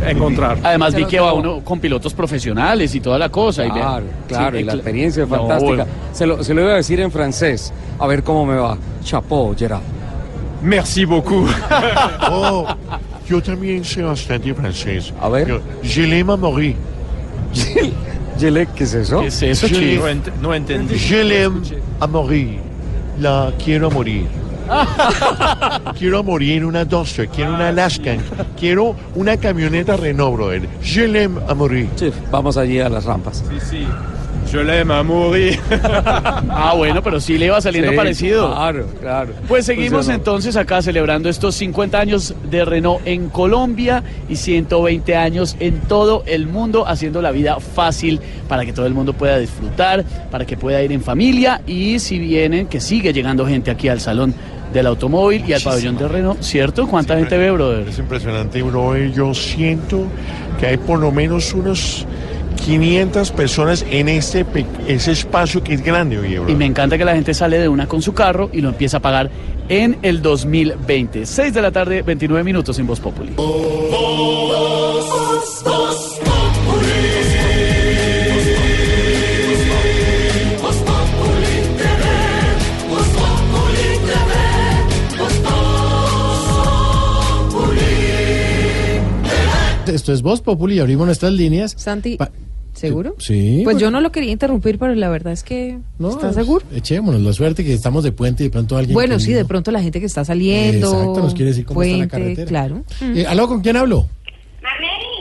encontrar. 0.08 0.58
Además 0.64 0.94
vi 0.96 1.06
que 1.06 1.20
va 1.20 1.34
uno 1.34 1.60
con 1.62 1.80
pilotos 1.80 2.14
profesionales 2.14 2.94
y 2.96 3.00
toda 3.02 3.18
la 3.18 3.30
cosa. 3.30 3.66
y 3.66 3.70
vea- 3.72 3.76
Claro, 3.82 4.06
claro, 4.28 4.58
Sí, 4.58 4.62
y 4.62 4.66
la 4.66 4.74
experiencia 4.74 5.24
es 5.24 5.30
No, 5.30 5.36
fantástica. 5.38 5.68
bueno. 5.68 5.86
Se, 6.14 6.26
lo, 6.26 6.44
se 6.44 6.54
lo 6.54 6.62
iba 6.62 6.72
a 6.74 6.76
decir 6.76 7.00
en 7.02 7.12
francés, 7.12 7.74
a 8.00 8.08
ver 8.08 8.24
cómo 8.24 8.46
me 8.46 8.56
va. 8.56 8.78
Chapeau, 9.04 9.56
Gerard. 9.58 9.82
Merci 10.62 11.06
beaucoup. 11.06 11.48
Oh, 12.32 12.66
yo 13.28 13.42
también 13.42 13.84
sé 13.84 14.02
bastante 14.04 14.54
francés. 14.54 15.12
A 15.22 15.28
ver. 15.30 15.48
Yo, 15.48 15.60
Je 15.84 16.06
l'aime 16.08 16.32
à 16.32 16.38
mourir. 16.38 16.76
Yele, 18.40 18.68
¿qué 18.76 18.84
es 18.84 18.94
eso? 18.94 19.22
¿Qué 19.22 19.28
es 19.28 19.42
eso, 19.42 19.68
Je? 19.68 19.96
No, 19.98 20.08
ent- 20.10 20.32
no 20.42 20.54
entendí. 20.54 20.96
Je 20.98 21.24
l'aime 21.24 21.62
à 22.02 22.08
mourir. 22.08 22.60
La 23.20 23.52
quiero 23.64 23.88
a 23.88 23.90
morir. 23.90 24.26
quiero 25.98 26.20
a 26.20 26.24
morir 26.24 26.66
una 26.66 26.86
Duster, 26.86 27.28
quiero 27.28 27.54
una 27.54 27.70
Alaskan, 27.70 28.20
quiero 28.60 28.96
una 29.16 29.38
camioneta 29.38 29.96
Renault, 29.98 30.36
brother. 30.36 30.62
Je 30.82 31.08
l'aime 31.08 31.40
à 31.48 31.54
mourir. 31.54 31.88
Sí, 31.96 32.12
vamos 32.32 32.58
allí 32.58 32.80
a 32.80 32.90
las 32.90 33.06
rampas. 33.06 33.44
Sí, 33.50 33.60
sí. 33.70 33.88
Je 34.52 34.64
l'aime 34.64 34.92
à 34.92 35.04
mourir. 35.04 35.60
Ah, 36.58 36.74
bueno, 36.76 37.04
pero 37.04 37.20
sí 37.20 37.38
le 37.38 37.48
iba 37.48 37.60
saliendo 37.62 37.92
Sí, 37.92 37.98
parecido. 37.98 38.52
Claro, 38.54 38.88
claro. 39.02 39.34
Pues 39.48 39.66
seguimos 39.66 40.08
entonces 40.10 40.56
acá 40.56 40.82
celebrando 40.82 41.30
estos 41.30 41.56
50 41.56 42.00
años 42.00 42.34
de 42.50 42.64
Renault 42.64 43.06
en 43.06 43.30
Colombia 43.30 44.04
y 44.30 44.36
120 44.38 45.16
años 45.16 45.56
en 45.60 45.82
todo 45.82 46.24
el 46.26 46.48
mundo, 46.48 46.88
haciendo 46.88 47.22
la 47.22 47.32
vida 47.32 47.60
fácil 47.60 48.20
para 48.48 48.66
que 48.66 48.74
todo 48.74 48.86
el 48.86 48.94
mundo 48.94 49.14
pueda 49.14 49.38
disfrutar, 49.38 50.06
para 50.32 50.46
que 50.46 50.56
pueda 50.58 50.82
ir 50.82 50.92
en 50.92 51.02
familia 51.02 51.62
y 51.68 52.00
si 52.00 52.18
vienen, 52.20 52.68
que 52.68 52.80
sigue 52.80 53.14
llegando 53.14 53.46
gente 53.46 53.70
aquí 53.70 53.90
al 53.90 54.00
salón 54.00 54.34
del 54.76 54.88
automóvil 54.88 55.46
y 55.48 55.54
al 55.54 55.62
pabellón 55.62 55.98
de 55.98 56.06
Renault, 56.08 56.42
¿cierto? 56.42 56.86
¿Cuánta 56.86 57.18
gente 57.18 57.38
ve, 57.38 57.50
brother? 57.50 57.88
Es 57.88 57.98
impresionante, 57.98 58.62
brother. 58.62 59.10
Yo 59.14 59.34
siento 59.34 60.04
que 60.60 60.68
hay 60.68 60.78
por 60.78 61.00
lo 61.00 61.14
menos 61.14 61.54
unos 61.54 62.06
500 62.66 63.32
personas 63.32 63.86
en 63.90 64.10
este 64.10 64.46
ese 64.88 65.14
espacio 65.14 65.64
que 65.64 65.76
es 65.76 65.82
grande, 65.82 66.18
oye, 66.18 66.40
bro. 66.40 66.52
Y 66.52 66.56
me 66.56 66.66
encanta 66.66 66.98
que 66.98 67.06
la 67.06 67.14
gente 67.16 67.34
sale 67.34 67.58
de 67.58 67.70
una 67.70 67.88
con 67.88 68.02
su 68.02 68.14
carro 68.14 68.50
y 68.52 68.60
lo 68.60 68.68
empieza 68.68 68.98
a 68.98 69.00
pagar 69.00 69.30
en 69.70 69.98
el 70.02 70.22
2020. 70.22 71.26
6 71.26 71.54
de 71.54 71.62
la 71.62 71.72
tarde, 71.72 72.02
29 72.02 72.44
minutos 72.44 72.78
en 72.78 72.86
Voz 72.86 73.00
Populi. 73.00 73.32
Esto 90.06 90.14
es 90.14 90.22
Voz 90.22 90.40
Populi 90.40 90.76
y 90.76 90.80
abrimos 90.80 91.08
nuestras 91.08 91.34
líneas. 91.34 91.74
Santi, 91.76 92.20
¿seguro? 92.74 93.16
Sí. 93.18 93.62
Pues 93.64 93.80
yo 93.80 93.90
no 93.90 94.02
lo 94.02 94.12
quería 94.12 94.32
interrumpir, 94.32 94.78
pero 94.78 94.94
la 94.94 95.10
verdad 95.10 95.34
es 95.34 95.42
que 95.42 95.80
¿estás 96.00 96.36
seguro? 96.36 96.64
Echémonos 96.72 97.20
la 97.22 97.34
suerte 97.34 97.66
que 97.66 97.74
estamos 97.74 98.04
de 98.04 98.12
puente 98.12 98.44
y 98.44 98.46
de 98.46 98.52
pronto 98.52 98.78
alguien. 98.78 98.94
Bueno, 98.94 99.20
sí, 99.20 99.34
de 99.34 99.46
pronto 99.46 99.72
la 99.72 99.82
gente 99.82 100.00
que 100.00 100.06
está 100.06 100.24
saliendo. 100.24 100.92
Exacto, 100.92 101.24
nos 101.24 101.34
quiere 101.34 101.50
decir 101.50 101.66
cómo 101.66 101.82
está 101.82 101.98
la 101.98 102.08
puente, 102.08 102.36
carretera. 102.36 102.48
Claro. 102.48 102.84
Eh, 103.02 103.26
¿Aló, 103.28 103.48
con 103.48 103.62
quién 103.62 103.78
hablo? 103.78 104.06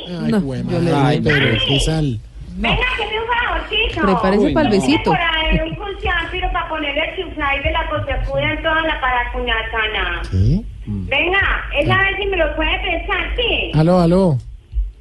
Ay, 0.06 0.31
No, 0.31 0.43
güey, 0.43 0.62
yo 0.70 0.78
le 0.78 0.93
Ay, 0.93 1.19
pero 1.24 1.59
qué 1.66 1.81
sal. 1.81 2.20
Venga, 2.59 2.77
que 2.98 3.06
me 3.06 3.20
un 3.20 3.27
favorcito. 3.27 4.02
Prepárese 4.02 4.51
pa'l 4.52 4.69
besito. 4.69 5.12
Por 5.12 5.16
ahí 5.16 5.61
un 5.66 5.77
pulsar, 5.77 6.28
pero 6.31 6.52
para 6.52 6.69
ponerle 6.69 7.01
el 7.01 7.24
chuflay 7.24 7.62
de 7.62 7.73
la 7.73 7.89
cotefuda 7.89 8.52
en 8.52 8.62
toda 8.62 8.82
la 8.82 9.01
paracuñatana. 9.01 10.23
¿Qué? 10.31 10.62
Venga, 10.86 11.40
esa 11.81 11.97
vez 11.97 12.16
si 12.20 12.27
me 12.27 12.36
lo 12.36 12.55
puede 12.55 12.78
prestar, 12.81 13.35
sí. 13.35 13.70
Aló, 13.73 13.98
aló. 13.98 14.39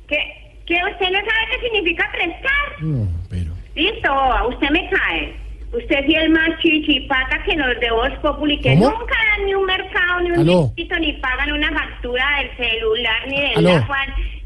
¿Que, 0.07 0.17
que 0.65 0.73
usted 0.75 1.09
no 1.11 1.19
sabe 1.19 1.47
qué 1.51 1.59
significa 1.69 2.09
prestar? 2.11 2.81
No, 2.81 3.07
pero. 3.29 3.51
Listo, 3.75 4.13
boba, 4.13 4.47
usted 4.47 4.69
me 4.69 4.89
cae. 4.89 5.33
Usted 5.73 6.05
es 6.07 6.29
más 6.29 6.49
chichipata 6.61 7.41
que 7.43 7.55
los 7.55 7.79
de 7.79 7.89
Voz 7.91 8.11
Populi, 8.21 8.59
que 8.61 8.75
¿Cómo? 8.75 8.91
nunca 8.91 9.15
dan 9.35 9.45
ni 9.47 9.55
un 9.55 9.65
mercado, 9.65 10.19
ni 10.21 10.29
un 10.31 10.39
Aló. 10.41 10.71
dígito, 10.75 10.99
ni 10.99 11.13
pagan 11.13 11.51
una 11.51 11.71
factura 11.71 12.23
del 12.37 12.57
celular, 12.57 13.27
ni 13.27 13.41
del 13.41 13.57
Aló. 13.57 13.71
agua, 13.83 13.97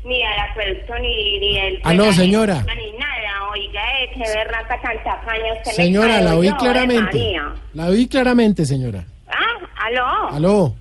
ni 0.06 0.20
del 0.20 0.40
acueducto, 0.50 0.94
ni, 1.00 1.40
ni 1.40 1.60
del... 1.60 1.80
Aló, 1.84 2.14
señora. 2.14 2.64
Ni 2.78 2.92
nada, 2.98 3.50
oiga, 3.52 3.82
eh, 4.02 4.10
qué 4.14 4.20
berraca 4.38 4.82
tan 4.82 5.04
tacaña 5.04 5.54
usted 5.58 5.66
me 5.72 5.74
Señora, 5.74 6.08
cae, 6.14 6.24
la 6.24 6.36
oí 6.38 6.48
yo, 6.48 6.56
claramente. 6.58 7.36
La 7.74 7.86
oí 7.88 8.08
claramente, 8.08 8.66
señora. 8.66 9.04
Ah, 9.28 9.86
aló. 9.86 10.30
Aló. 10.34 10.76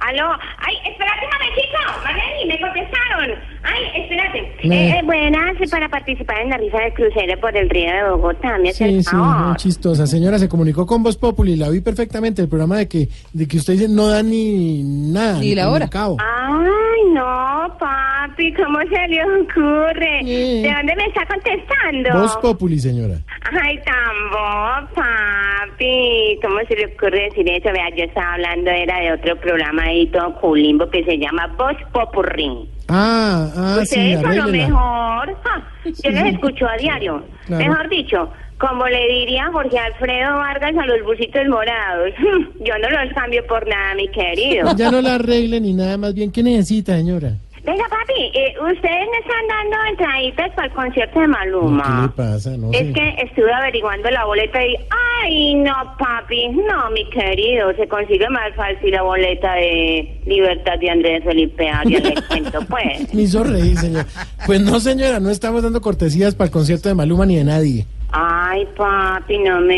Aló. 0.00 0.30
Ay, 0.58 0.74
espérate 0.90 1.26
un 1.26 1.32
momentito. 1.38 1.78
Marlene, 2.04 2.46
me 2.46 2.60
contestaron. 2.60 3.38
Ay, 3.62 4.02
espérate. 4.02 4.52
Me- 4.64 4.80
Eh, 4.90 4.98
eh, 4.98 5.02
buenas, 5.04 5.70
para 5.70 5.88
participar 5.88 6.40
en 6.40 6.50
la 6.50 6.56
rifa 6.56 6.78
del 6.80 6.94
crucero 6.94 7.38
por 7.40 7.54
el 7.56 7.68
río 7.68 7.92
de 7.92 8.10
Bogotá. 8.10 8.56
Me 8.58 8.70
hace 8.70 8.84
Sí, 8.88 8.94
el 8.96 9.04
sí, 9.04 9.10
favor. 9.10 9.36
muy 9.48 9.56
chistosa. 9.56 10.06
Señora, 10.06 10.38
se 10.38 10.48
comunicó 10.48 10.86
con 10.86 11.02
Voz 11.02 11.16
Populi, 11.18 11.56
la 11.56 11.68
vi 11.68 11.80
perfectamente. 11.80 12.40
El 12.42 12.48
programa 12.48 12.78
de 12.78 12.88
que, 12.88 13.08
de 13.32 13.46
que 13.46 13.58
usted 13.58 13.74
dice 13.74 13.88
no 13.88 14.08
da 14.08 14.22
ni 14.22 14.82
nada. 14.82 15.38
Ni 15.38 15.54
la 15.54 15.70
hora. 15.70 15.88
Ay, 15.92 17.12
no, 17.12 17.76
papi, 17.78 18.52
¿cómo 18.54 18.78
se 18.80 19.08
le 19.08 19.22
ocurre? 19.24 20.20
¿De 20.24 20.72
dónde 20.76 20.96
me 20.96 21.04
está 21.06 21.26
contestando? 21.26 22.20
Voz 22.20 22.36
Populi, 22.38 22.78
señora. 22.78 23.16
Ay, 23.62 23.78
tambo, 23.84 24.88
papi. 24.94 26.38
¿Cómo 26.42 26.58
se 26.68 26.76
le 26.76 26.86
ocurre 26.94 27.24
decir 27.24 27.48
eso? 27.50 27.70
Vea, 27.72 27.88
yo 27.96 28.04
estaba 28.04 28.34
hablando, 28.34 28.70
era 28.70 29.00
de 29.00 29.12
otro 29.12 29.36
programa 29.40 29.89
ahí 29.90 30.06
todo 30.06 30.34
culimbo 30.34 30.88
que 30.88 31.04
se 31.04 31.18
llama 31.18 31.46
Voz 31.58 31.76
Popurrín. 31.92 32.68
Ah, 32.88 33.48
ah, 33.54 33.80
sí, 33.84 34.14
son 34.14 34.36
lo 34.36 34.48
mejor. 34.48 35.36
Ja, 35.44 35.62
yo 35.84 36.10
les 36.10 36.34
escucho 36.34 36.66
a 36.66 36.76
diario. 36.76 37.22
Claro. 37.46 37.64
Mejor 37.64 37.88
dicho, 37.88 38.30
como 38.58 38.86
le 38.86 39.08
diría 39.08 39.48
Jorge 39.52 39.78
Alfredo 39.78 40.36
Vargas 40.36 40.76
a 40.76 40.86
los 40.86 41.02
busitos 41.04 41.46
morados. 41.48 42.10
Yo 42.60 42.74
no 42.78 42.90
los 42.90 43.12
cambio 43.14 43.46
por 43.46 43.66
nada, 43.66 43.94
mi 43.94 44.06
querido. 44.08 44.74
Ya 44.76 44.90
no 44.90 45.00
la 45.00 45.14
arregle 45.14 45.60
ni 45.60 45.72
nada, 45.72 45.96
más 45.96 46.14
bien. 46.14 46.30
¿Qué 46.30 46.42
necesita, 46.42 46.94
señora? 46.96 47.36
Venga, 47.70 47.84
papi, 47.88 48.22
eh, 48.34 48.54
ustedes 48.60 49.06
me 49.12 49.18
están 49.18 49.46
dando 49.48 49.76
entraditas 49.90 50.50
para 50.56 50.66
el 50.66 50.72
concierto 50.74 51.20
de 51.20 51.26
¿Qué 51.26 51.30
le 51.30 51.36
Maluma. 51.36 52.12
pasa? 52.16 52.50
No 52.56 52.72
Es 52.72 52.78
sé. 52.88 52.92
que 52.92 53.14
estuve 53.22 53.52
averiguando 53.52 54.10
la 54.10 54.24
boleta 54.24 54.66
y... 54.66 54.74
¡Ay, 55.22 55.54
no, 55.54 55.72
papi! 55.96 56.48
No, 56.48 56.90
mi 56.90 57.08
querido, 57.10 57.72
se 57.76 57.86
consigue 57.86 58.28
más 58.30 58.52
fácil 58.56 58.90
la 58.90 59.02
boleta 59.02 59.54
de 59.54 60.20
Libertad 60.26 60.78
de 60.80 60.90
Andrés 60.90 61.22
Felipe 61.22 61.68
Arias, 61.68 62.02
le 62.02 62.14
cuento, 62.26 62.58
pues. 62.68 63.14
Me 63.14 63.22
hizo 63.22 63.44
reír, 63.44 63.76
señor. 63.76 64.04
Pues 64.46 64.60
no, 64.62 64.80
señora, 64.80 65.20
no 65.20 65.30
estamos 65.30 65.62
dando 65.62 65.80
cortesías 65.80 66.34
para 66.34 66.46
el 66.46 66.52
concierto 66.52 66.88
de 66.88 66.96
Maluma 66.96 67.24
ni 67.24 67.36
de 67.36 67.44
nadie. 67.44 67.86
Ay, 68.12 68.66
papi, 68.76 69.38
no 69.38 69.60
me 69.60 69.74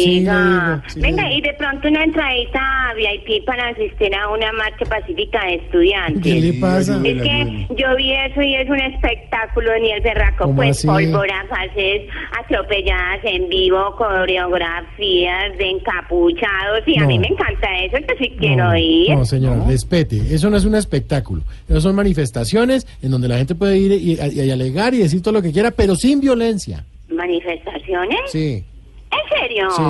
Sí, 0.00 0.18
diga. 0.20 0.80
digo, 0.80 0.82
sí, 0.88 1.00
Venga, 1.00 1.32
y 1.32 1.40
de 1.40 1.54
pronto 1.54 1.86
una 1.88 2.02
entradita 2.02 2.60
VIP 2.96 3.44
para 3.44 3.68
asistir 3.68 4.12
a 4.16 4.28
una 4.30 4.50
marcha 4.52 4.84
pacífica 4.84 5.44
de 5.46 5.54
estudiantes. 5.54 6.22
¿Qué 6.22 6.40
le 6.40 6.52
pasa? 6.54 6.96
Es 7.04 7.22
que 7.22 7.66
yo 7.76 7.94
vi 7.96 8.12
eso 8.12 8.42
y 8.42 8.54
es 8.56 8.68
un 8.68 8.80
espectáculo, 8.80 9.70
ni 9.80 9.92
el 9.92 10.00
berraco, 10.02 10.44
¿Cómo 10.44 10.56
pues 10.56 10.78
así? 10.78 10.86
pólvora, 10.88 11.44
fases 11.48 12.02
atropelladas 12.44 13.20
en 13.24 13.48
vivo, 13.48 13.94
coreografías 13.96 15.56
de 15.58 15.70
encapuchados, 15.70 16.82
y 16.86 16.98
a 16.98 17.02
No. 17.02 17.06
mí 17.08 17.18
me 17.18 17.28
encanta 17.28 17.68
eso, 17.84 17.98
yo 17.98 18.14
sí 18.18 18.32
quiero 18.38 18.64
no, 18.64 18.76
ir. 18.76 19.10
no, 19.10 19.24
señora, 19.24 19.64
respete. 19.66 20.16
Eso 20.34 20.50
no 20.50 20.56
es 20.56 20.64
un 20.64 20.74
espectáculo. 20.74 21.42
Eso 21.68 21.80
son 21.80 21.94
manifestaciones 21.96 22.86
en 23.02 23.10
donde 23.10 23.28
la 23.28 23.38
gente 23.38 23.54
puede 23.54 23.78
ir 23.78 23.92
y, 23.92 24.14
y- 24.20 24.40
y 24.42 24.50
alegar 24.50 24.94
y 24.94 24.98
decir 24.98 25.22
todo 25.22 25.32
lo 25.34 25.42
que 25.42 25.52
quiera, 25.52 25.70
pero 25.70 25.94
sin 25.94 26.20
violencia. 26.20 26.84
¿Manifestaciones? 27.08 28.20
Sí. 28.30 28.64
¿En 29.10 29.38
serio? 29.38 29.70
Sí. 29.70 29.82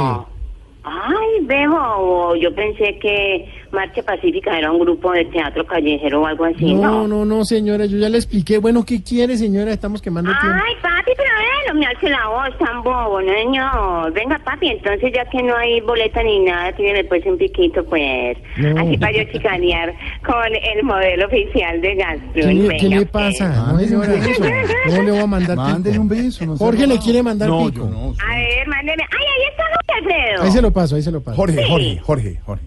Ay, 0.85 1.41
veo, 1.43 2.35
yo 2.37 2.55
pensé 2.55 2.99
que 2.99 3.53
Marcha 3.73 4.03
Pacífica 4.03 4.59
era 4.59 4.71
un 4.73 4.79
grupo 4.81 5.13
de 5.13 5.25
teatro 5.27 5.65
callejero 5.67 6.23
o 6.23 6.27
algo 6.27 6.45
así, 6.45 6.75
¿no? 6.75 7.07
No, 7.07 7.09
no, 7.09 7.25
no, 7.25 7.45
señora, 7.45 7.87
yo 7.87 7.99
ya 7.99 8.09
le 8.09 8.17
expliqué. 8.19 8.59
Bueno, 8.59 8.85
¿qué 8.85 9.03
quiere, 9.03 9.37
señora? 9.37 9.73
Estamos 9.73 10.01
quemando 10.03 10.31
tiempo. 10.31 10.59
Ay, 10.67 10.75
papi, 10.83 11.13
pero 11.17 11.31
eh, 11.31 11.69
no 11.73 11.75
me 11.81 11.87
alce 11.87 12.09
la 12.09 12.27
voz 12.29 12.59
tan 12.59 12.83
bobo, 12.83 13.21
no, 13.21 13.33
señor. 13.33 14.13
Venga, 14.13 14.39
papi, 14.45 14.69
entonces 14.69 15.13
ya 15.15 15.25
que 15.27 15.43
no 15.43 15.57
hay 15.57 15.81
boleta 15.81 16.23
ni 16.23 16.41
nada, 16.41 16.73
tiene 16.73 17.05
pues 17.05 17.25
un 17.27 17.37
piquito, 17.39 17.85
pues. 17.85 18.37
No. 18.57 18.81
Así 18.81 18.97
para 18.99 19.13
yo 19.13 19.25
chicanear 19.33 19.95
con 20.25 20.37
el 20.55 20.83
modelo 20.83 21.27
oficial 21.27 21.81
de 21.81 21.89
¿Qué, 21.89 21.95
Gastron. 21.97 22.69
le- 22.69 22.77
qué 22.77 22.83
Venga, 22.89 22.99
le 23.01 23.07
pasa? 23.07 23.49
No, 23.49 23.67
Mándele 23.67 23.97
un 23.97 24.05
señora, 24.05 24.27
beso. 24.27 24.43
¿cómo 24.87 25.03
le 25.03 25.11
voy 25.11 25.21
a 25.21 25.27
mandar 25.27 25.57
Mándele 25.57 25.99
un 25.99 26.09
beso. 26.09 26.47
No 26.47 26.57
Jorge 26.57 26.87
le 26.87 26.99
quiere 26.99 27.23
mandar 27.23 27.49
no, 27.49 27.67
pico. 27.67 27.85
yo 27.85 27.91
no. 27.91 28.15
A 28.27 28.35
ver, 28.37 28.67
mándeme. 28.69 29.03
Ay, 29.11 29.25
ahí 29.27 29.51
está 29.51 29.65
Jorge 29.65 29.93
Alfredo. 29.99 30.43
Ahí 30.45 30.51
se 30.51 30.63
lo 30.63 30.71
paso, 30.73 30.97
ahí 30.97 31.03
se 31.03 31.11
lo 31.11 31.21
paso. 31.23 31.37
Jorge, 31.37 31.57
Sí. 31.59 31.65
Jorge, 31.69 31.99
Jorge, 32.03 32.41
Jorge. 32.45 32.65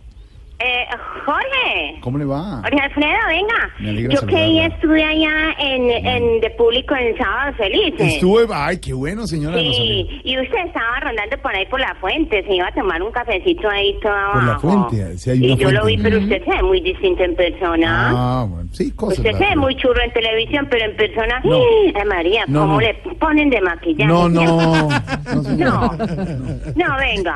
Eh, 0.64 0.86
Jorge. 1.26 2.00
¿Cómo 2.02 2.18
le 2.18 2.26
va? 2.26 2.62
Jorge 2.62 2.80
Alfredo, 2.80 3.18
venga. 3.28 4.10
Yo 4.14 4.28
que 4.28 4.66
estuve 4.66 5.04
allá 5.04 5.54
en, 5.60 5.90
en 6.06 6.40
De 6.42 6.50
Público 6.52 6.96
en 6.96 7.18
Sábado 7.18 7.54
Felices. 7.58 8.14
Estuve, 8.16 8.46
ay, 8.54 8.78
qué 8.80 8.94
bueno, 8.94 9.26
señora. 9.28 9.56
no. 9.58 9.62
Sí, 9.62 10.22
y 10.24 10.40
usted 10.40 10.58
estaba 10.68 11.00
rondando 11.02 11.38
por 11.42 11.56
ahí 11.56 11.66
por 11.68 11.80
la 11.80 11.96
fuente, 12.00 12.44
se 12.44 12.56
iba 12.56 12.68
a 12.68 12.72
tomar 12.74 13.02
un 13.02 13.12
cafecito 13.12 13.70
ahí 13.70 13.96
todo 14.02 14.14
Por 14.34 14.44
la 14.44 14.60
fuente, 14.60 15.18
sí 15.18 15.30
hay 15.32 15.46
y 15.46 15.52
una 15.54 15.62
yo 15.62 15.72
lo 15.72 15.86
vi, 15.86 15.98
pero 15.98 16.20
usted 16.20 16.44
se 16.44 16.50
ve 16.50 16.64
muy 16.64 16.82
distinto 16.82 17.24
en 17.24 17.36
persona. 17.36 18.10
Ah, 18.14 18.46
bueno, 18.50 18.70
sí, 18.74 18.92
cosas. 18.92 19.20
usted 19.20 19.32
se 19.38 19.46
ve 19.46 19.56
muy 19.56 19.76
churro 19.78 20.02
en 20.04 20.12
televisión, 20.14 20.68
pero 20.70 20.86
en 20.86 20.96
persona, 20.96 21.42
No. 21.44 21.56
¡ay, 21.56 22.06
María, 22.08 22.44
No, 22.48 22.62
¿cómo 22.62 22.74
no. 22.74 22.80
le 22.82 22.94
ponen 23.20 23.50
de 23.50 23.62
maquillaje? 23.62 24.06
No, 24.12 24.30
no. 24.30 24.90
No, 25.58 25.92
no, 26.76 26.98
venga. 26.98 27.36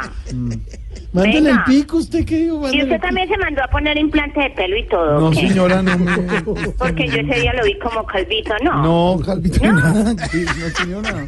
Mándele 1.15 1.49
el 1.51 1.63
pico, 1.65 1.97
¿usted 1.97 2.25
qué 2.25 2.35
dijo? 2.41 2.61
Y 2.71 2.83
usted 2.83 2.99
también 2.99 3.27
se 3.27 3.37
mandó 3.37 3.63
a 3.63 3.67
poner 3.67 3.97
implante 3.97 4.39
de 4.39 4.49
pelo 4.51 4.77
y 4.77 4.83
todo. 4.87 5.19
No, 5.19 5.27
¿o 5.27 5.31
qué? 5.31 5.47
señora, 5.47 5.81
no. 5.81 5.91
Porque 6.77 7.07
yo 7.07 7.19
ese 7.21 7.39
día 7.41 7.53
lo 7.53 7.63
vi 7.63 7.77
como 7.79 8.05
calvito, 8.05 8.53
¿no? 8.63 8.81
No, 9.15 9.19
Calvito, 9.25 9.65
nada. 9.65 10.15
sí, 10.31 10.45
No, 10.45 10.69
señora. 10.75 11.25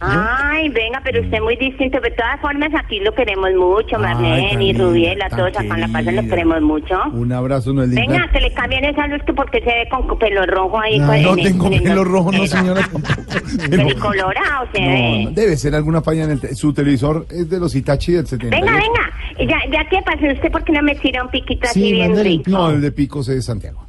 Ay, 0.00 0.68
venga, 0.68 1.00
pero 1.04 1.20
usted 1.22 1.36
es 1.36 1.42
muy 1.42 1.56
distinto. 1.56 2.00
De 2.00 2.10
todas 2.10 2.40
formas, 2.40 2.70
aquí 2.78 3.00
lo 3.00 3.14
queremos 3.14 3.50
mucho, 3.54 3.98
Marlene 3.98 4.62
y 4.64 4.72
Rubiela, 4.74 5.28
todos 5.30 5.48
acá 5.56 5.62
en 5.62 5.80
La 5.80 5.88
Paz 5.88 6.04
lo 6.04 6.22
queremos 6.28 6.60
mucho. 6.62 6.98
Un 7.12 7.32
abrazo, 7.32 7.72
no 7.72 7.82
es 7.82 7.88
linda. 7.88 8.02
Venga, 8.12 8.28
que 8.32 8.40
le 8.40 8.52
cambien 8.52 8.84
esa 8.84 9.06
luz 9.06 9.22
que 9.26 9.32
porque 9.32 9.60
se 9.60 9.66
ve 9.66 9.88
con 9.90 10.18
pelo 10.18 10.44
rojo 10.46 10.78
ahí. 10.80 10.98
No, 10.98 11.06
con- 11.06 11.22
no 11.22 11.36
en- 11.38 11.44
tengo 11.44 11.66
en- 11.72 11.82
pelo 11.82 12.04
rojo, 12.04 12.32
no, 12.32 12.46
señora, 12.46 12.80
tampoco. 12.90 13.22
Pero 13.70 13.98
colorado 14.00 14.66
se 14.74 14.80
No, 14.80 14.88
ve. 14.88 15.22
no, 15.24 15.30
debe 15.30 15.56
ser 15.56 15.74
alguna 15.74 16.02
falla 16.02 16.24
en 16.24 16.30
el 16.32 16.56
su 16.56 16.72
televisor 16.72 17.26
es 17.30 17.48
de 17.48 17.58
los 17.60 17.74
Hitachi 17.74 18.12
del 18.12 18.26
70. 18.26 18.56
Venga, 18.56 18.72
venga. 18.72 19.10
Ya, 19.38 19.58
ya 19.70 19.88
que 19.88 20.02
pase 20.02 20.32
usted, 20.32 20.50
¿por 20.50 20.64
qué 20.64 20.72
no 20.72 20.82
me 20.82 20.94
tira 20.96 21.22
un 21.22 21.30
piquito 21.30 21.64
así 21.64 21.80
Sí, 21.80 21.92
bien 21.92 22.08
mándale 22.08 22.30
el 22.30 22.38
rico? 22.38 22.50
No, 22.50 22.70
el 22.70 22.80
de 22.80 22.92
Picos 22.92 23.28
es 23.28 23.36
de 23.36 23.42
Santiago. 23.42 23.86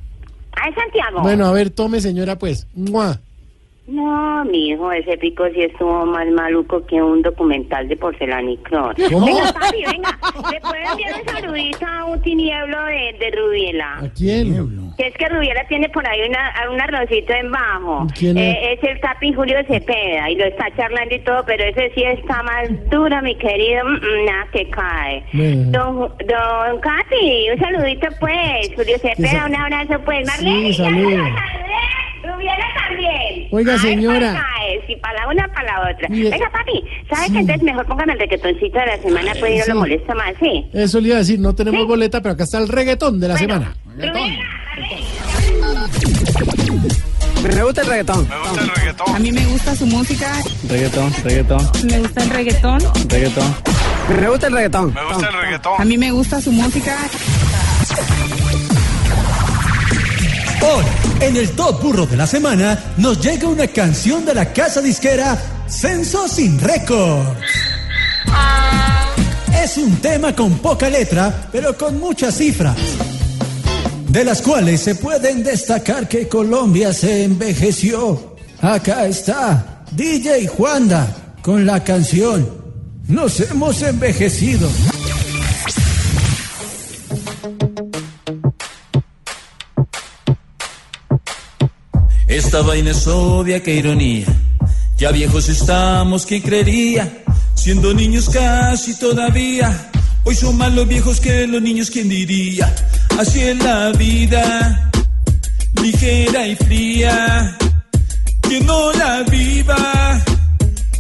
Ah, 0.53 0.69
es 0.69 0.76
Santiago. 0.76 1.22
Bueno, 1.22 1.45
a 1.45 1.51
ver, 1.51 1.69
tome, 1.69 1.99
señora, 1.99 2.38
pues. 2.38 2.68
¡Mua! 2.76 3.19
No, 3.85 4.45
mi 4.45 4.69
hijo, 4.69 4.93
ese 4.93 5.18
pico 5.18 5.43
sí 5.53 5.61
estuvo 5.61 6.05
más 6.05 6.26
maluco 6.30 6.85
que 6.85 7.01
un 7.01 7.22
documental 7.22 7.85
de 7.89 7.97
porcelanicrón. 7.97 8.95
¿Cómo? 9.11 9.26
Venga, 9.26 9.51
papi, 9.51 9.84
venga, 9.91 10.18
¿le 10.51 10.61
puedo 10.61 10.91
enviar 10.91 11.14
un 11.22 11.27
saludito 11.27 11.85
a 11.85 12.05
un 12.05 12.22
tinieblo 12.22 12.81
de, 12.85 13.18
de 13.19 13.31
Rubiela? 13.31 13.97
¿A 13.97 14.10
quién? 14.15 14.95
Que 14.95 15.07
es 15.07 15.14
que 15.15 15.27
Rubiela 15.27 15.68
tiene 15.68 15.89
por 15.89 16.07
ahí 16.07 16.22
una, 16.30 16.53
un 16.72 16.80
arrocito 16.80 17.34
en 17.34 17.51
bajo. 17.51 18.07
¿Quién 18.18 18.38
es? 18.38 18.55
Eh, 18.55 18.73
es 18.73 18.89
el 18.89 18.99
Capi 19.01 19.34
Julio 19.34 19.57
Cepeda 19.68 20.30
y 20.30 20.35
lo 20.35 20.45
está 20.45 20.73
charlando 20.77 21.15
y 21.15 21.19
todo, 21.19 21.43
pero 21.45 21.65
ese 21.65 21.91
sí 21.93 22.03
está 22.03 22.41
más 22.43 22.69
duro, 22.89 23.22
mi 23.22 23.35
querido. 23.35 23.84
Mm, 23.84 23.95
mm, 23.95 24.26
nada 24.26 24.47
que 24.53 24.69
cae. 24.69 25.26
Don, 25.72 25.97
don 25.99 26.80
Capi, 26.80 27.49
un 27.51 27.60
saludito 27.60 28.07
pues. 28.22 28.72
Julio 28.77 28.97
Cepeda, 28.97 29.45
un 29.45 29.55
abrazo 29.55 29.99
pues. 30.05 30.26
Marlene, 30.26 30.72
ya 30.72 30.85
saludo. 30.85 31.23
También. 32.28 33.48
Oiga, 33.52 33.74
Ay, 33.74 33.80
señora. 33.80 34.32
pues, 34.32 34.41
cae, 34.41 34.88
si 34.88 34.95
para 34.98 35.20
la 35.22 35.28
una, 35.30 35.48
para 35.54 35.64
la 35.64 35.91
otra. 35.91 36.08
Mire. 36.10 36.30
Venga, 36.30 36.50
papi, 36.52 36.84
¿sabes 37.10 37.28
Sí. 37.28 37.34
que 37.34 37.40
entonces 37.40 37.64
mejor 37.64 37.86
póngame 37.86 38.14
el 38.14 38.20
reggaetoncito 38.20 38.80
de 38.80 38.86
la 38.86 38.98
semana? 38.98 39.32
Pues 39.40 39.52
y 39.54 39.58
no 39.58 39.64
sí. 39.66 39.70
lo 39.72 39.80
molesta 39.80 40.16
más, 40.16 40.34
¿sí? 40.40 40.66
Eso 40.74 41.00
le 41.00 41.08
iba 41.08 41.16
a 41.18 41.20
decir, 41.20 41.40
no 41.40 41.54
tenemos 41.56 41.86
boleta, 41.88 42.22
pero 42.22 42.34
acá 42.34 42.44
está 42.44 42.58
el 42.60 42.68
reggaetón 42.68 43.20
de 43.20 43.28
la 43.28 43.38
semana. 43.38 43.76
Me 47.44 47.62
gusta 47.64 47.82
el 47.82 47.88
reggaetón. 47.88 48.28
A 49.14 49.20
mí 49.20 49.32
me 49.32 49.45
gusta 49.48 49.76
su 49.76 49.86
música. 49.86 50.32
Reggaetón, 50.70 51.12
reggaetón, 51.24 51.62
Me 51.90 52.00
gusta 52.00 52.24
el 52.24 52.30
reggaetón. 52.30 52.80
reggaetón. 53.10 53.56
Me 54.18 54.30
gusta 54.30 54.48
el 54.48 54.54
reggaetón. 54.54 54.94
Me 54.94 55.04
gusta 55.06 55.28
el 55.28 55.34
reggaetón. 55.41 55.74
A 55.82 55.86
mí 55.86 55.98
me 55.98 56.12
gusta 56.12 56.41
su 56.41 56.52
música. 56.52 56.95
Hoy, 60.65 60.85
en 61.19 61.35
el 61.35 61.52
Top 61.52 61.81
Burro 61.81 62.06
de 62.06 62.15
la 62.15 62.26
Semana, 62.26 62.94
nos 62.95 63.19
llega 63.19 63.49
una 63.49 63.68
canción 63.68 64.23
de 64.23 64.34
la 64.34 64.53
casa 64.53 64.81
disquera 64.81 65.38
Censo 65.68 66.26
Sin 66.30 66.57
Récord. 66.57 67.35
Es 69.61 69.77
un 69.77 69.98
tema 69.98 70.34
con 70.34 70.60
poca 70.60 70.90
letra, 70.90 71.49
pero 71.52 71.77
con 71.77 71.99
muchas 71.99 72.35
cifras, 72.35 72.77
de 74.07 74.23
las 74.23 74.41
cuales 74.41 74.80
se 74.80 74.95
pueden 74.95 75.44
destacar 75.44 76.07
que 76.07 76.30
Colombia 76.30 76.94
se 76.94 77.26
envejeció. 77.26 78.38
Acá 78.61 79.06
está 79.06 79.84
DJ 79.91 80.48
Juanda 80.48 81.14
con 81.41 81.65
la 81.65 81.84
canción 81.84 82.48
Nos 83.10 83.41
hemos 83.41 83.81
envejecido. 83.81 84.69
Esta 92.53 92.67
vaina 92.67 92.91
es 92.91 93.07
obvia, 93.07 93.63
qué 93.63 93.73
ironía. 93.77 94.27
Ya 94.99 95.09
viejos 95.11 95.49
estamos, 95.49 96.23
¿quién 96.23 96.43
creería? 96.43 97.11
Siendo 97.55 97.95
niños 97.95 98.30
casi 98.30 98.95
todavía. 98.99 99.89
Hoy 100.23 100.35
son 100.35 100.57
más 100.57 100.71
los 100.71 100.88
viejos 100.88 101.19
que 101.19 101.47
los 101.47 101.59
niños, 101.63 101.89
¿quién 101.89 102.09
diría? 102.09 102.71
Así 103.17 103.41
es 103.41 103.57
la 103.57 103.89
vida, 103.93 104.91
ligera 105.81 106.45
y 106.47 106.55
fría. 106.57 107.57
Quien 108.41 108.67
no 108.67 108.93
la 108.93 109.23
viva, 109.23 110.21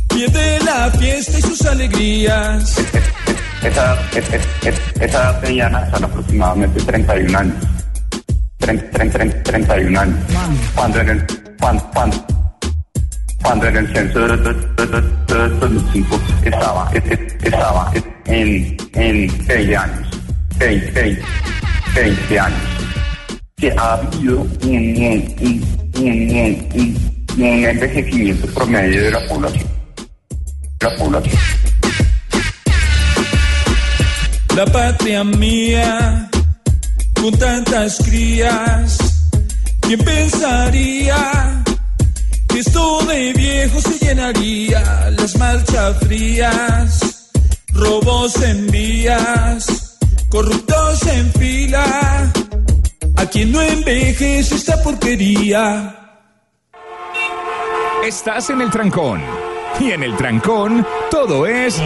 pierde 0.09 0.59
la 0.65 0.89
fiesta 0.89 1.37
y 1.37 1.41
sus 1.43 1.61
alegrías. 1.67 2.77
Esa, 3.61 3.93
es- 4.15 4.27
es- 4.33 4.47
es- 4.73 5.01
esa 5.01 5.19
edad 5.21 5.41
de 5.41 5.49
Diana 5.49 5.87
son 5.91 6.03
aproximadamente 6.03 6.81
31 6.81 7.37
años. 7.37 7.63
Tren- 8.59 8.89
tren- 8.91 9.11
tren- 9.11 9.43
31 9.43 9.99
años. 9.99 10.17
Cuando 10.73 10.99
en 11.01 11.09
el, 11.09 11.25
cuando, 11.63 11.83
cuando, 11.93 12.25
cuando 13.41 13.67
en 13.67 13.77
el 13.77 13.93
censo 13.95 14.19
de, 14.19 14.35
de, 14.35 14.53
de, 14.53 14.85
de- 14.85 15.33
de 15.33 15.49
2005 15.59 16.19
estaba, 16.43 16.91
es- 16.93 17.03
es- 17.11 17.33
estaba 17.43 17.91
en, 18.25 18.77
en 18.95 19.45
20 19.47 19.77
años. 19.77 20.07
20, 20.57 20.91
20, 20.91 21.21
20 21.95 22.39
años. 22.39 22.59
Que 23.55 23.71
ha 23.71 23.93
habido 23.93 24.41
un, 24.41 24.49
un, 24.63 25.35
un- 25.39 26.69
un- 26.75 27.23
un 27.37 27.43
envejecimiento 27.65 28.47
promedio 28.53 29.03
de 29.03 29.11
la 29.11 29.25
población. 29.29 29.67
La 30.81 30.95
población. 30.97 31.39
La 34.57 34.65
patria 34.65 35.23
mía, 35.23 36.29
con 37.15 37.31
tantas 37.39 37.97
crías, 38.03 38.97
¿quién 39.85 39.99
pensaría 39.99 41.63
que 42.47 42.59
esto 42.59 43.05
de 43.05 43.33
viejo 43.33 43.81
se 43.81 44.05
llenaría? 44.05 45.09
Las 45.11 45.37
marchas 45.37 45.97
frías, 45.99 47.31
robos 47.69 48.41
en 48.41 48.67
vías, 48.67 49.97
corruptos 50.29 51.07
en 51.07 51.31
fila, 51.33 52.31
a 53.15 53.25
quien 53.27 53.51
no 53.51 53.61
envejece 53.61 54.55
esta 54.55 54.81
porquería. 54.81 55.99
Estás 58.05 58.49
en 58.49 58.61
el 58.61 58.69
trancón. 58.69 59.21
Y 59.79 59.91
en 59.91 60.03
el 60.03 60.15
trancón, 60.15 60.85
todo 61.09 61.47
es. 61.47 61.81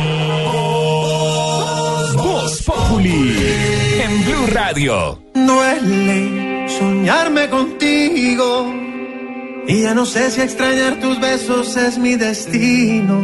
Voz 2.15 2.64
Populi. 2.64 3.87
En 4.18 4.26
Blue 4.26 4.48
Radio. 4.48 5.19
Duele 5.35 6.68
soñarme 6.80 7.49
contigo. 7.49 8.73
Y 9.68 9.84
ya 9.84 9.94
no 9.94 10.06
sé 10.07 10.31
si 10.31 10.41
extrañar 10.41 10.99
tus 10.99 11.19
besos 11.19 11.77
es 11.77 11.99
mi 11.99 12.15
destino. 12.15 13.15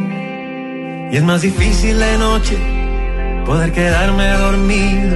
Y 1.11 1.17
es 1.17 1.23
más 1.23 1.41
difícil 1.41 1.97
de 1.97 2.17
noche 2.19 2.57
poder 3.43 3.71
quedarme 3.71 4.27
dormido. 4.33 5.15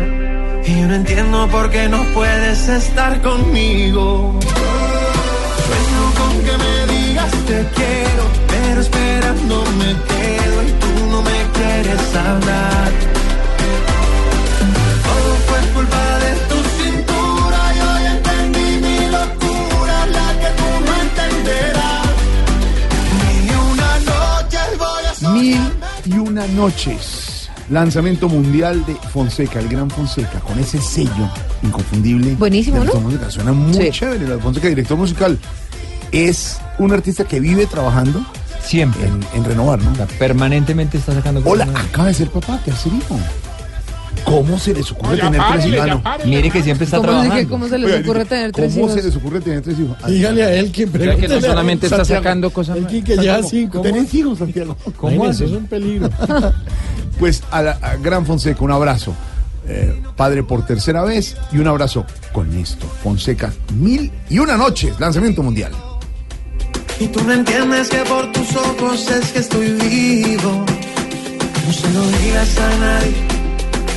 Y 0.65 0.79
yo 0.79 0.87
no 0.87 0.95
entiendo 0.95 1.47
por 1.49 1.69
qué 1.69 1.87
no 1.89 2.03
puedes 2.15 2.67
estar 2.69 3.21
conmigo. 3.21 4.39
Sueño 5.65 6.03
con 6.19 6.33
que 6.45 6.55
me 6.63 6.75
digas 6.93 7.31
te 7.49 7.59
quiero, 7.77 8.23
pero 8.47 8.81
esperando 8.81 9.63
me 9.81 9.91
quedo 10.11 10.57
y 10.67 10.71
tú 10.81 10.91
no 11.11 11.21
me 11.21 11.39
quieres 11.53 12.15
hablar. 12.15 13.16
Mil 25.47 25.71
y 26.05 26.17
una 26.17 26.45
noches. 26.47 27.49
Lanzamiento 27.69 28.27
mundial 28.29 28.85
de 28.85 28.95
Fonseca, 28.95 29.59
el 29.59 29.67
gran 29.69 29.89
Fonseca, 29.89 30.39
con 30.39 30.57
ese 30.59 30.79
sello 30.81 31.29
inconfundible. 31.63 32.35
Buenísimo, 32.35 32.79
de 32.79 32.85
¿no? 32.85 33.29
Suena 33.31 33.51
muy 33.53 33.73
Sí. 33.73 33.89
chévere. 33.91 34.27
La 34.27 34.37
Fonseca, 34.39 34.67
director 34.69 34.97
musical, 34.97 35.37
es 36.11 36.59
un 36.79 36.91
artista 36.93 37.23
que 37.25 37.39
vive 37.39 37.65
trabajando. 37.65 38.25
Siempre. 38.61 39.05
En, 39.07 39.19
en 39.33 39.43
renovar, 39.45 39.79
¿no? 39.81 39.93
Permanentemente 40.19 40.97
está 40.97 41.13
sacando 41.13 41.39
Hola, 41.41 41.63
cosas 41.63 41.67
nuevas. 41.67 41.85
acaba 41.89 42.07
de 42.09 42.13
ser 42.13 42.29
papá, 42.29 42.59
tercer 42.65 42.91
hijo. 42.93 43.17
¿Cómo 44.27 44.59
se 44.59 44.73
les 44.73 44.91
ocurre 44.91 45.09
No, 45.11 45.15
ya 45.15 45.31
tener 45.31 45.41
tres 45.53 45.65
hijos? 45.65 46.01
Ah, 46.03 46.17
no. 46.19 46.25
Mire 46.25 46.51
que 46.51 46.61
siempre 46.63 46.83
está 46.85 46.97
¿Cómo, 46.97 47.07
trabajando. 47.09 47.35
es 47.35 47.41
que- 47.41 47.47
cómo 47.49 47.67
se 47.69 47.77
les 47.77 47.87
Oiga, 47.91 47.99
ocurre 48.03 48.25
tener 48.25 48.51
tres 48.51 48.73
¿Cómo 48.73 48.85
hijos? 48.87 48.99
se 49.01 49.07
les 49.07 49.15
ocurre 49.15 49.39
tener 49.39 49.61
tres 49.61 49.79
hijos? 49.79 49.97
Dígale 50.07 50.43
a 50.43 50.53
él 50.53 50.71
quien 50.71 50.91
sea, 50.91 51.15
que 51.15 51.27
no 51.29 51.41
solamente 51.41 51.85
está 51.85 51.97
Santiago. 51.97 52.23
sacando 52.23 52.49
cosas 52.49 52.75
El 52.77 52.83
nuevas. 52.83 53.03
que 53.05 53.17
ya 53.23 53.41
cinco. 53.43 53.81
¿Tenés 53.81 54.13
hijos, 54.13 54.37
Santiago? 54.39 54.75
¿Cómo 54.97 55.13
Imagínese, 55.13 55.43
hace? 55.43 55.45
Eso 55.45 55.55
es 55.55 55.61
un 55.61 55.67
peligro. 55.67 56.09
Pues 57.19 57.41
a, 57.49 57.63
la, 57.63 57.71
a 57.81 57.95
Gran 57.95 58.25
Fonseca, 58.27 58.63
un 58.63 58.71
abrazo. 58.71 59.11
Eh, 59.67 60.01
padre 60.15 60.43
por 60.43 60.65
tercera 60.65 61.03
vez 61.03 61.35
y 61.51 61.57
un 61.57 61.67
abrazo 61.67 62.05
con 62.31 62.55
esto. 62.57 62.85
Fonseca, 63.03 63.51
mil 63.73 64.11
y 64.29 64.37
una 64.39 64.55
noches, 64.55 64.99
lanzamiento 64.99 65.41
mundial. 65.41 65.71
Y 66.99 67.07
tú 67.07 67.23
no 67.23 67.33
entiendes 67.33 67.89
que 67.89 67.97
por 67.99 68.31
tus 68.33 68.55
ojos 68.55 69.09
es 69.09 69.31
que 69.31 69.39
estoy 69.39 69.71
vivo. 69.71 70.63
No 71.65 71.73
se 71.73 71.91
lo 71.91 72.01
digas 72.19 72.57
a 72.59 72.77
nadie, 72.77 73.13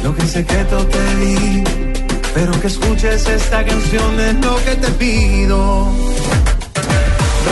lo 0.02 0.14
que 0.14 0.22
en 0.22 0.28
secreto 0.28 0.86
te 0.86 1.16
di. 1.16 1.64
Pero 2.34 2.52
que 2.60 2.66
escuches 2.68 3.26
esta 3.28 3.64
canción 3.64 4.20
es 4.20 4.34
lo 4.34 4.56
que 4.64 4.76
te 4.76 4.88
pido. 4.92 5.88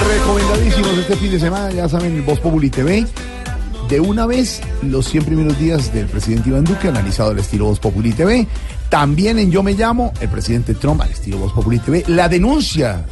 Recomendadísimos 0.09 0.99
este 0.99 1.16
fin 1.16 1.33
de 1.33 1.41
semana, 1.41 1.70
ya 1.73 1.89
saben, 1.89 2.25
Voz 2.25 2.39
Populi 2.39 2.70
TV. 2.70 3.07
De 3.89 4.01
una 4.01 4.27
vez, 4.27 4.61
los 4.83 5.09
100 5.09 5.25
primeros 5.25 5.59
días 5.59 5.93
del 5.93 6.07
presidente 6.07 6.51
Iván 6.51 6.65
Duque, 6.65 6.89
analizado 6.89 7.31
al 7.31 7.39
estilo 7.39 7.66
Voz 7.66 7.81
Populi 7.81 8.12
TV. 8.12 8.47
También 8.91 9.39
en 9.39 9.51
Yo 9.51 9.62
Me 9.62 9.73
Llamo, 9.73 10.12
el 10.20 10.29
presidente 10.29 10.75
Trump 10.75 11.01
al 11.01 11.11
estilo 11.11 11.39
Voz 11.39 11.53
Populi 11.53 11.79
TV. 11.79 12.05
La 12.07 12.29
denuncia 12.29 13.05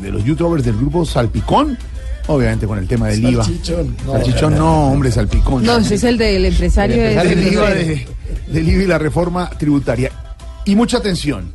de 0.00 0.10
los 0.10 0.24
youtubers 0.24 0.64
del 0.64 0.76
grupo 0.76 1.04
Salpicón, 1.04 1.76
obviamente 2.26 2.66
con 2.66 2.78
el 2.78 2.86
tema 2.88 3.08
del 3.08 3.24
IVA. 3.28 3.44
Salchichón. 3.44 3.96
No. 4.06 4.12
Salchichón 4.12 4.56
no, 4.58 4.88
hombre, 4.92 5.10
Salpicón. 5.12 5.64
No, 5.64 5.76
ese 5.76 5.94
es 5.96 6.04
el 6.04 6.18
del 6.18 6.44
empresario. 6.46 7.02
del 7.02 7.18
ese 7.18 7.52
IVA, 7.52 7.64
grosero. 7.70 7.86
de- 7.88 8.06
del 8.48 8.68
IVA 8.68 8.82
y 8.82 8.86
la 8.86 8.98
reforma 8.98 9.50
tributaria. 9.50 10.10
Y 10.64 10.74
mucha 10.76 10.98
atención. 10.98 11.52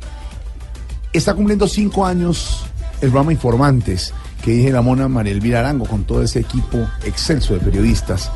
Está 1.12 1.34
cumpliendo 1.34 1.66
cinco 1.66 2.06
años 2.06 2.64
el 3.00 3.08
programa 3.10 3.32
Informantes, 3.32 4.14
que 4.42 4.52
dije 4.52 4.70
la 4.70 4.82
mona 4.82 5.08
María 5.08 5.32
Elvira 5.32 5.58
Arango 5.60 5.86
con 5.86 6.04
todo 6.04 6.22
ese 6.22 6.40
equipo 6.40 6.78
excelso 7.04 7.54
de 7.54 7.60
periodistas. 7.60 8.30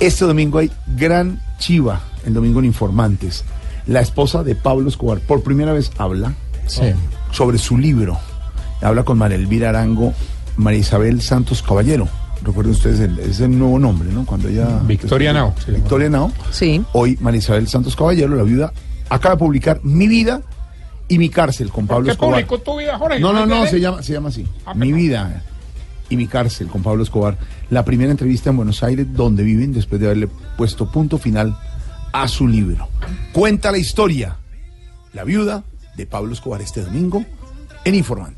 Este 0.00 0.24
domingo 0.24 0.58
hay 0.58 0.70
gran 0.96 1.40
chiva, 1.58 2.00
el 2.26 2.34
domingo 2.34 2.58
en 2.58 2.64
Informantes. 2.66 3.44
La 3.86 4.00
esposa 4.00 4.42
de 4.42 4.54
Pablo 4.54 4.88
Escobar 4.88 5.18
por 5.20 5.42
primera 5.42 5.72
vez 5.72 5.90
habla 5.98 6.34
Sí. 6.66 6.82
sobre 7.30 7.58
su 7.58 7.78
libro. 7.78 8.18
Habla 8.82 9.04
con 9.04 9.16
María 9.18 9.36
Elvira 9.36 9.68
Arango, 9.70 10.12
María 10.58 10.80
Isabel 10.80 11.22
Santos 11.22 11.62
Caballero. 11.62 12.06
Recuerden 12.42 12.72
ustedes, 12.72 13.00
el, 13.00 13.18
es 13.18 13.40
el 13.40 13.58
nuevo 13.58 13.78
nombre, 13.78 14.10
¿no? 14.12 14.24
Cuando 14.26 14.48
ella... 14.48 14.80
Victoria 14.84 15.32
Nao. 15.32 15.54
Victoria 15.66 16.08
Nao. 16.10 16.30
Sí. 16.50 16.82
Hoy 16.92 17.16
María 17.20 17.38
Isabel 17.38 17.66
Santos 17.66 17.96
Caballero, 17.96 18.36
la 18.36 18.42
viuda, 18.42 18.72
acaba 19.08 19.34
de 19.34 19.38
publicar 19.38 19.80
Mi 19.82 20.06
vida 20.06 20.42
y 21.08 21.18
mi 21.18 21.30
cárcel 21.30 21.70
con 21.70 21.86
Pablo 21.86 22.04
¿Qué 22.06 22.12
Escobar. 22.12 22.44
publicó 22.44 22.58
tu 22.60 22.78
vida, 22.78 22.98
Jorge? 22.98 23.18
No, 23.18 23.32
no, 23.32 23.46
no, 23.46 23.66
se 23.66 23.80
llama, 23.80 24.02
se 24.02 24.12
llama 24.12 24.28
así. 24.28 24.46
Ah, 24.66 24.74
Mi 24.74 24.92
vida 24.92 25.42
y 26.10 26.16
mi 26.16 26.26
cárcel 26.26 26.68
con 26.68 26.82
Pablo 26.82 27.02
Escobar. 27.02 27.36
La 27.70 27.84
primera 27.84 28.10
entrevista 28.10 28.50
en 28.50 28.56
Buenos 28.56 28.82
Aires 28.82 29.06
donde 29.12 29.42
viven 29.42 29.72
después 29.72 30.00
de 30.00 30.06
haberle 30.06 30.28
puesto 30.56 30.90
punto 30.90 31.18
final 31.18 31.58
a 32.12 32.28
su 32.28 32.46
libro. 32.46 32.88
Cuenta 33.32 33.70
la 33.72 33.78
historia. 33.78 34.36
La 35.12 35.24
viuda 35.24 35.64
de 35.96 36.06
Pablo 36.06 36.32
Escobar 36.32 36.60
este 36.62 36.82
domingo 36.82 37.24
en 37.84 37.94
Informantes. 37.94 38.37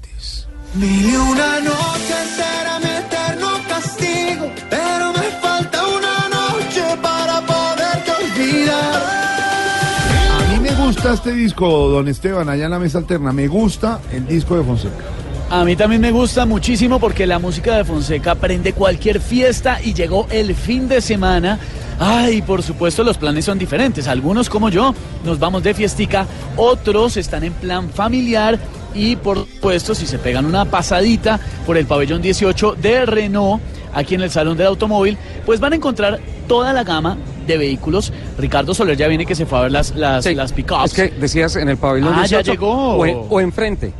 Mil 0.74 1.04
y 1.04 1.16
una 1.16 1.60
noche 1.60 2.14
será 2.36 2.78
mi 2.78 2.86
eterno 2.86 3.48
castigo, 3.68 4.50
pero 4.70 5.12
me 5.12 5.30
falta 5.42 5.84
una 5.84 6.28
noche 6.28 6.82
para 7.02 7.40
poderte 7.40 8.10
olvidar. 8.12 9.02
A 10.38 10.52
mí 10.52 10.60
me 10.60 10.70
gusta 10.86 11.14
este 11.14 11.32
disco, 11.32 11.88
don 11.88 12.06
Esteban, 12.06 12.48
allá 12.48 12.66
en 12.66 12.70
la 12.70 12.78
mesa 12.78 12.98
alterna. 12.98 13.32
Me 13.32 13.48
gusta 13.48 14.00
el 14.12 14.28
disco 14.28 14.56
de 14.56 14.62
Fonseca. 14.62 15.04
A 15.50 15.64
mí 15.64 15.74
también 15.74 16.00
me 16.00 16.12
gusta 16.12 16.46
muchísimo 16.46 17.00
porque 17.00 17.26
la 17.26 17.40
música 17.40 17.76
de 17.76 17.84
Fonseca 17.84 18.36
prende 18.36 18.72
cualquier 18.72 19.20
fiesta 19.20 19.80
y 19.82 19.92
llegó 19.92 20.28
el 20.30 20.54
fin 20.54 20.86
de 20.86 21.00
semana. 21.00 21.58
Ay, 21.98 22.42
por 22.42 22.62
supuesto 22.62 23.02
los 23.02 23.18
planes 23.18 23.44
son 23.44 23.58
diferentes. 23.58 24.06
Algunos 24.06 24.48
como 24.48 24.68
yo 24.68 24.94
nos 25.24 25.40
vamos 25.40 25.64
de 25.64 25.74
fiestica, 25.74 26.26
otros 26.56 27.16
están 27.16 27.42
en 27.42 27.54
plan 27.54 27.90
familiar 27.90 28.60
y 28.94 29.16
por 29.16 29.38
supuesto 29.38 29.94
si 29.94 30.06
se 30.06 30.18
pegan 30.18 30.46
una 30.46 30.64
pasadita 30.64 31.38
por 31.66 31.76
el 31.76 31.86
pabellón 31.86 32.20
18 32.22 32.76
de 32.80 33.06
Renault 33.06 33.62
aquí 33.94 34.14
en 34.14 34.22
el 34.22 34.30
Salón 34.30 34.56
del 34.56 34.68
Automóvil, 34.68 35.16
pues 35.46 35.60
van 35.60 35.72
a 35.72 35.76
encontrar 35.76 36.18
toda 36.46 36.72
la 36.72 36.84
gama 36.84 37.16
de 37.46 37.58
vehículos. 37.58 38.12
Ricardo 38.38 38.74
Soler 38.74 38.96
ya 38.96 39.08
viene 39.08 39.26
que 39.26 39.34
se 39.34 39.46
fue 39.46 39.58
a 39.58 39.62
ver 39.62 39.72
las, 39.72 39.94
las, 39.96 40.24
las 40.26 40.52
pick-ups. 40.52 40.84
Es 40.86 40.92
que 40.94 41.08
decías 41.18 41.56
en 41.56 41.68
el 41.68 41.76
pabellón 41.76 42.12
Ah, 42.14 42.26
ya 42.26 42.38
18 42.38 42.52
llegó. 42.52 42.94
O, 42.96 43.06
en- 43.06 43.18
o 43.28 43.40
enfrente. 43.40 43.92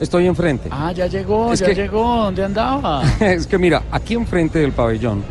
Estoy 0.00 0.26
enfrente. 0.28 0.68
Ah, 0.70 0.92
ya 0.92 1.06
llegó, 1.06 1.52
Es 1.52 1.58
ya 1.60 1.66
que- 1.66 1.74
llegó. 1.74 2.24
¿Dónde 2.24 2.44
andaba? 2.44 3.02
es 3.20 3.46
que 3.48 3.58
mira, 3.58 3.82
aquí 3.90 4.14
enfrente 4.14 4.60
del 4.60 4.70
pabellón, 4.72 5.24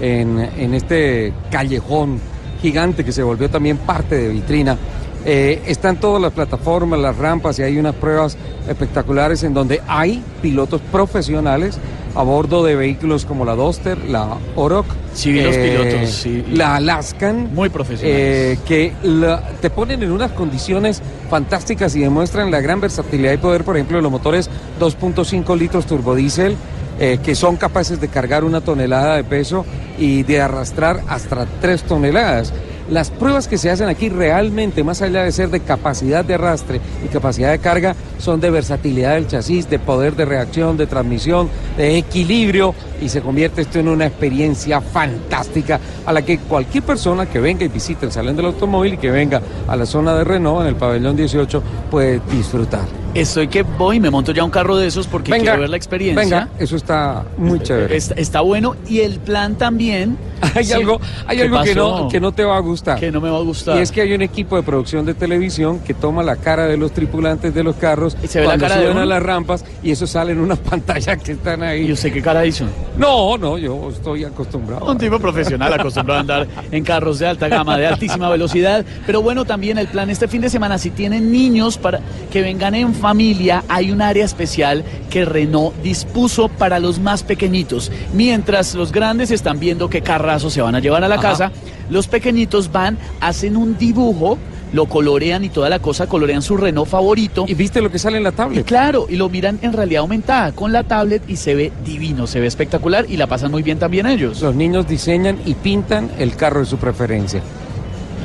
en, 0.00 0.38
en 0.56 0.74
este 0.74 1.32
callejón 1.50 2.20
gigante 2.60 3.04
que 3.04 3.10
se 3.10 3.22
volvió 3.24 3.50
también 3.50 3.78
parte 3.78 4.14
de 4.16 4.28
vitrina, 4.28 4.76
eh, 5.24 5.62
están 5.66 5.96
todas 5.98 6.20
las 6.20 6.32
plataformas, 6.32 6.98
las 6.98 7.16
rampas 7.16 7.58
y 7.58 7.62
hay 7.62 7.78
unas 7.78 7.94
pruebas 7.94 8.36
espectaculares 8.68 9.42
en 9.44 9.54
donde 9.54 9.80
hay 9.86 10.22
pilotos 10.40 10.80
profesionales 10.90 11.78
a 12.14 12.22
bordo 12.22 12.62
de 12.64 12.74
vehículos 12.76 13.24
como 13.24 13.44
la 13.44 13.54
Duster, 13.54 13.96
la 14.08 14.36
Oroc, 14.56 14.84
Sí, 15.14 15.40
los 15.40 15.56
pilotos, 15.56 16.10
sí. 16.10 16.44
la 16.52 16.76
Alaskan, 16.76 17.54
Muy 17.54 17.68
profesionales. 17.70 18.18
eh, 18.20 18.58
que 18.66 18.92
la- 19.02 19.42
te 19.60 19.70
ponen 19.70 20.02
en 20.02 20.10
unas 20.12 20.32
condiciones 20.32 21.00
fantásticas 21.30 21.94
y 21.96 22.00
demuestran 22.00 22.50
la 22.50 22.60
gran 22.60 22.80
versatilidad 22.80 23.32
y 23.32 23.36
poder, 23.38 23.64
por 23.64 23.76
ejemplo, 23.76 23.96
de 23.96 24.02
los 24.02 24.12
motores 24.12 24.50
2.5 24.78 25.56
litros 25.56 25.86
turbodiesel, 25.86 26.56
eh, 27.00 27.18
que 27.22 27.34
son 27.34 27.56
capaces 27.56 27.98
de 28.00 28.08
cargar 28.08 28.44
una 28.44 28.60
tonelada 28.60 29.16
de 29.16 29.24
peso 29.24 29.64
y 29.98 30.22
de 30.24 30.40
arrastrar 30.42 31.00
hasta 31.08 31.46
3 31.62 31.82
toneladas. 31.84 32.52
Las 32.90 33.10
pruebas 33.10 33.48
que 33.48 33.58
se 33.58 33.70
hacen 33.70 33.88
aquí 33.88 34.08
realmente, 34.08 34.84
más 34.84 35.02
allá 35.02 35.22
de 35.22 35.32
ser 35.32 35.50
de 35.50 35.60
capacidad 35.60 36.24
de 36.24 36.34
arrastre 36.34 36.80
y 37.04 37.08
capacidad 37.08 37.50
de 37.50 37.58
carga, 37.58 37.94
son 38.18 38.40
de 38.40 38.50
versatilidad 38.50 39.14
del 39.14 39.28
chasis, 39.28 39.68
de 39.70 39.78
poder 39.78 40.16
de 40.16 40.24
reacción, 40.24 40.76
de 40.76 40.86
transmisión, 40.86 41.48
de 41.76 41.98
equilibrio 41.98 42.74
y 43.00 43.08
se 43.08 43.20
convierte 43.20 43.62
esto 43.62 43.78
en 43.78 43.88
una 43.88 44.06
experiencia 44.06 44.80
fantástica 44.80 45.80
a 46.06 46.12
la 46.12 46.22
que 46.22 46.38
cualquier 46.38 46.84
persona 46.84 47.26
que 47.26 47.40
venga 47.40 47.64
y 47.64 47.68
visite 47.68 48.06
el 48.06 48.12
Salón 48.12 48.36
del 48.36 48.46
Automóvil 48.46 48.94
y 48.94 48.98
que 48.98 49.10
venga 49.10 49.40
a 49.66 49.76
la 49.76 49.86
zona 49.86 50.14
de 50.14 50.24
Renault 50.24 50.62
en 50.62 50.68
el 50.68 50.76
pabellón 50.76 51.16
18 51.16 51.62
puede 51.90 52.20
disfrutar. 52.30 53.01
Estoy 53.14 53.48
que 53.48 53.62
voy 53.62 53.96
y 53.96 54.00
me 54.00 54.10
monto 54.10 54.32
ya 54.32 54.42
un 54.42 54.50
carro 54.50 54.76
de 54.76 54.86
esos 54.86 55.06
porque 55.06 55.32
Venga, 55.32 55.44
quiero 55.44 55.60
ver 55.60 55.70
la 55.70 55.76
experiencia. 55.76 56.22
Venga, 56.22 56.48
eso 56.58 56.76
está 56.76 57.24
muy 57.36 57.60
chévere. 57.60 57.94
Está, 57.96 58.14
está 58.14 58.40
bueno 58.40 58.74
y 58.88 59.00
el 59.00 59.18
plan 59.20 59.56
también. 59.56 60.16
Hay 60.54 60.64
Sí. 60.64 60.72
algo, 60.72 61.00
hay 61.26 61.36
¿Qué 61.36 61.42
algo 61.44 61.62
que 61.62 61.74
no, 61.74 62.08
que 62.08 62.20
no 62.20 62.32
te 62.32 62.44
va 62.44 62.56
a 62.56 62.60
gustar. 62.60 62.98
Que 62.98 63.12
no 63.12 63.20
me 63.20 63.30
va 63.30 63.36
a 63.38 63.42
gustar. 63.42 63.78
Y 63.78 63.80
es 63.80 63.92
que 63.92 64.00
hay 64.00 64.12
un 64.12 64.22
equipo 64.22 64.56
de 64.56 64.64
producción 64.64 65.06
de 65.06 65.14
televisión 65.14 65.78
que 65.78 65.94
toma 65.94 66.24
la 66.24 66.34
cara 66.34 66.66
de 66.66 66.76
los 66.76 66.90
tripulantes 66.92 67.54
de 67.54 67.62
los 67.62 67.76
carros 67.76 68.16
¿Y 68.22 68.26
se 68.26 68.40
ve 68.40 68.46
la 68.48 68.58
cara 68.58 68.76
de 68.78 68.90
a 68.90 69.04
las 69.06 69.22
rampas 69.22 69.64
y 69.84 69.92
eso 69.92 70.04
sale 70.06 70.32
en 70.32 70.40
unas 70.40 70.58
pantallas 70.70 71.18
que 71.22 71.32
están 71.32 71.62
ahí. 71.62 71.86
¿Y 71.86 71.92
usted 71.92 72.12
qué 72.12 72.20
cara 72.20 72.44
hizo? 72.44 72.64
No, 72.98 73.38
no, 73.38 73.56
yo 73.56 73.88
estoy 73.90 74.24
acostumbrado. 74.24 74.90
Un 74.90 74.98
tipo 74.98 75.18
profesional 75.20 75.72
acostumbrado 75.74 76.18
a 76.18 76.20
andar 76.22 76.48
en 76.72 76.82
carros 76.82 77.20
de 77.20 77.28
alta 77.28 77.46
gama, 77.48 77.78
de 77.78 77.86
altísima 77.86 78.28
velocidad. 78.28 78.84
Pero 79.06 79.22
bueno, 79.22 79.44
también 79.44 79.78
el 79.78 79.86
plan 79.86 80.10
este 80.10 80.26
fin 80.26 80.40
de 80.40 80.50
semana, 80.50 80.76
si 80.76 80.90
tienen 80.90 81.30
niños 81.30 81.78
para 81.78 82.00
que 82.32 82.42
vengan 82.42 82.74
en 82.74 82.94
familia, 83.02 83.64
hay 83.68 83.90
un 83.90 84.00
área 84.00 84.24
especial 84.24 84.82
que 85.10 85.26
Renault 85.26 85.74
dispuso 85.82 86.48
para 86.48 86.78
los 86.78 86.98
más 87.00 87.22
pequeñitos. 87.22 87.90
Mientras 88.14 88.74
los 88.74 88.92
grandes 88.92 89.30
están 89.30 89.60
viendo 89.60 89.90
qué 89.90 90.00
carrazos 90.00 90.52
se 90.54 90.62
van 90.62 90.74
a 90.76 90.80
llevar 90.80 91.04
a 91.04 91.08
la 91.08 91.16
Ajá. 91.16 91.22
casa, 91.30 91.52
los 91.90 92.06
pequeñitos 92.08 92.72
van, 92.72 92.96
hacen 93.20 93.56
un 93.58 93.76
dibujo. 93.76 94.38
Lo 94.72 94.86
colorean 94.86 95.44
y 95.44 95.50
toda 95.50 95.68
la 95.68 95.80
cosa, 95.80 96.06
colorean 96.06 96.40
su 96.40 96.56
Renault 96.56 96.88
favorito. 96.88 97.44
¿Y 97.46 97.52
viste 97.52 97.82
lo 97.82 97.90
que 97.90 97.98
sale 97.98 98.16
en 98.16 98.22
la 98.22 98.30
Y 98.30 98.32
tablet? 98.32 98.64
claro, 98.64 99.04
y 99.06 99.16
lo 99.16 99.28
miran 99.28 99.58
en 99.60 99.74
realidad 99.74 100.00
aumentada 100.00 100.52
con 100.52 100.72
la 100.72 100.82
tablet 100.84 101.22
y 101.28 101.36
se 101.36 101.54
ve 101.54 101.72
divino, 101.84 102.26
se 102.26 102.40
ve 102.40 102.46
espectacular 102.46 103.04
y 103.06 103.18
la 103.18 103.26
pasan 103.26 103.50
muy 103.50 103.62
bien 103.62 103.78
también 103.78 104.06
ellos. 104.06 104.40
Los 104.40 104.54
niños 104.54 104.88
diseñan 104.88 105.38
y 105.44 105.52
pintan 105.52 106.08
el 106.18 106.36
carro 106.36 106.60
de 106.60 106.66
su 106.66 106.78
preferencia. 106.78 107.42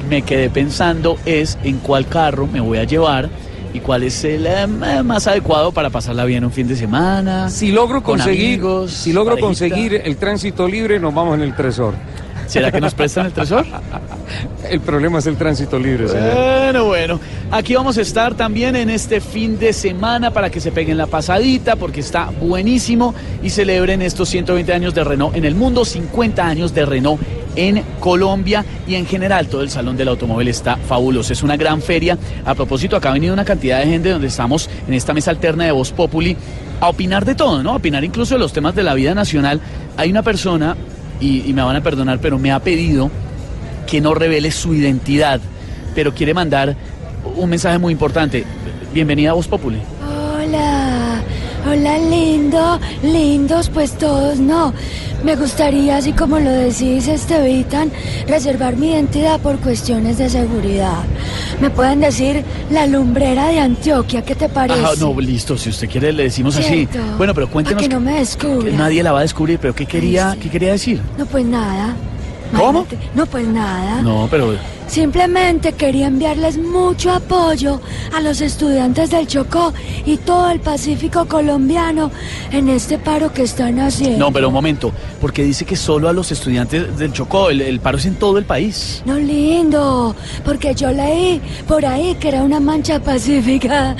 me 0.09 0.21
quedé 0.21 0.49
pensando 0.49 1.17
es 1.25 1.57
en 1.65 1.79
cuál 1.79 2.07
carro 2.07 2.47
me 2.47 2.61
voy 2.61 2.77
a 2.77 2.85
llevar 2.85 3.27
y 3.73 3.79
cuál 3.79 4.03
es 4.03 4.23
el 4.23 4.45
eh, 4.45 4.67
más 5.03 5.27
adecuado 5.27 5.71
para 5.71 5.89
pasarla 5.89 6.25
bien 6.25 6.43
un 6.43 6.51
fin 6.51 6.67
de 6.67 6.75
semana. 6.75 7.49
Si 7.49 7.71
logro 7.71 8.03
con 8.03 8.17
conseguir, 8.17 8.59
amigos, 8.59 8.91
si 8.91 9.13
logro 9.13 9.35
parejita. 9.35 9.47
conseguir 9.47 10.01
el 10.03 10.17
tránsito 10.17 10.67
libre, 10.67 10.99
nos 10.99 11.13
vamos 11.13 11.35
en 11.35 11.41
el 11.41 11.55
tresor. 11.55 11.93
¿Será 12.47 12.71
que 12.71 12.79
nos 12.79 12.93
prestan 12.93 13.25
el 13.27 13.33
tresor? 13.33 13.65
El 14.69 14.81
problema 14.81 15.19
es 15.19 15.27
el 15.27 15.37
tránsito 15.37 15.79
libre, 15.79 16.09
señor. 16.09 16.33
Bueno, 16.33 16.85
bueno. 16.85 17.19
Aquí 17.51 17.73
vamos 17.75 17.97
a 17.97 18.01
estar 18.01 18.35
también 18.35 18.75
en 18.75 18.89
este 18.89 19.21
fin 19.21 19.57
de 19.57 19.71
semana 19.71 20.31
para 20.31 20.49
que 20.49 20.59
se 20.59 20.71
peguen 20.71 20.97
la 20.97 21.07
pasadita 21.07 21.77
porque 21.77 22.01
está 22.01 22.31
buenísimo 22.41 23.15
y 23.41 23.49
celebren 23.49 24.01
estos 24.01 24.27
120 24.27 24.73
años 24.73 24.93
de 24.93 25.05
Renault 25.05 25.37
en 25.37 25.45
el 25.45 25.55
mundo, 25.55 25.85
50 25.85 26.45
años 26.45 26.73
de 26.73 26.85
Renault 26.85 27.21
en 27.57 27.83
Colombia 27.99 28.63
y 28.87 28.95
en 28.95 29.05
general 29.05 29.47
todo 29.47 29.61
el 29.61 29.69
salón 29.69 29.97
del 29.97 30.07
automóvil 30.07 30.47
está 30.47 30.77
fabuloso. 30.77 31.33
Es 31.33 31.43
una 31.43 31.57
gran 31.57 31.81
feria. 31.81 32.17
A 32.45 32.55
propósito, 32.55 32.95
acá 32.95 33.09
ha 33.09 33.13
venido 33.13 33.33
una 33.33 33.43
cantidad 33.43 33.79
de 33.79 33.87
gente 33.87 34.09
donde 34.09 34.27
estamos 34.27 34.69
en 34.87 34.93
esta 34.93 35.13
mesa 35.13 35.31
alterna 35.31 35.65
de 35.65 35.71
Voz 35.71 35.91
Populi 35.91 36.37
a 36.79 36.89
opinar 36.89 37.25
de 37.25 37.35
todo, 37.35 37.63
¿no? 37.63 37.71
A 37.71 37.75
opinar 37.77 38.03
incluso 38.03 38.35
de 38.35 38.39
los 38.39 38.53
temas 38.53 38.75
de 38.75 38.83
la 38.83 38.93
vida 38.93 39.13
nacional. 39.13 39.59
Hay 39.97 40.11
una 40.11 40.21
persona, 40.21 40.77
y, 41.19 41.51
me 41.53 41.63
van 41.63 41.75
a 41.75 41.81
perdonar, 41.81 42.19
pero 42.19 42.37
me 42.37 42.51
ha 42.51 42.59
pedido 42.59 43.09
que 43.87 43.99
no 43.99 44.13
revele 44.13 44.51
su 44.51 44.75
identidad, 44.75 45.41
pero 45.95 46.13
quiere 46.13 46.33
mandar 46.33 46.75
un 47.35 47.49
mensaje 47.49 47.79
muy 47.79 47.91
importante. 47.91 48.45
Bienvenida 48.93 49.31
a 49.31 49.33
Voz 49.33 49.47
Populi. 49.47 49.79
Hola, 50.07 51.21
hola 51.67 51.97
lindo, 51.97 52.79
lindos 53.01 53.69
pues 53.69 53.97
todos 53.97 54.37
no. 54.39 54.73
Me 55.23 55.35
gustaría, 55.35 55.97
así 55.97 56.13
como 56.13 56.39
lo 56.39 56.49
decís, 56.51 57.07
Estevitan, 57.07 57.91
reservar 58.27 58.75
mi 58.77 58.91
identidad 58.91 59.39
por 59.39 59.57
cuestiones 59.57 60.19
de 60.19 60.29
seguridad. 60.29 61.03
¿Me 61.59 61.69
pueden 61.69 62.01
decir 62.01 62.43
la 62.69 62.85
lumbrera 62.85 63.47
de 63.47 63.59
Antioquia? 63.59 64.23
¿Qué 64.23 64.35
te 64.35 64.47
parece? 64.47 64.79
Ajá, 64.79 64.91
no, 64.99 65.19
listo, 65.19 65.57
si 65.57 65.69
usted 65.69 65.89
quiere 65.89 66.13
le 66.13 66.23
decimos 66.23 66.55
así. 66.55 66.87
Cierto. 66.87 66.99
Bueno, 67.17 67.33
pero 67.33 67.49
cuéntenos. 67.49 67.81
Para 67.81 67.89
que 67.89 67.93
no 67.95 67.99
me 67.99 68.13
que 68.13 68.19
descubran. 68.19 68.77
nadie 68.77 69.01
la 69.01 69.11
va 69.11 69.19
a 69.19 69.21
descubrir, 69.23 69.57
pero 69.59 69.73
¿qué 69.73 69.85
quería, 69.85 70.37
qué 70.39 70.49
quería 70.49 70.71
decir? 70.71 71.01
No, 71.17 71.25
pues 71.25 71.45
nada. 71.45 71.95
¿Cómo? 72.55 72.85
No, 73.15 73.25
pues 73.25 73.47
nada. 73.47 74.01
No, 74.01 74.27
pero 74.29 74.53
Simplemente 74.87 75.73
quería 75.73 76.07
enviarles 76.07 76.57
mucho 76.57 77.11
apoyo 77.11 77.81
a 78.15 78.21
los 78.21 78.41
estudiantes 78.41 79.09
del 79.09 79.27
Chocó 79.27 79.73
y 80.05 80.17
todo 80.17 80.49
el 80.49 80.59
Pacífico 80.59 81.25
colombiano 81.27 82.09
en 82.51 82.69
este 82.69 82.97
paro 82.97 83.31
que 83.31 83.43
están 83.43 83.79
haciendo. 83.79 84.17
No, 84.17 84.31
pero 84.31 84.47
un 84.47 84.53
momento, 84.53 84.91
porque 85.19 85.43
dice 85.43 85.65
que 85.65 85.75
solo 85.75 86.09
a 86.09 86.13
los 86.13 86.31
estudiantes 86.31 86.97
del 86.97 87.11
Chocó, 87.11 87.49
el, 87.49 87.61
el 87.61 87.79
paro 87.79 87.97
es 87.97 88.05
en 88.05 88.15
todo 88.15 88.37
el 88.37 88.45
país. 88.45 89.03
No 89.05 89.17
lindo, 89.17 90.15
porque 90.45 90.73
yo 90.73 90.91
leí 90.91 91.41
por 91.67 91.85
ahí 91.85 92.15
que 92.15 92.29
era 92.29 92.43
una 92.43 92.59
mancha 92.59 92.99
pacífica. 92.99 93.95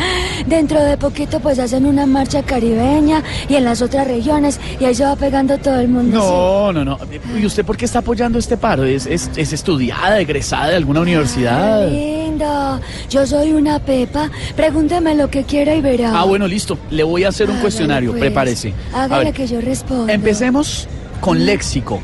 Dentro 0.46 0.82
de 0.82 0.98
poquito 0.98 1.40
pues 1.40 1.60
hacen 1.60 1.86
una 1.86 2.06
marcha 2.06 2.44
caribeña 2.44 3.24
y 3.50 3.56
en 3.56 3.66
las 3.66 3.82
otras 3.82 4.08
regiones 4.08 4.60
y 4.80 4.86
ahí 4.86 4.96
se 4.96 5.04
va 5.04 5.16
pegando 5.16 5.58
todo 5.58 5.80
el 5.80 5.90
mundo. 5.90 6.18
No, 6.18 6.74
no, 6.74 6.86
no. 6.86 6.98
¿Y 7.38 7.46
usted 7.46 7.66
por 7.66 7.76
qué 7.76 7.86
está 7.86 8.00
apoyando 8.00 8.40
este 8.40 8.56
paro? 8.56 8.86
¿Es, 8.86 9.06
es, 9.06 9.30
es 9.36 9.52
estudiada, 9.52 10.20
egresada 10.20 10.77
alguna 10.78 11.02
universidad? 11.02 11.90
Lindo, 11.90 12.80
yo 13.10 13.26
soy 13.28 13.54
una 13.54 13.80
pepa. 13.80 14.30
Pregúnteme 14.56 15.16
lo 15.16 15.30
que 15.30 15.44
quiera 15.44 15.76
y 15.76 15.82
verá. 15.82 16.12
Ah, 16.20 16.24
bueno, 16.24 16.48
listo. 16.48 16.78
Le 16.90 17.04
voy 17.04 17.24
a 17.24 17.30
hacer 17.30 17.50
un 17.50 17.58
cuestionario. 17.60 18.12
pues. 18.12 18.22
Prepárese. 18.22 18.74
Hágale 18.94 19.34
que 19.34 19.48
yo 19.48 19.60
responda. 19.62 20.14
empecemos 20.14 20.88
con 21.20 21.46
léxico. 21.46 22.00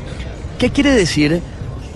¿Qué 0.58 0.70
quiere 0.70 0.92
decir 0.92 1.40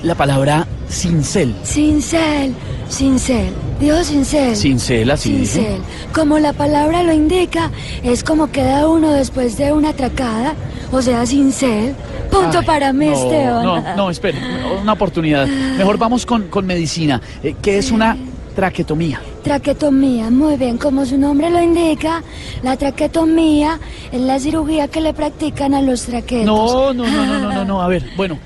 la 0.02 0.14
palabra 0.14 0.66
cincel? 0.88 1.54
Cincel, 1.64 2.54
cincel. 2.88 3.52
Dijo 3.80 4.02
cincel. 4.02 4.56
Cincel, 4.56 5.10
así 5.10 5.32
dice. 5.32 5.60
Cincel. 5.60 5.82
Como 6.12 6.38
la 6.38 6.52
palabra 6.52 7.02
lo 7.02 7.12
indica, 7.12 7.70
es 8.02 8.24
como 8.24 8.50
queda 8.50 8.88
uno 8.88 9.12
después 9.12 9.56
de 9.56 9.72
una 9.72 9.90
atracada, 9.90 10.54
o 10.90 11.00
sea, 11.02 11.24
cincel. 11.26 11.94
Punto 12.30 12.58
Ay, 12.58 12.66
para 12.66 12.92
mí, 12.92 13.06
no, 13.06 13.12
Esteban. 13.12 13.64
No, 13.64 13.96
no, 13.96 14.10
espere, 14.10 14.38
una 14.82 14.92
oportunidad. 14.92 15.46
Mejor 15.46 15.96
vamos 15.98 16.26
con, 16.26 16.48
con 16.48 16.66
medicina. 16.66 17.20
Eh, 17.42 17.54
¿Qué 17.60 17.78
es 17.78 17.90
una 17.90 18.16
traquetomía? 18.54 19.20
Traquetomía, 19.42 20.30
muy 20.30 20.56
bien, 20.56 20.78
como 20.78 21.06
su 21.06 21.16
nombre 21.16 21.48
lo 21.48 21.62
indica, 21.62 22.22
la 22.62 22.76
traquetomía 22.76 23.78
es 24.10 24.20
la 24.20 24.38
cirugía 24.40 24.88
que 24.88 25.00
le 25.00 25.14
practican 25.14 25.74
a 25.74 25.80
los 25.80 26.02
traquetos. 26.02 26.44
No, 26.44 26.92
no, 26.92 27.06
no, 27.06 27.24
no, 27.24 27.38
no, 27.38 27.52
no, 27.52 27.64
no. 27.64 27.82
A 27.88 27.88
ver, 27.88 28.04
bueno, 28.16 28.38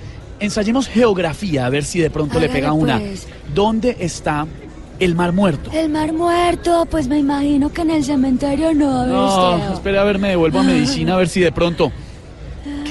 ensayemos 0.45 0.89
geografía, 0.89 1.67
a 1.67 1.71
ver 1.71 1.85
si 1.85 1.99
de 2.01 2.11
pronto 2.11 2.39
le 2.41 2.49
pega 2.49 2.73
una. 2.73 2.99
pues. 2.99 3.27
¿Dónde 3.55 3.97
está 4.01 4.47
el 4.99 5.15
Mar 5.15 5.33
Muerto? 5.33 5.71
El 5.73 5.89
mar 5.89 6.13
muerto, 6.13 6.87
pues 6.91 7.09
me 7.09 7.19
imagino 7.19 7.73
que 7.73 7.83
en 7.83 7.91
el 7.91 8.05
cementerio 8.05 8.73
no, 8.75 9.07
No, 9.07 9.29
Esteban. 9.55 9.73
espera, 9.73 10.03
a 10.03 10.05
ver, 10.05 10.19
me 10.19 10.29
devuelvo 10.31 10.61
a 10.61 10.63
medicina, 10.63 11.15
a 11.15 11.17
ver 11.17 11.29
si 11.29 11.41
de 11.41 11.53
pronto. 11.53 11.91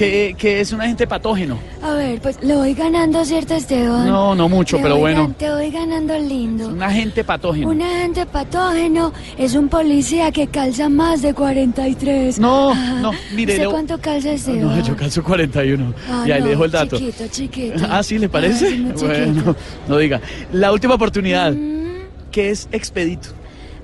¿Qué, 0.02 0.34
qué 0.36 0.60
es 0.60 0.72
un 0.72 0.80
agente 0.80 1.06
patógeno? 1.06 1.58
A 1.80 1.94
ver, 1.94 2.20
pues 2.20 2.36
le 2.42 2.56
voy 2.56 2.74
ganando, 2.74 3.24
¿cierto, 3.24 3.54
Esteban? 3.54 4.04
No, 4.08 4.34
no 4.34 4.48
mucho, 4.48 4.78
pero 4.78 4.94
voy 4.94 5.00
bueno. 5.14 5.32
Te 5.38 5.48
voy 5.48 5.70
ganando 5.70 6.18
lindo. 6.18 6.68
Un 6.70 6.82
agente 6.82 7.22
patógeno. 7.22 7.68
Un 7.70 7.80
agente 7.82 8.26
patógeno 8.26 9.12
es 9.38 9.54
un 9.54 9.68
policía 9.68 10.32
que 10.32 10.48
calza 10.48 10.88
más 10.88 11.22
de 11.22 11.32
43. 11.34 12.40
No, 12.40 12.72
Ah, 12.72 12.98
no, 13.00 13.12
mire, 13.36 13.52
¿Usted 13.52 13.64
le- 13.66 13.70
cuánto 13.70 13.98
calza, 14.00 14.32
Esteban? 14.32 14.76
No, 14.76 14.84
yo 14.84 14.96
calzo 14.96 15.22
41. 15.22 15.94
Ah, 16.10 16.24
y 16.26 16.32
ahí 16.32 16.40
no, 16.40 16.46
le 16.46 16.50
dejo 16.50 16.64
el 16.64 16.70
dato. 16.72 16.98
Chiquito, 16.98 17.24
chiquito. 17.30 17.86
Ah, 17.88 18.02
¿sí 18.02 18.18
le 18.18 18.28
parece? 18.28 18.66
Ah, 18.66 18.92
sí, 18.96 19.06
bueno, 19.06 19.54
no 19.86 19.98
diga. 19.98 20.20
La 20.52 20.72
última 20.72 20.94
oportunidad. 20.94 21.52
Mm. 21.52 22.08
¿Qué 22.32 22.50
es 22.50 22.68
expedito? 22.72 23.28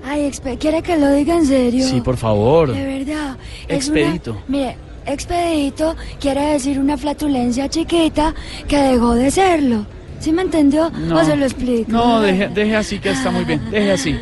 Ay, 0.05 0.29
expe- 0.29 0.57
¿quiere 0.57 0.81
que 0.81 0.97
lo 0.97 1.13
diga 1.13 1.35
en 1.37 1.45
serio? 1.45 1.87
Sí, 1.87 2.01
por 2.01 2.17
favor. 2.17 2.73
De 2.73 2.83
verdad. 2.83 3.37
es 3.69 3.87
Expedito. 3.87 4.31
una- 4.31 4.41
mire, 4.47 4.77
expedito 5.13 5.95
quiere 6.19 6.53
decir 6.53 6.79
una 6.79 6.97
flatulencia 6.97 7.69
chiquita 7.69 8.33
que 8.67 8.77
dejó 8.77 9.15
de 9.15 9.31
serlo. 9.31 9.85
¿Sí 10.19 10.31
me 10.31 10.41
entendió? 10.41 10.89
No. 10.89 11.17
¿O 11.17 11.23
se 11.23 11.35
lo 11.35 11.45
explico? 11.45 11.91
No, 11.91 12.19
deje, 12.19 12.49
deje 12.49 12.75
así 12.75 12.99
que 12.99 13.11
está 13.11 13.31
muy 13.31 13.45
bien. 13.45 13.61
Deje 13.71 13.91
así. 13.91 14.19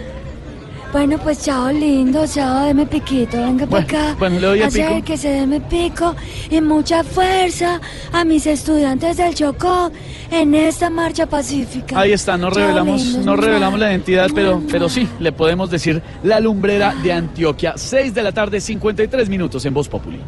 Bueno, 0.93 1.17
pues 1.19 1.43
chao 1.43 1.69
lindo, 1.71 2.25
chao, 2.25 2.65
deme 2.65 2.85
piquito, 2.85 3.37
venga 3.37 3.67
para 3.67 3.83
Bueno, 3.83 3.99
acá. 3.99 4.15
bueno, 4.17 4.39
le 4.39 4.47
doy 4.47 4.61
el 4.61 4.71
pico. 4.71 5.03
que 5.05 5.17
se 5.17 5.29
deme 5.29 5.59
pico 5.61 6.15
y 6.49 6.61
mucha 6.61 7.03
fuerza 7.03 7.79
a 8.11 8.23
mis 8.23 8.47
estudiantes 8.47 9.17
del 9.17 9.35
Chocó 9.35 9.91
en 10.31 10.55
esta 10.55 10.89
marcha 10.89 11.25
pacífica. 11.27 11.99
Ahí 11.99 12.13
está, 12.13 12.37
no 12.37 12.49
Chao, 12.49 12.59
revelamos, 12.61 13.03
lindos, 13.03 13.25
no 13.25 13.35
revelamos 13.35 13.79
la 13.79 13.91
identidad, 13.91 14.29
pero, 14.33 14.61
pero 14.71 14.89
sí, 14.89 15.07
le 15.19 15.31
podemos 15.33 15.69
decir 15.69 16.01
la 16.23 16.39
lumbrera 16.39 16.95
de 17.03 17.11
Antioquia. 17.11 17.73
6 17.75 18.13
de 18.13 18.23
la 18.23 18.31
tarde, 18.31 18.59
53 18.61 19.29
minutos 19.29 19.65
en 19.65 19.73
Voz 19.73 19.89
Populi. 19.89 20.19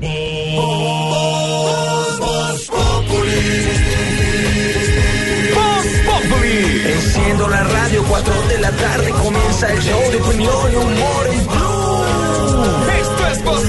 La 7.49 7.63
radio, 7.63 8.03
4 8.07 8.33
de 8.49 8.59
la 8.59 8.71
tarde 8.71 9.09
comienza 9.23 9.73
el 9.73 9.79
show 9.79 9.99
de 10.11 10.17
opinión 10.21 10.53
y 10.71 10.75
humor 10.75 11.27
en 11.33 11.47
Blue. 11.47 12.65
Esto 13.01 13.27
es 13.31 13.43
Voz 13.43 13.63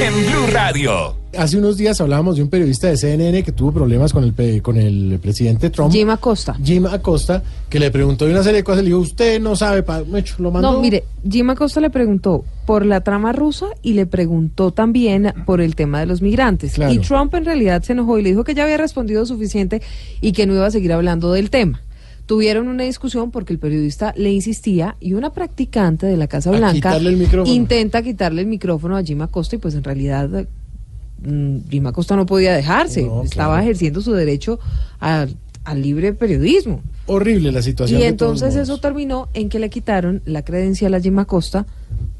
en 0.00 0.26
Blue 0.26 0.46
Radio. 0.52 1.16
Hace 1.36 1.58
unos 1.58 1.76
días 1.76 2.00
hablábamos 2.00 2.36
de 2.36 2.42
un 2.42 2.48
periodista 2.48 2.88
de 2.88 2.96
CNN 2.96 3.42
que 3.44 3.52
tuvo 3.52 3.70
problemas 3.70 4.12
con 4.12 4.24
el, 4.24 4.62
con 4.62 4.76
el 4.76 5.18
presidente 5.22 5.70
Trump. 5.70 5.92
Jim 5.92 6.08
Acosta. 6.10 6.56
Jim 6.64 6.86
Acosta, 6.86 7.42
que 7.68 7.78
le 7.78 7.90
preguntó 7.92 8.24
de 8.24 8.32
una 8.32 8.42
serie 8.42 8.58
de 8.58 8.64
cosas. 8.64 8.82
Le 8.82 8.88
dijo, 8.88 8.98
usted 9.00 9.38
no 9.40 9.54
sabe, 9.54 9.82
pa- 9.84 10.00
lo 10.38 10.50
mandó. 10.50 10.72
No, 10.72 10.80
mire, 10.80 11.04
Jim 11.30 11.48
Acosta 11.50 11.80
le 11.80 11.90
preguntó 11.90 12.44
por 12.66 12.84
la 12.84 13.02
trama 13.02 13.32
rusa 13.32 13.66
y 13.82 13.92
le 13.92 14.06
preguntó 14.06 14.72
también 14.72 15.32
por 15.46 15.60
el 15.60 15.76
tema 15.76 16.00
de 16.00 16.06
los 16.06 16.22
migrantes. 16.22 16.72
Claro. 16.72 16.92
Y 16.92 16.98
Trump 16.98 17.32
en 17.34 17.44
realidad 17.44 17.82
se 17.82 17.92
enojó 17.92 18.18
y 18.18 18.22
le 18.22 18.30
dijo 18.30 18.42
que 18.42 18.54
ya 18.54 18.64
había 18.64 18.78
respondido 18.78 19.24
suficiente 19.26 19.80
y 20.20 20.32
que 20.32 20.46
no 20.46 20.54
iba 20.54 20.66
a 20.66 20.70
seguir 20.72 20.92
hablando 20.92 21.30
del 21.32 21.50
tema. 21.50 21.82
Tuvieron 22.28 22.68
una 22.68 22.84
discusión 22.84 23.30
porque 23.30 23.54
el 23.54 23.58
periodista 23.58 24.12
le 24.14 24.30
insistía 24.30 24.96
y 25.00 25.14
una 25.14 25.32
practicante 25.32 26.04
de 26.06 26.16
la 26.18 26.26
Casa 26.28 26.50
A 26.50 26.56
Blanca 26.58 26.74
quitarle 26.74 27.08
el 27.08 27.16
micrófono. 27.16 27.54
intenta 27.54 28.02
quitarle 28.02 28.42
el 28.42 28.46
micrófono 28.48 28.96
a 28.98 29.02
Jim 29.02 29.22
Acosta 29.22 29.56
y 29.56 29.58
pues 29.58 29.74
en 29.74 29.82
realidad 29.82 30.28
mm, 31.22 31.56
Jim 31.70 31.86
Acosta 31.86 32.16
no 32.16 32.26
podía 32.26 32.54
dejarse, 32.54 33.02
No, 33.04 33.22
estaba 33.22 33.54
claro. 33.54 33.62
ejerciendo 33.64 34.02
su 34.02 34.12
derecho 34.12 34.60
al 35.00 35.82
libre 35.82 36.12
periodismo. 36.12 36.82
Horrible 37.06 37.50
la 37.50 37.62
situación. 37.62 37.98
Y 38.00 38.04
entonces 38.04 38.54
eso 38.56 38.76
terminó 38.78 39.28
en 39.32 39.48
que 39.48 39.58
le 39.58 39.70
quitaron 39.70 40.20
la 40.26 40.42
credencial 40.44 40.92
a 40.94 41.00
Jim 41.00 41.18
Acosta 41.18 41.64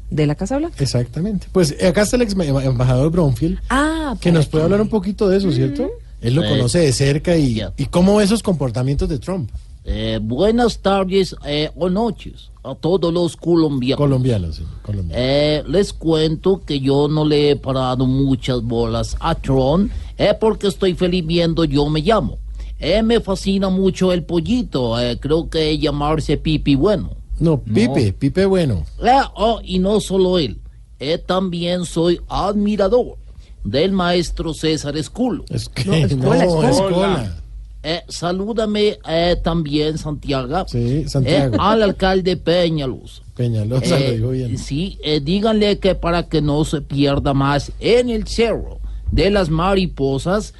de 0.09 0.25
la 0.25 0.33
Casa 0.33 0.57
Blanca. 0.57 0.75
Exactamente. 0.79 1.45
Pues 1.51 1.75
eh, 1.79 1.85
acá 1.87 2.01
está 2.01 2.15
el 2.15 2.23
ex 2.23 2.33
embajador 2.33 3.11
Bromfield, 3.11 3.59
Ah, 3.69 4.15
que 4.19 4.31
nos 4.31 4.47
puede 4.47 4.63
hablar 4.63 4.81
un 4.81 4.89
poquito 4.89 5.29
de 5.29 5.37
eso, 5.37 5.51
¿cierto? 5.51 5.87
Él 6.21 6.33
lo 6.33 6.41
conoce 6.41 6.79
de 6.79 6.91
cerca 6.93 7.37
y, 7.37 7.61
y 7.77 7.85
cómo 7.85 8.15
ve 8.17 8.23
esos 8.23 8.41
comportamientos 8.41 9.07
de 9.07 9.19
Trump. 9.19 9.51
Eh, 9.85 10.19
buenas 10.21 10.79
tardes 10.79 11.35
eh, 11.45 11.71
o 11.75 11.89
noches 11.89 12.51
a 12.63 12.75
todos 12.75 13.13
los 13.13 13.35
colombianos. 13.37 13.97
Colombianos, 13.97 14.55
sí, 14.57 14.63
colombianos. 14.83 15.15
Eh, 15.25 15.63
les 15.67 15.93
cuento 15.93 16.61
que 16.65 16.79
yo 16.79 17.07
no 17.07 17.25
le 17.25 17.51
he 17.51 17.55
parado 17.55 18.05
muchas 18.05 18.61
bolas 18.61 19.15
a 19.19 19.35
Tron 19.35 19.89
eh, 20.17 20.33
porque 20.39 20.67
estoy 20.67 20.93
feliz 20.93 21.25
viendo 21.25 21.63
Yo 21.63 21.89
Me 21.89 22.01
Llamo. 22.01 22.37
Eh, 22.77 23.01
me 23.03 23.19
fascina 23.19 23.69
mucho 23.69 24.13
el 24.13 24.23
pollito, 24.23 24.99
eh, 24.99 25.17
creo 25.19 25.49
que 25.49 25.77
llamarse 25.77 26.37
Pipi 26.37 26.75
Bueno. 26.75 27.11
No, 27.39 27.59
Pipe, 27.61 28.13
Pipe 28.13 28.45
bueno. 28.45 28.85
Eh, 29.01 29.11
oh, 29.35 29.59
y 29.63 29.79
no 29.79 30.01
solo 30.01 30.37
él, 30.39 30.59
eh, 30.99 31.17
también 31.17 31.85
soy 31.85 32.19
admirador 32.27 33.15
del 33.63 33.91
maestro 33.93 34.53
César 34.53 34.97
Esculo. 34.97 35.45
Es 35.49 35.69
que, 35.69 35.85
No, 35.85 35.95
Escola, 35.95 36.45
no, 36.45 36.63
Escola. 36.63 36.69
Escola. 36.69 37.35
Eh, 37.81 38.03
salúdame 38.09 38.99
eh, 39.07 39.37
también, 39.41 39.97
Santiago. 39.97 40.65
Sí, 40.67 41.07
Santiago. 41.07 41.55
Eh, 41.55 41.57
al 41.59 41.81
alcalde 41.81 42.35
Peñaluz. 42.35 43.21
Peñalosa 43.35 43.97
Eh, 43.97 44.17
lo 44.17 44.31
dijo 44.31 44.47
bien. 44.47 44.57
Sí, 44.57 44.99
díganle 45.23 45.79
que 45.79 45.95
para 45.95 46.27
que 46.27 46.41
no 46.41 46.65
se 46.65 46.81
pierda 46.81 47.33
más 47.33 47.71
en 47.79 48.09
el 48.09 48.27
cerro 48.27 48.79
de 49.11 49.29
las 49.31 49.49
mariposas, 49.49 50.53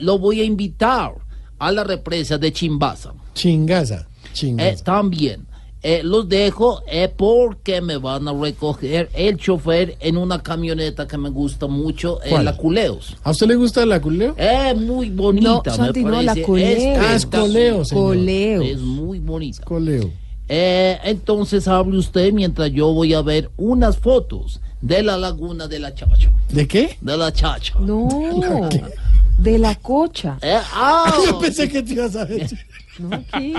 lo 0.00 0.18
voy 0.18 0.40
a 0.40 0.44
invitar 0.44 1.12
a 1.58 1.72
la 1.72 1.82
represa 1.82 2.36
de 2.36 2.52
Chimbaza. 2.52 3.14
Chingaza, 3.34 4.06
chingaza. 4.34 4.84
también. 4.84 5.46
Eh, 5.88 6.02
los 6.02 6.28
dejo 6.28 6.82
eh, 6.88 7.08
porque 7.16 7.80
me 7.80 7.96
van 7.96 8.26
a 8.26 8.32
recoger 8.32 9.08
el 9.14 9.36
chofer 9.36 9.96
en 10.00 10.16
una 10.16 10.42
camioneta 10.42 11.06
que 11.06 11.16
me 11.16 11.30
gusta 11.30 11.68
mucho, 11.68 12.20
eh, 12.24 12.42
la 12.42 12.56
Culeos. 12.56 13.16
¿A 13.22 13.30
usted 13.30 13.46
le 13.46 13.54
gusta 13.54 13.86
la 13.86 14.00
culeo? 14.00 14.34
Es 14.36 14.76
muy 14.76 15.10
bonita, 15.10 15.48
No, 15.48 15.62
me 15.64 15.70
Santi, 15.70 16.02
no, 16.02 16.10
parece. 16.10 16.42
Coleo. 16.42 16.66
espectacular. 16.66 17.12
Ah, 17.12 17.14
es 17.14 17.26
Coleo, 17.26 17.84
señor. 17.84 18.04
Coleo. 18.04 18.62
Es 18.62 18.80
muy 18.80 19.20
bonita. 19.20 19.62
Coleo. 19.62 20.10
Eh, 20.48 20.98
entonces 21.04 21.68
hable 21.68 21.98
usted 21.98 22.32
mientras 22.32 22.72
yo 22.72 22.92
voy 22.92 23.14
a 23.14 23.22
ver 23.22 23.52
unas 23.56 23.96
fotos 23.96 24.60
de 24.80 25.04
la 25.04 25.16
laguna 25.16 25.68
de 25.68 25.78
la 25.78 25.94
Chacha. 25.94 26.32
¿De 26.48 26.66
qué? 26.66 26.96
De 27.00 27.16
la 27.16 27.32
Chacha. 27.32 27.74
No, 27.78 28.08
de 29.38 29.58
la 29.58 29.76
cocha. 29.76 30.36
Eh, 30.42 30.58
ah, 30.72 31.14
Yo 31.26 31.38
pensé 31.38 31.68
que 31.68 31.80
te 31.80 31.92
ibas 31.92 32.16
a 32.16 32.24
decir. 32.24 32.58
No, 32.98 33.10
¿qué? 33.32 33.54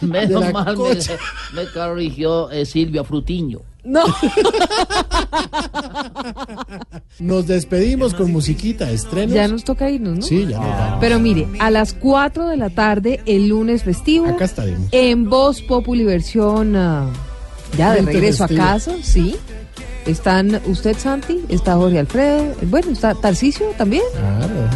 menos 0.06 0.52
mal 0.52 0.66
me, 0.66 0.74
Cocha. 0.74 1.16
me 1.54 1.66
corrigió 1.70 2.50
eh, 2.50 2.64
Silvia 2.66 3.04
Frutiño. 3.04 3.60
No. 3.84 4.04
Nos 7.18 7.46
despedimos 7.46 8.14
con 8.14 8.32
musiquita, 8.32 8.90
estrenos. 8.90 9.34
Ya 9.34 9.46
nos 9.46 9.62
toca 9.62 9.90
irnos, 9.90 10.16
¿no? 10.18 10.22
Sí, 10.22 10.46
ya 10.48 10.58
nos 10.58 10.68
vamos. 10.68 10.98
Pero 11.00 11.18
mire, 11.20 11.46
a 11.60 11.70
las 11.70 11.92
4 11.92 12.48
de 12.48 12.56
la 12.56 12.70
tarde, 12.70 13.20
el 13.26 13.48
lunes 13.48 13.82
festivo, 13.84 14.26
Acá 14.26 14.46
estaremos. 14.46 14.88
en 14.90 15.28
Voz 15.28 15.60
Populi 15.62 16.02
versión 16.04 16.74
ah, 16.76 17.06
ya 17.76 17.92
de 17.92 18.02
regreso 18.02 18.44
a 18.44 18.48
casa, 18.48 18.94
sí. 19.02 19.36
Están 20.06 20.60
usted, 20.66 20.96
Santi, 20.98 21.44
está 21.48 21.74
Jorge 21.76 21.98
Alfredo, 21.98 22.54
bueno, 22.62 22.92
está 22.92 23.14
Tarcicio 23.14 23.66
también. 23.78 24.02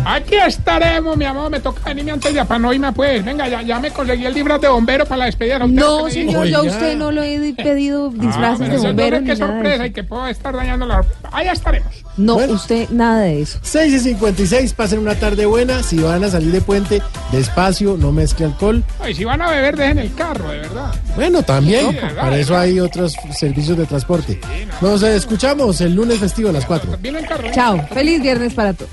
Aquí 0.04 0.36
estaremos, 0.36 1.16
mi 1.16 1.24
amor. 1.24 1.50
Me 1.50 1.60
toca 1.60 1.82
venirme 1.84 2.12
antes 2.12 2.32
de 2.32 2.40
Apanoima, 2.40 2.92
pues. 2.92 3.24
Venga, 3.24 3.48
ya, 3.48 3.62
ya 3.62 3.78
me 3.78 3.90
conseguí 3.90 4.24
el 4.24 4.34
disfraz 4.34 4.60
de 4.60 4.68
bombero 4.68 5.04
para 5.04 5.18
la 5.18 5.24
despedida. 5.26 5.58
¿usted 5.58 5.74
No, 5.74 6.08
señor, 6.08 6.46
yo 6.46 6.58
a 6.58 6.62
usted 6.62 6.96
no 6.96 7.10
lo 7.10 7.22
he 7.22 7.54
pedido 7.54 8.10
disfraces 8.10 8.58
pero 8.58 8.72
de 8.72 8.76
no 8.76 8.82
bombero 8.84 9.20
ni 9.20 9.26
qué 9.26 9.36
sorpresa 9.36 9.86
y 9.86 9.90
que 9.92 10.04
puedo 10.04 10.26
estar 10.28 10.54
dañando 10.54 10.86
la... 10.86 11.04
Allá 11.32 11.52
estaremos. 11.52 11.92
No, 12.16 12.36
usted 12.36 12.88
nada 12.90 13.20
de 13.20 13.42
eso. 13.42 13.58
6 13.62 13.94
y 13.94 14.00
56, 14.00 14.72
pasen 14.72 14.98
una 14.98 15.14
tarde 15.14 15.46
buena. 15.46 15.82
Si 15.82 15.98
van 15.98 16.24
a 16.24 16.30
salir 16.30 16.50
de 16.52 16.60
puente, 16.60 17.00
despacio, 17.32 17.96
no 17.96 18.12
mezcle 18.12 18.46
alcohol. 18.46 18.82
Ay, 19.00 19.14
si 19.14 19.24
van 19.24 19.40
a 19.40 19.50
beber, 19.50 19.76
dejen 19.76 19.98
el 19.98 20.14
carro, 20.14 20.50
de 20.50 20.58
verdad. 20.58 20.94
Bueno, 21.14 21.42
también. 21.42 21.90
Sí, 21.90 21.94
de 21.94 22.00
verdad, 22.00 22.22
Para 22.22 22.38
eso 22.38 22.56
hay 22.56 22.80
otros 22.80 23.14
servicios 23.32 23.78
de 23.78 23.86
transporte. 23.86 24.40
Nos 24.80 25.02
escuchamos 25.18 25.80
el 25.80 25.94
lunes 25.94 26.18
festivo 26.18 26.48
a 26.48 26.52
las 26.52 26.64
4. 26.64 26.96
Vino 27.00 27.18
el 27.18 27.26
carro. 27.26 27.48
Chao, 27.52 27.86
feliz 27.92 28.22
viernes 28.22 28.54
para 28.54 28.72
todos. 28.72 28.90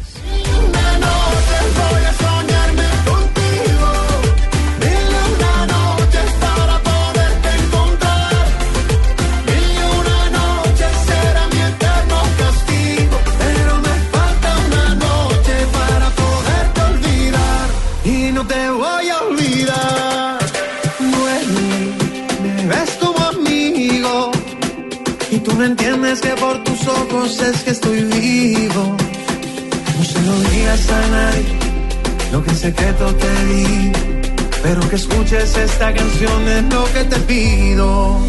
Tú 25.46 25.56
no 25.56 25.64
entiendes 25.64 26.22
que 26.22 26.30
por 26.30 26.64
tus 26.64 26.88
ojos 26.88 27.40
es 27.40 27.64
que 27.64 27.72
estoy 27.72 28.04
vivo. 28.04 28.98
No 29.98 30.04
se 30.04 30.22
lo 30.22 30.40
digas 30.50 30.90
a 30.90 31.08
nadie, 31.08 31.46
lo 32.32 32.44
que 32.44 32.50
en 32.50 32.58
secreto 32.58 33.16
te 33.16 33.46
di. 33.46 33.92
Pero 34.64 34.90
que 34.90 34.96
escuches 34.96 35.56
esta 35.56 35.94
canción 35.94 36.48
es 36.48 36.64
lo 36.74 36.86
que 36.94 37.04
te 37.04 37.18
pido. 37.18 38.20